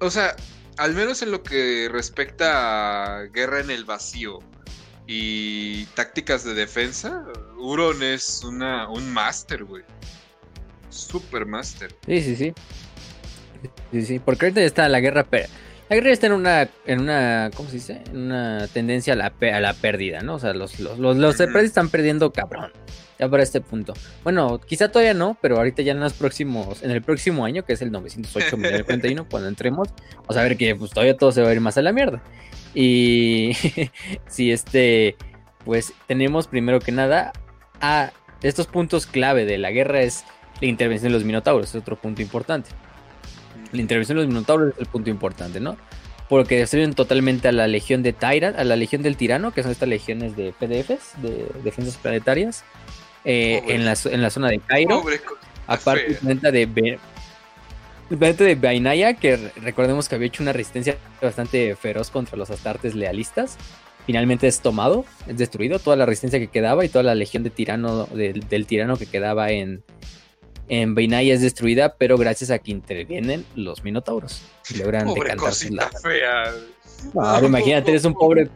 [0.00, 0.36] O sea,
[0.76, 4.40] al menos en lo que respecta a guerra en el vacío
[5.12, 7.24] y tácticas de defensa,
[7.58, 9.82] Huron es una, un máster, güey.
[10.88, 11.92] Super máster.
[12.06, 12.52] Sí, sí, sí.
[13.90, 15.26] Sí, sí, porque ahorita está la guerra.
[15.88, 18.04] La guerra está en una, en una, ¿cómo se dice?
[18.06, 20.36] En una tendencia a la, a la pérdida, ¿no?
[20.36, 22.70] O sea, los, los, los, los separatistas están perdiendo cabrón.
[23.20, 23.92] Ya para este punto.
[24.24, 27.74] Bueno, quizá todavía no, pero ahorita ya en los próximos, en el próximo año, que
[27.74, 31.50] es el 908 41, cuando entremos, vamos a ver que pues todavía todo se va
[31.50, 32.22] a ir más a la mierda.
[32.74, 33.52] Y
[34.26, 35.16] si este,
[35.66, 37.34] pues tenemos primero que nada
[37.82, 38.10] a
[38.42, 40.24] estos puntos clave de la guerra es
[40.62, 42.70] la intervención de los minotauros, es otro punto importante.
[43.72, 45.76] La intervención de los minotauros es el punto importante, ¿no?
[46.30, 49.72] Porque destruyen totalmente a la legión de Tyrant, a la legión del tirano, que son
[49.72, 52.64] estas legiones de PDFs, de defensas planetarias,
[53.24, 55.00] eh, en, la, en la zona de Cairo.
[55.02, 55.20] Pobre
[55.66, 56.98] Aparte, planeta de Be-
[58.10, 62.36] el planeta de Bainaya, que re- recordemos que había hecho una resistencia bastante feroz contra
[62.36, 63.56] los astartes lealistas.
[64.04, 67.50] Finalmente es tomado, es destruido, toda la resistencia que quedaba y toda la legión de
[67.50, 69.84] tirano, del, del tirano que quedaba en,
[70.68, 74.42] en Bainaya es destruida, pero gracias a que intervienen los minotauros.
[74.70, 76.52] Y logran Pobre decantar cosita fea.
[77.14, 78.48] No, ahora imagínate, eres un pobre.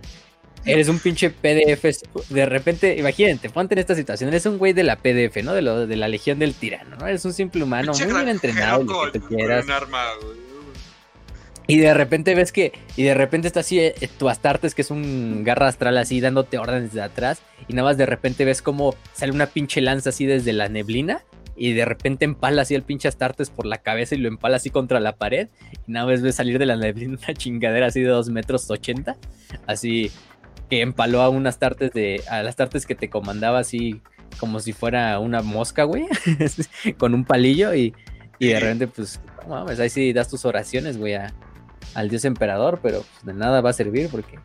[0.66, 1.84] Eres un pinche PDF.
[2.30, 4.28] De repente, imagínate, ponte en esta situación.
[4.30, 5.52] Eres un güey de la PDF, ¿no?
[5.54, 7.06] De, lo, de la Legión del Tirano, ¿no?
[7.06, 9.64] Eres un simple humano, Pinche muy bien entrenado, con- que tú con quieras.
[9.66, 10.02] un arma.
[11.66, 12.72] Y de repente ves que.
[12.96, 16.58] Y de repente está así, eh, tu Astartes, que es un garra astral así, dándote
[16.58, 17.40] órdenes de atrás.
[17.68, 21.22] Y nada más de repente ves como sale una pinche lanza así desde la neblina.
[21.56, 24.70] Y de repente empala así al pinche Astartes por la cabeza y lo empala así
[24.70, 25.48] contra la pared.
[25.86, 29.16] Y nada más ves salir de la neblina una chingadera así de 2 metros 80.
[29.66, 30.10] Así
[30.70, 32.22] que empaló a un Astartes de.
[32.28, 34.00] A las Astartes que te comandaba así
[34.40, 36.06] como si fuera una mosca, güey.
[36.98, 37.94] con un palillo y.
[38.40, 41.32] Y de repente, pues, no mames, ahí sí das tus oraciones, güey, a-
[41.94, 44.38] al dios emperador, pero pues, de nada va a servir porque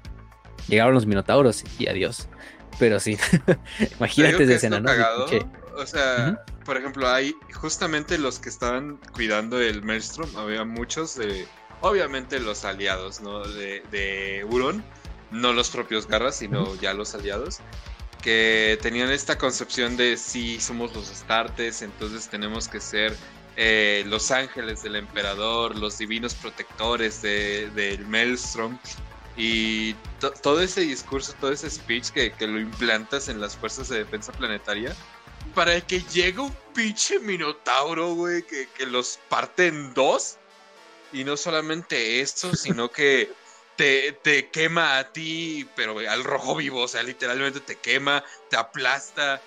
[0.67, 2.29] llegaron los minotauros y adiós.
[2.77, 3.17] Pero sí,
[3.97, 4.89] imagínate esa escena, es ¿no?
[4.89, 5.25] cagado,
[5.75, 11.45] O sea, por ejemplo, hay justamente los que estaban cuidando el Maelstrom, había muchos de,
[11.81, 13.43] obviamente los aliados, ¿no?
[13.43, 14.83] De, de Huron,
[15.31, 17.59] no los propios garras, sino ya los aliados,
[18.21, 23.15] que tenían esta concepción de si somos los astartes, entonces tenemos que ser
[23.61, 28.77] eh, los ángeles del emperador, los divinos protectores de- del Maelstrom.
[29.37, 33.87] Y to- todo ese discurso, todo ese speech que, que lo implantas en las fuerzas
[33.89, 34.93] de defensa planetaria,
[35.55, 40.37] para que llegue un pinche minotauro, güey, que, que los parte en dos.
[41.13, 43.31] Y no solamente esto, sino que
[43.79, 48.57] te, te quema a ti, pero al rojo vivo, o sea, literalmente te quema, te
[48.57, 49.41] aplasta,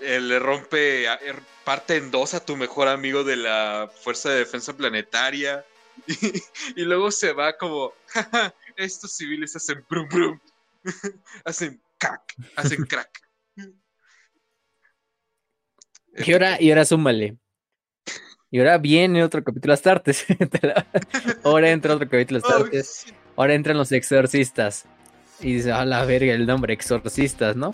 [0.00, 4.38] eh, le rompe, er- parte en dos a tu mejor amigo de la Fuerza de
[4.40, 5.64] Defensa Planetaria.
[6.08, 10.40] Y, y luego se va como, "Jaja, estos civiles hacen brum brum,
[11.44, 13.10] hacen crack, hacen crack.
[16.26, 17.36] Y ahora, y ahora súmale.
[18.50, 20.26] Y ahora viene otro capítulo Astartes.
[21.44, 23.04] Ahora entra otro capítulo Oh, Astartes.
[23.06, 23.27] shit.
[23.38, 24.84] Ahora entran los exorcistas.
[25.40, 27.70] Y dice, a la verga el nombre, exorcistas, ¿no?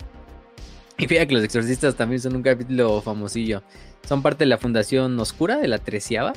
[0.99, 3.63] Y fíjate que los exorcistas también son un capítulo famosillo.
[4.07, 6.33] Son parte de la fundación oscura de la treceava.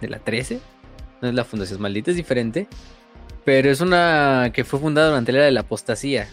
[0.00, 0.60] De la trece.
[1.20, 2.66] No es la fundación maldita, es diferente.
[3.44, 6.26] Pero es una que fue fundada durante la era de la apostasía.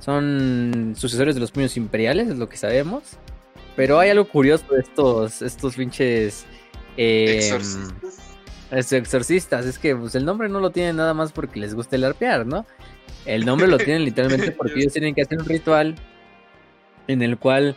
[0.00, 3.02] Son sucesores de los puños imperiales, es lo que sabemos.
[3.76, 6.44] Pero hay algo curioso de estos, estos pinches...
[6.96, 8.21] eh, Exorcistas.
[8.72, 12.04] Exorcistas, es que pues, el nombre no lo tienen nada más porque les gusta el
[12.04, 12.66] arpear, ¿no?
[13.26, 15.94] El nombre lo tienen literalmente porque ellos tienen que hacer un ritual
[17.06, 17.76] en el cual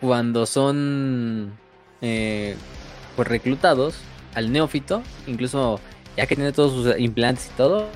[0.00, 1.58] cuando son
[2.00, 2.54] eh,
[3.16, 3.96] pues reclutados
[4.34, 5.80] al neófito, incluso
[6.16, 7.88] ya que tiene todos sus implantes y todo,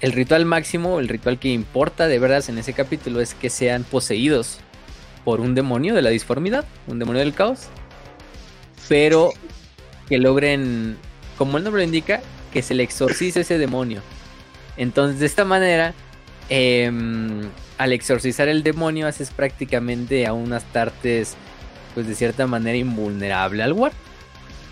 [0.00, 3.84] el ritual máximo, el ritual que importa de verdad en ese capítulo es que sean
[3.84, 4.58] poseídos
[5.24, 7.68] por un demonio de la disformidad, un demonio del caos,
[8.88, 9.32] pero
[10.10, 10.98] que logren,
[11.38, 12.20] como el nombre lo indica,
[12.52, 14.02] que se le exorcice ese demonio.
[14.76, 15.94] Entonces, de esta manera,
[16.48, 17.42] em,
[17.78, 21.36] al exorcizar el demonio, haces prácticamente a unas tartes,
[21.94, 23.92] pues de cierta manera invulnerable al war.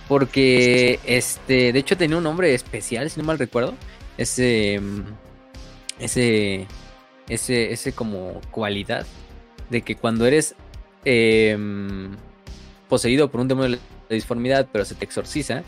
[0.08, 3.75] Porque, este, de hecho tenía un nombre especial, si no mal recuerdo.
[4.17, 5.05] Ese, em,
[6.00, 6.67] ese,
[7.28, 9.07] ese, ese como cualidad
[9.70, 10.57] de que cuando eres
[11.05, 12.17] em,
[12.89, 13.78] poseído por un demonio
[14.15, 15.62] disformidad, pero se te exorciza,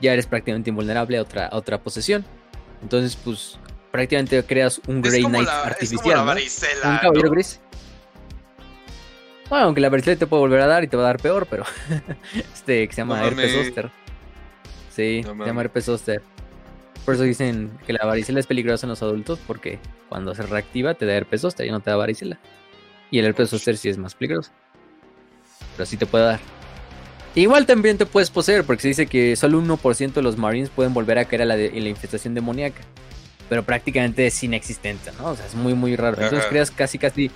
[0.00, 2.24] ya eres prácticamente invulnerable a otra, a otra posesión.
[2.82, 3.58] Entonces, pues,
[3.90, 6.10] prácticamente creas un Grey Knight la, artificial.
[6.10, 6.26] la ¿no?
[6.26, 6.90] varicela.
[6.90, 7.32] Un caballero ¿no?
[7.32, 7.60] gris.
[9.48, 11.46] Bueno, aunque la varicela te puede volver a dar y te va a dar peor,
[11.50, 11.64] pero
[12.54, 13.90] este que se llama No herpes zóster.
[14.90, 16.22] Sí, se llama herpes zóster.
[17.04, 19.78] Por eso dicen que la varicela es peligrosa en los adultos porque
[20.08, 22.38] cuando se reactiva te da herpes zóster y no te da varicela.
[23.10, 24.52] Y el herpes zóster sí es más peligroso.
[25.76, 26.59] Pero sí te puede dar.
[27.34, 30.68] Igual también te puedes poseer porque se dice que solo un 1% de los Marines
[30.70, 32.80] pueden volver a caer a la, de- en la infestación demoníaca.
[33.48, 35.28] Pero prácticamente es inexistente, ¿no?
[35.30, 36.14] O sea, es muy, muy raro.
[36.16, 36.48] Entonces Ajá.
[36.48, 37.30] creas casi, casi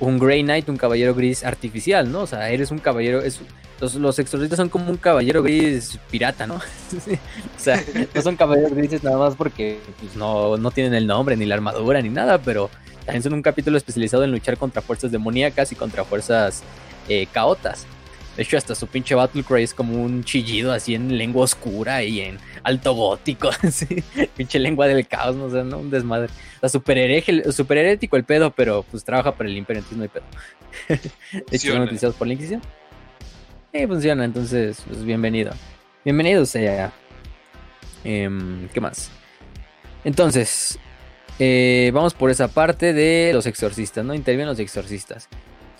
[0.00, 2.20] un Grey Knight, un caballero gris artificial, ¿no?
[2.22, 3.20] O sea, eres un caballero.
[3.20, 3.40] Es,
[3.80, 6.54] los, los exorcistas son como un caballero gris pirata, ¿no?
[7.56, 7.82] O sea,
[8.14, 11.54] no son caballeros grises nada más porque pues, no, no tienen el nombre, ni la
[11.54, 12.70] armadura, ni nada, pero
[13.04, 16.62] también son un capítulo especializado en luchar contra fuerzas demoníacas y contra fuerzas
[17.08, 17.86] eh, caotas.
[18.36, 22.02] De hecho, hasta su pinche Battle Cry es como un chillido así en lengua oscura
[22.02, 24.02] y en alto gótico, así.
[24.36, 25.78] Pinche lengua del caos, no sé, ¿no?
[25.78, 26.28] Un desmadre.
[26.56, 29.98] O sea, super, hereje, super herético el pedo, pero pues trabaja para el imperio, entonces
[29.98, 30.24] no hay pedo.
[31.50, 32.62] De hecho, son utilizados por la Inquisición.
[33.72, 35.52] Sí, funciona, entonces, pues bienvenido.
[36.04, 36.92] Bienvenido sea.
[38.04, 39.10] Em, ¿Qué más?
[40.04, 40.78] Entonces,
[41.38, 44.14] eh, vamos por esa parte de los exorcistas, ¿no?
[44.14, 45.28] Intervienen los exorcistas.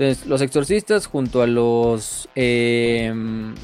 [0.02, 2.28] Entonces, los exorcistas junto a los...
[2.34, 3.54] em,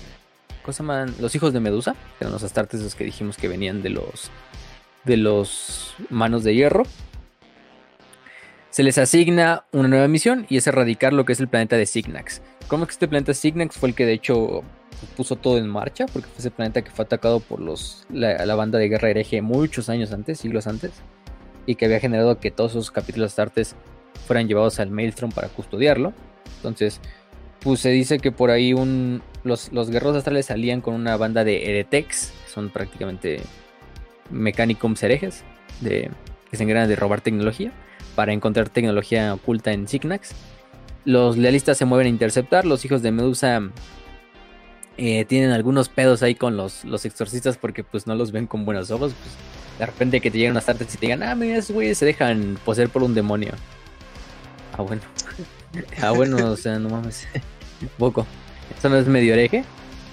[0.62, 1.12] ¿Cómo se llaman?
[1.18, 4.30] Los hijos de Medusa, que eran los astartes los que dijimos que venían de los...
[5.04, 6.84] De los manos de hierro.
[8.70, 11.86] Se les asigna una nueva misión y es erradicar lo que es el planeta de
[11.86, 12.40] Signax.
[12.68, 14.62] ¿Cómo que este planeta Signax fue el que de hecho
[15.16, 16.06] puso todo en marcha?
[16.06, 19.42] Porque fue ese planeta que fue atacado por los, la, la banda de guerra hereje
[19.42, 20.92] muchos años antes, siglos antes,
[21.66, 23.74] y que había generado que todos esos capítulos astartes
[24.28, 26.12] fueran llevados al Maelstrom para custodiarlo.
[26.56, 27.00] Entonces,
[27.60, 31.44] pues se dice que por ahí un, los, los guerreros astrales salían con una banda
[31.44, 33.40] de Heretex, que son prácticamente
[34.30, 35.44] mecánicos herejes,
[35.80, 36.10] de,
[36.50, 37.72] que se encargan de robar tecnología,
[38.14, 40.30] para encontrar tecnología oculta en Signax.
[41.04, 43.62] Los lealistas se mueven a interceptar, los hijos de Medusa
[44.96, 48.64] eh, tienen algunos pedos ahí con los, los exorcistas porque pues no los ven con
[48.64, 49.14] buenos ojos.
[49.14, 49.34] Pues,
[49.78, 52.04] de repente que te lleguen unas tardes y te digan, ah, mira, esos güeyes se
[52.04, 53.52] dejan poseer por un demonio.
[54.76, 55.02] Ah, bueno.
[56.02, 57.26] ah, bueno, o sea, no mames.
[57.98, 58.26] Poco.
[58.76, 59.64] ¿Eso no es medio hereje?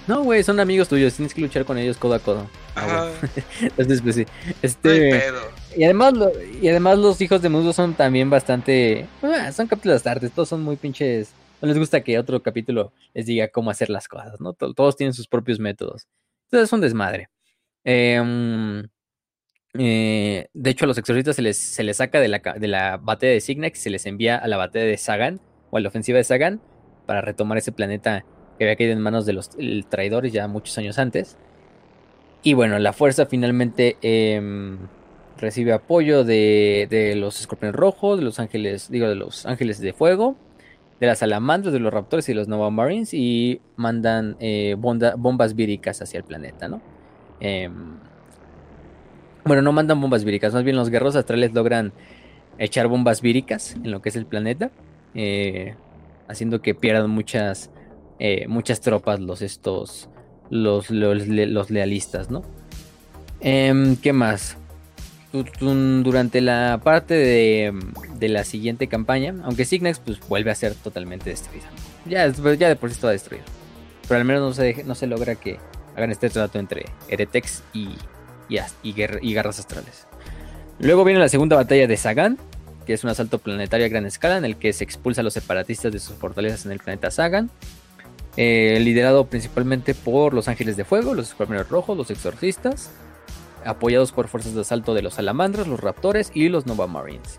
[0.06, 2.48] No, güey, son amigos tuyos, tienes que luchar con ellos codo a codo.
[2.76, 3.10] Ah.
[3.60, 4.24] Entonces, pues sí.
[4.46, 5.40] no Este, pedo.
[5.76, 9.06] y además, lo- y además los hijos de Mundo son también bastante...
[9.52, 11.30] son capítulos tardes, todos son muy pinches...
[11.60, 14.52] No les gusta que otro capítulo les diga cómo hacer las cosas, ¿no?
[14.52, 16.06] To- Todos tienen sus propios métodos.
[16.44, 17.28] Entonces es un desmadre.
[17.82, 18.86] Em,
[19.78, 22.96] eh, de hecho, a los exorcistas se les, se les saca de la, de la
[22.96, 25.40] batalla de Signax y se les envía a la batalla de Sagan
[25.70, 26.60] o a la ofensiva de Sagan
[27.06, 28.24] para retomar ese planeta
[28.58, 29.50] que había caído en manos de los
[29.88, 31.36] traidores ya muchos años antes.
[32.42, 34.78] Y bueno, la fuerza finalmente em,
[35.38, 39.92] recibe apoyo de, de, los escorpiones rojos, de los ángeles, digo, de los ángeles de
[39.92, 40.36] fuego,
[41.00, 45.54] de las salamandras, de los raptores y de los Nova Marines y mandan eh, bombas
[45.54, 46.80] víricas hacia el planeta, ¿no?
[49.46, 51.92] Bueno, no mandan bombas víricas, más bien los guerreros astrales logran
[52.58, 54.72] echar bombas víricas en lo que es el planeta,
[55.14, 55.74] eh,
[56.26, 57.70] haciendo que pierdan muchas,
[58.18, 60.08] eh, muchas tropas los estos,
[60.50, 62.42] los, los, lealistas, ¿no?
[63.40, 64.56] Em, ¿Qué más?
[65.60, 67.72] Durante la parte de,
[68.18, 71.66] de, la siguiente campaña, aunque Signax pues vuelve a ser totalmente destruida.
[72.06, 73.44] Ya, ya de por sí está destruido.
[74.08, 75.58] Pero al menos no se, no se logra que
[75.94, 77.88] hagan este trato entre Eretex y,
[78.48, 80.06] y, garras astrales.
[80.78, 82.38] Luego viene la segunda batalla de Sagan,
[82.86, 85.34] que es un asalto planetario a gran escala en el que se expulsa a los
[85.34, 87.50] separatistas de sus fortalezas en el planeta Sagan.
[88.36, 92.90] Eh, liderado principalmente por los Ángeles de Fuego, los Escuadrones Rojos, los Exorcistas,
[93.64, 97.38] apoyados por fuerzas de asalto de los Salamandras, los Raptores y los Nova Marines.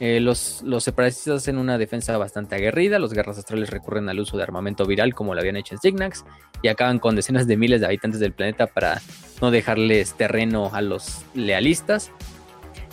[0.00, 4.38] Eh, los, los, separatistas hacen una defensa bastante aguerrida, los guerras astrales recurren al uso
[4.38, 6.24] de armamento viral como lo habían hecho en Signax
[6.62, 9.02] y acaban con decenas de miles de habitantes del planeta para
[9.42, 12.10] no dejarles terreno a los lealistas.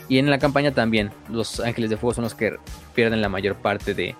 [0.09, 2.57] Y en la campaña también los ángeles de fuego son los que
[2.93, 4.15] pierden la mayor parte de,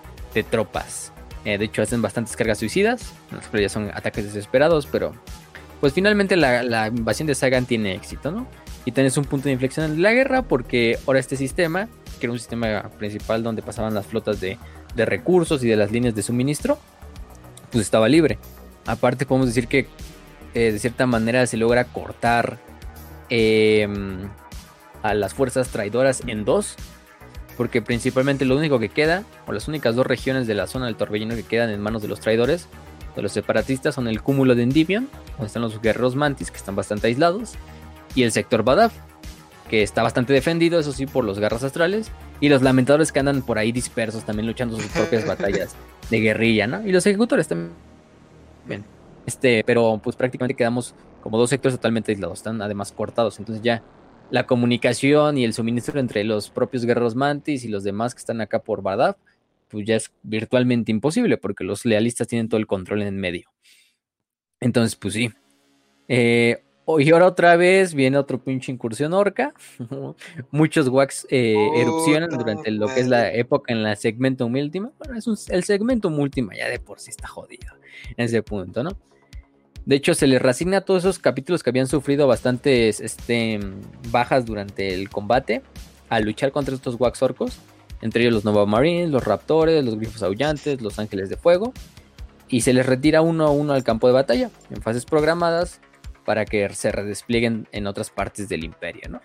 [0.50, 1.12] tropas.
[1.44, 3.12] Eh, de hecho hacen bastantes cargas suicidas,
[3.50, 5.12] pero ya son ataques desesperados, pero
[5.80, 8.46] pues finalmente la, invasión de Sagan tiene éxito, ¿no?
[8.84, 12.32] Y tenés un punto de inflexión en la guerra porque ahora este sistema, que era
[12.32, 14.58] un sistema principal donde pasaban las flotas de,
[14.96, 16.78] recursos y de las líneas de suministro,
[17.70, 18.38] pues estaba libre.
[18.86, 19.86] Aparte podemos decir que
[20.54, 22.58] eh, de cierta manera se logra cortar
[23.28, 24.28] em,
[25.02, 26.76] a las fuerzas traidoras en dos.
[27.56, 30.94] Porque principalmente lo único que queda, o las únicas dos regiones de la zona del
[30.94, 32.68] torbellino que quedan en manos de los traidores,
[33.16, 36.76] de los separatistas, son el cúmulo de Endymion, donde están los guerreros mantis que están
[36.76, 37.54] bastante aislados,
[38.14, 38.92] y el sector Badaf,
[39.68, 43.42] que está bastante defendido, eso sí, por los garras astrales, y los lamentadores que andan
[43.42, 45.76] por ahí dispersos, también luchando sus propias batallas
[46.10, 46.86] de guerrilla, ¿no?
[46.86, 47.72] Y los ejecutores también.
[48.66, 48.84] Bien.
[49.26, 53.82] Este, pero pues prácticamente quedamos como dos sectores totalmente aislados, están además cortados, entonces ya
[54.30, 58.40] la comunicación y el suministro entre los propios guerreros mantis y los demás que están
[58.40, 59.16] acá por Badaf,
[59.68, 63.50] pues ya es virtualmente imposible porque los lealistas tienen todo el control en medio.
[64.60, 65.30] Entonces, pues sí.
[66.08, 66.62] Eh,
[66.98, 69.52] y ahora otra vez viene otro pinche incursión orca.
[70.50, 74.90] Muchos wax eh, erupcionan durante lo que es la época en la segmento última.
[74.98, 77.74] Bueno, es el segmento última ya de por sí está jodido
[78.16, 78.90] en ese punto, ¿no?
[79.84, 83.58] De hecho, se les reasigna a todos esos capítulos que habían sufrido bastantes este,
[84.10, 85.62] bajas durante el combate
[86.08, 87.58] a luchar contra estos wax orcos.
[88.00, 91.72] Entre ellos los Nova Marines, los Raptores, los Grifos Aullantes, los Ángeles de Fuego.
[92.48, 95.80] Y se les retira uno a uno al campo de batalla en fases programadas
[96.28, 99.22] para que se redesplieguen en otras partes del imperio, ¿no?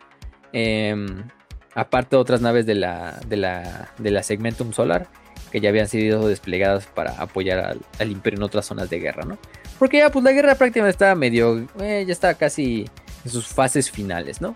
[0.54, 1.28] Em,
[1.76, 5.10] aparte otras naves de la, de la, de la Segmentum Solar
[5.52, 9.38] que ya habían sido desplegadas para apoyar al, imperio en otras zonas de guerra, ¿no?
[9.78, 12.90] Porque ya pues la guerra prácticamente estaba medio, eh, ya estaba casi
[13.26, 14.56] en sus fases finales, ¿no?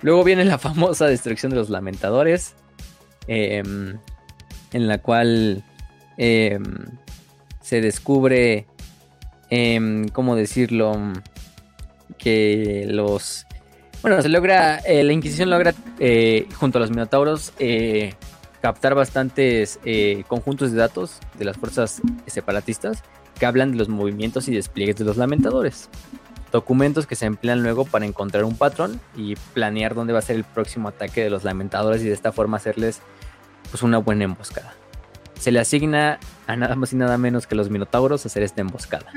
[0.00, 2.54] Luego viene la famosa destrucción de los lamentadores,
[3.26, 3.98] em,
[4.72, 5.62] en la cual
[6.16, 6.64] em,
[7.60, 8.66] se descubre,
[10.14, 10.96] ¿cómo decirlo?
[12.22, 13.46] Que los...
[14.02, 17.52] Bueno, se logra, eh, la Inquisición logra, eh, junto a los Minotauros,
[18.60, 19.78] captar bastantes
[20.28, 23.02] conjuntos de datos de las fuerzas separatistas
[23.38, 25.88] que hablan de los movimientos y despliegues de los lamentadores.
[26.52, 30.36] Documentos que se emplean luego para encontrar un patrón y planear dónde va a ser
[30.36, 33.00] el próximo ataque de los lamentadores y de esta forma hacerles
[33.70, 34.74] pues una buena emboscada.
[35.38, 39.10] Se le asigna a nada más y nada menos que los minotauros hacer esta emboscada.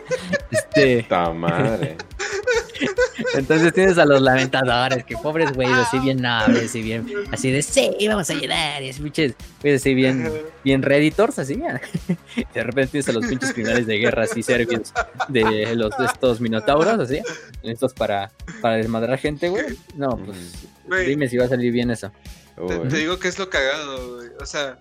[0.50, 1.06] este...
[1.34, 1.96] madre!
[3.34, 7.62] Entonces tienes a los lamentadores, que pobres güeyes, así bien nobles y bien, así de
[7.62, 9.34] sí, vamos a ayudar, y así pinches,
[9.74, 10.30] así bien,
[10.64, 14.92] bien redditors, así, de repente tienes a los pinches finales de guerra así serbios
[15.28, 17.20] de los de estos minotauros, así,
[17.62, 18.30] estos para,
[18.60, 19.64] para desmadrar gente, güey.
[19.94, 20.66] No, pues
[21.06, 22.10] dime si va a salir bien eso.
[22.68, 24.28] Te, digo que es lo cagado, güey.
[24.40, 24.78] O sea,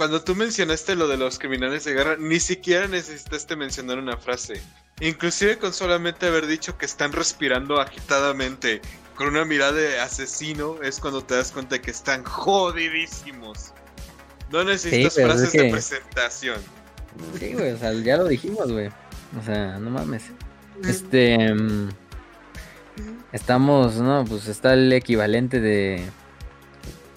[0.00, 4.62] cuando tú mencionaste lo de los criminales de guerra, ni siquiera necesitaste mencionar una frase.
[4.98, 8.80] Inclusive con solamente haber dicho que están respirando agitadamente
[9.14, 13.74] con una mirada de asesino es cuando te das cuenta de que están jodidísimos.
[14.50, 16.56] No necesitas frases de presentación.
[17.38, 18.88] Sí, güey, o sea, ya lo dijimos, güey.
[19.38, 20.22] O sea, no mames.
[20.82, 21.46] Este...
[23.32, 26.02] Estamos, no, pues está el equivalente de...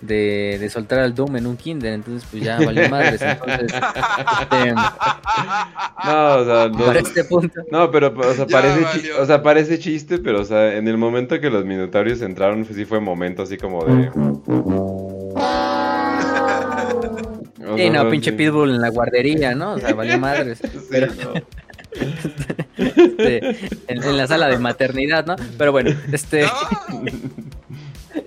[0.06, 3.22] de, de soltar al Doom en un Kinder, entonces pues ya valió madres.
[3.22, 4.74] Entonces, este,
[6.06, 7.62] No, o sea, no, para este punto.
[7.72, 9.22] no, pero o sea, parece, chi- valió.
[9.22, 12.76] o sea, parece chiste, pero o sea, en el momento que los minotaurios entraron, pues,
[12.76, 14.10] sí fue momento así como de...
[17.66, 18.34] O Sí, sea, no, fue pinche.
[18.34, 19.74] Pitbull en la guardería, ¿no?
[19.74, 20.60] O sea, valió madres.
[20.72, 21.34] Sí, Pero- no.
[22.76, 23.50] Este,
[23.88, 25.36] en, en la sala de maternidad, ¿no?
[25.60, 26.46] Pero bueno, este,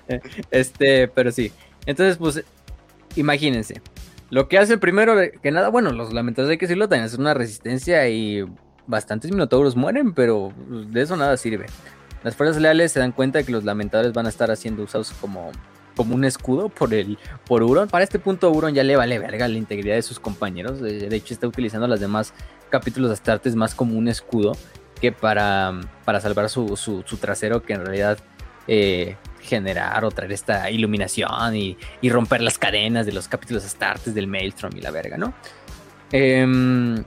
[0.51, 1.51] este, pero sí.
[1.87, 2.45] Entonces, pues,
[3.15, 3.81] imagínense.
[4.31, 7.33] Lo que hace primero que nada, bueno, los lamentadores hay que decirlo, también es una
[7.33, 8.45] resistencia y
[8.89, 11.67] bastantes minotauros mueren, pero pues, de eso nada sirve.
[12.25, 15.13] Las fuerzas leales se dan cuenta de que los lamentadores van a estar siendo usados
[15.21, 15.53] como,
[15.97, 17.89] como un escudo por el por Euron.
[17.89, 20.81] Para este punto Euron ya le vale verga la integridad de sus compañeros.
[20.81, 22.35] De, hecho está utilizando las demás
[22.69, 24.57] capítulos de Astartes más como un escudo
[25.01, 28.19] que para, para salvar su, su- su trasero que en realidad
[28.67, 29.15] eh,
[29.47, 34.27] generar o traer esta iluminación y, y romper las cadenas de los capítulos Astartes del
[34.27, 35.33] Maelstrom y la verga, ¿no?
[36.13, 37.03] Em,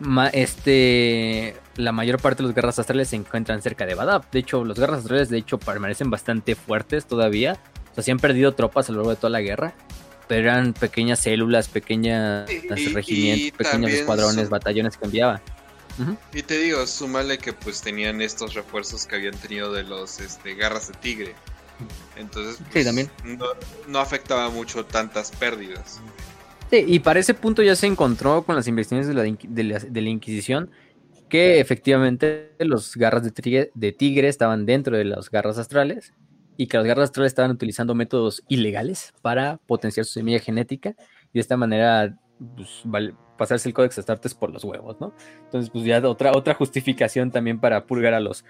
[0.00, 4.28] ma- este, la mayor parte de los guerras astrales se encuentran cerca de Badab.
[4.30, 7.56] De hecho, los guerras astrales de hecho permanecen bastante fuertes todavía.
[7.92, 9.74] O sea, sí han perdido tropas a lo largo de toda la guerra.
[10.28, 15.40] Pero eran pequeñas células, pequeñas Y- regimientos, y pequeños escuadrones, batallones que enviaba.
[16.32, 20.54] Y te digo, súmale que pues tenían estos refuerzos que habían tenido de los este,
[20.54, 21.34] garras de tigre.
[22.16, 23.10] Entonces, pues, también.
[23.24, 23.46] No,
[23.86, 26.00] no afectaba mucho tantas pérdidas.
[26.70, 29.78] Sí, y para ese punto ya se encontró con las investigaciones de la, de la-
[29.78, 30.70] de la Inquisición
[31.28, 36.14] que efectivamente los garras de tigre, de tigre estaban dentro de los garras astrales
[36.56, 40.94] y que los garras astrales estaban utilizando métodos ilegales para potenciar su semilla genética
[41.32, 42.16] y de esta manera
[42.56, 42.82] pues,
[43.36, 45.12] pasarse el Códex Astartes por los huevos, ¿no?
[45.44, 48.44] Entonces, pues ya otra, otra justificación también para purgar a los,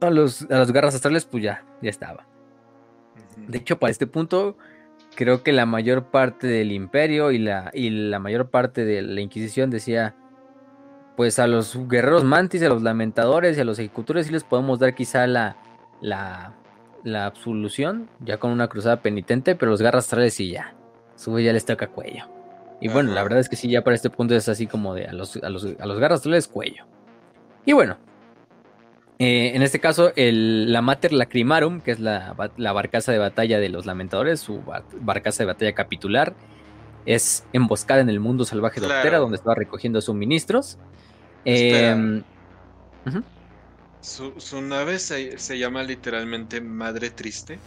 [0.00, 2.26] a los, a los garras astrales, pues ya, ya estaba.
[3.36, 4.56] De hecho, para este punto,
[5.14, 9.20] creo que la mayor parte del imperio y la, y la mayor parte de la
[9.20, 10.14] Inquisición decía,
[11.16, 14.78] pues a los guerreros mantis, a los lamentadores y a los ejecutores sí les podemos
[14.78, 15.56] dar quizá la,
[16.00, 16.54] la,
[17.04, 20.74] la absolución, ya con una cruzada penitente, pero los garras astrales sí ya,
[21.16, 22.24] sube ya les toca cuello.
[22.80, 25.06] Y bueno, la verdad es que sí, ya para este punto es así como de
[25.06, 26.84] a los, a los, a los garras astrales cuello.
[27.64, 27.96] Y bueno,
[29.22, 33.18] eh, en este caso, el, la Mater Lacrimarum, que es la, ba- la barcaza de
[33.18, 36.34] batalla de los lamentadores, su ba- barcaza de batalla capitular,
[37.06, 39.00] es emboscada en el mundo salvaje de Claro.
[39.00, 40.78] Optera, donde estaba recogiendo suministros.
[41.44, 42.22] Em,
[43.06, 43.22] ujú.
[44.00, 47.58] Su, su nave se, se llama literalmente Madre Triste.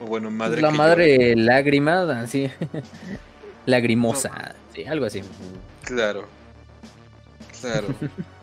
[0.00, 2.48] O bueno, Madre la madre lágrima, así.
[3.66, 5.22] Lagrimosa, sí, algo así.
[5.82, 6.26] Claro.
[7.60, 7.88] Claro.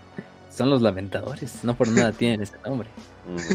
[0.56, 2.88] Son los lamentadores, no por nada tienen ese nombre.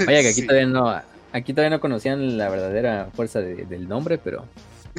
[0.06, 0.46] Vaya que aquí Sí.
[0.46, 0.94] todavía no,
[1.32, 4.44] aquí todavía no conocían la verdadera fuerza de- del nombre, pero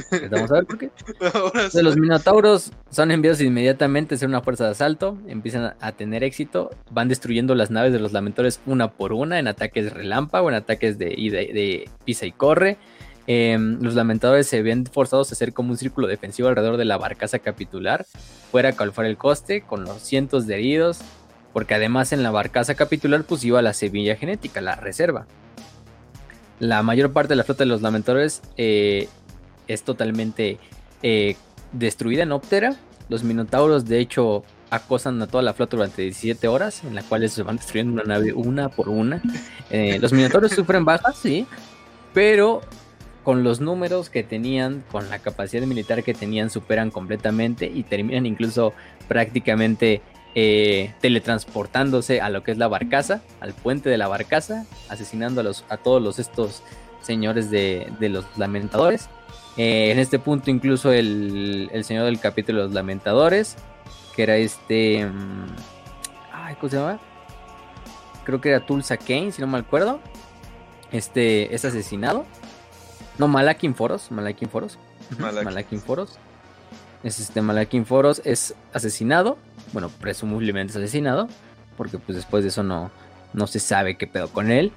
[0.10, 0.90] pues vamos a ver por qué.
[1.20, 5.92] Entonces, los minotauros son enviados inmediatamente a ser una fuerza de asalto, empiezan a, a
[5.92, 10.50] tener éxito, van destruyendo las naves de los lamentadores una por una en ataques relámpago,
[10.50, 12.78] en ataques de, y de, de pisa y corre.
[13.28, 16.98] Em, los lamentadores se ven forzados a hacer como un círculo defensivo alrededor de la
[16.98, 18.06] barcaza capitular,
[18.50, 21.00] fuera cual fuera el coste, con los cientos de heridos,
[21.54, 25.26] porque además en la barcaza capitular pues iba la semilla genética, la reserva.
[26.60, 29.10] La mayor parte de la flota de los lamentadores eh,
[29.68, 30.60] es totalmente
[31.02, 31.36] eh,
[31.72, 32.76] destruida en Optera.
[33.10, 37.28] Los minotauros, de hecho, acosan a toda la flota durante 17 horas, en la cual
[37.30, 39.22] se van destruyendo una nave una por una.
[39.70, 41.46] Eh, los minotauros sufren bajas, sí,
[42.14, 42.62] pero
[43.24, 48.26] con los números que tenían, con la capacidad militar que tenían, superan completamente y terminan
[48.26, 48.74] incluso
[49.08, 50.02] prácticamente
[50.36, 55.44] eh, teletransportándose a lo que es la barcaza, al puente de la barcaza, asesinando a,
[55.44, 56.64] los, a todos los, estos
[57.02, 59.10] señores de, de los lamentadores.
[59.58, 63.58] Eh, en este punto incluso el, el señor del capítulo de los lamentadores,
[64.16, 65.06] que era este...
[65.06, 65.46] mm,
[66.32, 67.00] ay, ¿Cómo se llama?
[68.24, 70.00] Creo que era Tulsa Kane, si no me acuerdo.
[70.92, 72.26] Este es asesinado.
[73.18, 74.12] No, Malakin Foros.
[74.12, 74.78] Malakin Foros.
[75.18, 75.44] Malakin.
[75.46, 76.18] Malakin Foros.
[77.04, 79.38] Es este Malakin Foros es asesinado.
[79.74, 81.28] Bueno, presumiblemente es asesinado.
[81.78, 82.92] Porque pues después de eso no,
[83.34, 84.72] no se sabe qué pedo con él.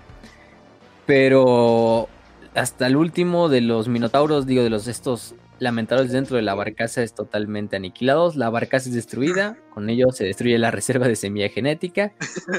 [1.07, 2.09] Pero
[2.55, 7.03] hasta el último de los minotauros, digo, de los estos lamentables dentro de la barcaza
[7.03, 8.37] es totalmente aniquilados.
[8.37, 12.13] La barcaza es destruida, con ello se destruye la reserva de semilla genética.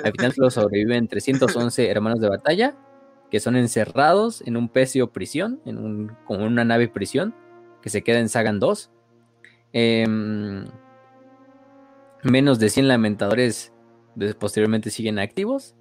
[0.03, 2.75] Al final solo sobreviven 311 hermanos de batalla,
[3.31, 7.33] que son encerrados en un pecio prisión, en un, como una nave prisión,
[7.81, 8.91] que se queda en Sagan 2.
[9.73, 10.65] Em,
[12.25, 13.73] menos de 100 lamentadores
[14.15, 15.75] de- posteriormente siguen activos.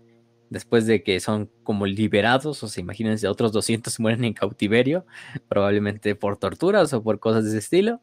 [0.51, 5.07] después de que son como liberados, o sea, imagínense, otros 200 mueren en cautiverio,
[5.49, 8.01] probablemente por torturas o por cosas de ese estilo.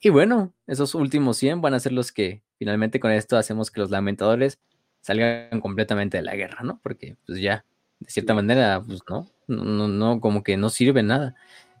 [0.00, 3.80] Y bueno, esos últimos 100 van a ser los que finalmente con esto hacemos que
[3.80, 4.58] los lamentadores
[5.00, 6.80] salgan completamente de la guerra, ¿no?
[6.82, 7.64] Porque pues ya,
[8.00, 11.34] de cierta manera, pues no, no, no, como que no sirve nada.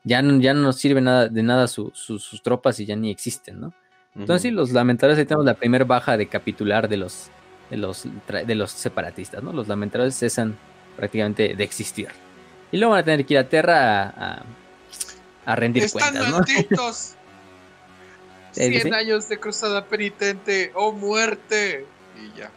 [0.04, 3.74] Ya, ya no sirve nada, de nada sus tropas y ya ni existen, ¿no?
[4.14, 7.30] Entonces, sí, los lamentadores ahí tenemos la primera baja de capitular de los,
[7.70, 9.52] de los, de los separatistas, ¿no?
[9.52, 10.56] Los lamentadores cesan
[10.96, 12.08] prácticamente de existir.
[12.70, 14.42] Y luego van a tener que ir a Tierra a,
[15.46, 17.14] a, rendir ¡Están cuentas, malditos!
[18.52, 21.86] 100 años de cruzada penitente o muerte.
[22.16, 22.50] Y ya.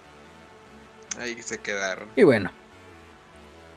[1.19, 2.09] Ahí se quedaron.
[2.15, 2.51] Y bueno.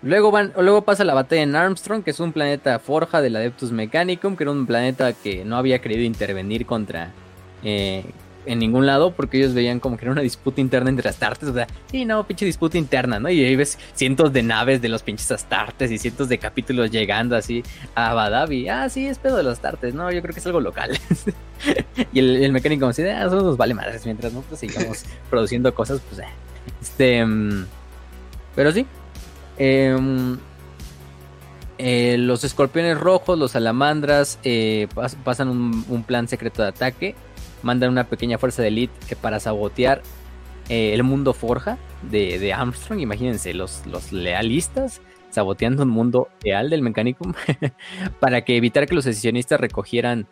[0.03, 3.73] Luego, van, luego pasa la batalla en Armstrong, que es un planeta forja del Adeptus
[3.73, 7.13] Mechanicum, que era un planeta que no había querido intervenir contra
[7.63, 8.05] eh,
[8.47, 11.49] en ningún lado, porque ellos veían como que era una disputa interna entre Astartes.
[11.49, 13.29] O sea, sí, no, pinche disputa interna, ¿no?
[13.29, 17.37] Y ahí ves cientos de naves de los pinches Astartes y cientos de capítulos llegando
[17.37, 17.63] así
[17.95, 18.69] a Badavi.
[18.69, 19.95] Ah, sí, es pedo de los Astartes.
[19.95, 20.99] No, yo creo que es algo local.
[22.13, 24.05] y el, mecánico como ah, eso nos vale madres.
[24.07, 26.31] Mientras nosotros sigamos produciendo cosas, pues, eh.
[26.81, 27.25] Este.
[27.25, 27.67] Mm,
[28.57, 28.87] pero sí.
[29.59, 30.39] Em,
[31.79, 34.89] eh, los escorpiones rojos, los salamandras, eh,
[35.23, 37.15] pasan un, plan secreto de ataque.
[37.63, 40.03] Mandan una pequeña fuerza de elite para sabotear
[40.69, 43.01] eh, el mundo forja de, Armstrong.
[43.01, 47.35] Imagínense, los, los lealistas saboteando un mundo real del Mechanicum
[48.21, 50.27] para que evitar que los secesionistas recogieran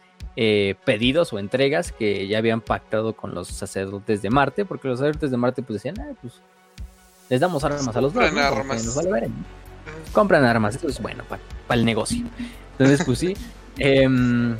[0.84, 5.30] pedidos o entregas que ya habían pactado con los sacerdotes de Marte, porque los sacerdotes
[5.30, 6.42] de Marte pues decían, ah, pues
[7.28, 8.24] les damos armas a los dos.
[10.12, 12.24] Compran armas, eso es bueno para el negocio.
[12.72, 13.36] Entonces, pues sí.
[13.78, 14.56] Em,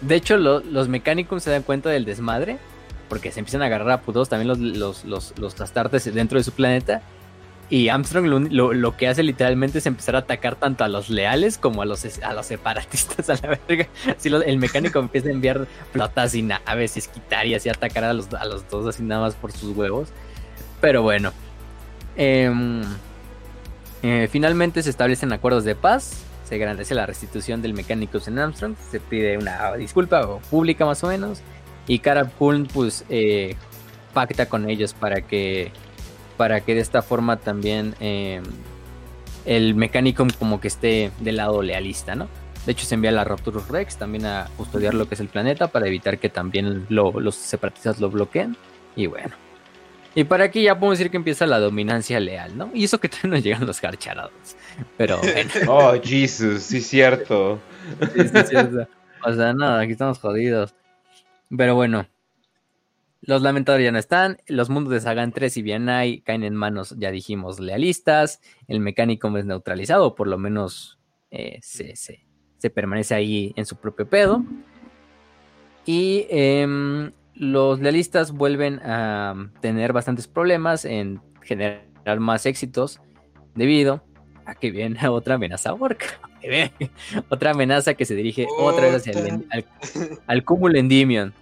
[0.00, 2.58] de hecho, los mecánicos se dan cuenta del desmadre,
[3.08, 5.54] porque se empiezan a agarrar a putos también los, los, los, los
[6.14, 7.02] dentro de su planeta.
[7.70, 11.82] Y Armstrong lo, que hace literalmente es empezar a atacar tanto a los leales como
[11.82, 13.88] a los, a los separatistas a la verga.
[14.16, 18.14] Así el mecánico empieza a enviar flotas y naves y esquitar y así atacar a
[18.14, 20.08] los, a los dos así nada más por sus huevos.
[20.80, 21.32] Pero bueno,
[22.18, 22.82] Em,
[24.02, 28.74] eh, finalmente se establecen acuerdos de paz, se agradece la restitución del mecánico en Armstrong,
[28.90, 31.40] se pide una disculpa pública más o menos,
[31.86, 32.30] y Karab
[32.72, 33.54] pues eh,
[34.14, 35.70] pacta con ellos para que,
[36.38, 38.42] para que de esta forma también em,
[39.44, 42.28] el mecánico como que esté del lado lealista, ¿no?
[42.64, 45.28] De hecho, se envía a la Rapturus Rex también a custodiar lo que es el
[45.28, 48.56] planeta para evitar que también los separatistas lo bloqueen.
[48.94, 49.36] Y bueno,
[50.14, 52.70] y para aquí ya podemos decir que empieza la dominancia leal, ¿no?
[52.74, 54.56] Y eso que todavía no llegan los garcharados.
[54.96, 55.20] Pero
[55.68, 57.60] Oh, Jesus, sí cierto.
[58.14, 58.88] Sí, sí, cierto.
[59.24, 60.74] O sea, nada, aquí estamos jodidos.
[61.56, 62.06] Pero bueno.
[63.20, 64.38] Los lamentadores ya no están.
[64.46, 68.40] Los mundos de Sagan 3 y Vianai caen en manos, ya dijimos, lealistas.
[68.68, 74.08] El mecánico es neutralizado, por lo menos eh, se, se, permanece ahí en su propio
[74.08, 74.44] pedo.
[75.84, 83.00] Y eh, los lealistas vuelven a tener bastantes problemas en generar más éxitos
[83.54, 84.02] debido
[84.44, 86.06] a que viene otra amenaza orca.
[87.28, 89.44] otra amenaza que se dirige otra vez hacia el,
[90.26, 91.32] al, cúmulo Endymion.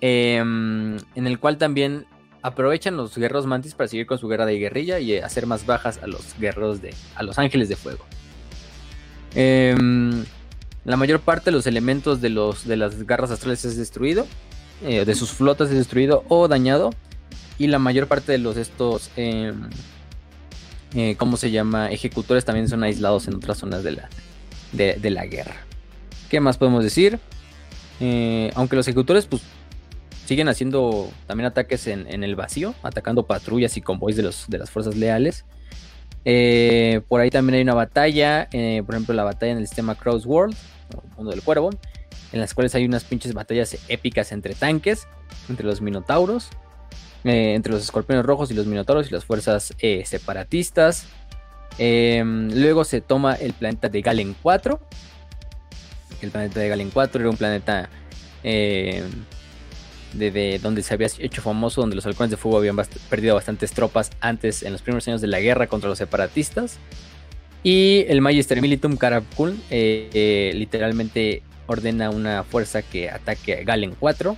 [0.00, 2.06] Em, en el cual también
[2.42, 5.98] aprovechan los guerreros mantis para seguir con su guerra de guerrilla y hacer más bajas
[6.02, 6.94] a los guerreros de.
[7.14, 8.04] a los ángeles de fuego.
[9.34, 10.24] Em,
[10.84, 14.26] la mayor parte de los elementos de, los, de las garras astrales es destruido.
[14.82, 16.90] Eh, de sus flotas es destruido o dañado.
[17.58, 19.70] Y la mayor parte de los estos, em,
[20.94, 21.90] eh, ¿cómo se llama?
[21.90, 24.08] Ejecutores también son aislados en otras zonas de la,
[24.72, 25.56] de, la guerra.
[26.28, 27.20] ¿Qué más podemos decir?
[28.00, 29.42] Eh, aunque los ejecutores pues
[30.26, 34.70] siguen haciendo también ataques en, el vacío, atacando patrullas y convoys de, los, de las
[34.70, 35.44] fuerzas leales.
[37.08, 40.56] por ahí también hay una batalla, por ejemplo la batalla en el sistema Cross World,
[41.16, 41.70] mundo del cuervo,
[42.34, 45.06] en las cuales hay unas pinches batallas épicas entre tanques,
[45.48, 46.48] entre los minotauros,
[47.22, 51.06] eh, entre los escorpiones rojos y los minotauros y las fuerzas eh, separatistas.
[51.78, 54.80] Em, luego se toma el planeta de Galen 4.
[56.22, 57.88] El planeta de Galen 4 era un planeta
[58.42, 59.04] em,
[60.12, 62.76] de, donde se había hecho famoso, donde los halcones de fuego habían
[63.08, 66.78] perdido bastantes tropas antes, en los primeros años de la guerra contra los separatistas.
[67.62, 74.36] Y el Magister Militum Karakul eh, literalmente ordena una fuerza que ataque a Galen 4,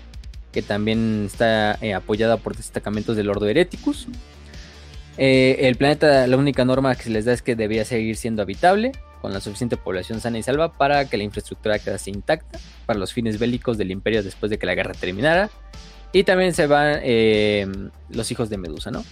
[0.53, 4.09] que también está eh, apoyada por destacamentos del Ordo Hereticus.
[5.19, 8.43] Eh, el planeta, la única norma que se les da es que debía seguir siendo
[8.43, 12.99] habitable, con la suficiente población sana y salva para que la infraestructura quedase intacta para
[12.99, 15.51] los fines bélicos del imperio después de que la guerra terminara.
[16.13, 17.67] Y también se van eh,
[18.09, 19.05] los hijos de Medusa, ¿no?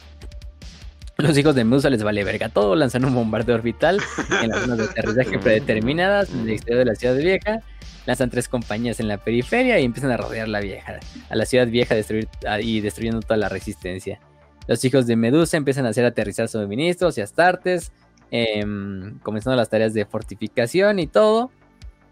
[1.17, 4.01] Los hijos de Medusa les vale verga todo, lanzan un bombardeo orbital
[4.43, 7.61] en las zonas de aterrizaje predeterminadas en el exterior de la ciudad vieja,
[8.05, 10.99] lanzan tres compañías en la periferia y empiezan a rodear la vieja,
[11.31, 12.29] a la ciudad vieja destruir,
[12.61, 14.21] y destruyendo toda la resistencia.
[14.67, 17.93] Los hijos de Medusa empiezan a hacer aterrizar suministros y astartes,
[18.31, 21.53] em, comenzando las tareas de fortificación y todo.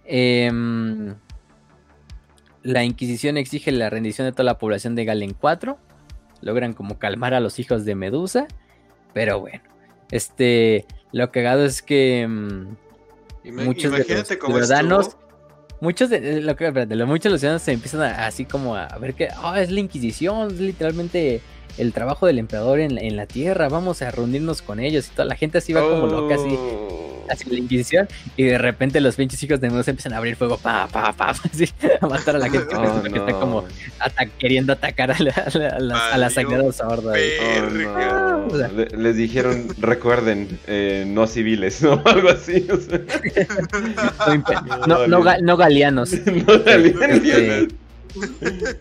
[0.04, 1.14] Em,
[2.62, 5.78] la Inquisición exige la rendición de toda la población de Galen 4.
[6.40, 8.46] Logran como calmar a los hijos de Medusa.
[9.12, 9.60] Pero bueno,
[10.10, 12.76] este, lo cagado es que em,
[13.44, 15.16] muchos de los ciudadanos,
[15.80, 19.28] muchos de, lo que, muchos de los ciudadanos se empiezan así como a, ver que,
[19.42, 21.40] oh, es la Inquisición, es literalmente
[21.78, 25.36] el trabajo del emperador en, la tierra, vamos a reunirnos con ellos y toda la
[25.36, 26.58] gente así va como loca, así,
[27.22, 27.32] oh.
[27.32, 30.58] así la Inquisición, y de repente los pinches hijos de Medusa empiezan a abrir fuego,
[30.58, 31.68] pa, pa, pa, así,
[32.00, 33.64] a matar a la gente que, está como
[34.38, 36.30] queriendo atacar a la, a la, a la
[37.88, 38.48] oh,
[38.96, 42.02] les dijeron, recuerden, eh, no civiles, ¿no?
[42.04, 42.66] Algo así.
[44.86, 46.12] no, no, no, galeanos.
[46.12, 47.72] no galeanos.
[48.12, 48.78] Este,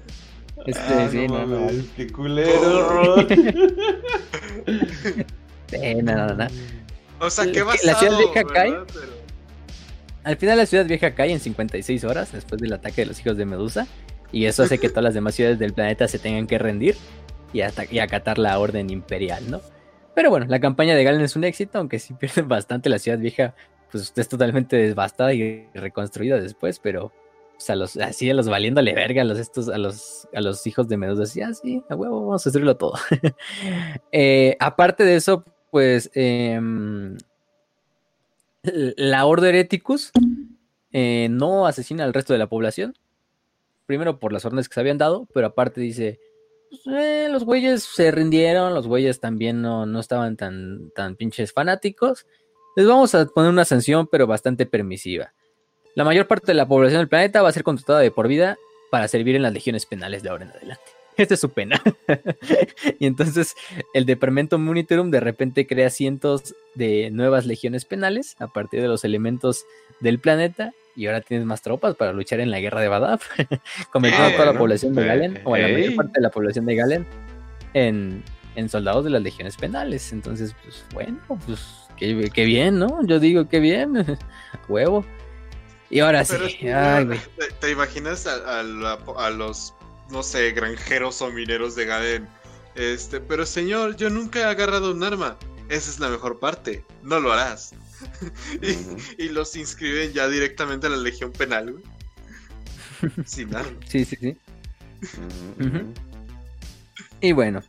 [0.65, 3.27] este, ah, sí, no, no, Qué culero,
[5.67, 6.47] sí, no, no,
[7.22, 8.75] O sea, qué basado, La ciudad vieja cae.
[10.24, 13.38] Al final la ciudad vieja cae en 56 horas después del ataque de los hijos
[13.38, 13.88] de Medusa.
[14.32, 16.98] Y eso hace que todas las demás ciudades del planeta se tengan que rendir
[17.53, 19.61] y, y acatar la orden imperial, ¿no?
[20.14, 23.19] Pero bueno, la campaña de Galen es un éxito, aunque sí pierden bastante la ciudad
[23.19, 23.56] vieja,
[23.91, 27.11] pues es totalmente devastada y reconstruida después, pero
[27.61, 30.88] sea, los, así a los valiéndole verga a los, estos, a los, a los hijos
[30.88, 32.93] de Medusa, así, ah, a huevo, vamos a destruirlo todo.
[34.11, 37.17] Eh, aparte de eso, pues, em,
[38.64, 40.11] la Order Hereticus
[40.91, 42.95] eh, no asesina al resto de la población.
[43.85, 46.19] Primero por las órdenes que se habían dado, pero aparte dice,
[46.69, 51.53] pues, eh, los güeyes se rindieron, los güeyes también no, no estaban tan, tan pinches
[51.53, 52.25] fanáticos.
[52.75, 55.33] Les vamos a poner una sanción, pero bastante permisiva.
[55.95, 58.58] La mayor parte de la población del planeta va a ser contratada de por vida
[58.91, 61.00] para servir en las legiones penales de ahora en adelante.
[61.22, 61.80] Esta es su pena.
[63.00, 63.56] y entonces
[63.93, 69.06] el Departamento Monitorum de repente crea cientos de nuevas legiones penales a partir de los
[69.06, 69.66] elementos
[70.00, 73.30] del planeta y ahora tienes más tropas para luchar en la guerra de Badaf,
[73.91, 76.66] convirtiendo a toda la población de Galen o a la mayor parte de la población
[76.66, 77.08] de Galen
[77.74, 78.24] en,
[78.67, 80.11] soldados de las legiones penales.
[80.11, 81.59] Entonces, pues bueno, pues
[81.98, 83.06] qué, bien, ¿no?
[83.06, 84.17] Yo digo qué bien,
[84.67, 85.06] huevo.
[85.90, 86.35] Y ahora sí.
[87.59, 89.74] ¿te, imaginas a, los,
[90.11, 92.27] no sé, granjeros o mineros de Gaden?
[92.75, 95.38] Este, pero señor, yo nunca he agarrado un arma.
[95.69, 96.83] Esa es la mejor parte.
[97.03, 97.73] No lo harás.
[99.17, 101.83] y, los inscriben ya directamente a la Legión Penal, güey.
[103.25, 103.80] Sin arma.
[103.88, 104.38] Sí, sí, sí.
[107.22, 107.64] Y bueno,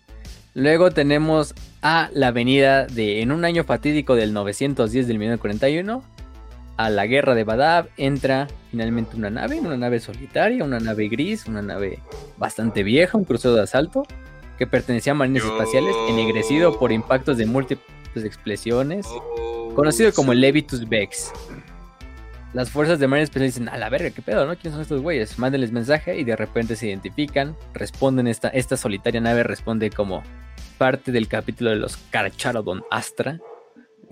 [0.55, 6.05] luego tenemos a la venida de en un año fatídico del 910 del 1941
[6.77, 11.47] a la guerra de Badab entra finalmente una nave, una nave solitaria, una nave gris,
[11.47, 12.01] una nave
[12.39, 14.05] bastante vieja, un crucero de asalto
[14.59, 20.41] que pertenecía a marines espaciales, ennegrecido por impactos de múltiples explosiones, oh, conocido como el
[20.41, 21.33] Levitus Vex.
[22.53, 24.55] Las fuerzas de marines espaciales dicen, a la verga, qué pedo, ¿no?
[24.57, 25.39] ¿Quiénes son estos güeyes?
[25.39, 30.23] Mándenles mensaje y de repente se identifican, responden, esta, esta solitaria nave responde como
[30.77, 33.39] parte del capítulo de los Carcharodon Astra,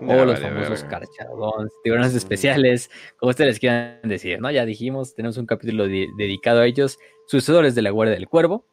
[0.07, 4.51] o los famosos carcharones, tiburones especiales, como ustedes quieran decir, ¿no?
[4.51, 8.65] Ya dijimos, tenemos un capítulo dedicado a ellos, sucesores de la Guardia del Cuervo,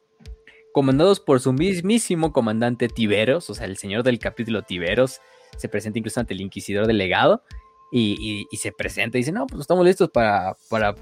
[0.73, 5.21] comandados por su mismísimo comandante Tiberos, o sea, el señor del capítulo Tiberos,
[5.57, 7.43] se presenta incluso ante el inquisidor delegado
[7.91, 10.95] y, se presenta y dice, no, pues estamos listos para, para,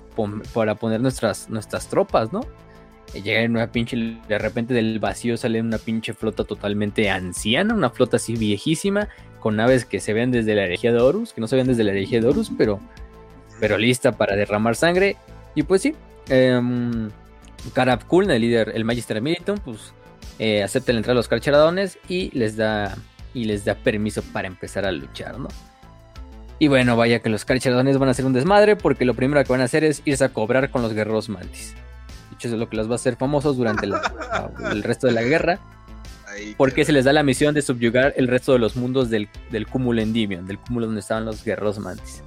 [0.54, 2.42] para poner nuestras, nuestras tropas, ¿no?
[3.14, 3.96] Llega en una pinche,
[4.28, 9.10] de repente del vacío sale una pinche flota totalmente anciana, una flota así viejísima,
[9.40, 11.84] con naves que se ven desde la herejía de Horus, que no se ven desde
[11.84, 12.80] la herejía de Horus, pero,
[13.78, 15.16] lista para derramar sangre.
[15.54, 15.96] Y pues sí,
[16.30, 16.60] eh,
[17.74, 19.94] Karab el líder, el Magister Militum, pues
[20.40, 22.96] eh, acepta la entrada de los carcheradones y les da
[23.34, 25.50] y les da permiso para empezar a luchar, ¿no?
[26.58, 29.52] Y bueno, vaya que los carcheradones van a hacer un desmadre porque lo primero que
[29.52, 31.76] van a hacer es irse a cobrar con los guerreros mantis.
[32.40, 33.94] Eso es lo que los va a hacer famosos durante el
[34.84, 35.60] resto de la guerra.
[36.58, 39.68] Porque se les da la misión de subyugar el resto de los mundos del, del
[39.68, 42.24] cúmulo Endymion, del cúmulo donde estaban los guerreros mantis.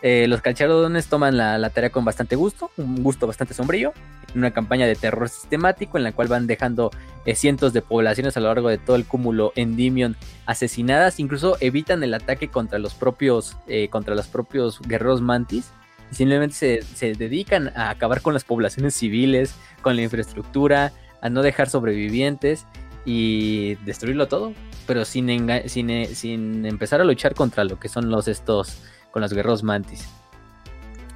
[0.00, 3.92] Eh, los calcharodones toman la, tarea con bastante gusto, un gusto bastante sombrío,
[4.32, 6.92] en una campaña de terror sistemático en la cual van dejando
[7.24, 12.02] eh, cientos de poblaciones a lo largo de todo el cúmulo Endymion asesinadas, incluso evitan
[12.04, 15.72] el ataque contra los propios, eh, contra los propios guerreros mantis,
[16.10, 21.28] y simplemente se, se dedican a acabar con las poblaciones civiles, con la infraestructura, a
[21.28, 22.64] no dejar sobrevivientes
[23.04, 24.52] y destruirlo todo.
[24.86, 25.28] pero sin,
[25.66, 28.78] sin, eh, sin empezar a luchar contra lo que son los estos,
[29.10, 30.08] con los guerreros mantis.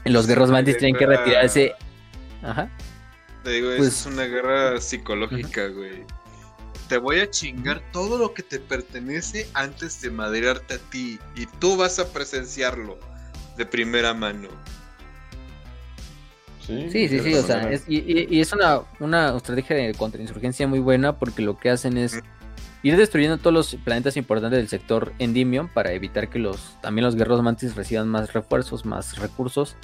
[0.04, 1.72] Los una mantis tienen que retirarse.
[2.42, 2.68] Ajá.
[3.44, 6.04] Te digo, Pues- es una guerra psicológica, güey.
[6.88, 11.18] Te voy a chingar todo lo que te pertenece antes de madrearte a ti.
[11.34, 12.98] Y tú vas a presenciarlo
[13.56, 14.48] de primera mano.
[16.66, 21.18] Sí, Sí, sí, o sea, es, y, es una, una estrategia de contrainsurgencia muy buena
[21.18, 22.22] porque lo que hacen es
[22.82, 27.16] ir destruyendo todos los planetas importantes del sector Endymion para evitar que los también los
[27.16, 29.76] guerreros mantis reciban más refuerzos, más recursos.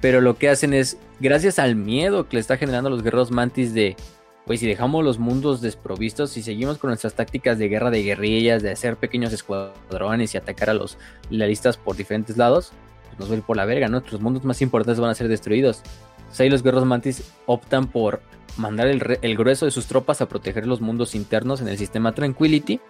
[0.00, 3.30] Pero lo que hacen es, gracias al miedo que le está generando a los guerreros
[3.30, 3.96] mantis de,
[4.44, 8.62] pues si dejamos los mundos desprovistos y seguimos con nuestras tácticas de guerra de guerrillas,
[8.62, 10.98] de hacer pequeños escuadrones y atacar a los
[11.30, 12.72] lealistas por diferentes lados,
[13.06, 13.98] pues nos va a ir por la verga, ¿no?
[13.98, 15.82] Nuestros mundos más importantes van a ser destruidos.
[16.26, 18.20] Entonces ahí los guerreros mantis optan por
[18.56, 22.12] mandar el, el grueso de sus tropas a proteger los mundos internos en el sistema
[22.12, 22.80] Tranquility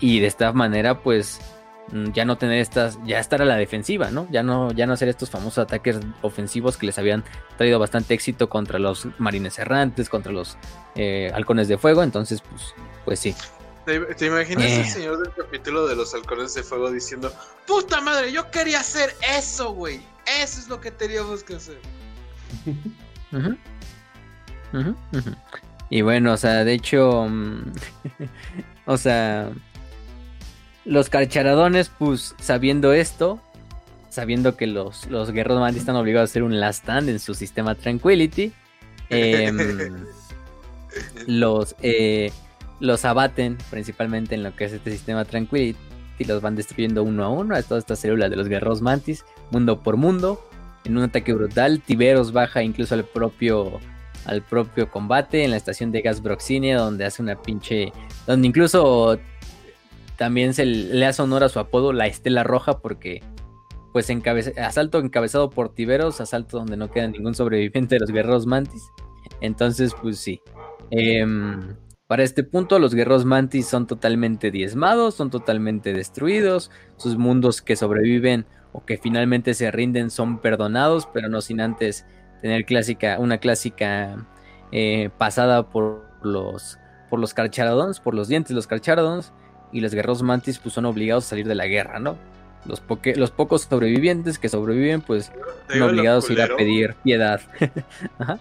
[0.00, 1.40] y de esta manera pues
[1.92, 4.26] mm, ya no tener estas, ya estar a la defensiva, ¿no?
[4.30, 7.24] Ya no, ya no hacer estos famosos ataques ofensivos que les habían
[7.56, 10.56] traído bastante éxito contra los marines errantes, contra los
[10.94, 13.34] eh, halcones de fuego, entonces pues, pues sí.
[13.84, 14.80] ¿Te, te imaginas Eh.
[14.80, 17.32] el señor del capítulo de los halcones de fuego diciendo:
[17.66, 18.32] ¡Puta madre!
[18.32, 20.00] Yo quería hacer eso, güey.
[20.42, 21.78] Eso es lo que teníamos que hacer.
[25.90, 27.72] Y bueno, o sea, de hecho, mm,
[28.86, 29.50] o sea,
[30.84, 33.40] los carcharadones, pues sabiendo esto,
[34.10, 37.34] sabiendo que los, los guerreros mantis están obligados a hacer un last stand en su
[37.34, 38.52] sistema Tranquility,
[39.08, 40.06] em,
[41.26, 42.32] los, eh,
[42.80, 45.78] los abaten principalmente en lo que es este sistema Tranquility
[46.18, 49.24] y los van destruyendo uno a uno a todas estas células de los guerreros mantis,
[49.50, 50.42] mundo por mundo.
[50.84, 53.80] En un ataque brutal, Tiberos baja incluso al propio
[54.24, 57.92] al propio combate en la estación de gas Broxinia, donde hace una pinche.
[58.26, 59.18] donde incluso
[60.16, 63.22] también se le hace honor a su apodo, la Estela Roja, porque
[63.92, 64.10] pues
[64.58, 68.82] asalto encabezado por Tiberos, asalto donde no queda ningún sobreviviente de los guerreros mantis.
[69.40, 70.40] Entonces, pues sí.
[70.90, 71.74] Em,
[72.06, 76.70] para este punto, los guerreros mantis son totalmente diezmados, son totalmente destruidos.
[76.96, 82.06] Sus mundos que sobreviven o que finalmente se rinden son perdonados, pero no sin antes
[82.42, 84.26] tener clásica, una clásica
[84.72, 86.78] eh, pasada por los
[87.10, 89.32] por los carcharodons, por los dientes de los carcharodons,
[89.72, 92.18] y los guerreros mantis pues son obligados a salir de la guerra, ¿no?
[92.66, 95.32] Los, poque- los pocos sobrevivientes que sobreviven pues
[95.70, 97.40] son obligados a ir a pedir piedad.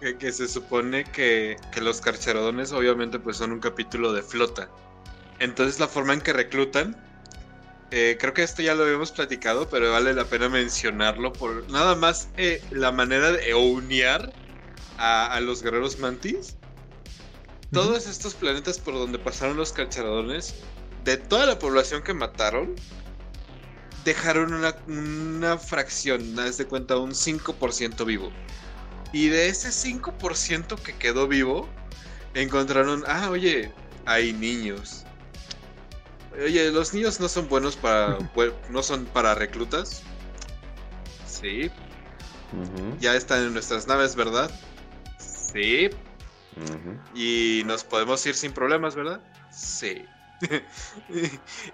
[0.00, 4.68] Que, que se supone que, que los carcharodones, obviamente, pues son un capítulo de flota.
[5.40, 6.96] Entonces, la forma en que reclutan.
[7.90, 11.94] Eh, creo que esto ya lo habíamos platicado, pero vale la pena mencionarlo por nada
[11.94, 14.32] más eh, la manera de eunear
[14.98, 16.56] a, a los guerreros mantis.
[17.72, 20.54] Todos estos planetas por donde pasaron los carcharodones,
[21.04, 22.74] de toda la población que mataron,
[24.04, 28.32] dejaron una, una fracción, haz de cuenta, un 5% vivo.
[29.12, 31.68] Y de ese 5% que quedó vivo,
[32.34, 33.72] encontraron, ah, oye,
[34.06, 35.04] hay niños.
[36.44, 38.18] Oye, los niños no son buenos para,
[38.70, 40.02] no son para reclutas.
[41.26, 41.70] Sí,
[43.00, 44.50] ya están en nuestras naves, ¿verdad?
[45.18, 45.90] Sí.
[47.14, 49.20] Y nos podemos ir sin problemas, ¿verdad?
[49.50, 50.06] Sí.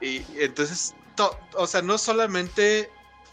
[0.01, 2.91] y, y entonces, to- o sea, no solamente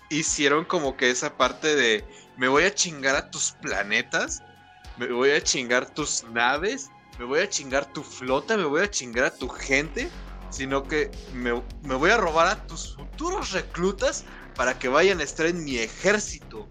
[0.10, 2.06] hicieron como que esa parte de
[2.38, 4.44] me voy a chingar a tus planetas,
[4.98, 8.90] me voy a chingar tus naves, me voy a chingar tu flota, me voy a
[8.90, 10.10] chingar a tu gente,
[10.52, 15.24] sino que me, me voy a robar a tus futuros reclutas para que vayan a
[15.24, 16.68] estar en mi ejército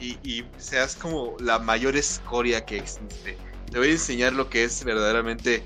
[0.00, 3.36] y, y seas como la mayor escoria que existe.
[3.70, 5.62] Te voy a enseñar lo que es verdaderamente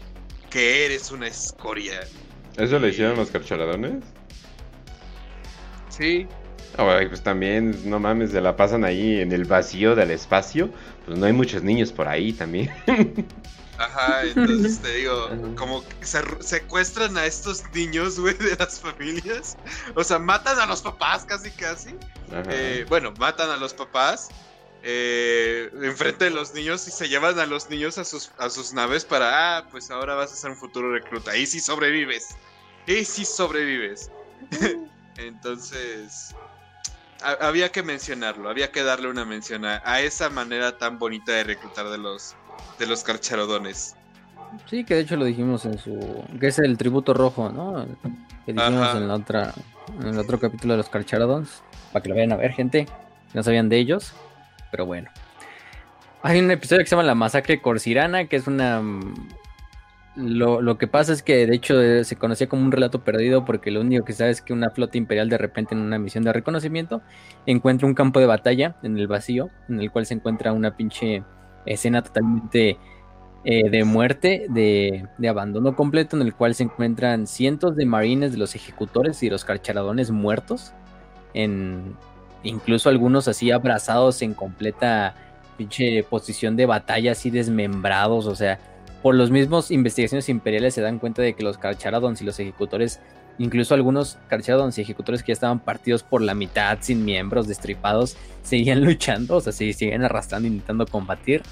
[0.51, 2.01] que eres una escoria.
[2.57, 4.03] ¿Eso le hicieron los carcharadones?
[5.91, 6.27] Sí.
[6.77, 10.71] Ah, pues también, no mames, se la pasan ahí en el vacío del espacio.
[11.05, 12.71] Pues no hay muchos niños por ahí también.
[13.79, 19.57] Ajá, entonces te digo, como que se secuestran a estos niños, güey, de las familias.
[19.95, 21.95] O sea, matan a los papás casi, casi.
[22.51, 24.29] Eh, bueno, matan a los papás
[24.83, 28.73] eh, enfrente de los niños y se llevan a los niños a sus, a sus
[28.73, 31.37] naves para, ah, pues ahora vas a ser un futuro recluta.
[31.37, 32.37] Y si sobrevives.
[32.87, 34.11] Y si sobrevives.
[35.19, 36.35] Entonces,
[37.23, 41.33] ha- había que mencionarlo, había que darle una mención a, a esa manera tan bonita
[41.33, 42.37] de reclutar de los,
[42.79, 43.97] de los carcharodones.
[44.67, 46.25] Sí, que de hecho lo dijimos en su.
[46.41, 47.87] que es el tributo rojo, ¿no?
[48.47, 48.99] Que dijimos Ajá.
[48.99, 49.55] en la otra.
[50.01, 51.63] En el otro capítulo de los Carcharodons.
[51.93, 52.87] Para que lo vayan a ver, gente.
[53.35, 54.13] No sabían de ellos.
[54.71, 55.11] Pero bueno.
[56.23, 58.81] Hay un episodio que se llama La Masacre Corsirana, que es una.
[58.81, 59.29] mm,
[60.17, 63.45] lo, lo, que pasa es que de hecho eh, se conocía como un relato perdido
[63.45, 66.25] porque lo único que sabe es que una flota imperial de repente en una misión
[66.25, 67.03] de reconocimiento
[67.47, 71.23] encuentra un campo de batalla en el vacío en el cual se encuentra una pinche
[71.67, 72.79] escena totalmente
[73.45, 78.33] eh, de muerte, de, de, abandono completo en el cual se encuentran cientos de marines
[78.33, 80.73] de los ejecutores y los carcharadones muertos,
[81.35, 81.97] en,
[82.43, 85.15] incluso algunos así abrazados en completa
[86.09, 88.59] posición de batalla, así desmembrados, o sea,
[89.03, 93.01] por los mismos investigaciones imperiales se dan cuenta de que los Carcharadons y los ejecutores,
[93.39, 98.17] incluso algunos Carcharadons y ejecutores que ya estaban partidos por la mitad, sin miembros, destripados,
[98.43, 101.43] seguían luchando, o sea, se siguen arrastrando, intentando combatir.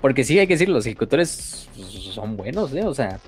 [0.00, 1.68] Porque sí hay que decir, los ejecutores
[2.12, 2.84] son buenos, ¿eh?
[2.84, 3.20] O sea,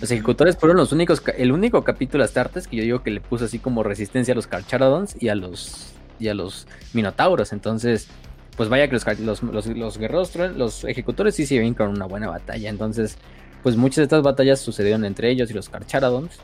[0.00, 3.44] los ejecutores fueron los únicos, el único capítulo Astartes que yo digo que le puso
[3.44, 7.52] así como resistencia a los Carcharadons y a los, y a los Minotauros.
[7.52, 8.08] Entonces,
[8.56, 12.70] pues vaya que los, los, guerreros, los ejecutores sí se ven con una buena batalla.
[12.70, 13.18] Entonces,
[13.62, 16.40] pues muchas de estas batallas sucedieron entre ellos y los Carcharadons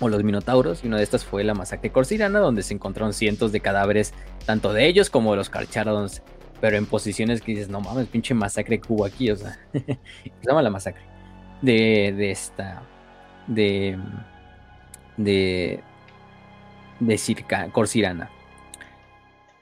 [0.00, 0.84] o los Minotauros.
[0.84, 4.72] Y una de estas fue la masacre corsirana, donde se encontraron cientos de cadáveres, tanto
[4.72, 6.22] de ellos como de los Carcharadons,
[6.60, 9.98] pero en posiciones que dices, no mames, pinche masacre que hubo aquí, o sea, se
[10.46, 11.02] llama la masacre
[11.62, 12.82] de, de esta,
[13.46, 13.98] de,
[15.16, 15.80] de,
[17.00, 18.30] de Circa, Corsirana.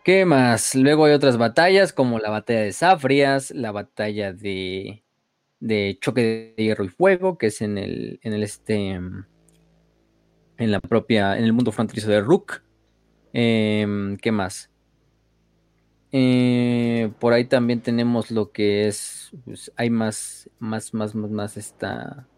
[0.05, 0.75] ¿Qué más?
[0.75, 5.03] Luego hay otras batallas como la batalla de Zafrias, la batalla de,
[5.61, 9.01] de choque de hierro y fuego, que es en el, en el este,
[10.59, 12.63] la propia, en el mundo fronterizo de Rook.
[13.33, 14.71] Em, ¿Qué más?
[16.13, 21.57] Eh, por ahí también tenemos lo que es, pues, hay más, más, más, más, más
[21.57, 22.29] esta...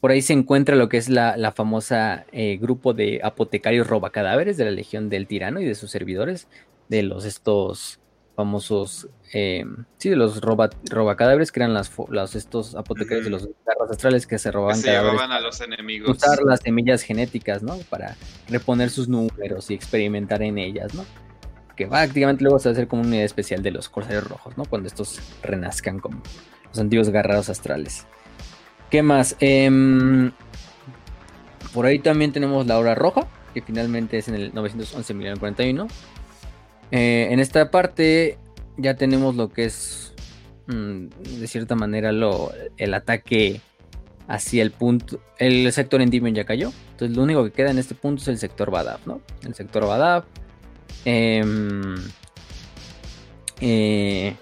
[0.00, 4.56] Por ahí se encuentra lo que es la, la famosa eh, grupo de apotecarios robacadáveres
[4.56, 6.48] de la Legión del Tirano y de sus servidores,
[6.88, 8.00] de los estos
[8.38, 9.64] famosos, eh,
[9.96, 11.90] sí, de los roba, robacadáveres, que eran las,
[12.36, 16.18] estos apotecarios de los garras astrales que se robaban se a los enemigos.
[16.18, 17.76] Usar las semillas genéticas, ¿no?
[17.90, 18.16] Para
[18.48, 21.04] reponer sus números y experimentar en ellas, ¿no?
[21.74, 24.56] Que prácticamente luego se va a hacer como una unidad especial de los corsarios rojos,
[24.56, 24.64] ¿no?
[24.66, 26.22] Cuando estos renazcan como
[26.68, 28.06] los antiguos guerreros astrales.
[28.88, 29.34] ¿Qué más?
[29.40, 30.30] Em,
[31.74, 35.12] por ahí también tenemos la hora roja, que finalmente es en el 911
[36.90, 38.38] eh, en esta parte
[38.76, 40.14] ya tenemos lo que es,
[40.66, 41.06] mm,
[41.40, 43.60] de cierta manera, el ataque
[44.28, 45.20] hacia el punto.
[45.38, 46.72] El sector Endymion ya cayó.
[46.92, 49.20] Entonces lo único que queda en este punto es el sector Badab, ¿no?
[49.44, 50.24] El sector Badab.
[51.04, 51.96] Em,
[53.60, 54.34] eh,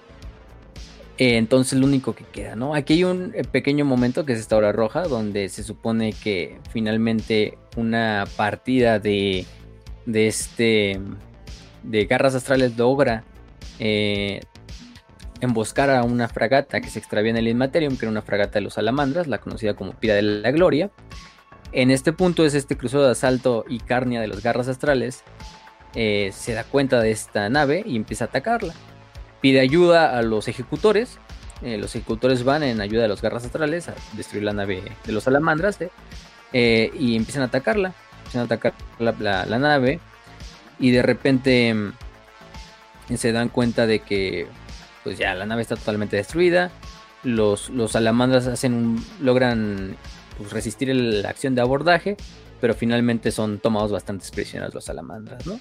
[1.18, 2.74] eh, entonces lo único que queda, ¿no?
[2.74, 7.56] Aquí hay un pequeño momento que es esta hora roja, donde se supone que finalmente
[7.76, 9.46] una partida de,
[10.04, 11.00] de este
[11.86, 13.24] de garras astrales logra
[13.78, 14.40] eh,
[15.40, 18.62] emboscar a una fragata que se extravía en el Inmaterium, que era una fragata de
[18.62, 20.90] los salamandras, la conocida como Pira de la Gloria.
[21.72, 25.24] En este punto es este crucero de asalto y carnia de los garras astrales.
[25.94, 28.74] Eh, se da cuenta de esta nave y empieza a atacarla.
[29.40, 31.18] Pide ayuda a los ejecutores.
[31.62, 35.12] Eh, los ejecutores van en ayuda de los garras astrales a destruir la nave de
[35.12, 35.78] los salamandras
[36.52, 37.92] y empiezan a atacarla.
[38.18, 40.00] Empiezan a atacar la nave
[40.78, 41.92] y de repente mm,
[43.16, 44.46] se dan cuenta de que
[45.04, 46.70] pues ya la nave está totalmente destruida.
[47.22, 49.96] Los, los salamandras hacen logran
[50.36, 52.16] pues, resistir la acción de abordaje,
[52.60, 55.60] pero finalmente son tomados bastantes prisioneros los salamandras, ¿no?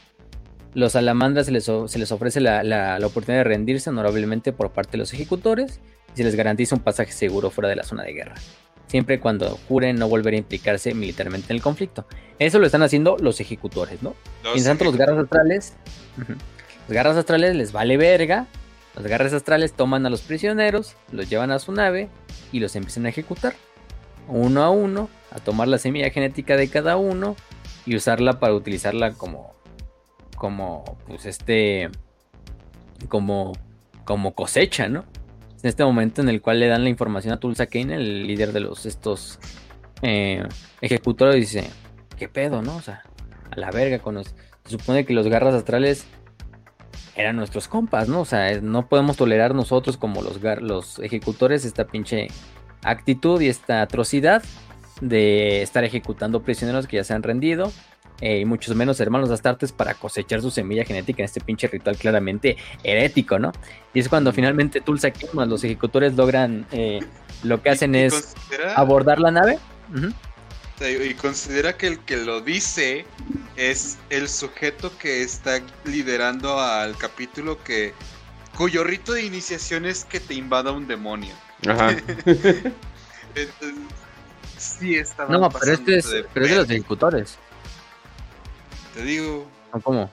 [0.73, 4.93] Los salamandras se les, se les ofrece la, la, oportunidad de rendirse honorablemente por parte
[4.93, 5.79] de los ejecutores
[6.13, 8.35] y se les garantiza un pasaje seguro fuera de la zona de guerra
[8.87, 12.05] siempre cuando juren no volver a implicarse militarmente en el conflicto.
[12.39, 14.15] Eso lo están haciendo los ejecutores, ¿no?
[14.43, 15.73] Los tanto, los garras astrales,
[16.17, 18.47] los garras astrales les vale verga.
[18.95, 22.09] Los garras astrales toman a los prisioneros, los llevan a su nave
[22.53, 23.53] y los empiezan a ejecutar.
[24.27, 27.35] Uno a uno, a tomar la semilla genética de cada uno
[27.85, 29.53] y usarla para utilizarla como,
[30.37, 31.89] como, pues este,
[33.09, 33.51] como,
[34.05, 35.03] como cosecha, ¿no?
[35.65, 38.53] En este momento en el cual le dan la información a Tulsa Kane, el líder
[38.53, 39.39] de los estos
[40.03, 40.43] eh,
[40.79, 41.67] ejecutores, dice,
[42.19, 42.75] ¿qué pedo, no?
[42.75, 43.01] O sea,
[43.49, 44.27] a la verga con los...
[44.63, 46.05] Se supone que los garras astrales
[47.15, 48.21] eran nuestros compas, ¿no?
[48.21, 52.27] O sea, no podemos tolerar nosotros como los, los ejecutores esta pinche
[52.83, 54.43] actitud y esta atrocidad
[55.01, 57.71] de estar ejecutando prisioneros que ya se han rendido
[58.21, 61.97] eh, y muchos menos hermanos astartes para cosechar su semilla genética en este pinche ritual
[61.97, 63.51] claramente herético, ¿no?
[63.93, 66.99] Y es cuando finalmente Tulsa King, los ejecutores logran, eh,
[67.43, 68.35] lo que hacen es
[68.75, 69.59] abordar la nave.
[70.79, 73.05] Y considera que el que lo dice
[73.55, 77.93] es el sujeto que está liderando al capítulo que
[78.57, 81.33] cuyo rito de iniciación es que te invada un demonio.
[81.67, 81.95] Ajá.
[83.37, 83.49] Eh,
[84.57, 85.37] Sí, estaba.
[85.37, 87.37] No, pero este es, pero es de los ejecutores.
[88.95, 89.45] Te digo.
[89.71, 90.09] ¿O cómo?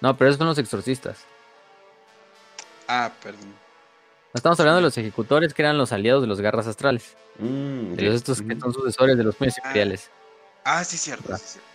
[0.00, 1.24] No, pero esos son los exorcistas.
[2.88, 3.46] Ah, perdón.
[4.34, 7.16] No estamos hablando de los ejecutores que eran los aliados de los garras astrales.
[7.38, 10.10] Mm, De los estos que son sucesores de los puños imperiales.
[10.64, 11.36] Ah, sí, cierto.
[11.36, 11.68] Sí, cierto.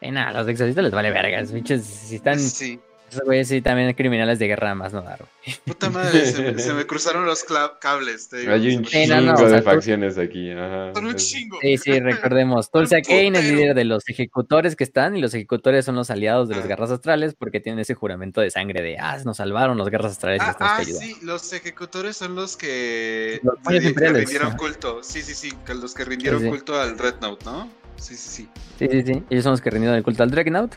[0.00, 1.40] Eh, nada, los exorcistas les vale verga.
[1.40, 2.38] esos pinches, si están.
[2.38, 2.78] Sí.
[3.08, 5.18] Esos güeyes sí también criminales de guerra más no dar.
[5.20, 5.56] güey.
[5.64, 7.44] Puta madre, se me, se me cruzaron los
[7.80, 8.28] cables.
[8.28, 10.50] Te digo, Hay un no, chingo no, o sea, de tú- facciones aquí.
[10.50, 10.92] Ajá.
[10.92, 11.58] Son un chingo.
[11.62, 12.70] Sí, sí, recordemos.
[12.72, 16.48] Tulsa Kane es líder de los ejecutores que están y los ejecutores son los aliados
[16.48, 16.68] de los Ah.
[16.68, 20.42] garras astrales porque tienen ese juramento de sangre de, ah, nos salvaron los garras astrales
[20.42, 24.56] y Ah, ah, sí, los ejecutores son los que, Los que rindieron ajá.
[24.58, 25.02] culto.
[25.04, 26.50] Sí, sí, sí, los que rindieron Sí, sí.
[26.50, 27.70] culto al Red Note, ¿no?
[27.96, 28.48] Sí, sí, sí.
[28.78, 29.22] Sí, sí, sí.
[29.30, 30.74] Ellos son los que rindieron el culto al Dreadnought.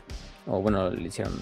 [0.48, 1.34] O bueno, le hicieron.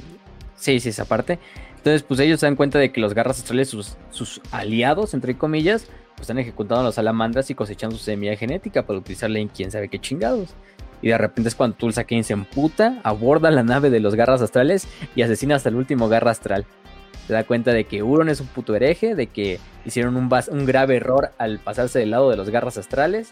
[0.57, 1.39] Sí, sí, esa parte.
[1.77, 5.37] Entonces, pues ellos se dan cuenta de que los garras astrales, sus, sus aliados, entre
[5.37, 9.47] comillas, pues están ejecutando a los salamandras y cosechando su semilla genética para utilizarla en
[9.47, 10.55] quién sabe qué chingados.
[11.01, 14.41] Y de repente es cuando Tulsa Kane se emputa, aborda la nave de los garras
[14.41, 16.65] astrales y asesina hasta el último garra astral.
[17.27, 20.65] Se da cuenta de que Huron es un puto hereje, de que hicieron un, un
[20.65, 23.31] grave error al pasarse del lado de los garras astrales.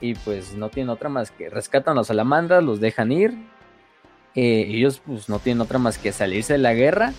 [0.00, 3.34] Y pues no tienen otra más que rescatan a los salamandras, los dejan ir.
[4.36, 7.12] Eh, ellos pues no tienen otra más que salirse de la guerra,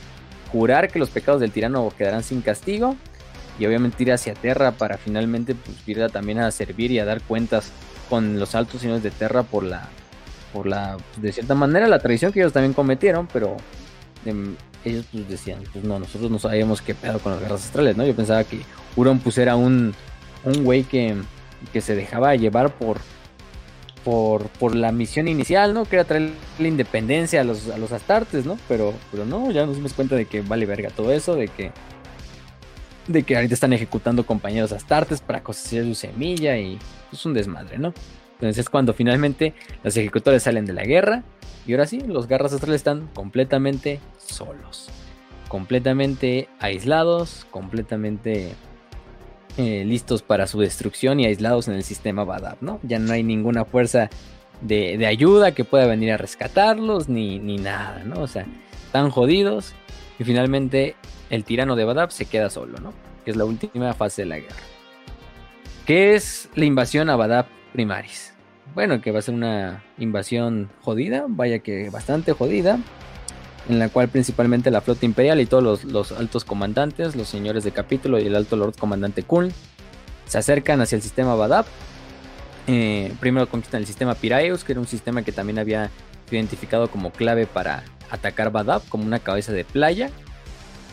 [0.51, 2.95] jurar que los pecados del tirano quedarán sin castigo
[3.59, 7.05] y obviamente ir hacia Terra para finalmente pues, ir a- también a servir y a
[7.05, 7.71] dar cuentas
[8.09, 9.89] con los altos señores de Terra por la,
[10.53, 13.57] por la, pues, de cierta manera la traición que ellos también cometieron, pero
[14.25, 14.55] em,
[14.85, 18.05] ellos pues decían, pues no, nosotros no sabíamos qué pedo con las guerras astrales, ¿no?
[18.05, 18.61] Yo pensaba que
[18.95, 19.93] Huron pues era un,
[20.45, 21.15] un güey que,
[21.73, 22.99] que se dejaba llevar por,
[24.07, 25.83] por, por la misión inicial, ¿no?
[25.83, 28.57] Que era traer la independencia a los, a los astartes, ¿no?
[28.69, 31.71] Pero, pero no, ya nos dimos cuenta de que vale verga todo eso, de que
[33.07, 36.79] de que ahorita están ejecutando compañeros astartes para cosechar su semilla y
[37.11, 37.93] es un desmadre, ¿no?
[38.35, 39.53] Entonces es cuando finalmente
[39.83, 41.25] los ejecutores salen de la guerra
[41.65, 44.87] y ahora sí, los garras astrales están completamente solos,
[45.49, 48.53] completamente aislados, completamente
[49.57, 52.79] eh, listos para su destrucción y aislados en el sistema Badab, ¿no?
[52.83, 54.09] Ya no hay ninguna fuerza
[54.61, 58.21] de, de ayuda que pueda venir a rescatarlos ni, ni nada, ¿no?
[58.21, 58.45] O sea,
[58.85, 59.73] están jodidos
[60.19, 60.95] y finalmente
[61.29, 62.93] el tirano de Badab se queda solo, ¿no?
[63.25, 64.55] Que es la última fase de la guerra.
[65.85, 68.33] ¿Qué es la invasión a Badab Primaris?
[68.75, 72.79] Bueno, que va a ser una invasión jodida, vaya que bastante jodida,
[73.69, 77.71] en la cual principalmente la flota imperial y todos los, altos comandantes, los señores de
[77.71, 79.51] capítulo y el alto lord comandante Kuln,
[80.25, 81.65] se acercan hacia el sistema Badab.
[82.67, 85.89] Eh, primero conquistan el sistema Piraeus, que era un sistema que también había
[86.31, 90.11] identificado como clave para atacar Badab, como una cabeza de playa.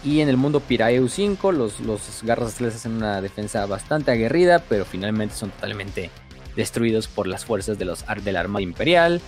[0.04, 4.62] Y en el mundo Piraeus 5, los, los garras astrales hacen una defensa bastante aguerrida,
[4.68, 6.10] pero finalmente son totalmente
[6.56, 9.20] destruidos por las fuerzas de los, de la Armada Imperial,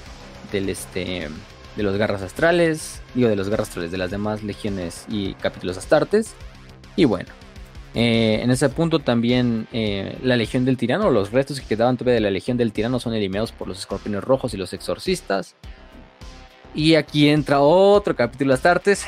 [0.52, 1.28] del este,
[1.76, 5.76] de los garras astrales, digo de los garras astrales, de las demás legiones y capítulos
[5.76, 6.34] astartes.
[6.96, 7.28] Y bueno,
[7.94, 12.14] eh, en ese punto también eh, la Legión del Tirano, los restos que quedaban todavía
[12.14, 15.54] de la Legión del Tirano son eliminados por los escorpiones rojos y los exorcistas.
[16.74, 19.06] Y aquí entra otro capítulo astartes.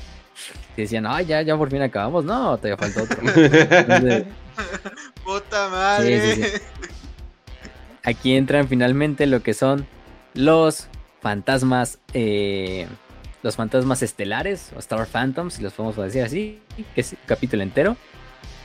[0.76, 2.24] que decían, ah, ya, ya por fin acabamos.
[2.24, 3.18] No, todavía falta otro.
[3.22, 4.24] Entonces,
[5.24, 6.34] Puta madre.
[6.34, 6.50] Sí, sí,
[8.02, 9.86] aquí entran finalmente lo que son
[10.34, 10.88] los
[11.26, 12.86] fantasmas, eh,
[13.42, 16.60] los fantasmas estelares, o Star Phantoms, si los podemos decir así,
[16.94, 17.96] que es un capítulo entero.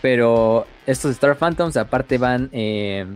[0.03, 3.07] Pero estos Star Phantoms aparte van eh,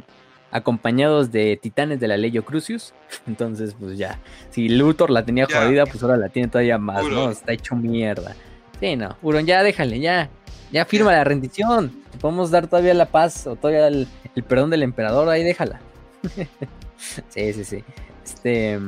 [0.50, 2.96] acompañados de titanes de la Leyo Crucius.
[3.28, 5.62] Entonces, pues ya, si Luthor la tenía Ya.
[5.62, 7.30] jodida, pues ahora la tiene todavía más, ¿no?
[7.30, 8.36] Está hecho mierda.
[8.80, 10.28] Sí, no, Huron, ya déjale, ya.
[10.72, 11.92] Ya firma la rendición.
[12.12, 15.80] Te podemos dar todavía la paz o todavía el, el perdón del emperador, ahí déjala.
[17.30, 17.84] sí, sí, sí.
[18.24, 18.80] Este.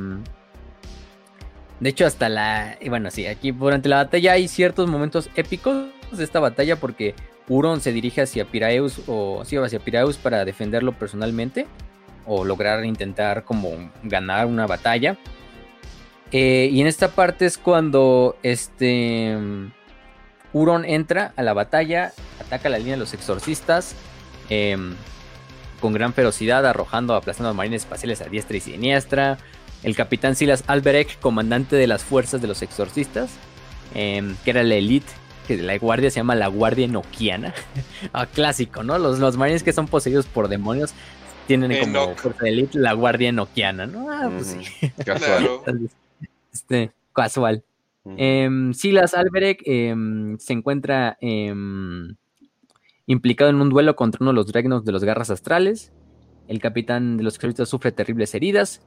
[1.80, 2.76] De hecho, hasta la.
[2.88, 7.14] Bueno, sí, aquí durante la batalla hay ciertos momentos épicos de esta batalla porque
[7.48, 11.66] Huron se dirige hacia Piraeus o sí, hacia Piraeus para defenderlo personalmente
[12.26, 15.16] o lograr intentar como ganar una batalla.
[16.30, 19.34] Eh, y en esta parte es cuando este
[20.52, 23.94] Huron entra a la batalla, ataca la línea de los exorcistas
[24.50, 24.94] em,
[25.80, 29.38] con gran ferocidad, arrojando, aplastando a marines espaciales a diestra y siniestra.
[29.82, 33.30] El capitán Silas Alberek, comandante de las fuerzas de los exorcistas,
[33.94, 35.06] em, que era la elite,
[35.46, 37.54] que de la guardia se llama la guardia enoquiana.
[38.12, 38.98] ah, clásico, ¿no?
[38.98, 40.92] Los, los marines que son poseídos por demonios
[41.46, 44.10] tienen como fuerza de elite la guardia enoquiana, ¿no?
[44.10, 44.90] Ah, pues sí.
[45.04, 45.48] Casual.
[46.52, 47.62] Este, casual.
[48.16, 51.18] Em, Silas Alberek em, se encuentra
[53.06, 55.92] implicado en un duelo contra uno de los Dreadnoughts de los Garras Astrales.
[56.46, 58.82] El capitán de los ejércitos sufre terribles heridas,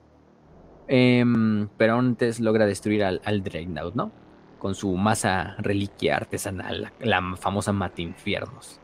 [0.88, 4.12] em, pero antes logra destruir al, al Dreadnought, ¿no?
[4.60, 8.80] Con su masa reliquia artesanal, la, famosa Mata Infiernos.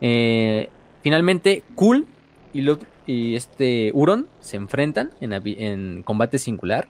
[0.00, 0.68] Eh,
[1.02, 2.06] finalmente, Cool
[2.52, 6.86] y, lo- y este Huron se enfrentan en, en combate singular.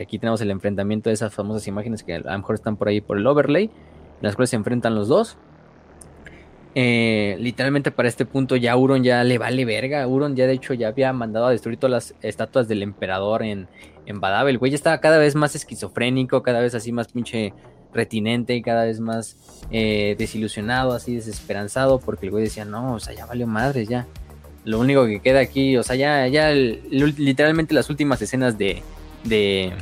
[0.00, 3.02] Aquí tenemos el enfrentamiento de esas famosas imágenes que a lo mejor están por ahí
[3.02, 3.70] por el overlay,
[4.22, 5.36] las cuales se enfrentan los dos.
[6.74, 10.06] Eh, literalmente para este punto ya Huron ya le vale verga.
[10.06, 13.68] Huron ya de hecho ya había mandado a destruir todas las estatuas del emperador en,
[14.06, 14.48] en Badab.
[14.48, 17.52] El güey ya estaba cada vez más esquizofrénico, cada vez así más pinche
[17.92, 19.36] retinente y cada vez más
[19.70, 24.06] eh, desilusionado, así desesperanzado, porque el güey decía, no, o sea, ya valió madres, ya.
[24.64, 28.82] Lo único que queda aquí, o sea, ya, ya literalmente las últimas escenas de,
[29.24, 29.72] de,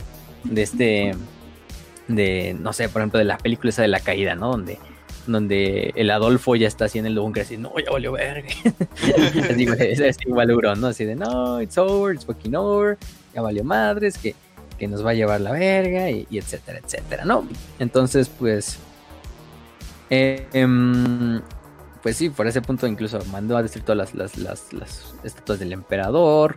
[0.45, 1.13] de este,
[2.09, 4.51] de, no sé, por ejemplo, de la película esa de la caída, ¿no?
[4.51, 4.79] Donde,
[5.27, 8.49] donde el Adolfo ya está así en el búnker, así, no, ya valió verga.
[9.51, 10.89] así, es, es igual Huron, ¿no?
[10.89, 12.99] Así de, no, it's over, it's fucking over,
[13.35, 14.35] ya valió madres, que,
[14.79, 17.47] que nos va a llevar la verga, y, y etcétera, etcétera, ¿no?
[17.79, 18.79] Entonces, pues,
[20.11, 21.41] eh, em,
[22.03, 25.59] pues sí, por ese punto incluso mandó a decir todas las, las, las, las estatuas
[25.59, 26.57] del emperador.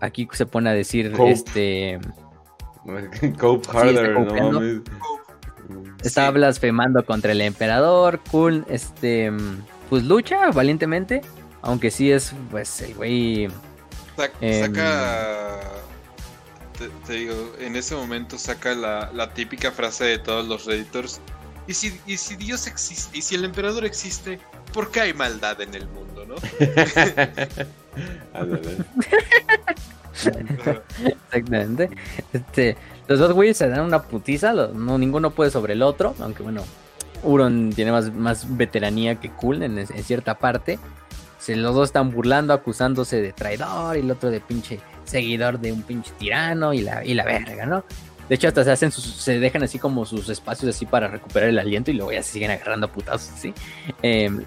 [0.00, 1.32] Aquí se pone a decir, Cope.
[1.32, 1.98] este,
[3.38, 4.60] Cope harder, no copiando.
[6.02, 6.34] Estaba Sí.
[6.34, 8.20] blasfemando contra el emperador.
[8.30, 9.32] Cool, este,
[9.88, 11.22] pues lucha valientemente.
[11.62, 13.48] Aunque sí es, pues, el güey.
[14.16, 14.66] Sac- Em.
[14.74, 15.60] saca.
[16.78, 21.20] Te, te digo, en ese momento saca la, la típica frase de todos los Redditors.
[21.66, 24.40] ¿Y si, y si Dios existe, y si el emperador existe,
[24.72, 26.34] ¿por qué hay maldad en el mundo, no?
[31.04, 31.90] Exactamente.
[32.32, 32.76] Este,
[33.10, 34.52] los dos güeyes se dan una putiza.
[34.52, 36.14] no, ninguno puede sobre el otro.
[36.20, 36.62] Aunque bueno,
[37.24, 40.78] Huron tiene más, más veteranía que Cool en, cierta parte.
[41.48, 45.82] Los dos están burlando, acusándose de traidor y el otro de pinche seguidor de un
[45.82, 47.82] pinche tirano y la, y la verga, ¿no?
[48.28, 51.48] De hecho, hasta se hacen sus, se dejan así como sus espacios así para recuperar
[51.48, 53.52] el aliento y luego ya se siguen agarrando putazos, ¿sí?
[54.02, 54.44] Em,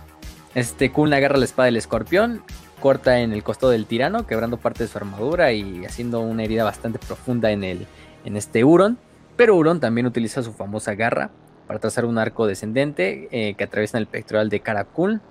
[0.56, 2.42] este Kun agarra la espada del escorpión,
[2.80, 6.64] corta en el costado del tirano, quebrando parte de su armadura y haciendo una herida
[6.64, 7.88] bastante profunda en, el,
[8.25, 8.97] en este Huron.
[9.35, 11.31] Pero Huron también utiliza su famosa garra
[11.67, 15.21] para trazar un arco descendente eh, que atraviesa el pectoral de Karakul.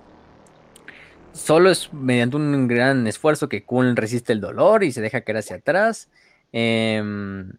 [1.31, 5.37] Solo es mediante un gran esfuerzo que Kun resiste el dolor y se deja caer
[5.37, 6.09] hacia atrás.
[6.51, 7.51] Em,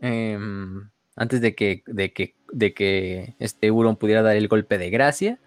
[0.00, 4.90] em, antes de que, de que, de que este Huron pudiera dar el golpe de
[4.90, 5.38] gracia.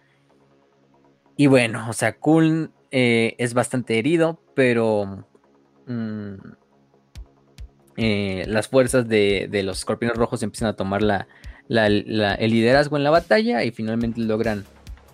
[1.37, 5.27] Y bueno, o sea, Kun eh, es bastante herido, pero
[5.87, 6.35] mm,
[7.97, 11.27] eh, las fuerzas de, de los escorpiones rojos empiezan a tomar la,
[11.67, 14.65] la- el liderazgo en la batalla y finalmente logran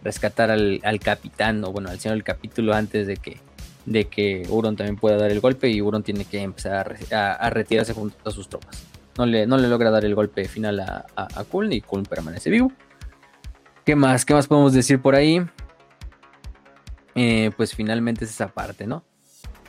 [0.04, 3.38] rescatar al, al capitán, o bueno, al señor del capítulo antes de que,
[3.86, 7.16] de que Euron también pueda dar el golpe y Euron tiene que empezar a, re-
[7.16, 8.84] a- a retirarse junto a sus tropas.
[9.18, 12.04] No le, no le logra dar el golpe final a, a, a Kuln y Kuln
[12.06, 12.72] permanece vivo.
[13.86, 14.26] ¿Qué más?
[14.26, 15.42] ¿Qué más podemos decir por ahí?
[17.16, 19.04] Eh, pues finalmente es esa parte, ¿no?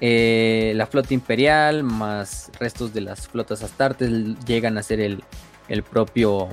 [0.04, 4.10] Eh, la flota imperial más restos de las flotas astartes
[4.44, 5.22] llegan a ser el,
[5.68, 6.48] el propio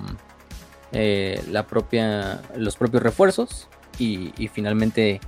[0.91, 5.19] eh, la propia los propios refuerzos y, finalmente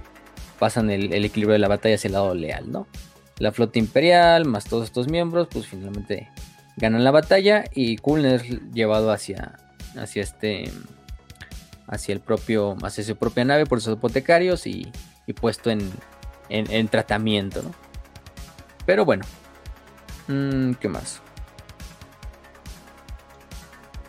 [0.60, 2.86] pasan el, equilibrio de la batalla hacia el lado leal, ¿no?
[3.40, 6.30] La flota imperial más todos estos miembros pues finalmente
[6.78, 9.58] ganan la batalla y Kuln es llevado hacia
[9.98, 10.72] hacia este
[11.88, 14.92] hacia el propio hacia su propia nave por sus apotecarios y,
[15.26, 15.90] y puesto en,
[16.50, 17.91] en, en tratamiento, ¿no?
[18.92, 19.24] Pero bueno.
[20.28, 21.22] Mm, ¿Qué más?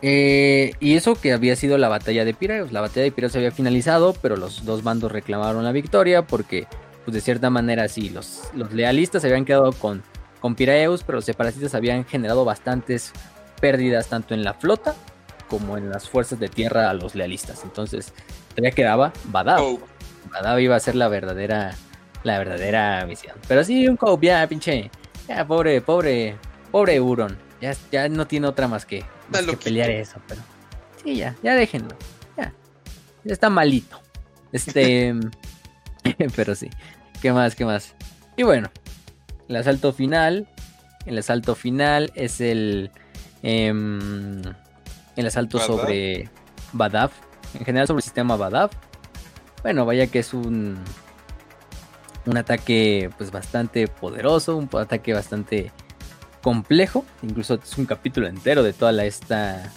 [0.01, 2.73] Eh, y eso que había sido la batalla de Piraeus.
[2.73, 6.67] La batalla de Piraeus había finalizado, pero los dos bandos reclamaron la victoria porque,
[7.05, 10.03] pues de cierta manera, sí, los, los lealistas se habían quedado con,
[10.41, 13.13] con Piraeus, pero los separatistas habían generado bastantes
[13.61, 14.95] pérdidas tanto en la flota
[15.47, 17.63] como en las fuerzas de tierra a los lealistas.
[17.63, 18.11] Entonces,
[18.49, 19.61] todavía quedaba Badab.
[19.61, 19.79] Oh,
[20.29, 21.73] Badab iba a ser la verdadera
[22.23, 23.35] la verdadera misión.
[23.47, 24.89] Pero sí, un Cope, ya, pinche.
[25.27, 26.37] Ya, pobre, pobre,
[26.71, 27.37] pobre Euron.
[27.61, 29.63] Ya, ya no tiene otra más que, más que loquito.
[29.65, 30.41] pelear eso, pero.
[31.03, 31.95] Sí, ya, ya déjenlo.
[32.37, 32.53] Ya.
[33.23, 34.01] Ya está malito.
[34.51, 35.13] Este.
[36.35, 36.69] pero sí.
[37.21, 37.55] ¿Qué más?
[37.55, 37.95] ¿Qué más?
[38.35, 38.69] Y bueno.
[39.47, 40.47] El asalto final.
[41.05, 42.91] El asalto final es el.
[43.43, 44.41] em,
[45.15, 45.67] el asalto ¿Badab?
[45.77, 46.29] sobre
[46.71, 47.11] Badab.
[47.53, 48.71] En general sobre el sistema Badab.
[49.61, 50.77] Bueno, vaya que es un
[52.25, 55.71] un ataque pues bastante poderoso, un ataque bastante
[56.41, 59.71] complejo, incluso es un capítulo entero de toda la esta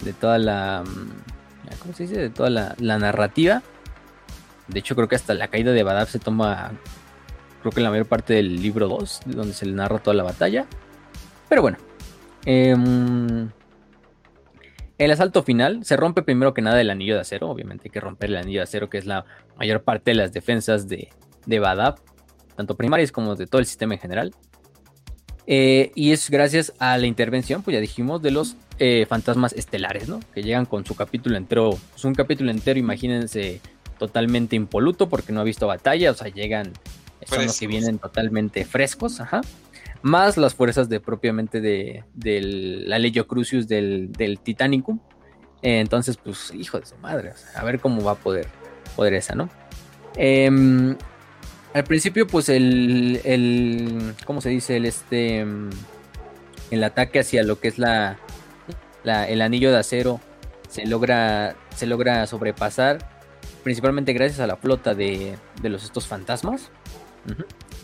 [0.00, 2.16] de toda la mm, ¿cómo se dice?
[2.16, 3.62] de toda la, la narrativa.
[4.68, 6.72] De hecho, creo que hasta la caída de Badab se toma,
[7.60, 10.66] creo que la mayor parte del libro 2, donde se le narra toda la batalla.
[11.48, 11.78] Pero bueno.
[12.46, 13.50] Em,
[14.96, 17.50] el asalto final se rompe primero que nada el anillo de acero.
[17.50, 19.24] Obviamente hay que romper el anillo de acero, que es la
[19.58, 21.10] mayor parte de las defensas de,
[21.46, 21.96] de Badab,
[22.56, 24.34] tanto primarias como de todo el sistema en general.
[25.46, 30.08] Eh, y es gracias a la intervención, pues ya dijimos, de los eh, fantasmas estelares,
[30.08, 30.20] ¿no?
[30.34, 31.78] Que llegan con su capítulo entero.
[31.90, 33.60] Pues un capítulo entero, imagínense,
[33.98, 36.10] totalmente impoluto porque no ha visto batalla.
[36.10, 36.72] O sea, llegan,
[37.26, 39.42] son los que vienen totalmente frescos, ajá.
[40.02, 42.04] Más las fuerzas de propiamente de,
[42.86, 44.98] la Legio Crucius del, del Titanicum.
[45.62, 47.32] Eh, entonces, pues, hijo de su madre.
[47.54, 48.46] a ver cómo va a poder,
[48.96, 49.48] poder esa, ¿no?
[50.16, 50.96] Eh,
[51.74, 54.76] al principio, pues el, el ¿cómo se dice?
[54.76, 55.44] El este,
[56.70, 58.16] el ataque hacia lo que es la,
[59.04, 60.20] el anillo de acero
[60.68, 62.98] se logra, se logra sobrepasar,
[63.64, 66.70] principalmente gracias a la flota de, de los estos fantasmas,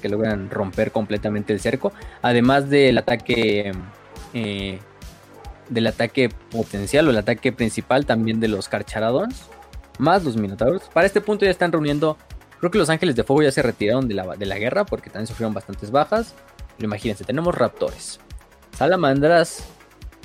[0.01, 3.73] que logran romper completamente el cerco, además del ataque,
[4.35, 4.79] eh,
[5.69, 9.47] del ataque potencial o el ataque principal también de los Carcharadons,
[9.99, 10.83] más los Minotauros.
[10.93, 12.17] Para este punto ya están reuniendo
[12.61, 15.11] Creo que los Ángeles de Fuego ya se retiraron de la, de la guerra porque
[15.11, 16.35] también sufrieron bastantes bajas.
[16.77, 18.21] Pero imagínense, tenemos raptores,
[18.77, 19.65] salamandras,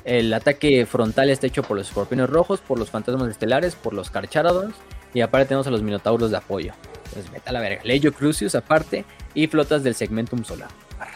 [0.06, 4.12] el ataque frontal está hecho por los escorpiones rojos, por los fantasmas estelares, por los
[4.12, 4.76] carcharadons.
[5.16, 6.74] Y aparte tenemos a los minotauros de apoyo.
[7.06, 7.82] Entonces, meta la verga.
[7.84, 9.04] Leyo Crucius aparte.
[9.34, 10.70] Y flotas del segmentum solar.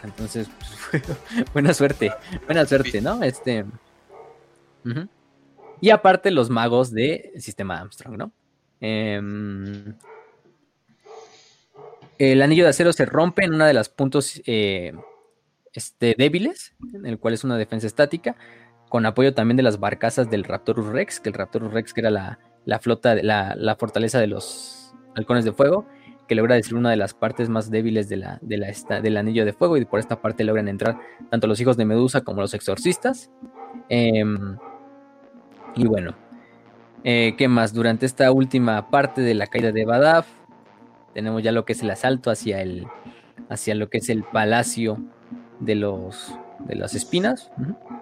[0.04, 0.50] Entonces,
[0.90, 1.04] pues,
[1.54, 2.12] buena suerte.
[2.46, 3.22] Buena suerte, ¿no?
[3.22, 3.64] Este.
[5.82, 8.32] Y aparte los magos del sistema Armstrong, ¿no?
[8.82, 9.22] Eh,
[12.20, 14.94] el anillo de acero se rompe en una de las puntos eh,
[15.74, 18.36] este, débiles, en el cual es una defensa estática,
[18.90, 22.12] con apoyo también de las barcazas del Raptorus Rex, que el Raptorus Rex que era
[22.12, 25.88] la, flota, la, la, fortaleza de los halcones de fuego,
[26.28, 29.78] que logra destruir una de las partes más débiles la, la del anillo de fuego,
[29.78, 31.00] y por esta parte logran entrar
[31.32, 33.32] tanto los hijos de Medusa como los exorcistas.
[33.88, 34.58] Em,
[35.76, 36.16] y bueno,
[37.06, 37.74] eh, ¿qué más?
[37.74, 40.28] Durante esta última parte de la caída de Badaf,
[41.14, 42.88] tenemos ya lo que es el asalto hacia el
[43.50, 45.00] hacia lo que es el palacio
[45.60, 47.52] de los de las espinas,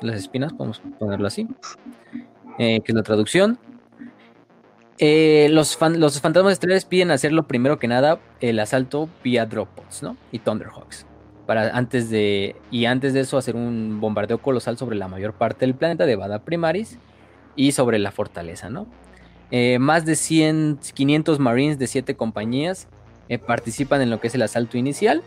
[0.02, 1.48] las espinas, podemos ponerlo así,
[2.58, 3.60] eh, que es la traducción.
[5.00, 10.18] Eh, los, los fantasmas estelares piden hacerlo primero que nada el asalto vía Dropbots, ¿no?
[10.32, 11.06] Y Thunderhawks.
[11.46, 12.56] Para antes de.
[12.72, 16.16] Y antes de eso, hacer un bombardeo colosal sobre la mayor parte del planeta de
[16.16, 16.98] Vada Primaris
[17.56, 18.88] y sobre la fortaleza, ¿no?
[19.52, 22.88] Eh, más de 100, 500 Marines de 7 compañías
[23.30, 25.22] eh, participan en lo que es el asalto inicial,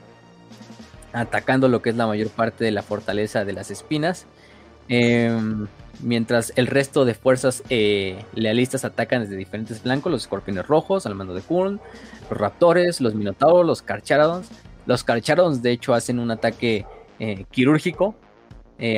[1.12, 4.27] atacando lo que es la mayor parte de la fortaleza de las espinas.
[4.89, 5.67] Em,
[6.03, 11.15] mientras el resto de fuerzas eh, lealistas atacan desde diferentes flancos, los escorpiones rojos al
[11.15, 11.81] mando de Kurn,
[12.29, 14.49] los raptores, los minotauros, los carcharodons.
[14.87, 16.87] Los carcharodons de hecho hacen un ataque
[17.19, 18.15] eh, quirúrgico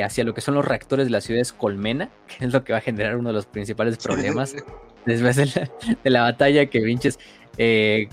[0.01, 2.79] hacia lo que son los reactores de las ciudades Colmena, que es lo que va
[2.79, 4.55] a generar uno de los principales problemas
[5.05, 5.71] después de la,
[6.03, 7.19] de la batalla que Vinches
[7.57, 8.07] eh,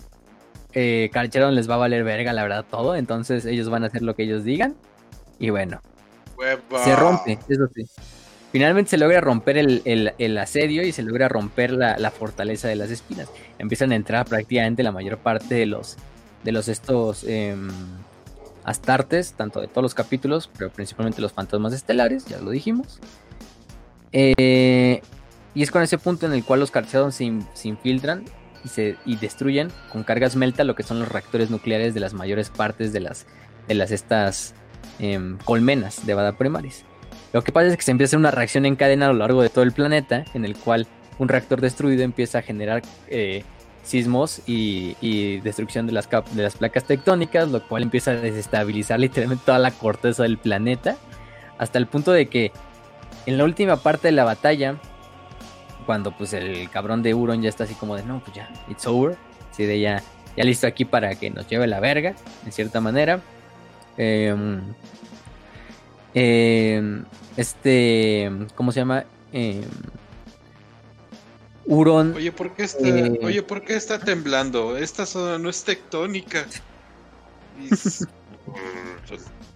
[0.75, 2.97] les va a valer verga, la verdad, todo.
[2.97, 4.75] Entonces ellos van a hacer lo que ellos digan.
[5.39, 5.81] Y bueno,
[6.85, 7.87] se rompe, eso sí.
[8.53, 13.29] Finalmente se logra romper el, asedio y se logra romper la, fortaleza de las espinas.
[13.59, 15.97] Empiezan a entrar prácticamente la mayor parte de los,
[16.43, 17.71] de los estos em,
[18.65, 22.99] astartes, tanto de todos los capítulos, pero principalmente los fantasmas estelares, ya lo dijimos.
[24.13, 25.01] Eh,
[25.55, 28.25] y es con ese punto en el cual los carchados se, se infiltran
[28.65, 32.15] y, se, y destruyen con cargas melta lo que son los reactores nucleares de las
[32.15, 33.27] mayores partes de las,
[33.69, 34.55] de las estas
[34.99, 36.85] em, colmenas de Vada Primaris.
[37.33, 39.49] Lo que pasa es que se empieza una reacción en cadena a lo largo de
[39.49, 40.87] todo el planeta, en el cual
[41.19, 43.45] un reactor destruido empieza a generar eh,
[43.83, 49.45] sismos y, destrucción de las, de las placas tectónicas, lo cual empieza a desestabilizar literalmente
[49.45, 50.97] toda la corteza del planeta,
[51.59, 52.53] hasta el punto de que
[53.27, 54.77] en la última parte de la batalla,
[55.87, 58.87] cuando pues el cabrón de Euron ya está así como de, no, pues ya, it's
[58.87, 59.17] over.
[59.51, 60.03] Así de ya,
[60.37, 63.21] ya listo aquí para que nos lleve la verga, en cierta manera.
[63.97, 64.61] Em,
[66.15, 67.05] em,
[67.37, 69.05] este, ¿cómo se llama?
[69.33, 69.65] Eh,
[71.67, 72.15] Euron.
[72.15, 74.77] Oye, ¿por qué está, eh, oye, ¿por qué está temblando?
[74.77, 76.47] Esta zona no es tectónica.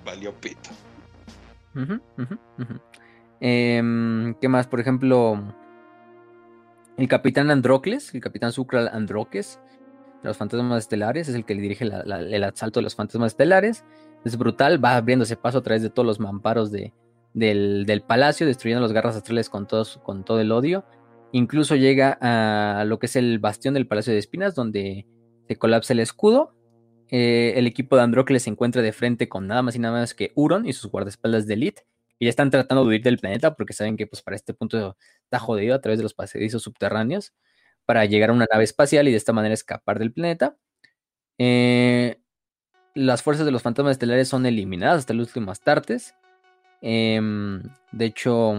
[0.05, 0.71] valió pito.
[3.41, 4.67] ¿Qué más?
[4.67, 5.43] Por ejemplo,
[6.97, 9.61] el capitán Androcles, el capitán Sucral Androques,
[10.23, 13.85] de los fantasmas estelares, es el que le dirige el asalto de los fantasmas estelares.
[14.25, 16.95] Es brutal, va abriéndose paso a través de todos los mamparos de,
[17.35, 20.85] del, palacio, destruyendo los garras astrales con, todos, con todo el odio.
[21.33, 25.07] Incluso llega a lo que es el bastión del Palacio de Espinas, donde
[25.49, 26.55] se colapsa el escudo.
[27.11, 30.15] eh, el equipo de Andrócles se encuentra de frente con nada más y nada menos
[30.15, 31.83] que Uron y sus guardaespaldas de Elite.
[32.19, 34.97] Y ya están tratando de huir del planeta porque saben que pues para este punto
[35.35, 37.33] está jodido a través de los pasadizos subterráneos
[37.87, 40.57] para llegar a una nave espacial y de esta manera escapar del planeta.
[41.39, 42.21] Eh,
[42.95, 46.15] las fuerzas de los fantasmas estelares son eliminadas hasta el último Astartes.
[46.81, 48.55] Em, de hecho,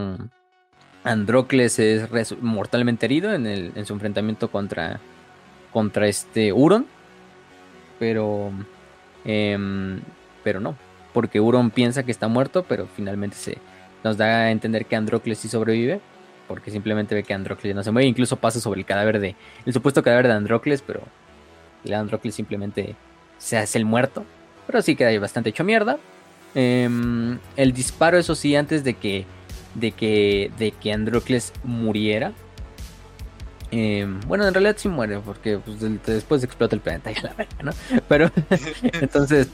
[1.05, 2.09] Andrócles es
[2.41, 4.99] mortalmente herido en, el- en su enfrentamiento contra,
[5.71, 6.85] contra este Uron.
[7.99, 8.51] Pero,
[9.23, 10.01] em,
[10.43, 10.75] pero no,
[11.13, 13.57] porque Uron piensa que está muerto, pero finalmente se
[14.03, 16.01] nos da a entender que Andrócles sí sobrevive.
[16.47, 18.07] Porque simplemente ve que Andrócles no se mueve.
[18.07, 19.35] Incluso pasa sobre el cadáver de.
[19.65, 21.01] El supuesto cadáver de Andrócles, pero
[21.83, 22.95] el Andrócles simplemente
[23.37, 24.25] se hace el muerto.
[24.67, 25.97] Pero sí queda bastante hecho mierda.
[26.53, 29.25] Em, el disparo, eso sí, antes de que.
[29.73, 30.51] De que.
[30.57, 32.33] De que Andrócles muriera.
[33.71, 35.19] Em, bueno, en realidad sí muere.
[35.19, 37.71] Porque pues, después explota el planeta y la verga, ¿no?
[38.07, 38.31] Pero.
[39.01, 39.49] entonces.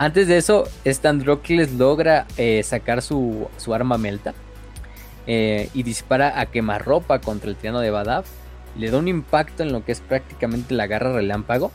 [0.00, 4.32] Antes de eso, este Andrócles logra eh, sacar su, su arma Melta.
[5.26, 8.24] Eh, y dispara a quemarropa contra el tirano de Badab.
[8.76, 11.72] Le da un impacto en lo que es prácticamente la garra relámpago.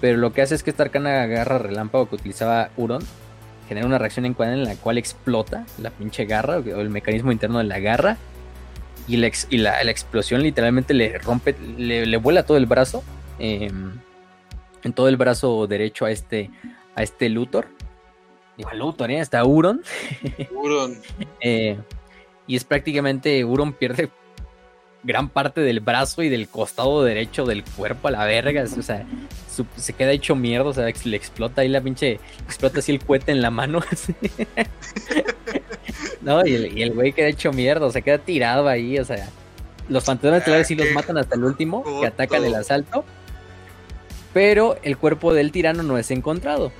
[0.00, 3.02] Pero lo que hace es que esta arcana garra relámpago que utilizaba Uron
[3.68, 7.32] genera una reacción en cadena en la cual explota la pinche garra o el mecanismo
[7.32, 8.16] interno de la garra.
[9.08, 12.66] Y, la, ex- y la, la explosión literalmente le rompe, le, le vuela todo el
[12.66, 13.02] brazo.
[13.38, 13.70] eh,
[14.82, 16.50] en todo el brazo derecho a este,
[16.94, 17.66] a este Luthor.
[18.56, 19.20] Digo, Luthor, ¿eh?
[19.20, 19.82] Hasta Uron.
[20.54, 20.98] Uron.
[21.40, 21.76] Eh,
[22.46, 24.10] y es prácticamente Uron pierde
[25.02, 28.64] gran parte del brazo y del costado derecho del cuerpo a la verga.
[28.64, 29.06] O sea,
[29.54, 30.68] su- se queda hecho mierda.
[30.68, 32.18] O sea, le explota ahí la pinche.
[32.44, 33.80] Explota así el cohete en la mano.
[33.90, 34.14] así.
[36.22, 37.86] no, y el, y el güey queda hecho mierda.
[37.86, 38.98] O sea, queda tirado ahí.
[38.98, 39.28] O sea,
[39.88, 41.84] los fantasmas estelares sí los qué matan hasta el último.
[42.00, 43.04] Que atacan el asalto.
[44.34, 46.72] Pero el cuerpo del tirano no es encontrado.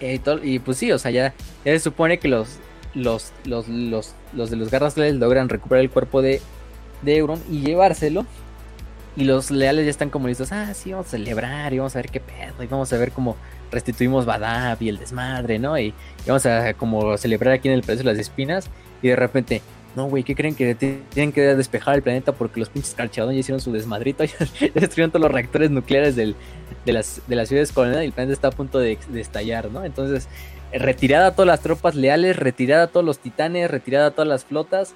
[0.00, 2.58] Eh, y, pues sí, o sea, ya, ya se supone que los,
[2.94, 6.40] los, los, los, los de los garras leales logran recuperar el cuerpo de,
[7.02, 8.26] de Euron y llevárselo.
[9.14, 10.52] Y los leales ya están como listos.
[10.52, 12.62] Ah, sí, vamos a celebrar y vamos a ver qué pedo.
[12.62, 13.36] Y vamos a ver cómo
[13.70, 15.78] restituimos Badab y el desmadre, ¿no?
[15.78, 15.92] Y,
[16.26, 18.70] vamos a como celebrar aquí en el Palacio de las Espinas.
[19.02, 19.60] Y de repente,
[19.94, 23.40] no, güey, ¿qué creen que tienen que despejar el planeta porque los pinches calchadones ya
[23.40, 24.24] hicieron su desmadrito?
[24.60, 26.34] Ya destruyeron todos los reactores nucleares del,
[26.86, 29.84] de, las, de las ciudades coloniales y el planeta está a punto de, estallar, ¿no?
[29.84, 30.28] Entonces,
[30.72, 34.44] retirada a todas las tropas leales, retirada a todos los titanes, retirada a todas las
[34.44, 34.94] flotas,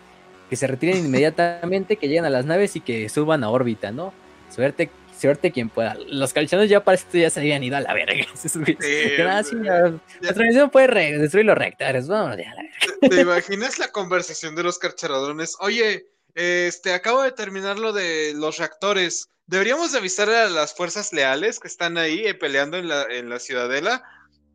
[0.49, 4.13] que se retiren inmediatamente, que lleguen a las naves y que suban a órbita, ¿no?
[4.55, 5.97] Suerte, suerte quien pueda.
[6.09, 8.15] Los calchadones ya para esto ya se habían ido a la verga.
[8.79, 9.91] Dijeron, "Ah, sí, la,
[10.21, 13.09] la transmisión puede destruir los reactores, vámonos ya a la verga.
[13.09, 15.57] ¿Te imaginas la conversación de los carcharadrones?
[15.61, 19.31] Oye, este, acabo de terminar lo de los reactores.
[19.47, 23.29] Deberíamos de avisar a las fuerzas leales que están ahí eh, peleando en la, en
[23.31, 24.05] la ciudadela.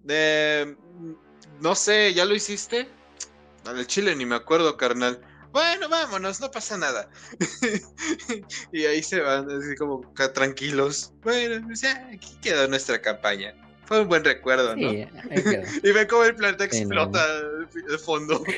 [0.08, 0.76] Eh,
[1.60, 2.88] no sé, ¿ya lo hiciste?
[3.66, 5.22] Al chile ni me acuerdo, carnal.
[5.52, 7.10] Bueno, vámonos, no pasa nada.
[8.72, 10.02] y ahí se van, así como
[10.34, 11.14] tranquilos.
[11.22, 13.54] Bueno, pues ya, aquí quedó nuestra campaña.
[13.86, 14.90] Fue un buen recuerdo, ¿no?
[14.90, 15.06] Sí.
[15.84, 17.04] Y ve cómo el planeta Sí, no.
[17.04, 17.42] explota
[17.74, 18.44] de fondo.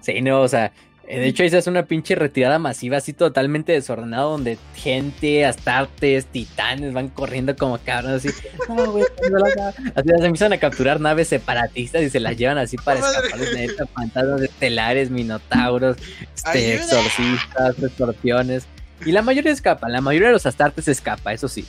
[0.00, 0.72] Sí, no, o sea,
[1.06, 6.26] de hecho ahí se hace una pinche retirada masiva así totalmente desordenada donde gente, astartes,
[6.26, 8.36] titanes van corriendo como cabrones así.
[8.68, 9.68] No, güey, no la haga.
[9.94, 13.86] así se empiezan a capturar naves separatistas y se las llevan así para escapar planeta,
[13.86, 15.96] fantasmas estelares, minotauros,
[16.34, 18.66] este, exorcistas, escorpiones.
[19.04, 21.64] Y la mayoría escapa, la mayoría de los astartes escapa, eso sí.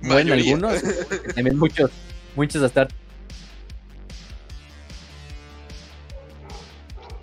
[0.00, 0.34] Mayoría.
[0.34, 0.80] algunos,
[1.34, 1.90] también muchos,
[2.36, 3.07] muchos astartes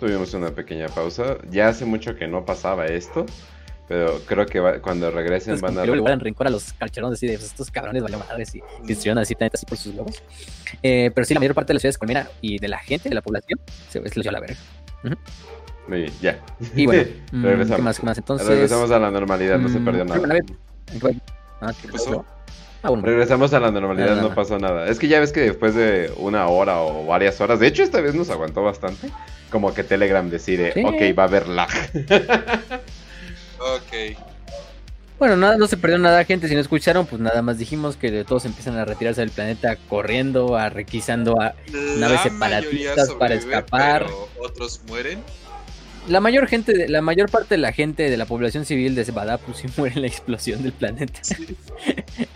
[0.00, 1.36] Tuvimos una pequeña pausa.
[1.50, 3.26] Ya hace mucho que no pasaba esto.
[3.88, 5.86] Pero creo que va- cuando regresen Entonces, van a...
[5.86, 8.58] luego le guardan rencor a los calcharones así de "Pues, estos cabrones vale madres y
[8.58, 10.22] y destruyeron así planetas así por sus lobos.
[10.82, 13.14] Eh, pero sí, la mayor parte de las ciudades colmena y de la gente, de
[13.14, 14.56] la población, se les dio a la verga.
[15.86, 16.40] Muy bien, ya.
[16.74, 17.76] Y bueno, mm, regresamos.
[17.76, 18.00] ¿qué más?
[18.00, 18.18] ¿Qué más?
[18.18, 18.48] Entonces.
[18.48, 20.40] Regresamos a la normalidad, no se mm, perdió nada.
[21.60, 22.24] Ah, ¿qué pasó?
[22.82, 23.04] Ah, bueno.
[23.04, 24.88] Regresamos a la normalidad, no pasó nada.
[24.88, 28.00] Es que ya ves que después de una hora o varias horas, de hecho esta
[28.00, 29.10] vez nos aguantó bastante,
[29.50, 30.82] como que Telegram decide, Sí.
[30.84, 31.68] ok, va a haber lag.
[33.58, 34.16] Ok.
[35.18, 36.46] Bueno, nada, no se perdió nada, gente.
[36.48, 40.56] Si no escucharon, pues nada más dijimos que todos empiezan a retirarse del planeta corriendo,
[40.56, 41.54] a requisando a.
[41.98, 44.04] Naves separatistas para escapar.
[44.04, 45.20] pero otros mueren.
[46.06, 49.04] La mayor gente, de- la mayor parte de la gente de la población civil de
[49.10, 51.18] Badab pues sí muere en la explosión del planeta.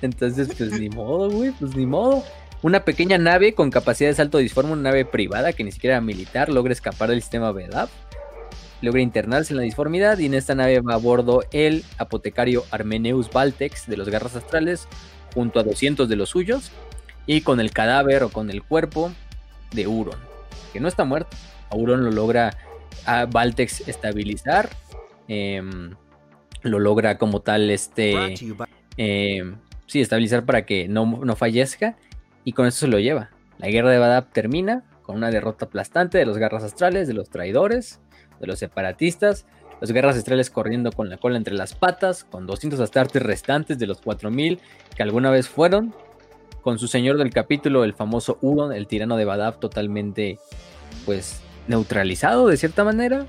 [0.03, 2.25] Entonces, pues ni modo, güey, pues ni modo.
[2.63, 6.01] Una pequeña nave con capacidad de salto disforme, una nave privada que ni siquiera era
[6.03, 7.89] militar, logra escapar del sistema Bedab.
[8.83, 13.31] logra internarse en la disformidad y en esta nave va a bordo el apotecario Armeneus
[13.31, 14.89] Valtex de los Garras Astrales
[15.35, 16.71] junto a 200 de los suyos
[17.27, 19.11] y con el cadáver o con el cuerpo
[19.73, 20.19] de Uron,
[20.73, 21.37] que no está muerto.
[21.71, 22.57] A Uron lo logra
[23.07, 24.69] a Valtex estabilizar,
[25.29, 25.95] em,
[26.63, 28.35] lo logra como tal este...
[28.97, 29.57] Em,
[29.87, 31.97] sí, estabilizar para que no, no fallezca
[32.45, 33.31] y con eso se lo lleva.
[33.59, 37.31] La guerra de Badab termina con una derrota aplastante de los garras astrales, de los
[37.31, 38.01] traidores,
[38.41, 39.47] de los separatistas,
[39.81, 43.87] los guerras astrales corriendo con la cola entre las patas, con 200 astartes restantes de
[43.87, 44.61] los 4000
[44.95, 45.95] que alguna vez fueron,
[46.63, 50.39] con su señor del capítulo, el famoso Uron, el tirano de Badab, totalmente
[51.07, 53.27] pues neutralizado de cierta manera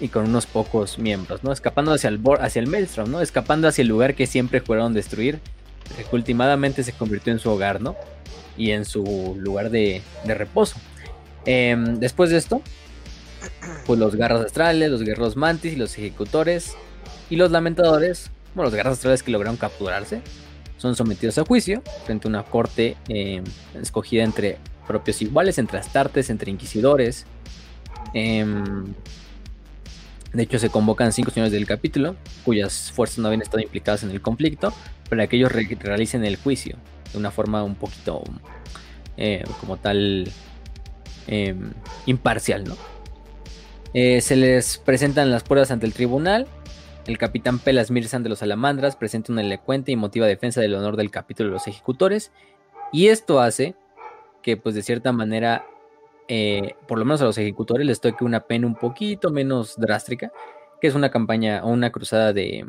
[0.00, 1.52] y con unos pocos miembros, ¿no?
[1.52, 3.20] Escapando hacia el, hacia el Maelstrom, ¿no?
[3.20, 5.40] Escapando hacia el lugar que siempre juraron destruir,
[5.96, 7.94] que últimamente se convirtió en su hogar, ¿no?
[8.56, 10.76] Y en su lugar de, reposo.
[11.46, 12.62] Em, después de esto,
[13.86, 16.74] pues los garras astrales, los guerreros mantis y los ejecutores
[17.30, 20.22] y los lamentadores, bueno, los garras astrales que lograron capturarse,
[20.78, 23.44] son sometidos a juicio frente a una corte em,
[23.80, 27.26] escogida entre propios iguales, entre astartes, entre inquisidores.
[28.12, 28.94] Em,
[30.32, 34.10] de hecho, se convocan cinco señores del capítulo, cuyas fuerzas no habían estado implicadas en
[34.10, 34.74] el conflicto,
[35.08, 36.76] para que ellos realicen el juicio
[37.14, 38.22] de una forma un poquito
[39.16, 40.28] eh, como tal
[41.28, 41.72] em,
[42.04, 42.76] imparcial, ¿no?
[43.94, 46.48] Eh, se les presentan las pruebas ante el tribunal.
[47.06, 50.96] El capitán Pelas Mirsan de los Salamandras presenta una elocuente y emotiva defensa del honor
[50.96, 52.32] del capítulo de los ejecutores.
[52.92, 53.76] Y esto hace
[54.42, 55.64] que, pues, de cierta manera,
[56.26, 60.32] eh, por lo menos a los ejecutores les toque una pena un poquito menos drástica,
[60.80, 62.66] que es una campaña o una cruzada de.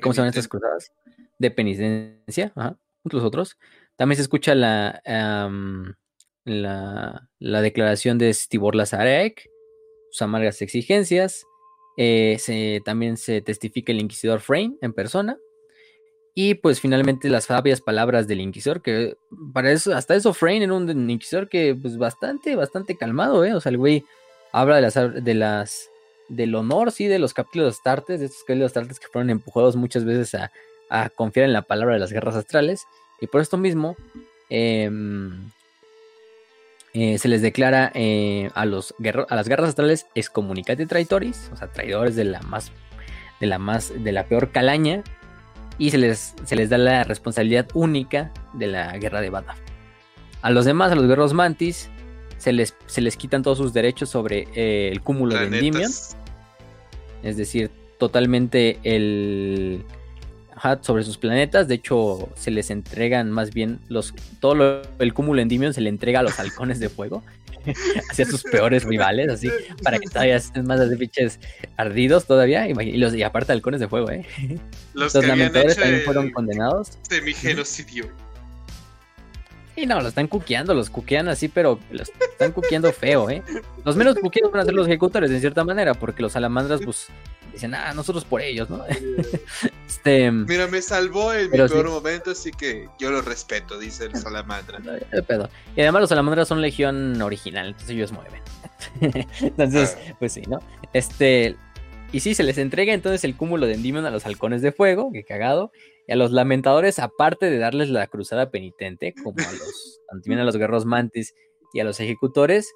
[0.00, 0.92] ¿Cómo se llaman estas cruzadas?
[1.38, 3.58] De penitencia, ajá, los otros.
[3.96, 5.02] También se escucha la,
[6.44, 9.50] la, la, declaración de Stibor Lazarek,
[10.10, 11.44] sus amargas exigencias.
[11.96, 15.36] Eh, también se testifica el inquisidor Frame en persona.
[16.34, 19.16] Y pues finalmente las sabias palabras del inquisidor, que
[19.52, 23.54] para eso, hasta eso Frame era un inquisidor que pues bastante, bastante calmado, ¿eh?
[23.54, 24.06] O sea, el güey
[24.50, 25.90] habla de las, de las,
[26.30, 30.06] del honor, sí, de los capítulos Astartes, de estos capítulos Astartes que fueron empujados muchas
[30.06, 30.50] veces a,
[30.92, 32.86] a, confiar en la palabra de las guerras astrales.
[33.20, 33.96] Y por esto mismo,
[34.50, 34.90] eh,
[36.94, 38.94] eh, se les declara eh, a, los
[39.28, 42.70] a las guerras astrales excomunicati traitoris, o sea, traidores de la más,
[43.40, 45.02] de la más, de la peor calaña,
[45.78, 49.58] y se les, se les da la responsabilidad única de la guerra de Badaf.
[50.42, 51.88] A los demás, a los guerreros mantis,
[52.36, 55.90] se les, se les quitan todos sus derechos sobre eh, el cúmulo de Endymion,
[57.22, 59.82] es decir, totalmente el
[60.80, 61.68] sobre sus planetas.
[61.68, 66.20] De hecho, se les entregan más bien los todo el cúmulo Endymion se le entrega
[66.20, 67.22] a los halcones de fuego.
[68.10, 69.48] hacia sus peores rivales, así,
[69.84, 71.38] para que todavía estén más de pinches
[71.76, 74.26] ardidos todavía, y, los, y aparte halcones de fuego, ¿eh?
[74.94, 76.98] Los, lamentadores también fueron condenados.
[77.08, 78.10] De mi genocidio.
[79.74, 83.42] Y no, los están cuqueando, los cuquean así, pero los están cuqueando feo, ¿eh?
[83.84, 87.06] Los menos cuqueados van a ser los ejecutores, de cierta manera, porque los salamandras, pues,
[87.52, 88.84] dicen, ah, nosotros por ellos, ¿no?
[89.86, 94.16] este, Mira, me salvó en mi peor momento, así que yo lo respeto, dice el
[94.16, 94.80] salamandra.
[95.76, 98.40] Y además los salamandras son legión original, entonces ellos mueven.
[99.40, 100.16] entonces, ah.
[100.18, 100.60] pues sí, ¿no?
[100.92, 101.56] Este,
[102.12, 105.10] y sí, se les entrega entonces el cúmulo de Endymion a los halcones de fuego,
[105.12, 105.72] que cagado,
[106.06, 110.44] y a los lamentadores, aparte de darles la cruzada penitente, como a los, también a
[110.44, 111.34] los guerreros mantis
[111.72, 112.72] y a los ejecutores,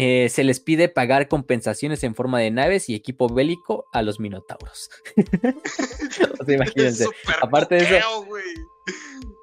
[0.00, 4.20] eh, se les pide pagar compensaciones en forma de naves y equipo bélico a los
[4.20, 4.90] minotauros.
[6.40, 7.06] o sea, imagínense.
[7.42, 8.26] Aparte de eso.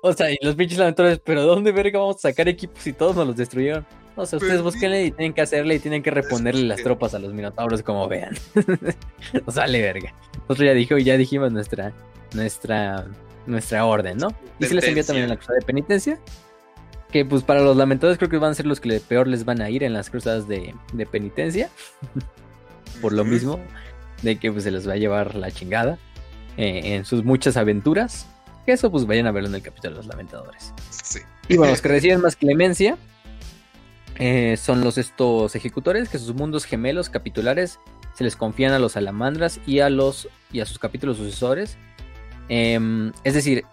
[0.01, 3.17] O sea, y los pinches lamentadores, pero ¿dónde verga vamos a sacar equipos si todos
[3.17, 3.85] nos los destruyeron?
[4.16, 7.19] O sea, ustedes búsquenle y tienen que hacerle y tienen que reponerle las tropas a
[7.19, 8.34] los minotauros como vean.
[9.45, 10.14] o sale verga.
[10.48, 11.92] Nosotros ya, dijo, ya dijimos nuestra,
[12.34, 13.06] nuestra,
[13.45, 14.30] nuestra orden, ¿no?
[14.59, 16.17] Y se les envía también la cruzada de penitencia
[17.11, 19.61] que pues para los lamentadores creo que van a ser los que peor les van
[19.61, 20.75] a ir en las cruzadas de,
[21.11, 21.69] penitencia.
[23.01, 23.59] Por lo mismo,
[24.22, 25.98] de que pues se les va a llevar la chingada
[26.58, 28.27] eh, en sus muchas aventuras.
[28.66, 30.74] Que eso pues vayan a verlo en el capítulo de los lamentadores.
[31.48, 32.98] Y bueno, los que reciben más clemencia
[34.17, 37.80] eh, son los estos ejecutores, que sus mundos gemelos capitulares
[38.14, 41.77] se les confían a los salamandras y a los y a sus capítulos sucesores.
[42.48, 43.66] Em, es decir,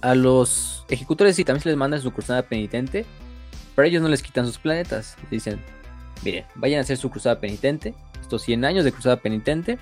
[0.00, 3.04] a los ejecutores sí también se les manda su cruzada penitente,
[3.74, 5.16] pero ellos no les quitan sus planetas.
[5.30, 5.60] Dicen,
[6.24, 9.78] miren, vayan a hacer su cruzada penitente, estos 100 años de cruzada penitente.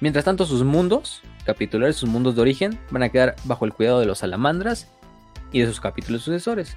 [0.00, 4.00] Mientras tanto, sus mundos capitulares, sus mundos de origen, van a quedar bajo el cuidado
[4.00, 4.88] de los salamandras
[5.52, 6.76] y de sus capítulos sucesores.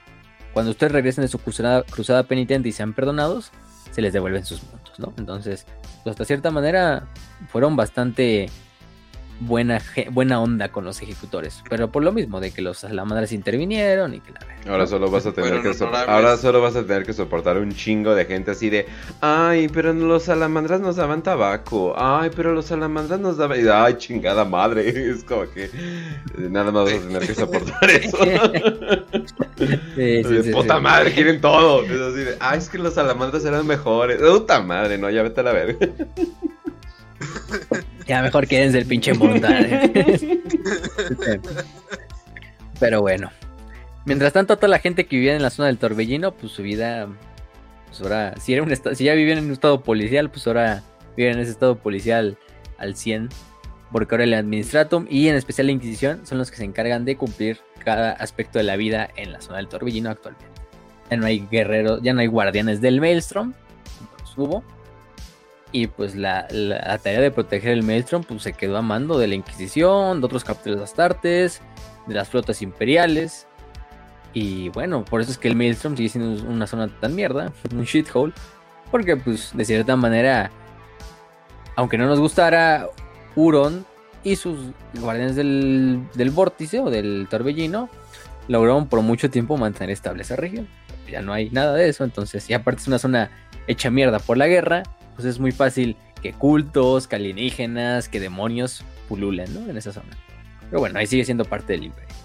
[0.53, 3.51] Cuando ustedes regresen de su cruzada, cruzada penitente y sean perdonados,
[3.91, 5.13] se les devuelven sus mundos, ¿no?
[5.17, 5.65] Entonces,
[6.03, 7.07] pues, hasta cierta manera
[7.49, 8.49] fueron bastante
[9.39, 11.63] buena, buena onda con los ejecutores.
[11.69, 15.25] Pero por lo mismo, de que los salamadras intervinieron y que la Ahora solo vas
[15.25, 15.73] a tener que
[16.07, 18.87] ahora solo vas a tener que soportar un chingo de gente así de
[19.21, 24.43] ay, pero los salamandras nos daban tabaco, ay, pero los salamandras nos daban ay, chingada
[24.43, 25.69] madre, es como que
[26.37, 28.17] nada más vas a tener que soportar eso.
[29.95, 31.83] sí, puta madre, quieren todo.
[31.83, 34.21] Es así de, ay, es que los salamandras eran mejores.
[34.21, 35.87] Puta madre, no, ya vete a la verga.
[38.09, 39.47] Ya mejor quédense el pinche mundo.
[42.79, 43.29] Pero bueno.
[44.05, 47.07] Mientras tanto, toda la gente que vivía en la zona del Torbellino, pues su vida.
[47.87, 50.81] Pues ahora, si, era un si ya vivían en un estado policial, pues ahora
[51.15, 52.35] viven en ese estado policial
[52.79, 53.29] al 100.
[53.91, 57.15] Porque ahora el Administratum y en especial la Inquisición son los que se encargan de
[57.15, 60.47] cumplir cada aspecto de la vida en la zona del Torbellino actualmente.
[61.11, 63.53] Ya no hay guerreros, ya no hay guardianes del Maelstrom,
[64.19, 64.63] los hubo,
[65.71, 66.47] y pues la,
[67.03, 70.43] tarea de proteger el Maelstrom pues, se quedó a mando de la Inquisición, de otros
[70.43, 71.61] capítulos astartes,
[72.07, 73.47] de las flotas imperiales.
[74.33, 77.83] Y bueno, por eso es que el Maelstrom sigue siendo una zona tan mierda, un
[77.83, 78.33] shithole.
[78.91, 80.49] Porque pues de cierta manera,
[81.75, 82.87] aunque no nos gustara
[83.35, 83.85] Huron
[84.23, 87.89] y sus guardianes del, del vórtice o del torbellino,
[88.47, 90.67] lograron por mucho tiempo mantener estable esa región.
[91.07, 93.29] Ya no hay nada de eso, entonces, y aparte es una zona
[93.67, 94.83] hecha mierda por la guerra,
[95.19, 99.69] pues es muy fácil que cultos, que alienígenas, que demonios pululen, ¿no?
[99.69, 100.17] En esa zona.
[100.69, 102.15] Pero bueno, ahí sigue siendo parte del imperio.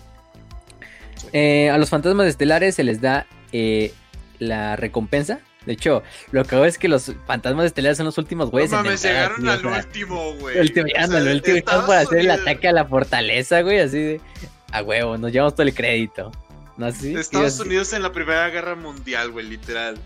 [1.32, 3.92] Eh, a los fantasmas estelares se les da eh,
[4.39, 5.40] la recompensa.
[5.66, 8.70] De hecho, lo que hago es que los fantasmas estelares son los últimos güeyes.
[8.70, 10.56] No mames, llegaron al último, güey.
[10.56, 11.60] El último, el último.
[11.84, 14.20] Por hacer el ataque a la fortaleza, güey, así de.
[14.70, 16.31] A huevo, nos llevamos todo el crédito.
[16.76, 17.12] ¿No así?
[17.16, 19.98] Estados Unidos en la Primera Guerra Mundial, güey, literal.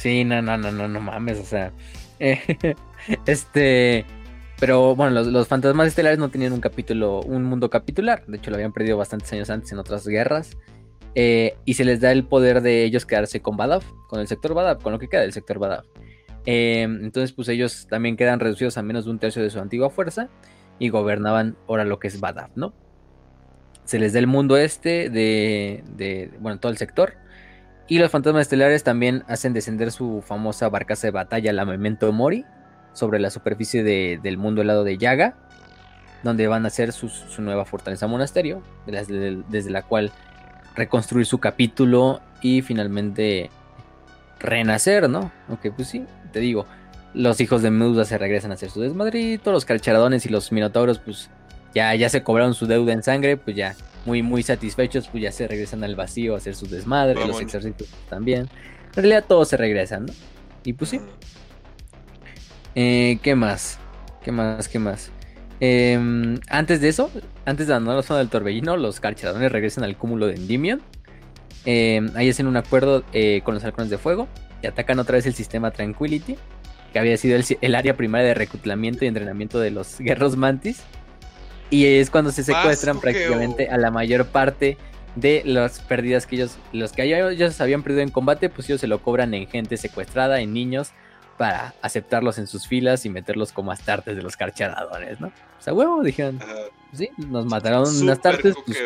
[0.00, 1.72] Sí, no, no, no, no, no mames, o sea.
[3.26, 4.06] este.
[4.58, 8.24] Pero bueno, los, fantasmas estelares no tenían un capítulo, un mundo capitular.
[8.26, 10.56] De hecho, lo habían perdido bastantes años antes en otras guerras.
[11.14, 14.54] Eh, y se les da el poder de ellos quedarse con Badaf, con el sector
[14.54, 15.84] Badaf, con lo que queda del sector Badaf.
[16.46, 19.90] Eh, entonces, pues ellos también quedan reducidos a menos de un tercio de su antigua
[19.90, 20.30] fuerza
[20.78, 22.72] y gobernaban ahora lo que es Badaf, ¿no?
[23.84, 27.19] Se les da el mundo este de, de bueno, todo el sector
[27.90, 32.44] y los fantasmas estelares también hacen descender su famosa barcaza de batalla, la Memento Mori,
[32.92, 35.34] sobre la superficie del mundo helado de Yaga,
[36.22, 40.12] donde van a hacer su, nueva fortaleza monasterio, desde, la cual
[40.76, 43.50] reconstruir su capítulo y finalmente
[44.38, 45.32] renacer, ¿no?
[45.48, 46.66] Aunque pues sí, te digo,
[47.12, 51.00] los hijos de Medusa se regresan a hacer su desmadrito, los calcharadones y los minotauros
[51.00, 51.28] pues
[51.74, 55.32] ya, ya se cobraron su deuda en sangre, pues ya muy, muy satisfechos, pues ya
[55.32, 58.48] se regresan al vacío a hacer su desmadre, los ejércitos también.
[58.88, 60.12] En realidad todos se regresan, ¿no?
[60.64, 61.00] Y pues sí.
[62.74, 63.78] Eh, ¿Qué más?
[64.22, 64.68] ¿Qué más?
[64.68, 65.10] ¿Qué más?
[65.60, 67.10] Em, antes de eso,
[67.44, 70.80] antes de la zona del torbellino, los carcheradones regresan al cúmulo de Endymion.
[71.66, 74.28] Em, ahí hacen un acuerdo eh, con los halcones de fuego
[74.62, 76.36] y atacan otra vez el sistema Tranquility,
[76.92, 80.82] que había sido el, el área primaria de reclutamiento y entrenamiento de los guerros mantis.
[81.70, 84.76] Y es cuando se secuestran prácticamente a la mayor parte
[85.14, 88.86] de las pérdidas que ellos, los que ellos habían perdido en combate, pues ellos se
[88.86, 90.92] lo cobran en gente secuestrada, en niños,
[91.38, 95.28] para aceptarlos en sus filas y meterlos como astartes de los carcharadores, ¿no?
[95.28, 96.38] O sea, huevo, dijeron,
[96.92, 98.78] sí, nos mataron unas tartes, pues,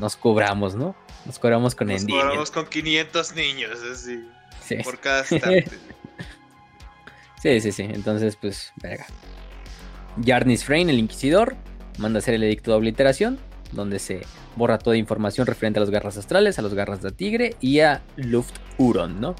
[0.00, 0.96] nos cobramos, ¿no?
[1.26, 4.24] Nos cobramos con Nos cobramos con 500 niños, así,
[4.82, 5.66] por cada astarte.
[7.42, 9.06] sí, sí, sí, entonces, pues, verga.
[10.24, 11.56] Jarnis Frame, el Inquisidor,
[11.98, 13.38] manda hacer el edicto de obliteración,
[13.72, 14.22] donde se
[14.56, 18.02] borra toda información referente a las garras astrales, a los garras de tigre y a
[18.16, 19.34] Luft Huron, ¿no?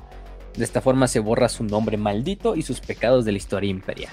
[0.57, 4.13] De esta forma se borra su nombre maldito y sus pecados de la historia imperial.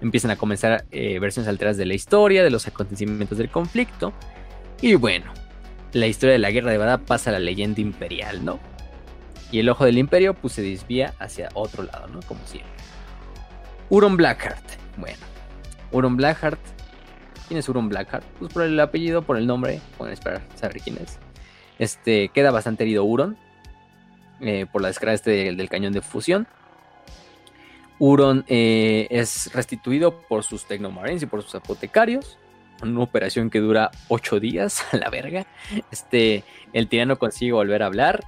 [0.00, 4.12] Empiezan a comenzar eh, versiones alteradas de la historia, de los acontecimientos del conflicto.
[4.82, 5.32] Y bueno,
[5.92, 8.58] la historia de la guerra de Bada pasa a la leyenda imperial, ¿no?
[9.50, 12.20] Y el ojo del imperio pues se desvía hacia otro lado, ¿no?
[12.22, 12.70] Como siempre.
[13.88, 14.64] Huron Blackheart.
[14.98, 15.18] Bueno,
[15.92, 16.60] Huron Blackheart
[17.48, 18.24] ¿Quién es Urun Blackheart?
[18.38, 21.18] Pues por el apellido, por el nombre, pueden esperar saber quién es.
[21.78, 23.36] Este, queda bastante herido Uron
[24.40, 26.46] eh, por la descarga este del, cañón de fusión.
[27.98, 32.38] Uron eh, es restituido por sus Tecnomarines y por sus apotecarios.
[32.82, 35.46] Una operación que dura 8 días a la verga.
[35.90, 38.24] Este, el tirano consigue volver a hablar.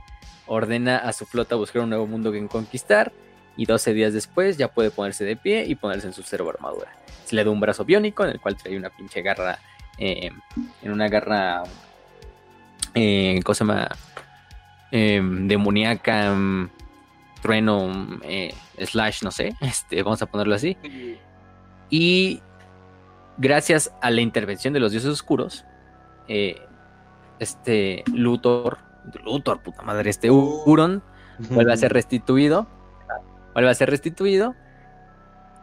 [0.46, 3.12] Ordena a su flota buscar un nuevo mundo que conquistar.
[3.56, 6.92] Y 12 días después ya puede ponerse de pie y ponerse en su cerebro armadura
[7.26, 9.58] se le da un brazo biónico en el cual trae una pinche garra,
[9.98, 10.30] eh,
[10.82, 11.64] en una garra,
[12.94, 13.88] eh, ¿cómo se llama?
[14.92, 16.70] Eh, demoníaca, mm,
[17.42, 20.76] trueno eh, slash, no sé, este, vamos a ponerlo así.
[21.90, 22.40] Y
[23.38, 25.64] gracias a la intervención de los dioses oscuros,
[27.38, 28.78] este Luthor,
[29.24, 31.02] Luthor, puta madre, este Huron
[31.50, 32.68] vuelve a ser restituido,
[33.52, 34.55] vuelve a ser restituido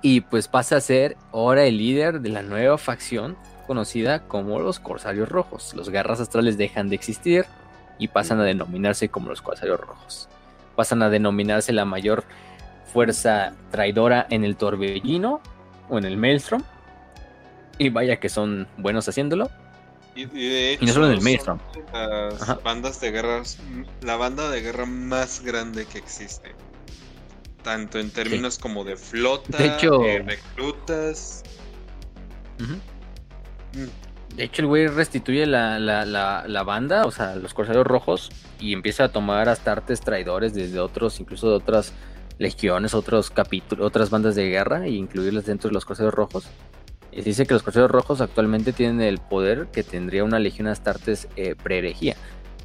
[0.04, 4.80] y pues pasa a ser ahora el líder de la nueva facción conocida como los
[4.80, 5.74] Corsarios Rojos.
[5.74, 7.46] Los garras astrales dejan de existir
[7.98, 10.28] y pasan a denominarse como los Corsarios Rojos.
[10.76, 12.26] Pasan a denominarse la mayor
[12.92, 15.42] fuerza traidora en el torbellino
[15.90, 16.64] o en el maelstrom.
[17.78, 19.50] Y vaya que son buenos haciéndolo.
[20.16, 21.60] Y, de hecho, no solo en el maelstrom.
[21.94, 23.42] Las bandas de guerra,
[24.02, 26.54] la banda de guerra más grande que existe.
[27.64, 31.44] Tanto en términos como de flota, de hecho, reclutas.
[32.60, 34.36] Mm.
[34.36, 36.06] De hecho, el güey restituye la, la,
[36.48, 41.20] la, banda, o sea, los Corsarios Rojos, y empieza a tomar astartes traidores desde otros,
[41.20, 41.94] incluso de otras
[42.40, 46.48] legiones, otros capítulos, otras bandas de guerra, e incluirlas dentro de los Corsarios Rojos.
[47.12, 51.28] Y dice que los Corsarios Rojos actualmente tienen el poder que tendría una legión astartes
[51.36, 52.16] eh, pre-herejía,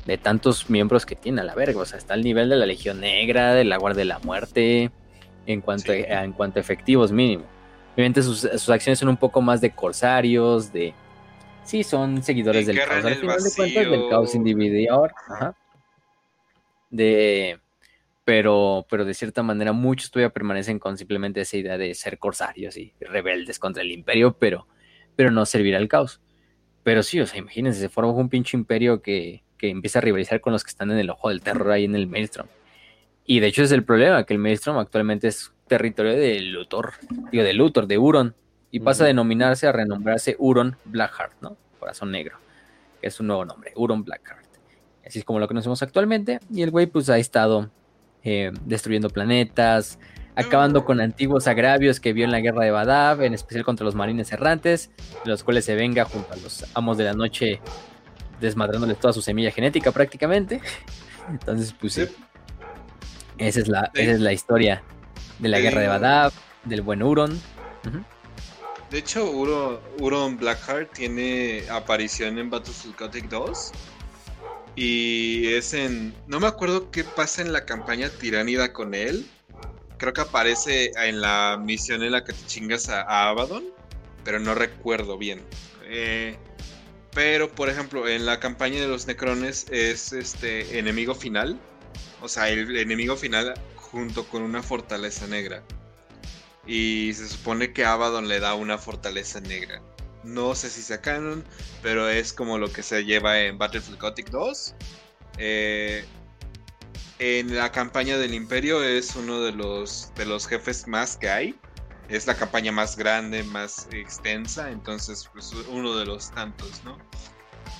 [0.06, 1.80] de tantos miembros que tiene a la verga.
[1.80, 4.90] O sea, está al nivel de la Legión Negra, de la Guardia de la Muerte,
[5.46, 7.44] en cuanto, a, en cuanto a efectivos mínimo.
[7.94, 10.94] Obviamente sus, sus acciones son un poco más de corsarios, de
[11.68, 13.04] Sí, son seguidores del caos.
[13.04, 15.12] Al final de cuentas, del caos individual.
[15.28, 15.54] Ajá.
[16.88, 17.60] De.
[18.24, 22.78] Pero, pero de cierta manera, muchos todavía permanecen con simplemente esa idea de ser corsarios
[22.78, 24.66] y rebeldes contra el imperio, pero,
[25.14, 26.22] pero no servir al caos.
[26.84, 30.40] Pero sí, o sea, imagínense, se forma un pinche imperio que, que empieza a rivalizar
[30.40, 32.46] con los que están en el ojo del terror ahí en el Maelstrom.
[33.26, 36.92] Y de hecho es el problema, que el Maelstrom actualmente es territorio de Luthor,
[37.30, 38.34] digo, de Luthor, de Huron,
[38.70, 41.56] y pasa a denominarse, a renombrarse Huron Blackheart, ¿no?
[41.78, 42.38] Corazón Negro,
[43.00, 44.46] que es su nuevo nombre, Huron Blackheart.
[45.06, 46.38] Así es como lo conocemos actualmente.
[46.52, 47.70] Y el güey, pues ha estado
[48.22, 49.98] eh, destruyendo planetas,
[50.36, 53.94] acabando con antiguos agravios que vio en la guerra de Badav, en especial contra los
[53.94, 54.90] marines errantes,
[55.24, 57.60] de los cuales se venga junto a los amos de la noche,
[58.40, 60.60] desmadrándoles toda su semilla genética prácticamente.
[61.28, 62.08] Entonces, pues sí.
[63.38, 64.82] Esa es la, esa es la historia
[65.38, 66.32] de la guerra de Badav,
[66.64, 67.40] del buen Huron.
[68.90, 73.72] De hecho, Uron Blackheart tiene aparición en Battlefield Gothic 2.
[74.76, 76.14] Y es en.
[76.26, 79.26] No me acuerdo qué pasa en la campaña tiránida con él.
[79.98, 83.64] Creo que aparece en la misión en la que te chingas a, Abaddon.
[84.24, 85.42] Pero no recuerdo bien.
[85.84, 86.38] Eh,
[87.18, 91.58] pero, por ejemplo, en la campaña de los Necrones es este enemigo final.
[92.20, 95.64] O sea, el enemigo final junto con una fortaleza negra.
[96.64, 99.82] Y se supone que Abaddon le da una fortaleza negra.
[100.22, 101.44] No sé si sea canon,
[101.82, 104.74] pero es como lo que se lleva en Battlefield Gothic 2.
[105.38, 106.04] Eh,
[107.18, 111.58] en la campaña del Imperio es uno de los, de los jefes más que hay.
[112.08, 116.98] Es la campaña más grande, más extensa, entonces pues uno de los tantos, ¿no?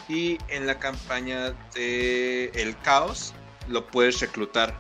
[0.08, 3.34] Y en la campaña de El Caos
[3.68, 4.78] lo puedes reclutar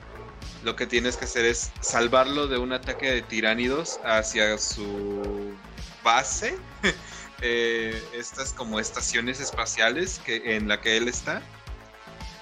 [0.64, 5.54] lo que tienes que hacer es salvarlo de un ataque de tiránidos hacia su
[6.02, 6.56] base.
[7.40, 11.40] Eh, estas como estaciones espaciales que, en la que él está.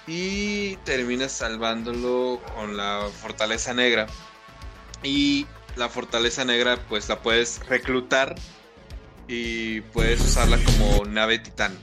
[0.07, 4.07] Y terminas salvándolo con la fortaleza negra.
[5.03, 5.45] Y
[5.77, 8.35] la fortaleza negra pues la puedes reclutar
[9.27, 11.77] y puedes usarla como nave titán.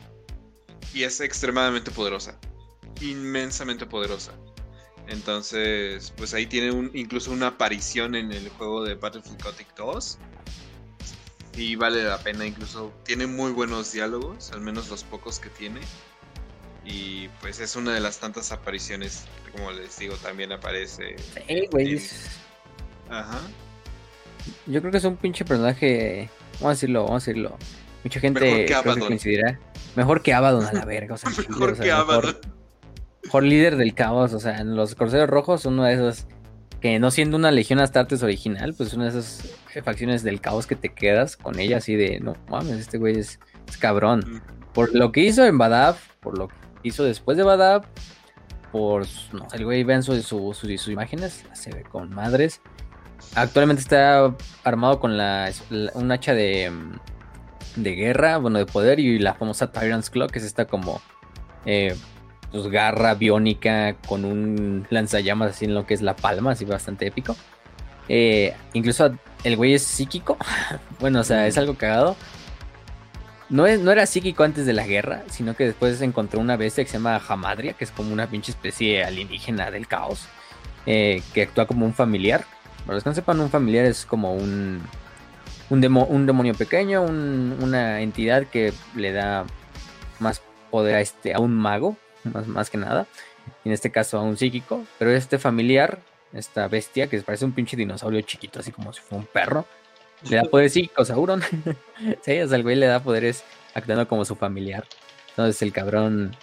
[0.92, 2.38] Y es extremadamente poderosa.
[3.00, 4.32] Inmensamente poderosa.
[5.08, 10.18] Entonces, pues ahí tiene un, incluso una aparición en el juego de Battlefield Gothic 2.
[11.56, 15.80] Y vale la pena, incluso tiene muy buenos diálogos, al menos los pocos que tiene.
[16.84, 21.16] Y pues es una de las tantas apariciones, como les digo, también aparece.
[23.08, 23.40] Ajá.
[24.66, 26.28] Yo creo que es un pinche personaje.
[26.54, 27.56] Vamos a decirlo, vamos a decirlo.
[28.02, 29.58] Mucha gente Mejor que, coincidirá.
[29.96, 31.16] Mejor que Abaddon a la verga.
[31.48, 32.36] mejor que Abaddon
[33.24, 34.32] mejor líder del caos.
[34.34, 36.26] O sea, en los Corseros Rojos, uno de esos
[36.80, 40.76] que no siendo una Legión Astartes original, pues una de esas facciones del caos que
[40.76, 43.40] te quedas con ella así de, no mames, este güey es,
[43.80, 44.42] cabrón.
[44.74, 47.86] Por lo que hizo en Badab, por lo que hizo después de Badab,
[48.70, 52.60] por, no el güey vean sus su, imágenes, se ve con madres.
[53.34, 55.50] Actualmente está armado con la,
[55.94, 56.70] un hacha de,
[57.76, 61.00] de guerra, bueno, de poder y la famosa Tyrant's Claw, que es esta como
[61.66, 61.96] eh,
[62.52, 67.06] pues, garra biónica con un lanzallamas así en lo que es la palma, así bastante
[67.06, 67.36] épico.
[68.08, 69.12] Eh, incluso
[69.42, 70.36] el güey es psíquico.
[71.00, 72.16] bueno, o sea, es algo cagado.
[73.50, 76.84] No, es, no era psíquico antes de la guerra, sino que después encontró una bestia
[76.84, 80.28] que se llama Hamadria, que es como una pinche especie alienígena del caos.
[80.86, 82.44] eh, que actúa como un familiar.
[82.84, 84.82] Para los que no sepan, un familiar es como un,
[85.70, 89.44] un, demo- un demonio pequeño, un- una entidad que le da
[90.18, 93.06] más poder a, este, a un mago, más, más que nada.
[93.64, 94.84] En este caso a un psíquico.
[94.98, 95.98] Pero este familiar,
[96.32, 99.66] esta bestia, que parece un pinche dinosaurio chiquito, así como si fuera un perro,
[100.28, 101.42] le da poderes psíquicos a Euron.
[102.22, 104.84] sí, o el güey le da poderes actuando como su familiar.
[105.30, 106.36] Entonces el cabrón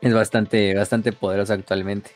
[0.00, 2.10] es bastante, bastante poderoso actualmente.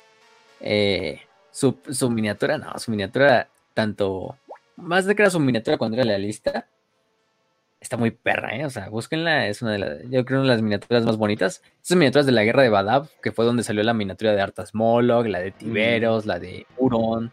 [0.61, 1.21] Eh,
[1.51, 4.37] su, su miniatura, no, su miniatura, tanto.
[4.77, 6.67] Más de que era su miniatura cuando era la lista.
[7.81, 8.65] Está muy perra, ¿eh?
[8.67, 11.63] O sea, búsquenla, es una de las, yo creo, una de las miniaturas más bonitas.
[11.83, 14.75] Esas miniaturas de la guerra de Badab, que fue donde salió la miniatura de Artas
[14.75, 17.33] Moloch, la de Tiberos, la de Huron.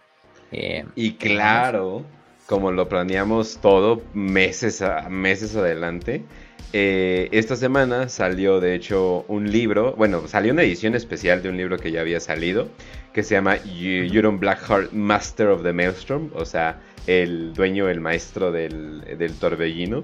[0.52, 2.03] eh, Y claro,
[2.45, 6.24] como lo planeamos todo meses, a- meses adelante,
[6.74, 11.58] eh, esta semana salió de hecho un libro, bueno, salió una edición especial de un
[11.58, 12.68] libro que ya había salido,
[13.14, 18.02] que se llama Eu- Euron Blackheart, Master of the Maelstrom, o sea, el dueño, el
[18.02, 20.03] maestro del, del torbellino.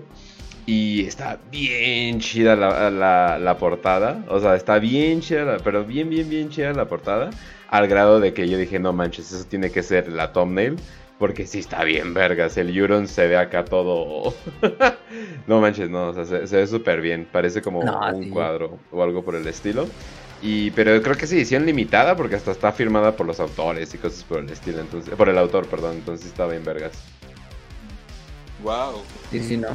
[0.67, 4.23] Y está bien chida la, la- la portada.
[4.29, 7.31] O sea, está bien chida, pero bien, bien, bien chida la portada.
[7.69, 10.75] Al grado de que yo dije, no manches, eso tiene que ser la thumbnail.
[11.21, 12.57] Porque sí está bien, vergas.
[12.57, 14.33] El Euron se ve acá todo.
[15.47, 17.27] no manches, no, o sea, se, se ve súper bien.
[17.31, 18.29] Parece como No, un sí.
[18.29, 19.87] cuadro o algo por el estilo.
[20.41, 23.99] Y, pero creo que es edición limitada porque hasta está firmada por los autores y
[23.99, 24.81] cosas por el estilo.
[24.81, 25.97] Entonces, por el autor, perdón.
[25.97, 26.93] Entonces está bien, vergas.
[28.63, 29.05] Wow.
[29.29, 29.69] Sí, sí, no.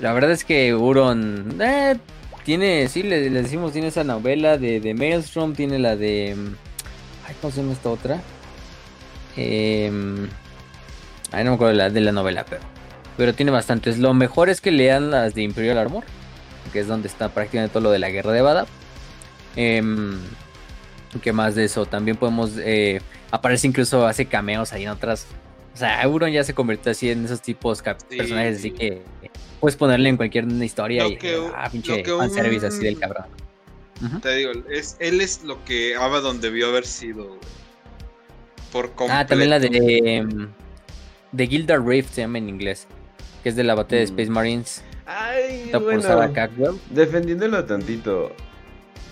[0.00, 1.98] La verdad es que Huron eh,
[2.44, 6.34] tiene, sí, le, le decimos, tiene esa novela de, de Maelstrom, tiene la de...
[6.36, 6.56] mm,
[7.26, 8.22] Ay, ¿cómo se llama esta otra?
[11.32, 12.62] Ay, no me acuerdo de la, de la novela, pero,
[13.16, 13.98] pero tiene bastantes.
[13.98, 16.04] Lo mejor es que lean las de Imperial Armor,
[16.72, 18.66] que es donde está prácticamente todo lo de la guerra de Badab.
[19.56, 20.18] Em,
[21.22, 21.86] ¿Qué más de eso?
[21.86, 22.52] También podemos...
[22.58, 23.00] Eh,
[23.30, 25.26] aparece incluso, hace cameos ahí en otras...
[25.74, 28.16] O sea, Euron ya se convirtió así en esos tipos Sí.
[28.16, 29.02] personajes, así que
[29.60, 32.98] puedes ponerle en cualquier historia Lo y que- ah, pinche que un- fanservice así del
[32.98, 33.26] cabrón.
[34.22, 37.26] Te digo, es, él es lo que Abaddon debió haber sido.
[37.28, 37.38] güey.
[38.72, 39.20] Por completo.
[39.20, 39.68] Ah, también la de
[40.16, 40.48] em,
[41.32, 42.86] de Gilded Rift se llama en inglés,
[43.42, 44.10] que es de la batalla de Mm.
[44.14, 46.76] Space Marines, Ay, está por Sarah Caldwell.
[46.90, 48.32] Defendiéndolo tantito.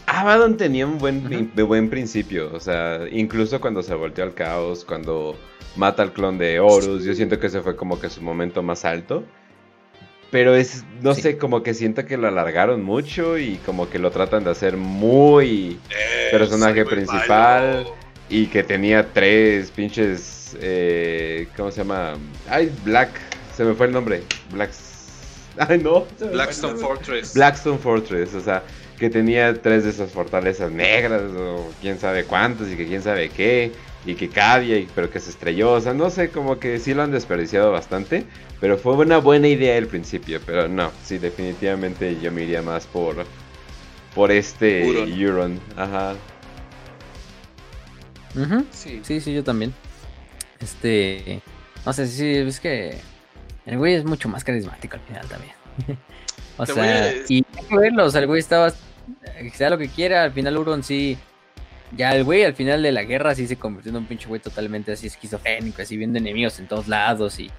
[0.07, 2.51] Abaddon tenía un buen, de buen principio.
[2.53, 5.37] O sea, incluso cuando se volteó al caos, cuando
[5.77, 8.85] mata al clon de Horus, yo siento que ese fue como que su momento más
[8.85, 9.25] alto.
[10.31, 11.23] Pero es, no Sí.
[11.23, 14.77] sé, como que siento que lo alargaron mucho y como que lo tratan de hacer
[14.77, 17.77] muy Eh, personaje principal.
[17.85, 17.95] malo.
[18.29, 22.19] Y que tenía tres pinches, eh, ¿cómo se llama?
[22.49, 23.21] Ay, Black,
[23.55, 24.23] se me fue el nombre.
[24.51, 24.71] Black,
[25.59, 26.07] ay no.
[26.33, 26.79] Blackstone.
[26.79, 27.35] Fortress.
[27.35, 28.63] Blackstone Fortress, o sea,
[28.99, 33.29] que tenía tres de esas fortalezas negras, o quién sabe cuántas, y que quién sabe
[33.29, 33.73] qué,
[34.07, 36.95] y que Cadia, y- pero que se estrelló, o sea, no sé, como que sí
[36.95, 38.25] lo han desperdiciado bastante,
[38.61, 42.87] pero fue una buena idea al principio, pero no, sí, definitivamente yo me iría más
[42.87, 43.25] por,
[44.15, 45.13] por este Euron.
[45.21, 45.61] Euron,
[48.37, 48.65] Ujú.
[48.71, 49.01] Sí.
[49.05, 49.73] Sí, sí, yo también.
[50.61, 51.41] Este,
[51.85, 52.99] no sé, sí, es que
[53.67, 55.53] el güey es mucho más carismático al final también.
[56.57, 58.73] o Te sea, a- y hay que verlo, o sea, el güey estaba,
[59.39, 61.19] que sea lo que quiera, al final Euron sí,
[61.97, 64.41] ya el güey al final de la guerra sí se convirtió en un pinche güey
[64.41, 67.51] totalmente así esquizofrénico, así viendo enemigos en todos lados y...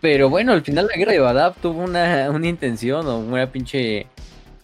[0.00, 4.06] Pero bueno, al final la guerra de Badab tuvo una, una intención o una pinche...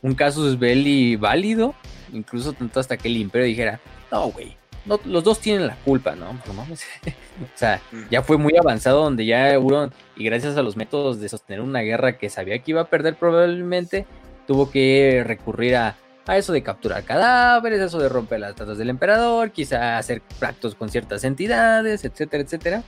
[0.03, 1.75] Un casus belli válido,
[2.13, 3.81] incluso tanto hasta que el imperio dijera,
[4.13, 4.55] no, güey,
[4.87, 6.33] no, los dos tienen la culpa, ¿no?
[6.47, 6.85] No mames.
[7.07, 7.81] o sea,
[8.11, 11.81] ya fue muy avanzado donde ya Euron, y gracias a los métodos de sostener una
[11.81, 14.07] guerra que sabía que iba a perder probablemente,
[14.47, 15.97] tuvo que recurrir a,
[16.27, 20.75] a eso de capturar cadáveres, eso de romper las tratas del emperador, quizá hacer pactos
[20.75, 22.83] con ciertas entidades, etcétera, etcétera,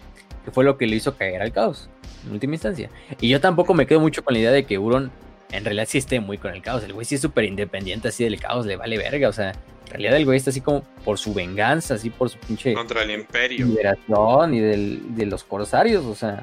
[0.45, 1.89] que fue lo que le hizo caer al caos,
[2.27, 2.91] en última instancia.
[3.21, 5.11] Y yo tampoco me quedo mucho con la idea de que Euron
[5.53, 8.25] en realidad sí esté muy con el caos, el güey sí es súper independiente así
[8.25, 11.19] del caos, le vale verga, o sea, en realidad el güey está así como por
[11.19, 13.67] su venganza, así por su pinche Contra el Imperio.
[13.67, 16.43] liberación y del, de los corsarios, o sea,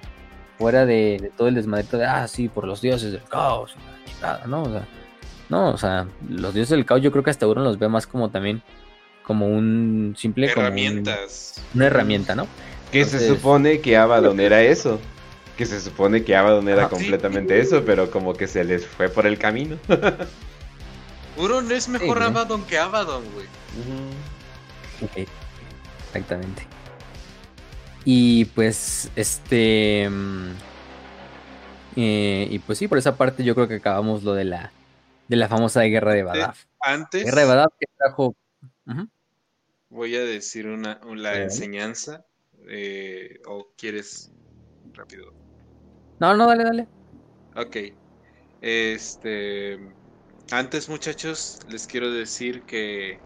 [0.58, 3.76] fuera de, de todo el desmadre de, ah, sí, por los dioses del caos,
[4.48, 4.64] ¿no?
[4.64, 4.88] O sea,
[5.50, 8.08] no, o sea, los dioses del caos yo creo que hasta uno los ve más
[8.08, 8.62] como también,
[9.24, 11.62] como un simple, como un- Herramientas.
[11.76, 12.48] una herramienta, ¿no?
[12.92, 15.00] Que se supone que Abaddon era eso.
[15.58, 16.90] Que se supone que Abaddon era Ajá.
[16.90, 19.78] completamente eso, pero como que se les fue por el camino.
[21.38, 22.30] Euron es mejor Sí, ¿no?
[22.30, 23.46] Abaddon que Abaddon, güey.
[25.02, 25.28] Ok,
[26.08, 26.64] Exactamente.
[28.06, 30.08] Y pues, este...
[30.10, 30.52] mm,
[31.96, 34.72] eh, y pues sí, por esa parte yo creo que acabamos lo de la,
[35.28, 36.66] de la famosa guerra de Badaf.
[36.80, 38.36] Antes, Guerra de Badaf que trajo...
[39.90, 42.26] Voy a decir una, la enseñanza.
[42.68, 44.32] eh, ¿O quieres
[44.94, 45.43] rápido?
[46.20, 46.90] No, no, dale, dale.
[47.56, 47.78] Ok.
[48.62, 49.78] Este.
[50.52, 53.26] Antes, muchachos, les quiero decir que.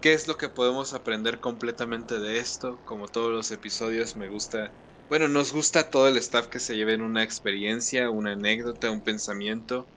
[0.00, 2.82] ¿Qué es lo que podemos aprender completamente de esto?
[2.84, 4.76] Como todos los episodios, me gusta.
[5.08, 9.90] Bueno, nos gusta todo el staff que se lleven una experiencia, una anécdota, un pensamiento.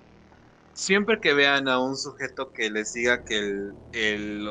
[0.73, 4.47] Siempre que vean a un sujeto que les diga que el, el,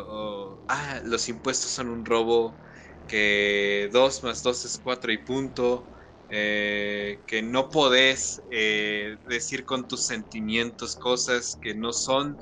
[0.69, 2.61] ah, los impuestos son un robo,
[3.07, 5.91] que 2 más 2 es 4 y punto,
[6.31, 12.37] eh, que no podés eh, decir con tus sentimientos cosas que no son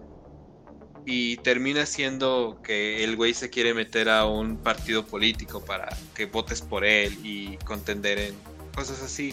[1.05, 6.27] y termina siendo que el güey se quiere meter a un partido político para que
[6.27, 8.35] votes por él y contender en
[8.75, 9.33] cosas así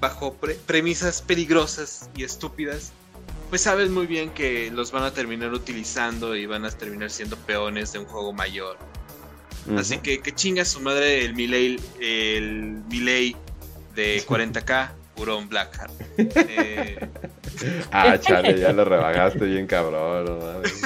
[0.00, 2.92] bajo pre- premisas peligrosas y estúpidas
[3.48, 7.36] pues sabes muy bien que los van a terminar utilizando y van a terminar siendo
[7.36, 8.76] peones de un juego mayor.
[9.76, 13.34] Así que que chinga su madre el Miley, el Miley
[13.98, 15.90] de 40k, Huron Blackheart.
[16.16, 17.08] Eh,
[17.90, 20.24] Ah, chale, ya lo rebajaste bien cabrón.
[20.26, 20.82] no mames.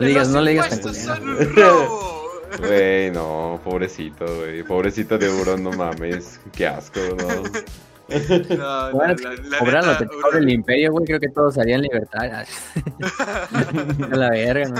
[0.00, 2.22] Le digas, "Los no le digas impuestos tan son un robo".
[2.58, 4.62] Güey, no, pobrecito, güey.
[4.62, 6.40] Pobrecito de Burón, no mames.
[6.52, 7.26] Qué asco, ¿no?
[8.08, 11.04] No, Bueno, la- la- la Cobran lo neta, que el imperio, güey.
[11.04, 12.22] Creo que todos harían libertad.
[14.12, 14.76] A la verga, ¿no?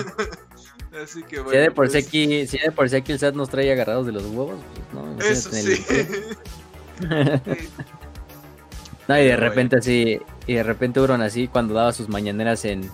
[1.02, 1.52] Así que Si bueno.
[1.52, 3.50] ya de por sí pues, aquí, si ya de por sí aquí el SAT nos
[3.50, 4.60] trae agarrados de los huevos,
[4.92, 5.18] pues no.
[5.20, 5.84] Eso sí.
[9.08, 10.18] No, y de repente así,
[10.49, 12.91] y de repente Euron así cuando daba sus mañaneras en,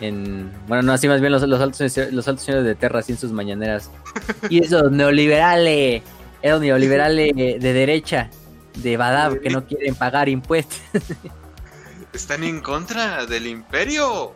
[0.00, 3.12] en bueno, no, así más bien los, los altos los altos señores de Terra así
[3.12, 3.90] en sus mañaneras.
[4.48, 6.02] Y esos neoliberales,
[6.42, 8.30] esos neoliberales de derecha,
[8.76, 10.78] de Badab, que no quieren pagar impuestos
[12.12, 14.34] ¿Están en contra del imperio?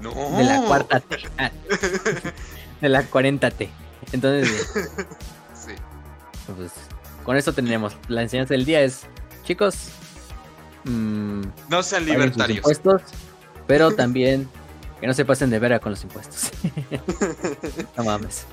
[0.00, 0.12] No.
[0.38, 1.18] de la cuarta T,
[2.80, 3.68] de la 40 T.
[4.12, 4.66] Entonces,
[5.54, 5.72] Sí.
[6.56, 6.72] pues,
[7.24, 9.06] con esto tenemos la enseñanza del día es,
[9.44, 9.88] chicos,
[10.84, 12.58] mm, No sean libertarios.
[12.58, 13.02] impuestos,
[13.66, 14.48] pero también
[15.00, 16.50] que no se pasen de vera con los impuestos.
[17.96, 18.46] no mames.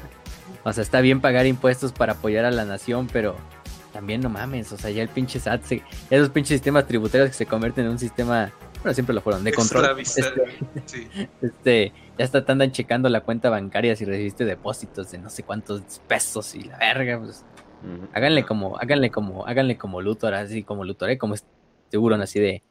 [0.63, 3.35] O sea, está bien pagar impuestos para apoyar a la nación, pero
[3.93, 4.71] también no mames.
[4.71, 7.91] O sea, ya el pinche SAT, se- esos pinches sistemas tributarios que se convierten en
[7.91, 8.51] un sistema,
[8.81, 9.99] bueno, siempre lo fueron, de control.
[9.99, 10.23] Este,
[10.85, 11.07] Sí.
[11.41, 15.43] este, ya está te andan checando la cuenta bancaria si recibiste depósitos de no sé
[15.43, 17.43] cuántos pesos y la verga, pues.
[18.13, 21.17] Háganle como, háganle como, háganle como Luthor, así como Luthor, ¿eh?
[21.17, 21.35] como
[21.89, 22.63] seguro, así de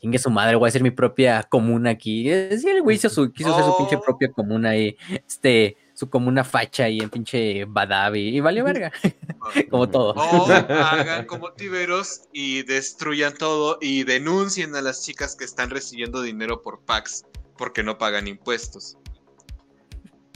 [0.00, 2.24] chingue su madre, voy a hacer mi propia comuna aquí.
[2.56, 4.02] Sí, el güey hizo su, quiso hacer su pinche Oh.
[4.02, 8.92] propia comuna y este, su comuna facha ahí en pinche Badavi y valió verga,
[9.70, 10.12] como todo.
[10.12, 16.22] O hagan como tiberos y destruyan todo y denuncien a las chicas que están recibiendo
[16.22, 17.24] dinero por packs
[17.56, 18.96] porque no pagan impuestos.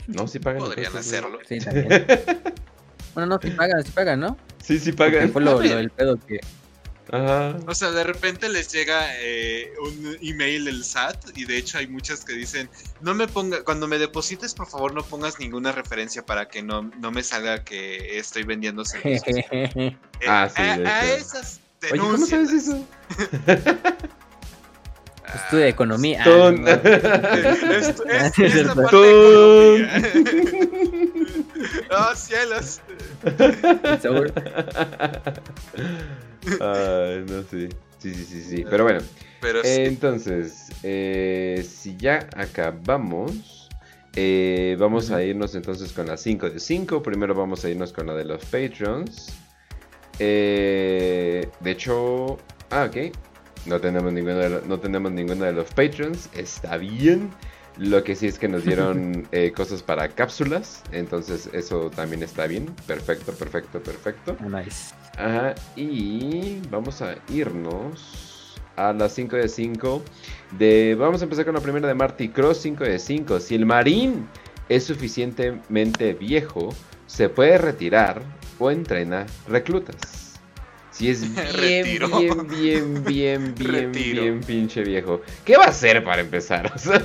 [0.07, 0.59] No, sí pagan.
[0.59, 1.39] Podrían impuestos, hacerlo.
[1.47, 2.05] Sí, también.
[3.13, 4.37] Bueno, no, si pagan, si pagan, ¿no?
[4.61, 5.31] Sí, sí Porque pagan.
[5.31, 6.39] fue lo, lo del pedo que.
[7.11, 7.57] Ajá.
[7.67, 11.85] O sea, de repente les llega eh, un email del SAT y de hecho hay
[11.87, 12.69] muchas que dicen,
[13.01, 16.89] no me ponga, cuando me deposites por favor no pongas ninguna referencia para que no,
[16.99, 19.37] no me salga que estoy vendiendo servicios.
[19.51, 21.59] Eh, Ah, sí, a, esas
[21.91, 22.87] Oye, ¿cómo sabes denúncienlas.
[25.35, 25.43] eso?
[25.45, 26.19] Estudia economía.
[26.21, 26.61] Ah, Ton.
[26.61, 28.75] no, Esto- es- Es esta verdad.
[28.75, 30.03] parte de economía.
[31.91, 32.81] ¡Oh, cielos!
[34.01, 34.31] seguro.
[36.59, 37.69] Ay, no sé.
[37.99, 38.65] Sí, sí, sí, sí.
[38.69, 38.99] Pero bueno,
[39.39, 39.69] Pero sí.
[39.69, 43.69] entonces, eh, si ya acabamos,
[44.15, 47.01] eh, vamos a irnos entonces con las 5 de 5.
[47.01, 49.27] Primero vamos a irnos con la de los Patreons.
[50.19, 52.37] Eh, de hecho,
[52.71, 53.15] ah, ok.
[53.65, 56.29] No tenemos, ninguno de lo- no tenemos ninguno de los Patreons.
[56.33, 57.29] Está bien.
[57.77, 60.83] Lo que sí es que nos dieron eh, cosas para cápsulas.
[60.91, 62.67] Entonces eso también está bien.
[62.87, 64.37] Perfecto, perfecto, perfecto.
[64.41, 64.93] Nice.
[65.17, 70.03] Ajá, y vamos a irnos a las 5 de 5.
[70.57, 73.39] De, vamos a empezar con la primera de Marty Cross 5 de 5.
[73.39, 74.27] Si el marín
[74.69, 76.69] es suficientemente viejo,
[77.07, 78.21] se puede retirar
[78.59, 80.22] o entrena reclutas.
[80.93, 81.21] Si es
[81.57, 84.21] bien, bien, bien, bien, bien, Retiro.
[84.23, 85.21] bien pinche viejo.
[85.43, 86.71] ¿Qué va a hacer para empezar?
[86.75, 87.01] O sea,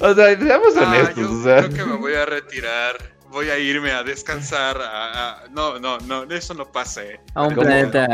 [0.00, 1.16] o sea, seamos Ah, honestos.
[1.16, 1.56] yo o sea.
[1.68, 2.96] creo que me voy a retirar.
[3.30, 4.78] Voy a irme a descansar.
[4.80, 7.02] a- a- No, no, no, eso no pasa.
[7.04, 7.20] eh.
[7.34, 7.62] A un ¿Cómo?
[7.66, 8.06] planeta,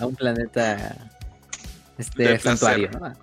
[0.00, 0.96] a un planeta,
[1.98, 2.90] este, De santuario.
[2.92, 3.14] ¿no?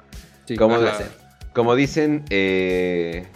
[0.45, 1.11] Sí, ¿Cómo de de- placer.
[1.53, 3.28] Como dicen, eh,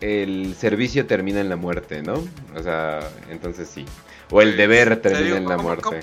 [0.00, 2.22] el servicio termina en la muerte, ¿no?
[2.54, 3.00] O sea,
[3.30, 3.84] entonces sí.
[4.32, 6.00] O el deber termina en la ¿Cómo- muerte.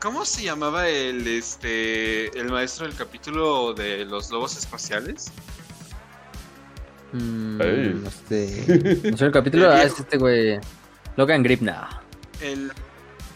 [0.00, 5.30] ¿Cómo se llamaba el este el maestro del capítulo de los lobos espaciales?
[7.12, 9.00] Mm, este.
[9.10, 9.70] No sé el capítulo.
[9.70, 10.58] Ah, es este güey.
[11.16, 12.02] Logan Gripna.
[12.40, 12.70] El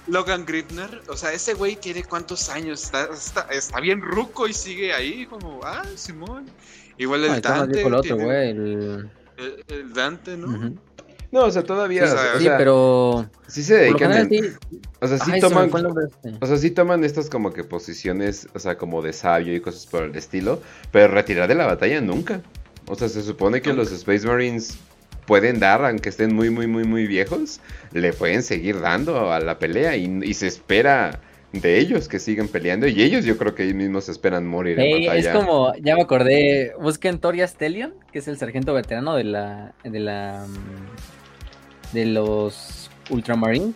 [0.07, 4.53] Logan Gripner, o sea, ese güey tiene cuántos años, está, está, está bien ruco y
[4.53, 6.51] sigue ahí, como, ah, Simón.
[6.99, 8.51] Igual el Ah, está más Dante, otro, tiene- güey.
[8.51, 10.75] el- el, el Dante, ¿no?
[11.33, 12.05] No, o sea, todavía.
[12.05, 13.27] O Sí, sea, pero.
[13.47, 14.13] sí se dedican.
[14.13, 14.81] general, en- sí.
[15.01, 15.71] O sea, sí Ay, se toman.
[15.71, 16.35] nombre este.
[16.41, 19.87] O sea, sí toman estas como que posiciones, o sea, como de sabio y cosas
[19.87, 20.61] por el estilo,
[20.91, 22.41] pero retirar de la batalla nunca.
[22.89, 23.83] O sea, se supone que Nunca.
[23.85, 24.77] los Space Marines
[25.27, 27.61] pueden dar, aunque estén muy, muy, muy, muy viejos,
[27.93, 31.21] le pueden seguir dando a la pelea y, y se espera
[31.53, 34.87] de ellos que sigan peleando y ellos yo creo que ellos mismos esperan morir en
[34.87, 35.33] Ey, es batalla.
[35.35, 39.99] como, ya me acordé, busquen Toria Stellion, que es el sargento veterano de la, de
[40.01, 40.47] la,
[41.93, 43.73] de los Ultramarine.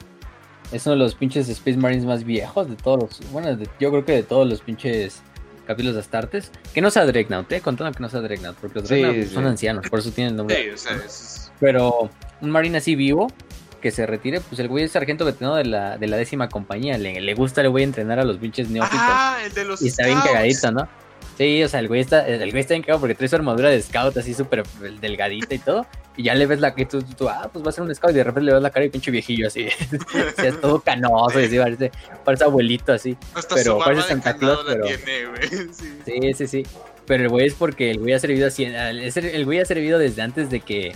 [0.72, 3.90] Es uno de los pinches Space Marines más viejos de todos los, bueno, de- yo
[3.90, 5.22] creo que de todos los pinches
[5.66, 6.50] capítulos de Astartes.
[6.72, 9.34] Que no sea Dreadnought, eh, contando que no sea Dreadnought, porque los Sí, Dreadnought sí.
[9.34, 10.62] son ancianos, por eso tienen el nombre.
[10.62, 12.10] Sí, o sea, es- Pero
[12.40, 13.28] un marine así vivo,
[13.80, 16.96] que se retire, pues el güey es sargento veterano de la, de la décima compañía.
[16.98, 18.98] Le, le gusta el güey entrenar a los pinches neófitos.
[19.02, 20.88] Ah, el de los Y está bien cagadito, ¿no?
[21.36, 23.68] Sí, o sea, el güey está, el güey está bien cagado porque trae su armadura
[23.68, 24.64] de scout así súper
[25.00, 25.86] delgadita y todo.
[26.16, 28.12] Y ya le ves la que tú, tú, ah, pues va a ser un scout
[28.12, 29.66] y de repente le ves la cara y pinche viejillo así.
[29.66, 31.90] o sea, es todo canoso y así, parece,
[32.24, 33.16] parece abuelito así.
[33.34, 35.48] Hasta pero su parece Santa Claus, la pero- tiene, güey.
[35.74, 35.98] Sí.
[36.04, 36.62] Sí, sí, sí.
[37.06, 40.22] Pero el güey es porque el güey ha servido así, el güey ha servido desde
[40.22, 40.94] antes de que...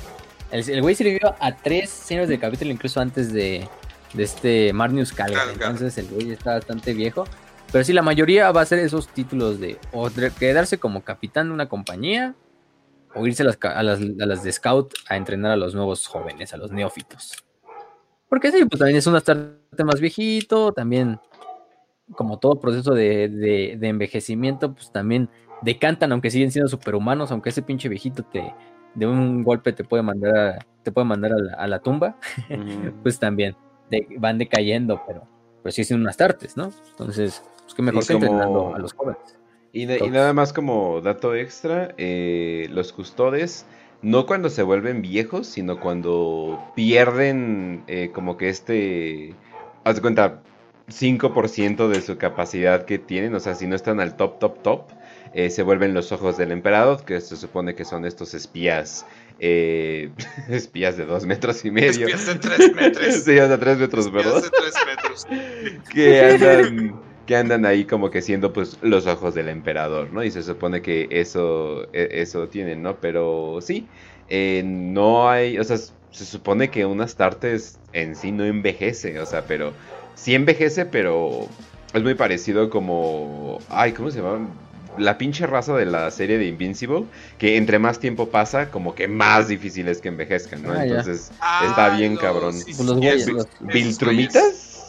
[0.52, 3.68] El, el güey sirvió a tres señores del capítulo, incluso antes de,
[4.14, 5.12] de este Marnius.
[5.12, 5.48] Calgar.
[5.52, 7.26] Entonces el güey está bastante viejo.
[7.70, 11.48] Pero sí, la mayoría va a ser esos títulos de o de quedarse como capitán
[11.48, 12.34] de una compañía
[13.14, 16.06] o irse a las, a las, a las de scout a entrenar a los nuevos
[16.06, 17.44] jóvenes, a los neófitos.
[18.28, 21.18] Porque sí, pues también es un astarte más viejito, también
[22.14, 25.28] como todo proceso de, de- de envejecimiento, pues también
[25.62, 28.54] decantan, aunque siguen siendo superhumanos, aunque ese pinche viejito te
[28.94, 32.16] de un golpe te puede mandar a, te puede mandar a la, a la tumba,
[33.02, 33.56] pues también
[33.90, 35.22] de- van decayendo, pero,
[35.62, 36.70] pero sí son unas tartes, ¿no?
[36.90, 39.38] Entonces, pues qué mejor que como- entrenando a los jóvenes.
[39.72, 40.10] Y, na- y Todos.
[40.12, 43.66] nada más como dato extra, eh, los custodes,
[44.00, 49.34] no cuando se vuelven viejos, sino cuando pierden eh, como que este,
[49.84, 50.40] haz de cuenta,
[50.88, 54.82] 5% de su capacidad que tienen, o sea, si no están al top, top, top,
[55.34, 59.04] eh, se vuelven los ojos del emperador, que se supone que son estos espías,
[59.38, 60.10] eh,
[60.48, 62.06] espías de dos metros y medio.
[62.08, 63.14] Espías de tres metros.
[63.24, 65.26] sí, o sea, tres metros, Espías perdón de tres metros.
[65.92, 70.24] que andan, que andan ahí como que siendo pues los ojos del emperador, ¿no?
[70.24, 72.96] Y se supone que eso, e- eso tienen, ¿no?
[73.00, 73.86] Pero sí,
[74.28, 79.26] eh, no hay, o sea, se supone que un Astartes en sí no envejece, o
[79.26, 79.72] sea, pero
[80.14, 81.48] sí envejece, pero
[81.92, 84.48] es muy parecido como, ay, ¿cómo se llama?
[84.96, 87.04] La pinche raza de la serie de Invincible,
[87.38, 90.72] que entre más tiempo pasa, como que más difícil es que envejezcan, ¿no?
[90.72, 90.82] Ah, ya.
[90.82, 92.52] Entonces, Ah, está bien los- cabrón.
[92.54, 93.98] sí, Pues los los- esos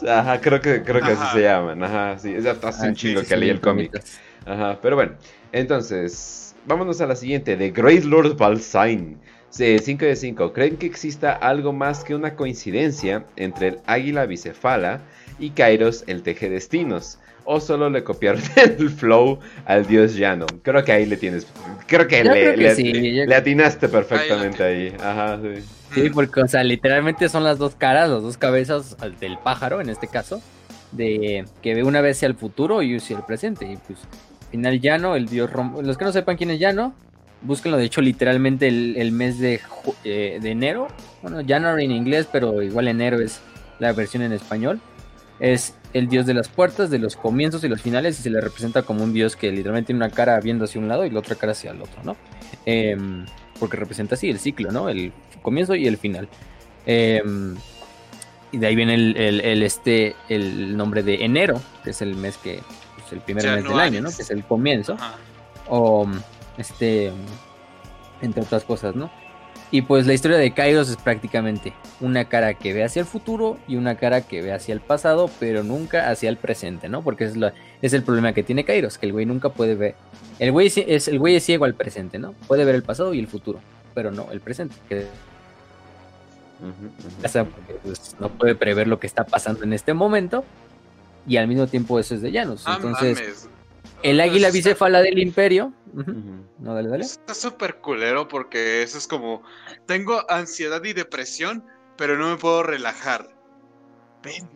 [0.08, 1.24] Ajá, creo que, creo que Ajá.
[1.26, 1.84] así se llaman.
[1.84, 2.34] Ajá, sí.
[2.34, 3.92] Es hace Ah, un chingo sí, que sí, leí el cómic.
[4.46, 5.14] Ajá, pero bueno.
[5.52, 7.56] Entonces, vámonos a la siguiente.
[7.58, 9.20] The Great Lord Valsain.
[9.52, 10.54] 5 de 5.
[10.54, 15.02] ¿Creen que exista algo más que una coincidencia entre el águila bicefala
[15.40, 17.18] y Kairos el teje destinos?
[17.46, 18.42] ¿O solo le copiaron
[18.78, 20.46] el flow al dios llano?
[20.62, 21.48] Creo que ahí le tienes.
[21.88, 24.96] Creo que, le, creo que le- sí, yo- le atinaste perfectamente ahí.
[25.02, 25.64] Ajá, sí.
[25.94, 29.90] Sí, porque, o sea, literalmente son las dos caras, las dos cabezas del pájaro, en
[29.90, 30.42] este caso,
[30.92, 33.72] de que ve una vez hacia el futuro y hacia el presente.
[33.72, 34.00] Y pues,
[34.42, 36.94] al final Llano, el dios rom- Los que no sepan quién es Llano,
[37.42, 39.60] búsquenlo, de hecho, literalmente el, el mes de,
[40.04, 40.88] eh, de enero.
[41.22, 43.42] Bueno, January en inglés, pero igual enero es
[43.80, 44.80] la versión en español.
[45.40, 48.42] Es el dios de las puertas, de los comienzos y los finales, y se le
[48.42, 51.20] representa como un dios que literalmente tiene una cara viendo hacia un lado y la
[51.20, 52.16] otra cara hacia el otro, ¿no?
[52.66, 53.26] Em,
[53.58, 54.90] porque representa así el ciclo, ¿no?
[54.90, 56.28] El comienzo y el final.
[56.86, 57.56] Em,
[58.52, 62.16] y de ahí viene el, el- el, este, el nombre de enero, que es el
[62.16, 62.62] mes que,
[62.98, 64.10] pues, el primer mes del año, ¿no?
[64.16, 64.94] Que es el comienzo.
[64.94, 65.16] Ajá.
[65.68, 66.08] O
[66.58, 67.12] este,
[68.22, 69.12] entre otras cosas, ¿no?
[69.72, 73.60] Y pues la historia de Kairos es prácticamente una cara que ve hacia el futuro
[73.68, 77.04] y una cara que ve hacia el pasado, pero nunca hacia el presente, ¿no?
[77.04, 77.54] Porque es, la,
[77.84, 79.94] es el problema que tiene Kairos, que el güey nunca puede ver.
[80.40, 82.34] El güey, es, el güey es ciego al presente, ¿no?
[82.48, 83.60] Puede ver el pasado y el futuro,
[83.94, 84.76] pero no el presente.
[84.90, 85.06] Que
[86.62, 87.22] Ujú.
[87.22, 90.44] pasa porque, pues, no puede prever lo que está pasando en este momento
[91.28, 92.64] y al mismo tiempo eso es de Llanos.
[92.66, 93.50] Ah, Entonces, mames.
[94.04, 95.74] el águila Está- bicéfala del imperio.
[96.60, 97.04] No, dale, dale.
[97.04, 99.42] Está súper culero porque eso es como,
[99.86, 101.64] tengo ansiedad y depresión,
[101.98, 103.30] pero no me puedo relajar.
[104.24, 104.48] Ven.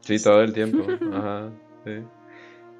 [0.00, 0.86] Sí, todo el tiempo.
[1.14, 1.50] Ajá.
[1.84, 1.92] Sí.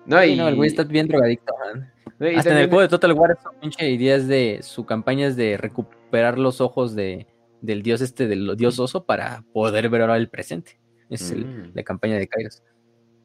[0.06, 1.92] No, Sí, y, no, el güey está bien drogadicto, man.
[2.36, 4.60] Hasta en el juego de Total War, su pinche idea es de.
[4.62, 7.26] Su campaña es de recu- recuperar los ojos de,
[7.60, 10.80] del dios este, del dios oso, para poder ver ahora el presente.
[11.08, 11.70] Es el- Mm.
[11.74, 12.62] la campaña de Kairos.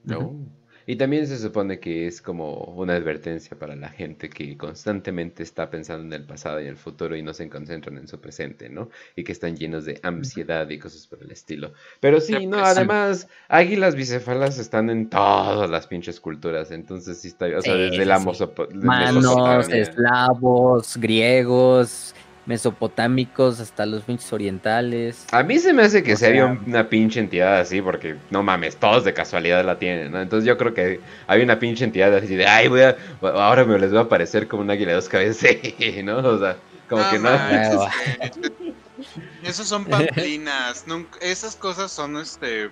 [0.04, 0.20] No.
[0.20, 0.50] Ujú.
[0.88, 5.68] Y también se supone que es como una advertencia para la gente que constantemente está
[5.72, 8.90] pensando en el pasado y el futuro y no se concentran en su presente, ¿no?
[9.16, 11.74] Y que están llenos de ansiedad y cosas por el estilo.
[12.00, 17.48] Pero sí, no, además, águilas bicéfalas están en todas las pinches culturas, entonces sí está,
[17.58, 18.26] o sea, desde sí, la sí.
[18.28, 22.14] Mosopo- de Manos, eslavos, griegos,
[22.46, 25.26] mesopotámicos, hasta los pinches orientales.
[25.32, 28.44] A mí se me hace que O había sea- una pinche entidad así, porque no
[28.44, 30.22] mames, todos de casualidad la tienen, ¿no?
[30.22, 33.78] Entonces yo creo que hay una pinche entidad así de, ay, voy a, ahora me
[33.80, 35.52] les voy a aparecer como un águila de dos cabezas,
[36.04, 36.18] ¿no?
[36.18, 36.58] O sea,
[36.90, 37.30] como No que no.
[37.32, 37.92] manches, Ah.
[39.44, 40.86] Esos son pamplinas.
[40.88, 42.70] nunca- esas cosas son este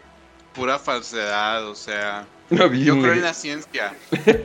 [0.53, 1.67] pura falsedad.
[1.67, 2.25] O sea,
[2.57, 3.93] Lo vi, yo en creo en la ciencia.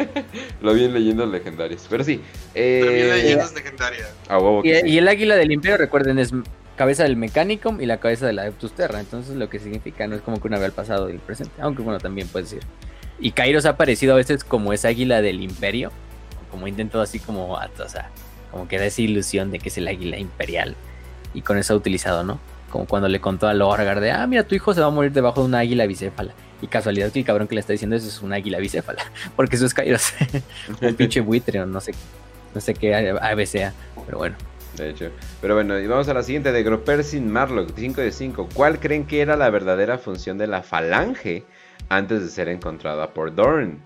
[0.63, 1.87] lo vi en leyendas legendarias.
[1.91, 2.21] Pero sí,
[2.55, 4.09] Pero vi eh, leyendas legendarias.
[4.65, 4.81] Y, sí.
[4.87, 6.33] y el águila del imperio, recuerden, es
[6.77, 9.01] cabeza del Mechanicum y la cabeza del Adeptus Terra.
[9.01, 11.61] Entonces, lo que significa no es como que una ve al pasado y el presente.
[11.61, 12.63] Aunque, bueno, también puede decir.
[13.21, 15.91] Y Kairos ha aparecido a veces como esa águila del imperio.
[16.51, 18.11] Como intentado así como, o sea,
[18.51, 20.77] como que da esa ilusión de que es el águila imperial.
[21.35, 22.41] Y con eso ha utilizado, ¿no?
[22.71, 25.13] Como cuando le contó a Lorgar de, ah, mira, tu hijo se va a morir
[25.13, 26.33] debajo de una águila bicéfala.
[26.61, 29.03] Y casualidad que el cabrón que le está diciendo eso es una águila bicéfala.
[29.37, 30.13] Porque eso es Kairos.
[30.81, 31.95] Un pinche buitre o no sé,
[32.55, 33.73] no sé qué ave sea.
[34.07, 34.37] Pero bueno.
[34.77, 35.11] De hecho.
[35.41, 38.49] Pero bueno, y vamos a la siguiente de Gropersin Marlock, 5 de 5.
[38.55, 41.45] ¿Cuál creen que era la verdadera función de la falange
[41.89, 43.81] antes de ser encontrada por Dorn?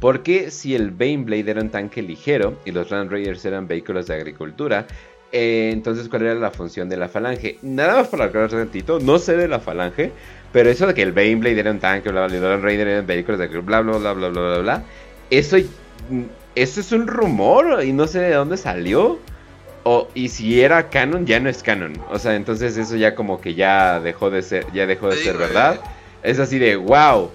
[0.00, 4.14] Porque si el Baneblade era un tanque ligero y los Land Raiders eran vehículos de
[4.14, 4.86] agricultura,
[5.32, 7.58] eh, entonces ¿cuál era la función de la falange?
[7.62, 10.12] Nada más para aclarar un ratito, no sé de la falange,
[10.52, 13.06] pero eso de que el Baneblade era un tanque, bla, bla, bla, Land Raiders eran
[13.06, 14.82] vehículos de bla, bla, bla, bla, bla, bla, bla,
[15.30, 15.56] eso,
[16.54, 19.18] eso es un rumor y no sé de dónde salió.
[19.84, 21.94] O, y si era canon, ya no es canon.
[22.10, 25.36] O sea, entonces eso ya como que ya dejó de ser, ya dejó de ser
[25.38, 25.80] verdad.
[26.22, 27.30] Es así de, wow,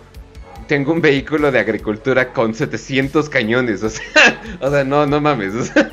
[0.67, 3.81] tengo un vehículo de agricultura con 700 cañones.
[3.83, 4.03] O sea,
[4.59, 5.53] o sea no, no mames.
[5.55, 5.89] O sea,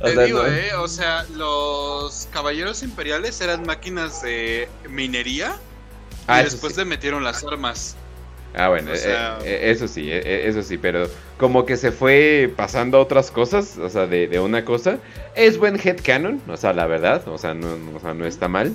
[0.00, 0.46] o Te sea, digo, no.
[0.46, 5.56] eh, o sea, los caballeros imperiales eran máquinas de minería
[6.26, 6.80] Ah, y después sí.
[6.80, 7.96] le metieron las armas.
[8.54, 11.92] Ah, bueno, o eh, sea- eh, eso sí, eh, eso sí, pero como que se
[11.92, 14.98] fue pasando a otras cosas, o sea, de, de una cosa.
[15.34, 18.48] Es buen headcanon, o sea, la verdad, o sea, no, no- o sea, no está
[18.48, 18.72] mal.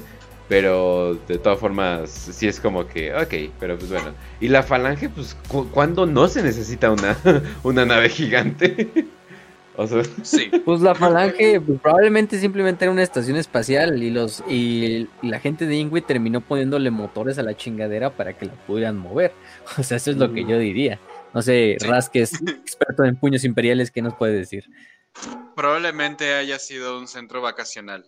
[0.50, 4.12] Pero de todas formas, sí es como que, ok, pero pues bueno.
[4.42, 7.18] Y la falange, pues, cu- ¿cuándo no se necesita una,
[7.64, 8.90] una nave gigante?
[9.82, 10.50] o sea, Sí.
[10.66, 15.66] Pues la falange pues, probablemente simplemente era una estación espacial y los y la gente
[15.66, 19.34] de Ingrid terminó poniéndole motores a la chingadera para que la pudieran mover.
[19.78, 21.00] O sea, eso es lo que yo diría.
[21.34, 21.88] No sé, Sí.
[21.88, 24.66] Raz, que es experto en puños imperiales, ¿qué nos puede decir?
[25.56, 28.06] Probablemente haya sido un centro vacacional.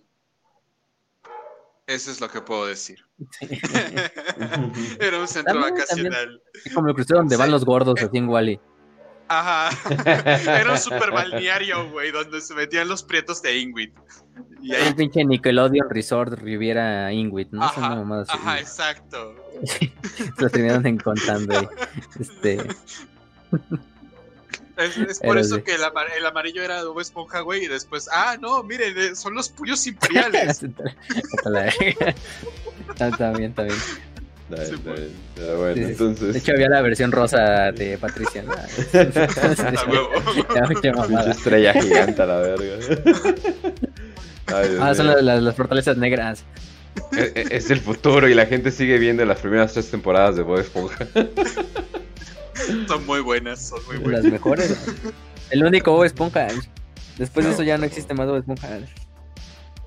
[1.86, 3.00] Eso es lo que puedo decir.
[5.00, 6.42] Era un centro También, vacacional.
[6.64, 8.60] Es como el crucero donde van los gordos así en Wally.
[9.28, 9.70] Ajá.
[10.60, 13.92] Era un super balneario, güey, donde se metían los prietos de Ingrid.
[14.62, 14.94] Y El ahí.
[14.94, 17.64] pinche Nickelodeon Resort Riviera Ingrid, ¿no?
[17.64, 18.32] Ajá, así.
[18.34, 19.36] ajá, exacto.
[20.38, 21.68] Lo terminaron encontrando ahí.
[22.20, 22.58] Este,
[24.76, 25.62] Es, es por Pero eso sí.
[25.62, 29.16] que el, amar- el amarillo era Bob Esponja, güey, y después, ah, no, miren, eh,
[29.16, 30.64] son los puños imperiales.
[32.90, 33.78] Está, está bien, está bien.
[34.58, 36.34] Sí, bueno, Sí, entonces.
[36.34, 38.44] De hecho, había la versión rosa de Patricia.
[38.44, 38.54] ¿no?
[41.08, 42.86] Pinche estrella gigante a la verga.
[44.48, 46.44] Ay, Ah, son las, las- las fortalezas negras.
[47.12, 50.44] Es, es- es el futuro y la gente sigue viendo las primeras tres temporadas de
[50.44, 51.08] Bob Esponja.
[52.88, 54.24] Son muy buenas, son muy Las buenas.
[54.32, 54.78] mejores.
[55.50, 56.48] El único Bob Esponja.
[57.18, 58.68] Después de eso ya no existe más Bob Esponja.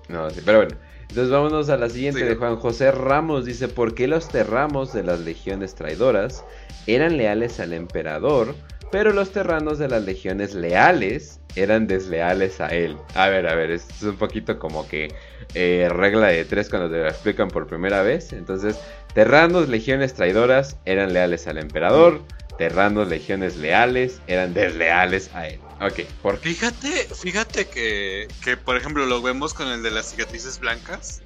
[0.08, 0.76] No, sí, pero bueno.
[1.08, 2.26] Entonces vámonos a la siguiente Sí.
[2.26, 3.44] de Juan José Ramos.
[3.44, 6.44] Dice, ¿por qué los terramos de las legiones traidoras
[6.86, 8.54] eran leales al emperador,
[8.90, 12.96] pero los terranos de las legiones leales eran desleales a él?
[13.14, 15.08] A ver, a ver, esto es un poquito como que
[15.54, 18.32] eh, regla de tres cuando te la explican por primera vez.
[18.32, 18.76] Entonces,
[19.14, 22.20] terranos, legiones traidoras eran leales al emperador,
[22.58, 25.60] terranos, legiones leales eran desleales a él.
[25.80, 26.50] Ok, ¿por qué?
[26.50, 31.22] Fíjate, fíjate que, que, por ejemplo, lo vemos con el de las cicatrices blancas.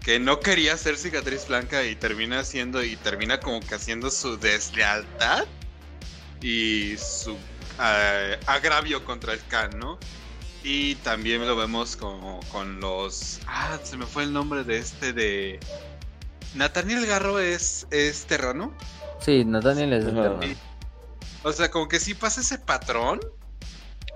[0.00, 4.38] Que no quería ser cicatriz blanca y termina haciendo, y termina como que haciendo su
[4.38, 5.44] deslealtad
[6.40, 7.36] y su
[7.80, 9.98] eh, agravio contra el Khan, ¿no?
[10.62, 13.40] Y también lo vemos como con los.
[13.46, 15.60] Ah, se me fue el nombre de este de.
[16.54, 18.72] Nathaniel Garro es, es terrano.
[19.20, 20.40] Sí, Nathaniel es eterno.
[21.42, 23.20] O sea, como que sí pasa ese patrón,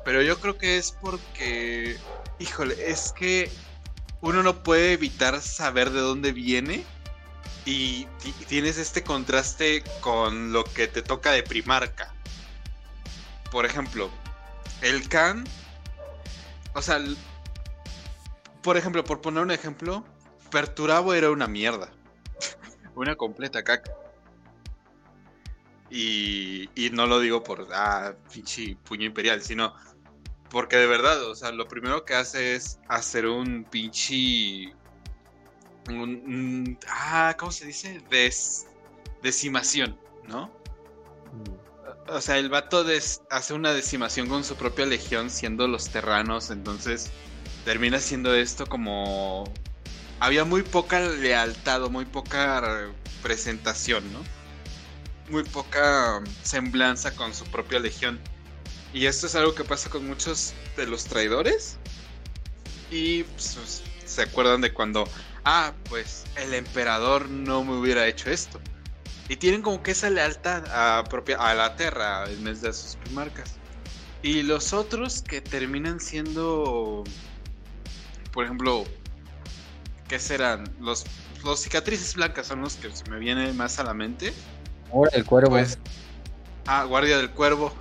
[0.04, 1.96] pero yo creo que es porque,
[2.38, 3.50] híjole, es que
[4.20, 6.84] uno no puede evitar saber de dónde viene
[7.64, 12.12] y, ti- tienes este contraste con lo que te toca de primarca.
[13.50, 14.10] Por ejemplo,
[14.80, 15.44] el Khan,
[16.74, 17.00] o sea,
[18.62, 20.04] por ejemplo, por poner un ejemplo,
[20.50, 21.88] Perturabo era una mierda.
[22.94, 23.90] una completa caca.
[25.90, 29.74] Y, y no lo digo por, ah, pinche puño imperial, sino
[30.52, 34.74] porque de verdad, o sea, lo primero que hace es hacer un pinche.
[35.88, 38.00] Un, ah, ¿cómo se dice?
[39.22, 39.98] Decimación,
[40.28, 40.52] ¿no?
[42.06, 46.50] O sea, el vato des- hace una decimación con su propia legión, siendo los terranos,
[46.50, 47.10] entonces
[47.64, 49.44] termina siendo esto como.
[50.20, 52.90] Había muy poca lealtad o muy poca
[53.22, 54.20] presentación, ¿no?
[55.30, 58.20] Muy poca um, semblanza con su propia legión.
[58.92, 61.78] Y esto es algo que pasa con muchos de los traidores.
[62.90, 65.08] Y pues, se acuerdan de cuando,
[65.44, 68.60] ah, pues el emperador no me hubiera hecho esto.
[69.28, 72.72] Y tienen como que esa lealtad a, propia, a la tierra en vez de a
[72.72, 73.54] sus primarcas.
[74.22, 77.02] Y los otros que terminan siendo,
[78.32, 78.84] por ejemplo,
[80.06, 80.64] ¿qué serán?
[80.80, 81.04] Los,
[81.44, 84.34] los cicatrices blancas son los que se me vienen más a la mente.
[84.92, 85.50] Ahora el cuervo.
[85.50, 85.78] Pues,
[86.66, 87.72] ah, Guardia del Cuervo.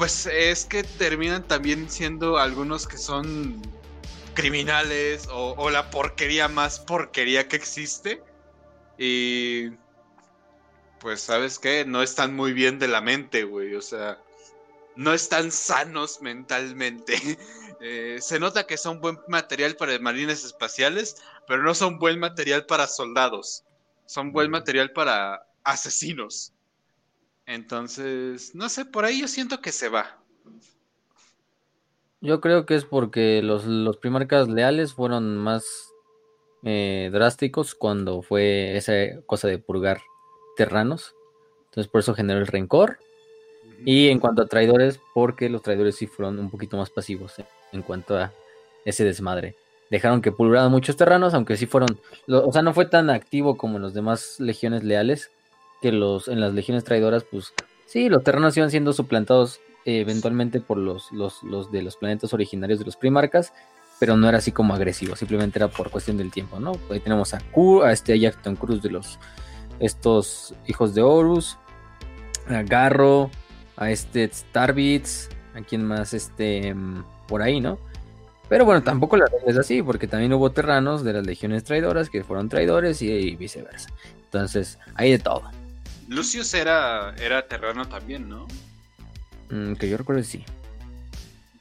[0.00, 3.60] Pues es que terminan también siendo algunos que son
[4.32, 8.22] criminales o, o la porquería más porquería que existe.
[8.96, 9.72] Y
[11.00, 11.84] pues, ¿sabes qué?
[11.84, 13.74] No están muy bien de la mente, güey.
[13.74, 14.18] O sea,
[14.96, 17.16] no están sanos mentalmente.
[17.82, 22.66] Eh, se nota que son buen material para marines espaciales, pero no son buen material
[22.66, 23.64] para soldados.
[24.04, 26.52] Son buen material para asesinos.
[27.50, 30.18] Entonces, no sé, por ahí yo siento que se va.
[32.20, 35.64] Yo creo que es porque los, los primarcas leales fueron más
[36.62, 38.92] eh, drásticos cuando fue esa
[39.26, 40.00] cosa de purgar
[40.56, 41.12] terranos.
[41.70, 42.98] Entonces por eso generó el rencor.
[43.84, 47.46] Y en cuanto a traidores, porque los traidores sí fueron un poquito más pasivos eh,
[47.72, 48.32] en cuanto a
[48.84, 49.56] ese desmadre.
[49.90, 53.56] Dejaron que pulveraran muchos terranos, aunque sí fueron, lo- o sea, no fue tan activo
[53.56, 55.30] como en los demás legiones leales,
[55.80, 57.52] que los en las legiones traidoras, pues
[57.86, 62.32] sí, los terranos iban siendo suplantados eh, eventualmente por los, los, los de los planetas
[62.34, 63.52] originarios de los primarcas,
[63.98, 66.72] pero no era así como agresivo, simplemente era por cuestión del tiempo, ¿no?
[66.90, 69.18] Ahí tenemos a, Ku, a este Jackton Cruz de los
[69.78, 71.56] estos hijos de Horus,
[72.48, 73.30] a Garro,
[73.76, 77.78] a este Starbits, a quien más este mm, por ahí, ¿no?
[78.48, 82.24] Pero bueno, tampoco la es así, porque también hubo terranos de las legiones traidoras que
[82.24, 83.90] fueron traidores y, y viceversa.
[84.24, 85.42] Entonces, hay de todo.
[86.10, 88.46] Lucius era, era terrano también, ¿no?
[89.48, 90.44] Mm, que yo recuerdo sí.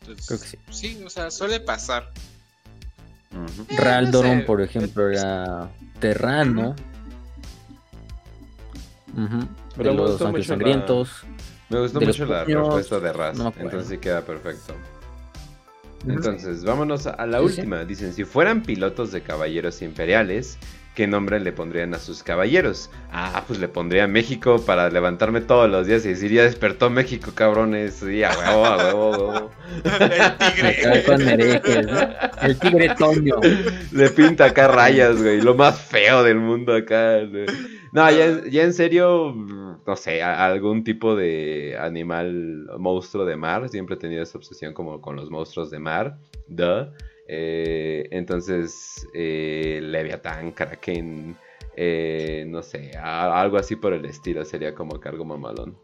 [0.02, 0.58] Entonces, Creo que sí.
[0.72, 2.12] Sí, o sea, suele pasar.
[3.70, 4.44] Eh, sé.
[4.48, 5.70] por ejemplo, era
[6.00, 6.76] terrano.
[9.14, 9.48] Ujú,
[9.78, 11.12] Pero De me los gustó la- sangrientos.
[11.70, 14.76] Me gustó mucho la puños, respuesta de Raz, no entonces sí queda perfecto.
[16.08, 17.86] Entonces, vámonos a la última.
[17.86, 20.58] Dicen, si fueran pilotos de caballeros imperiales,
[21.00, 22.90] ¿qué nombre le pondrían a sus caballeros?
[23.10, 27.32] Ah, pues le pondría México para levantarme todos los días y decir, ya despertó México,
[27.34, 27.94] cabrones.
[28.06, 29.52] Sí, a huevo, a huevo, a huevo.
[29.74, 31.04] El tigre.
[31.06, 32.00] con herejes, ¿no?
[32.42, 33.36] El tigre Toño.
[33.94, 35.40] Le pinta acá rayas, güey.
[35.42, 37.20] Lo más feo del mundo acá.
[37.24, 37.46] güey.
[37.94, 43.70] No, ya, en- ya en serio, no sé, algún tipo de animal, monstruo de mar.
[43.70, 46.18] Siempre he tenido esa obsesión como con los monstruos de mar.
[46.50, 46.88] Duh.
[47.32, 51.38] Eh, entonces, eh, Leviatán, Kraken,
[51.76, 55.78] eh, no sé, a- algo así por el estilo sería como que algo mamalón.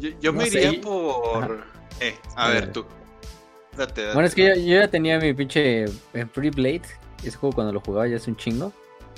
[0.00, 1.62] Yo, yo No me sé, iría por.
[2.00, 2.84] Eh, a ver, tú.
[3.76, 4.12] Date, date.
[4.14, 6.82] Bueno, es que yo, yo ya tenía mi pinche en Free Blade.
[7.22, 8.72] Ese juego cuando lo jugaba ya hace un chingo.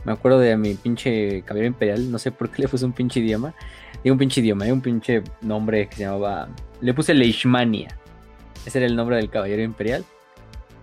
[0.04, 2.10] Me acuerdo de mi pinche caballero imperial.
[2.10, 3.54] No sé por qué le puse un pinche idioma.
[4.04, 6.48] Digo un pinche idioma, hay un pinche nombre que se llamaba.
[6.82, 7.98] Le puse Leishmania.
[8.66, 10.04] Ese era el nombre del caballero imperial.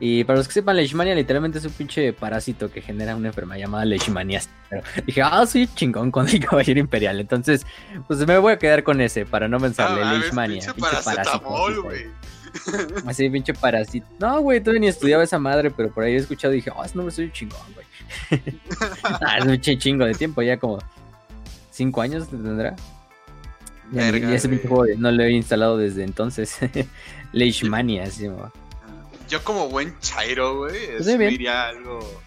[0.06, 3.62] Y para los que sepan, Leishmania literalmente es un pinche parásito que genera una enfermedad
[3.62, 4.42] llamada Leishmania.
[4.70, 7.22] Pero dije, ah, soy chingón con el caballero imperial.
[7.22, 7.66] Entonces,
[8.06, 10.60] pues me voy a quedar con ese para no pensarle Ah, mames, Leishmania.
[10.60, 12.06] pinche pinche parásito, güey.
[13.08, 14.06] Así, pinche parásito.
[14.20, 16.84] No, güey, todavía ni estudiaba esa madre, pero por ahí he escuchado y dije, oh,
[16.84, 17.86] ese nombre soy un chingón, güey.
[19.04, 20.80] ah, es un chi- chingo de tiempo, ya como
[21.72, 22.76] cinco años tendrá.
[23.94, 24.86] Ya, Verga, ya ese pinche güey.
[24.90, 26.58] juego no lo he instalado desde entonces.
[27.32, 28.52] Leishmania, así llama.
[29.30, 32.22] Yo como buen chairo, güey, es- Pues me iría algo...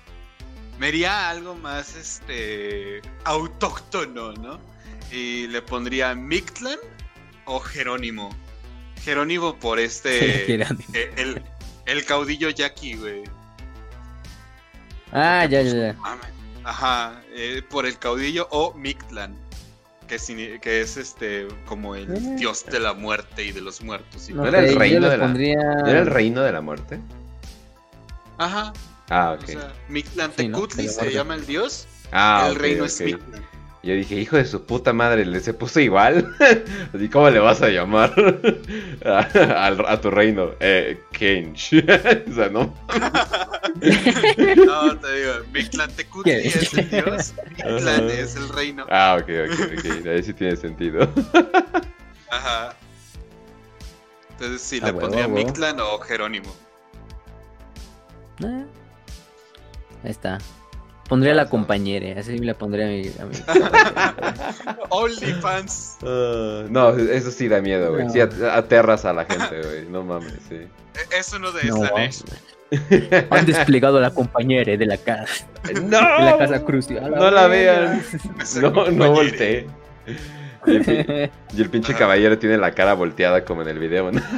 [0.79, 3.01] Me iría algo más, este...
[3.25, 4.61] Autóctono, ¿no?
[5.13, 6.79] Y le pondría Mictlan
[7.47, 8.31] o Jerónimo.
[9.03, 10.55] Jerónimo por este...
[10.93, 11.43] Eh, el,
[11.87, 13.23] el caudillo Jackie, güey.
[15.13, 15.97] Ah, ya, ya, ya.
[16.65, 19.37] Ajá, eh, por el caudillo o Mictlan,
[20.07, 22.37] que, que es este como el Eh.
[22.39, 24.29] dios de la muerte y de los muertos.
[24.29, 25.57] y No No era el reino de la- pondría...
[25.57, 27.01] ¿No ¿Era el reino de la muerte?
[28.39, 28.73] Ajá,
[29.09, 29.47] Ah, o ok.
[29.47, 30.69] sea, Mictlan Sí, ¿no?
[30.69, 32.87] Se llama el dios, ah, el ok, reino ok.
[32.91, 33.01] es
[33.87, 36.35] Yo dije, hijo de su puta madre, le se puso igual.
[36.95, 38.13] Así, ¿cómo le vas a llamar
[39.05, 40.51] a, al- a tu reino?
[40.61, 41.73] Eh, Kench.
[42.31, 42.75] o sea, no.
[43.77, 46.49] No, te digo, Mictlan Tecutli ¿Qué?
[46.49, 48.87] es el dios, Mictlan es el reino.
[48.91, 50.07] Ah, ok, ok, ok.
[50.07, 51.09] Ahí sí tiene sentido.
[52.31, 52.75] Ajá.
[54.31, 55.47] Entonces sí, Ah, le pondría a huevo.
[55.47, 56.55] Mictlan o Jerónimo.
[58.43, 58.65] Eh,
[60.05, 60.39] Ahí está.
[61.09, 63.03] Pondría la compañera, así le pondría a mi...
[63.21, 63.37] A mi...
[64.91, 65.99] OnlyFans.
[66.03, 68.07] Ah, no, eso sí da miedo, güey.
[68.07, 68.13] No.
[68.13, 69.87] Sí, at- aterras a la gente, güey.
[69.87, 70.57] No mames, sí.
[70.57, 70.69] E-
[71.19, 72.23] Es uno de No, Slanesh.
[73.31, 75.47] han desplegado a la compañera de la casa,
[75.83, 75.99] ¡No!
[76.01, 76.97] de la casa Cruci.
[76.97, 78.03] A No la vean.
[78.61, 79.67] No, no volteé.
[80.67, 84.21] Y el, y el pinche caballero tiene la cara volteada como en el video, ¿no?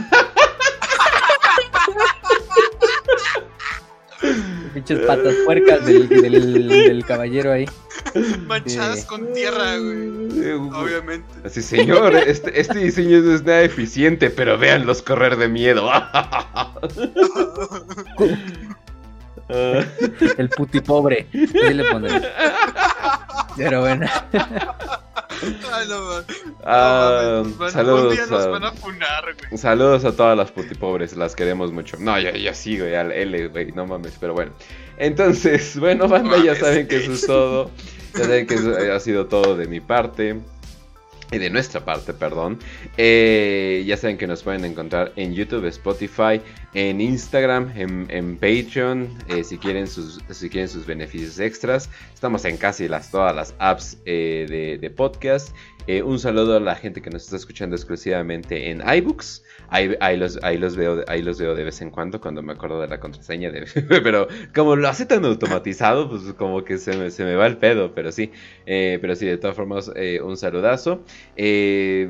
[4.78, 7.66] Pinches patas puercas del, del, del caballero ahí.
[8.46, 9.06] Manchadas Sí.
[9.06, 10.52] con tierra, güey.
[10.52, 11.26] Obviamente.
[11.44, 15.90] Así, señor, este, este diseño no es nada eficiente, pero véanlos correr de miedo.
[19.48, 21.26] El puti pobre.
[21.32, 22.20] Así le pondré.
[23.56, 24.06] Pero bueno.
[26.64, 29.58] Ah, saludos, nos a, van a funar, güey.
[29.58, 31.96] saludos a todas las putipobres, las queremos mucho.
[31.98, 34.52] No, ya, ya sí, güey, al L, güey, no mames, pero bueno.
[34.96, 37.70] Entonces, bueno, banda, ya saben que eso es todo.
[38.14, 40.40] Ya saben que eso ha sido todo de mi parte.
[41.30, 42.58] Y de nuestra parte, perdón.
[42.96, 46.40] Eh, ya saben que nos pueden encontrar en YouTube, Spotify,
[46.72, 51.90] en Instagram, en, Patreon, eh, si, quieren sus, si quieren sus beneficios extras.
[52.14, 55.54] Estamos en casi las, todas las apps eh, de, de podcast.
[55.90, 59.42] Eh, un saludo a la gente que nos está escuchando exclusivamente en iBooks.
[59.70, 62.52] Ahí, ahí los, ahí, los veo, ahí los veo de vez en cuando cuando me
[62.52, 63.50] acuerdo de la contraseña.
[63.50, 63.64] de-
[64.02, 67.56] pero como lo hace tan automatizado, pues como que se me, se me va el
[67.56, 67.94] pedo.
[67.94, 68.32] Pero sí,
[68.66, 71.04] eh, pero sí, de todas formas, eh, un saludazo.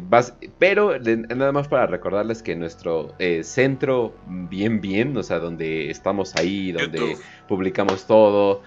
[0.09, 5.89] Vas- pero de- nada más para recordarles que nuestro centro, bien, bien, o sea, donde
[5.91, 7.23] estamos ahí, donde YouTube.
[7.47, 8.63] publicamos todo.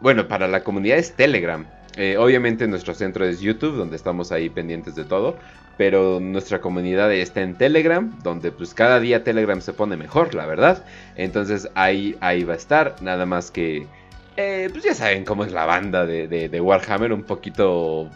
[0.00, 1.77] bueno, para la comunidad es Telegram.
[1.98, 5.36] Eh, obviamente nuestro centro es YouTube, donde estamos ahí pendientes de todo.
[5.76, 10.46] Pero nuestra comunidad está en Telegram, donde pues cada día Telegram se pone mejor, la
[10.46, 10.84] verdad.
[11.16, 12.96] Entonces ahí, ahí va a estar.
[13.00, 13.86] Nada más que,
[14.36, 18.08] eh, pues ya saben cómo es la banda de, de- de Warhammer, un poquito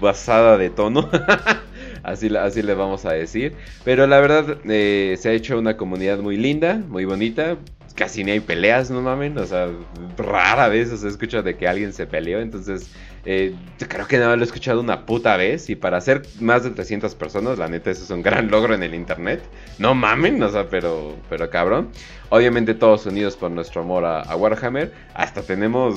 [0.00, 1.08] basada de tono.
[2.06, 3.54] así, así le vamos a decir.
[3.84, 7.56] Pero la verdad eh, se ha hecho una comunidad muy linda, muy bonita.
[7.94, 9.36] Casi ni hay peleas, no mamen.
[9.38, 9.68] O sea,
[10.16, 12.40] rara vez se escucha de que alguien se peleó.
[12.40, 12.90] Entonces,
[13.24, 13.54] eh,
[13.88, 15.68] creo que nada más lo he escuchado una puta vez.
[15.70, 18.82] Y para ser más de 300 personas, la neta, eso es un gran logro en
[18.82, 19.42] el internet.
[19.78, 21.88] No mamen, o sea, pero, pero cabrón.
[22.28, 24.92] Obviamente, todos unidos por nuestro amor a, a Warhammer.
[25.14, 25.96] Hasta tenemos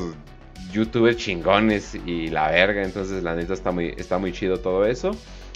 [0.72, 2.82] youtubers chingones y la verga.
[2.82, 5.12] Entonces, la neta, está muy, está muy chido todo eso.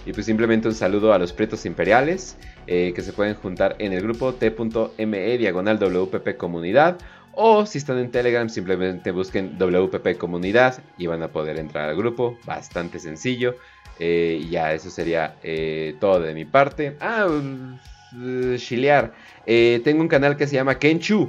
[0.05, 3.93] Y pues simplemente un saludo a los Prietos Imperiales eh, que se pueden juntar en
[3.93, 6.97] el grupo t.me diagonal WPP Comunidad.
[7.35, 11.95] O si están en Telegram, simplemente busquen WPP Comunidad y van a poder entrar al
[11.95, 12.37] grupo.
[12.45, 13.55] Bastante sencillo.
[13.99, 16.95] Eh, ya, eso sería eh, todo de mi parte.
[16.99, 19.13] Ah, uh, chilear.
[19.45, 21.27] Eh, tengo un canal que se llama Kenchu.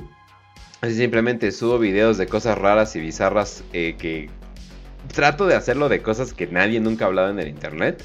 [0.81, 4.29] Así simplemente subo videos de cosas raras y bizarras que
[5.15, 8.05] trato de hacerlo de cosas que nadie nunca ha hablado en el internet.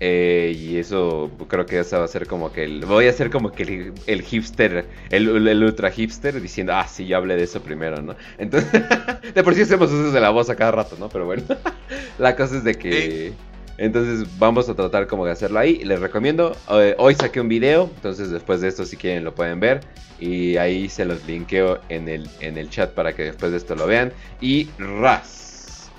[0.00, 3.30] Eh, y eso creo que esa va a ser como que el, voy a ser
[3.30, 7.44] como que el, el hipster, el, el ultra hipster diciendo, ah, sí, yo hablé de
[7.44, 8.16] eso primero, ¿no?
[8.38, 8.70] Entonces,
[9.34, 11.08] de por sí hacemos usos de la voz a cada rato, ¿no?
[11.08, 11.42] Pero bueno,
[12.18, 13.32] la cosa es de que...
[13.76, 15.82] Entonces vamos a tratar como de hacerlo ahí.
[15.84, 16.56] Les recomiendo.
[16.70, 17.90] eh, hoy saqué un video.
[17.96, 19.80] Entonces después de esto si quieren lo pueden ver.
[20.20, 23.74] Y ahí se los linkeo en el, en el chat para que después de esto
[23.74, 24.12] lo vean.
[24.40, 25.90] Y ras.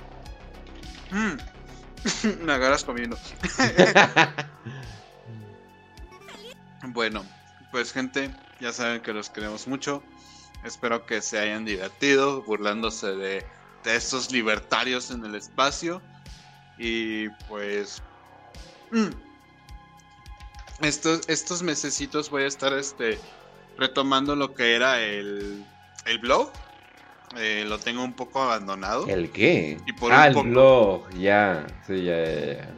[1.11, 1.54] Mm.
[2.41, 3.17] Me agarras comiendo.
[6.89, 7.25] Bueno,
[7.71, 10.03] pues gente, ya saben que los queremos mucho.
[10.63, 13.45] Espero que se hayan divertido burlándose de,
[13.83, 16.01] de estos libertarios en el espacio.
[16.77, 18.01] Y pues...
[18.91, 19.09] mm,
[20.81, 23.19] estos, estos mesecitos voy a estar este,
[23.77, 25.65] retomando lo que era el,
[26.05, 26.51] el blog.
[27.37, 29.07] Eh, lo tengo un poco abandonado.
[29.07, 29.77] ¿El qué?
[29.85, 31.09] Y por ah, un el poco- blog.
[31.15, 31.65] Ya.
[31.85, 32.69] Sí, ya, ya, ya.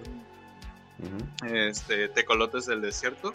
[0.99, 3.33] Ujú, Este, Tecolotes del Desierto.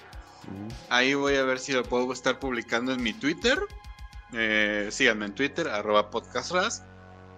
[0.89, 3.59] Ahí voy a ver si lo puedo estar publicando en mi Twitter.
[4.33, 6.84] Eh, síganme en Twitter, arroba podcastras.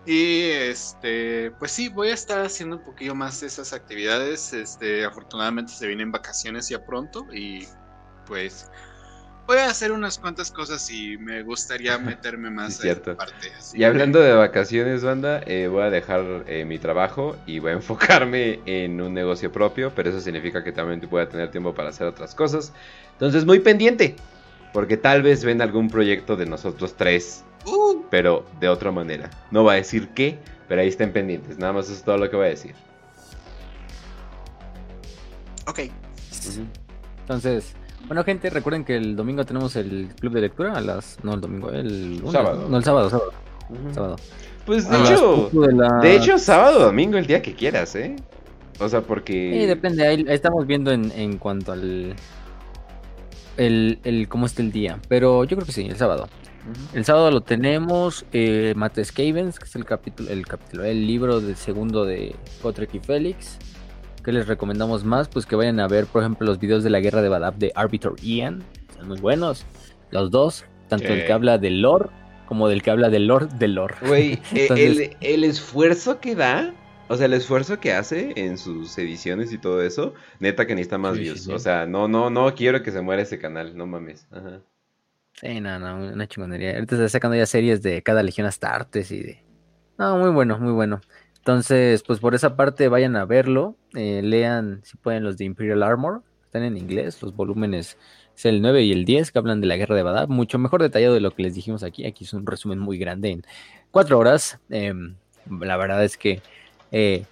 [0.06, 4.52] Y este, pues sí, voy a estar haciendo un poquillo más de esas actividades.
[4.54, 7.66] Este, afortunadamente se vienen vacaciones ya pronto y
[8.26, 8.70] pues
[9.46, 13.10] voy a hacer unas cuantas cosas y me gustaría meterme más Sí, a cierto.
[13.12, 13.52] esa parte.
[13.58, 17.72] así Y hablando de vacaciones, banda, eh, voy a dejar eh, mi trabajo y voy
[17.72, 21.74] a enfocarme en un negocio propio, pero eso significa que también voy a tener tiempo
[21.74, 22.72] para hacer otras cosas.
[23.12, 24.16] Entonces, muy pendiente,
[24.72, 29.30] porque tal vez ven algún proyecto de nosotros tres, Uh, pero de otra manera.
[29.50, 31.56] No va a decir qué, pero ahí estén pendientes.
[31.56, 32.74] Nada más eso es todo lo que voy a decir.
[35.66, 35.80] ok.
[37.20, 37.72] Entonces,
[38.06, 41.18] bueno, gente, recuerden que el domingo tenemos el club de lectura a las.
[41.24, 42.66] No, el domingo, el Sábado.
[42.68, 42.76] ¿no?
[42.78, 43.10] El sábado,
[43.92, 44.16] sábado.
[44.66, 48.16] Pues de A hecho, de la- de hecho, sábado, domingo, el día que quieras, ¿eh?
[48.80, 49.50] O sea, porque...
[49.52, 52.14] Sí, depende, ahí, ahí estamos viendo en, en cuanto al.
[53.56, 54.98] El, el cómo está el día.
[55.08, 56.28] Pero yo creo que sí, el sábado.
[56.94, 61.40] El sábado lo tenemos eh, Matt Scavens, que es el capítulo, el capítulo, el libro
[61.40, 63.58] del segundo de Gotrek y Félix.
[64.24, 65.28] Que les recomendamos más?
[65.28, 67.72] Pues que vayan a ver, por ejemplo, los videos de la guerra de Badab de
[67.74, 68.62] Arbiter Ian.
[68.96, 69.66] Son muy buenos.
[70.10, 70.64] Los dos.
[70.88, 71.26] Tanto el Ok.
[71.26, 72.08] que habla del lore
[72.46, 73.94] como del que habla del lore del lore.
[74.06, 76.74] Güey, eh, Entonces- el, el esfuerzo que da,
[77.08, 80.98] o sea, el esfuerzo que hace en sus ediciones y todo eso, neta que necesita
[80.98, 81.42] más Sí, sí, views.
[81.44, 81.52] sí.
[81.52, 84.26] O sea, no, no, no quiero que se muera ese canal, no mames.
[84.30, 84.60] Ajá.
[85.32, 86.74] Sí, no, no, una chingonería.
[86.74, 89.44] Ahorita está sacando ya series de cada legión hasta artes y de.
[89.98, 91.00] No, muy bueno, muy bueno.
[91.44, 93.76] Entonces, pues por esa parte vayan a verlo.
[93.94, 96.22] eh, lean, si pueden, los de Imperial Armor.
[96.46, 97.98] Están en inglés, los volúmenes
[98.34, 100.28] es el 9 y el 10 que hablan de la guerra de Badab.
[100.30, 102.06] Mucho mejor detallado de lo que les dijimos aquí.
[102.06, 103.42] Aquí es un resumen muy grande en
[103.90, 104.58] cuatro horas.
[104.70, 105.16] Em,
[105.60, 106.40] la verdad es que
[106.92, 107.24] eh,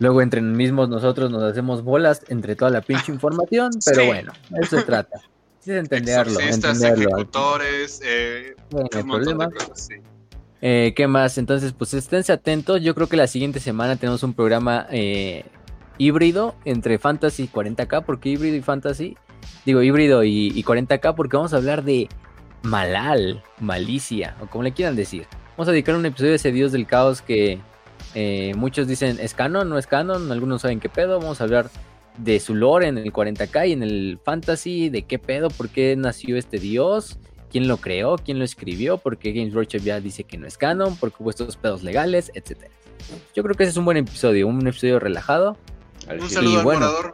[0.00, 3.70] luego entre mismos nosotros nos hacemos bolas entre toda la pinche información.
[3.84, 4.06] Pero Sí.
[4.08, 5.20] bueno, eso se trata.
[5.64, 6.32] De entenderlo.
[6.40, 7.16] Exorcistas, entenderlo.
[7.18, 9.50] ejecutores, eh, Bueno, un montón de problema.
[9.50, 9.94] cosas, sí.
[10.60, 11.38] Eh, ¿Qué más?
[11.38, 12.80] Entonces, pues esténse atentos.
[12.80, 15.44] Yo creo que la siguiente semana tenemos un programa eh,
[15.98, 18.04] híbrido entre Fantasy y 40k.
[18.04, 19.16] ¿Por qué híbrido y Fantasy?
[19.66, 22.08] Digo, híbrido y, y 40k porque vamos a hablar de
[22.62, 25.26] Malal, Malicia, o como le quieran decir.
[25.56, 27.60] Vamos a dedicar un episodio a ese dios del caos que
[28.14, 31.20] eh, muchos dicen es canon, no es canon, algunos saben qué pedo.
[31.20, 31.70] Vamos a hablar
[32.18, 35.94] de su lore en el 40k y en el fantasy, de qué pedo, por qué
[35.96, 37.18] nació este dios,
[37.54, 40.58] quién lo creó, quién lo escribió, por qué Games Workshop ya dice que no es
[40.58, 42.72] canon, por qué hubo estos pedos legales, etcétera.
[43.32, 45.56] Yo creo que ese es un buen episodio, un episodio relajado.
[46.08, 46.80] Al Un saludo Y al bueno.
[46.80, 47.12] morador.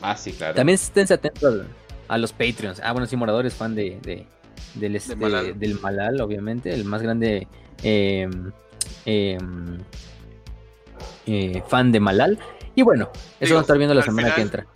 [0.00, 0.54] Ah, sí, claro.
[0.54, 1.66] También esténse atentos
[2.08, 2.80] a los Patreons.
[2.82, 4.26] Ah, bueno, sí, Morador es fan de, de-
[4.74, 5.58] del, este- Malal.
[5.58, 7.46] del Malal, obviamente, el más grande
[7.82, 8.26] eh,
[9.04, 9.36] eh,
[11.26, 12.38] eh, fan de Malal.
[12.74, 14.66] Y bueno, eso Digo, vamos a estar viendo la semana que entra.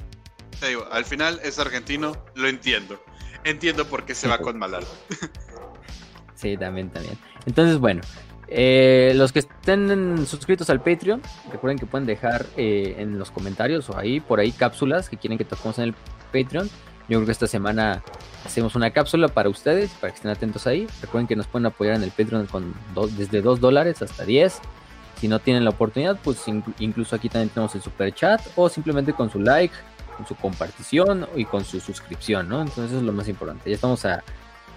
[0.60, 3.00] Te digo, al final es argentino, lo entiendo.
[3.44, 4.84] Entiendo por qué se va con Malal.
[6.34, 7.16] Sí, también, también.
[7.46, 8.02] Entonces, bueno,
[8.48, 13.88] eh, los que estén suscritos al Patreon, recuerden que pueden dejar eh, en los comentarios
[13.88, 15.94] o ahí, por ahí, cápsulas que quieren que toquemos en el
[16.32, 16.68] Patreon.
[17.08, 18.02] Yo creo que esta semana
[18.44, 20.86] hacemos una cápsula para ustedes, para que estén atentos ahí.
[21.00, 24.58] Recuerden que nos pueden apoyar en el Patreon con dos- desde 2 dólares hasta 10.
[25.20, 28.68] Si no tienen la oportunidad, pues inclu- incluso aquí también tenemos el super chat o
[28.68, 29.74] simplemente con su like,
[30.16, 32.60] con su compartición y con su suscripción, ¿no?
[32.60, 33.68] Entonces eso es lo más importante.
[33.68, 34.22] Ya estamos a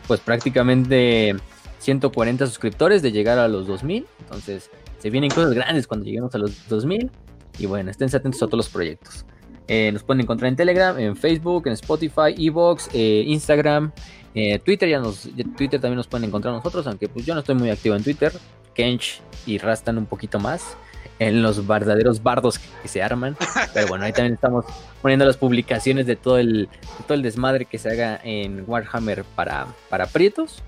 [0.07, 1.35] pues prácticamente
[1.80, 4.06] 140 suscriptores de llegar a los 2000.
[4.19, 7.11] Entonces se vienen cosas grandes cuando lleguemos a los 2000.
[7.59, 9.25] Y bueno, estén atentos a todos los proyectos.
[9.67, 13.91] Eh, nos pueden encontrar en Telegram, en Facebook, en Spotify, Evox, eh, Instagram,
[14.33, 14.88] eh, Twitter.
[14.88, 17.95] Ya nos, Twitter también nos pueden encontrar nosotros, aunque pues yo no estoy muy activo
[17.95, 18.32] en Twitter.
[18.74, 20.77] Kench y Rastan un poquito más
[21.19, 23.35] en los verdaderos bardos que, que se arman.
[23.73, 24.65] Pero bueno, ahí también estamos
[25.01, 29.23] poniendo las publicaciones de todo el, de todo el desmadre que se haga en Warhammer
[29.23, 30.63] para, para prietos.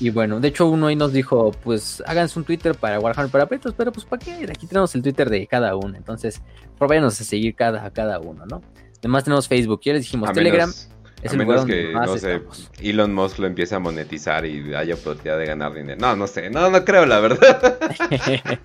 [0.00, 3.46] Y bueno, de hecho uno ahí nos dijo, pues háganse un Twitter para Warhammer para
[3.46, 4.44] prietos, pero pues ¿para qué?
[4.48, 6.40] Aquí tenemos el Twitter de cada uno, entonces
[6.78, 8.62] váyanos a seguir cada, a cada uno, ¿no?
[9.00, 10.88] Además tenemos Facebook, ya les dijimos A Telegram, menos,
[11.22, 12.42] es a el lugar menos donde que, más no sé.
[12.80, 15.98] Elon Musk lo empiece a monetizar y haya oportunidad de ganar dinero.
[16.00, 17.78] No, no sé, no, no creo, la verdad.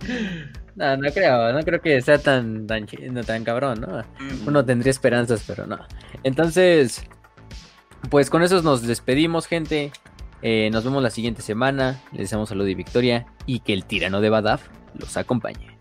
[0.78, 2.86] no, no creo, no creo que sea tan, tan,
[3.26, 4.04] tan cabrón, ¿no?
[4.46, 5.78] Uno tendría esperanzas, pero no.
[6.22, 7.04] Entonces,
[8.10, 9.90] pues con eso nos despedimos, gente.
[10.40, 12.00] Eh, nos vemos la siguiente semana.
[12.12, 13.26] Les deseamos salud y victoria.
[13.44, 15.76] Y que el tirano de Badaf los acompañe.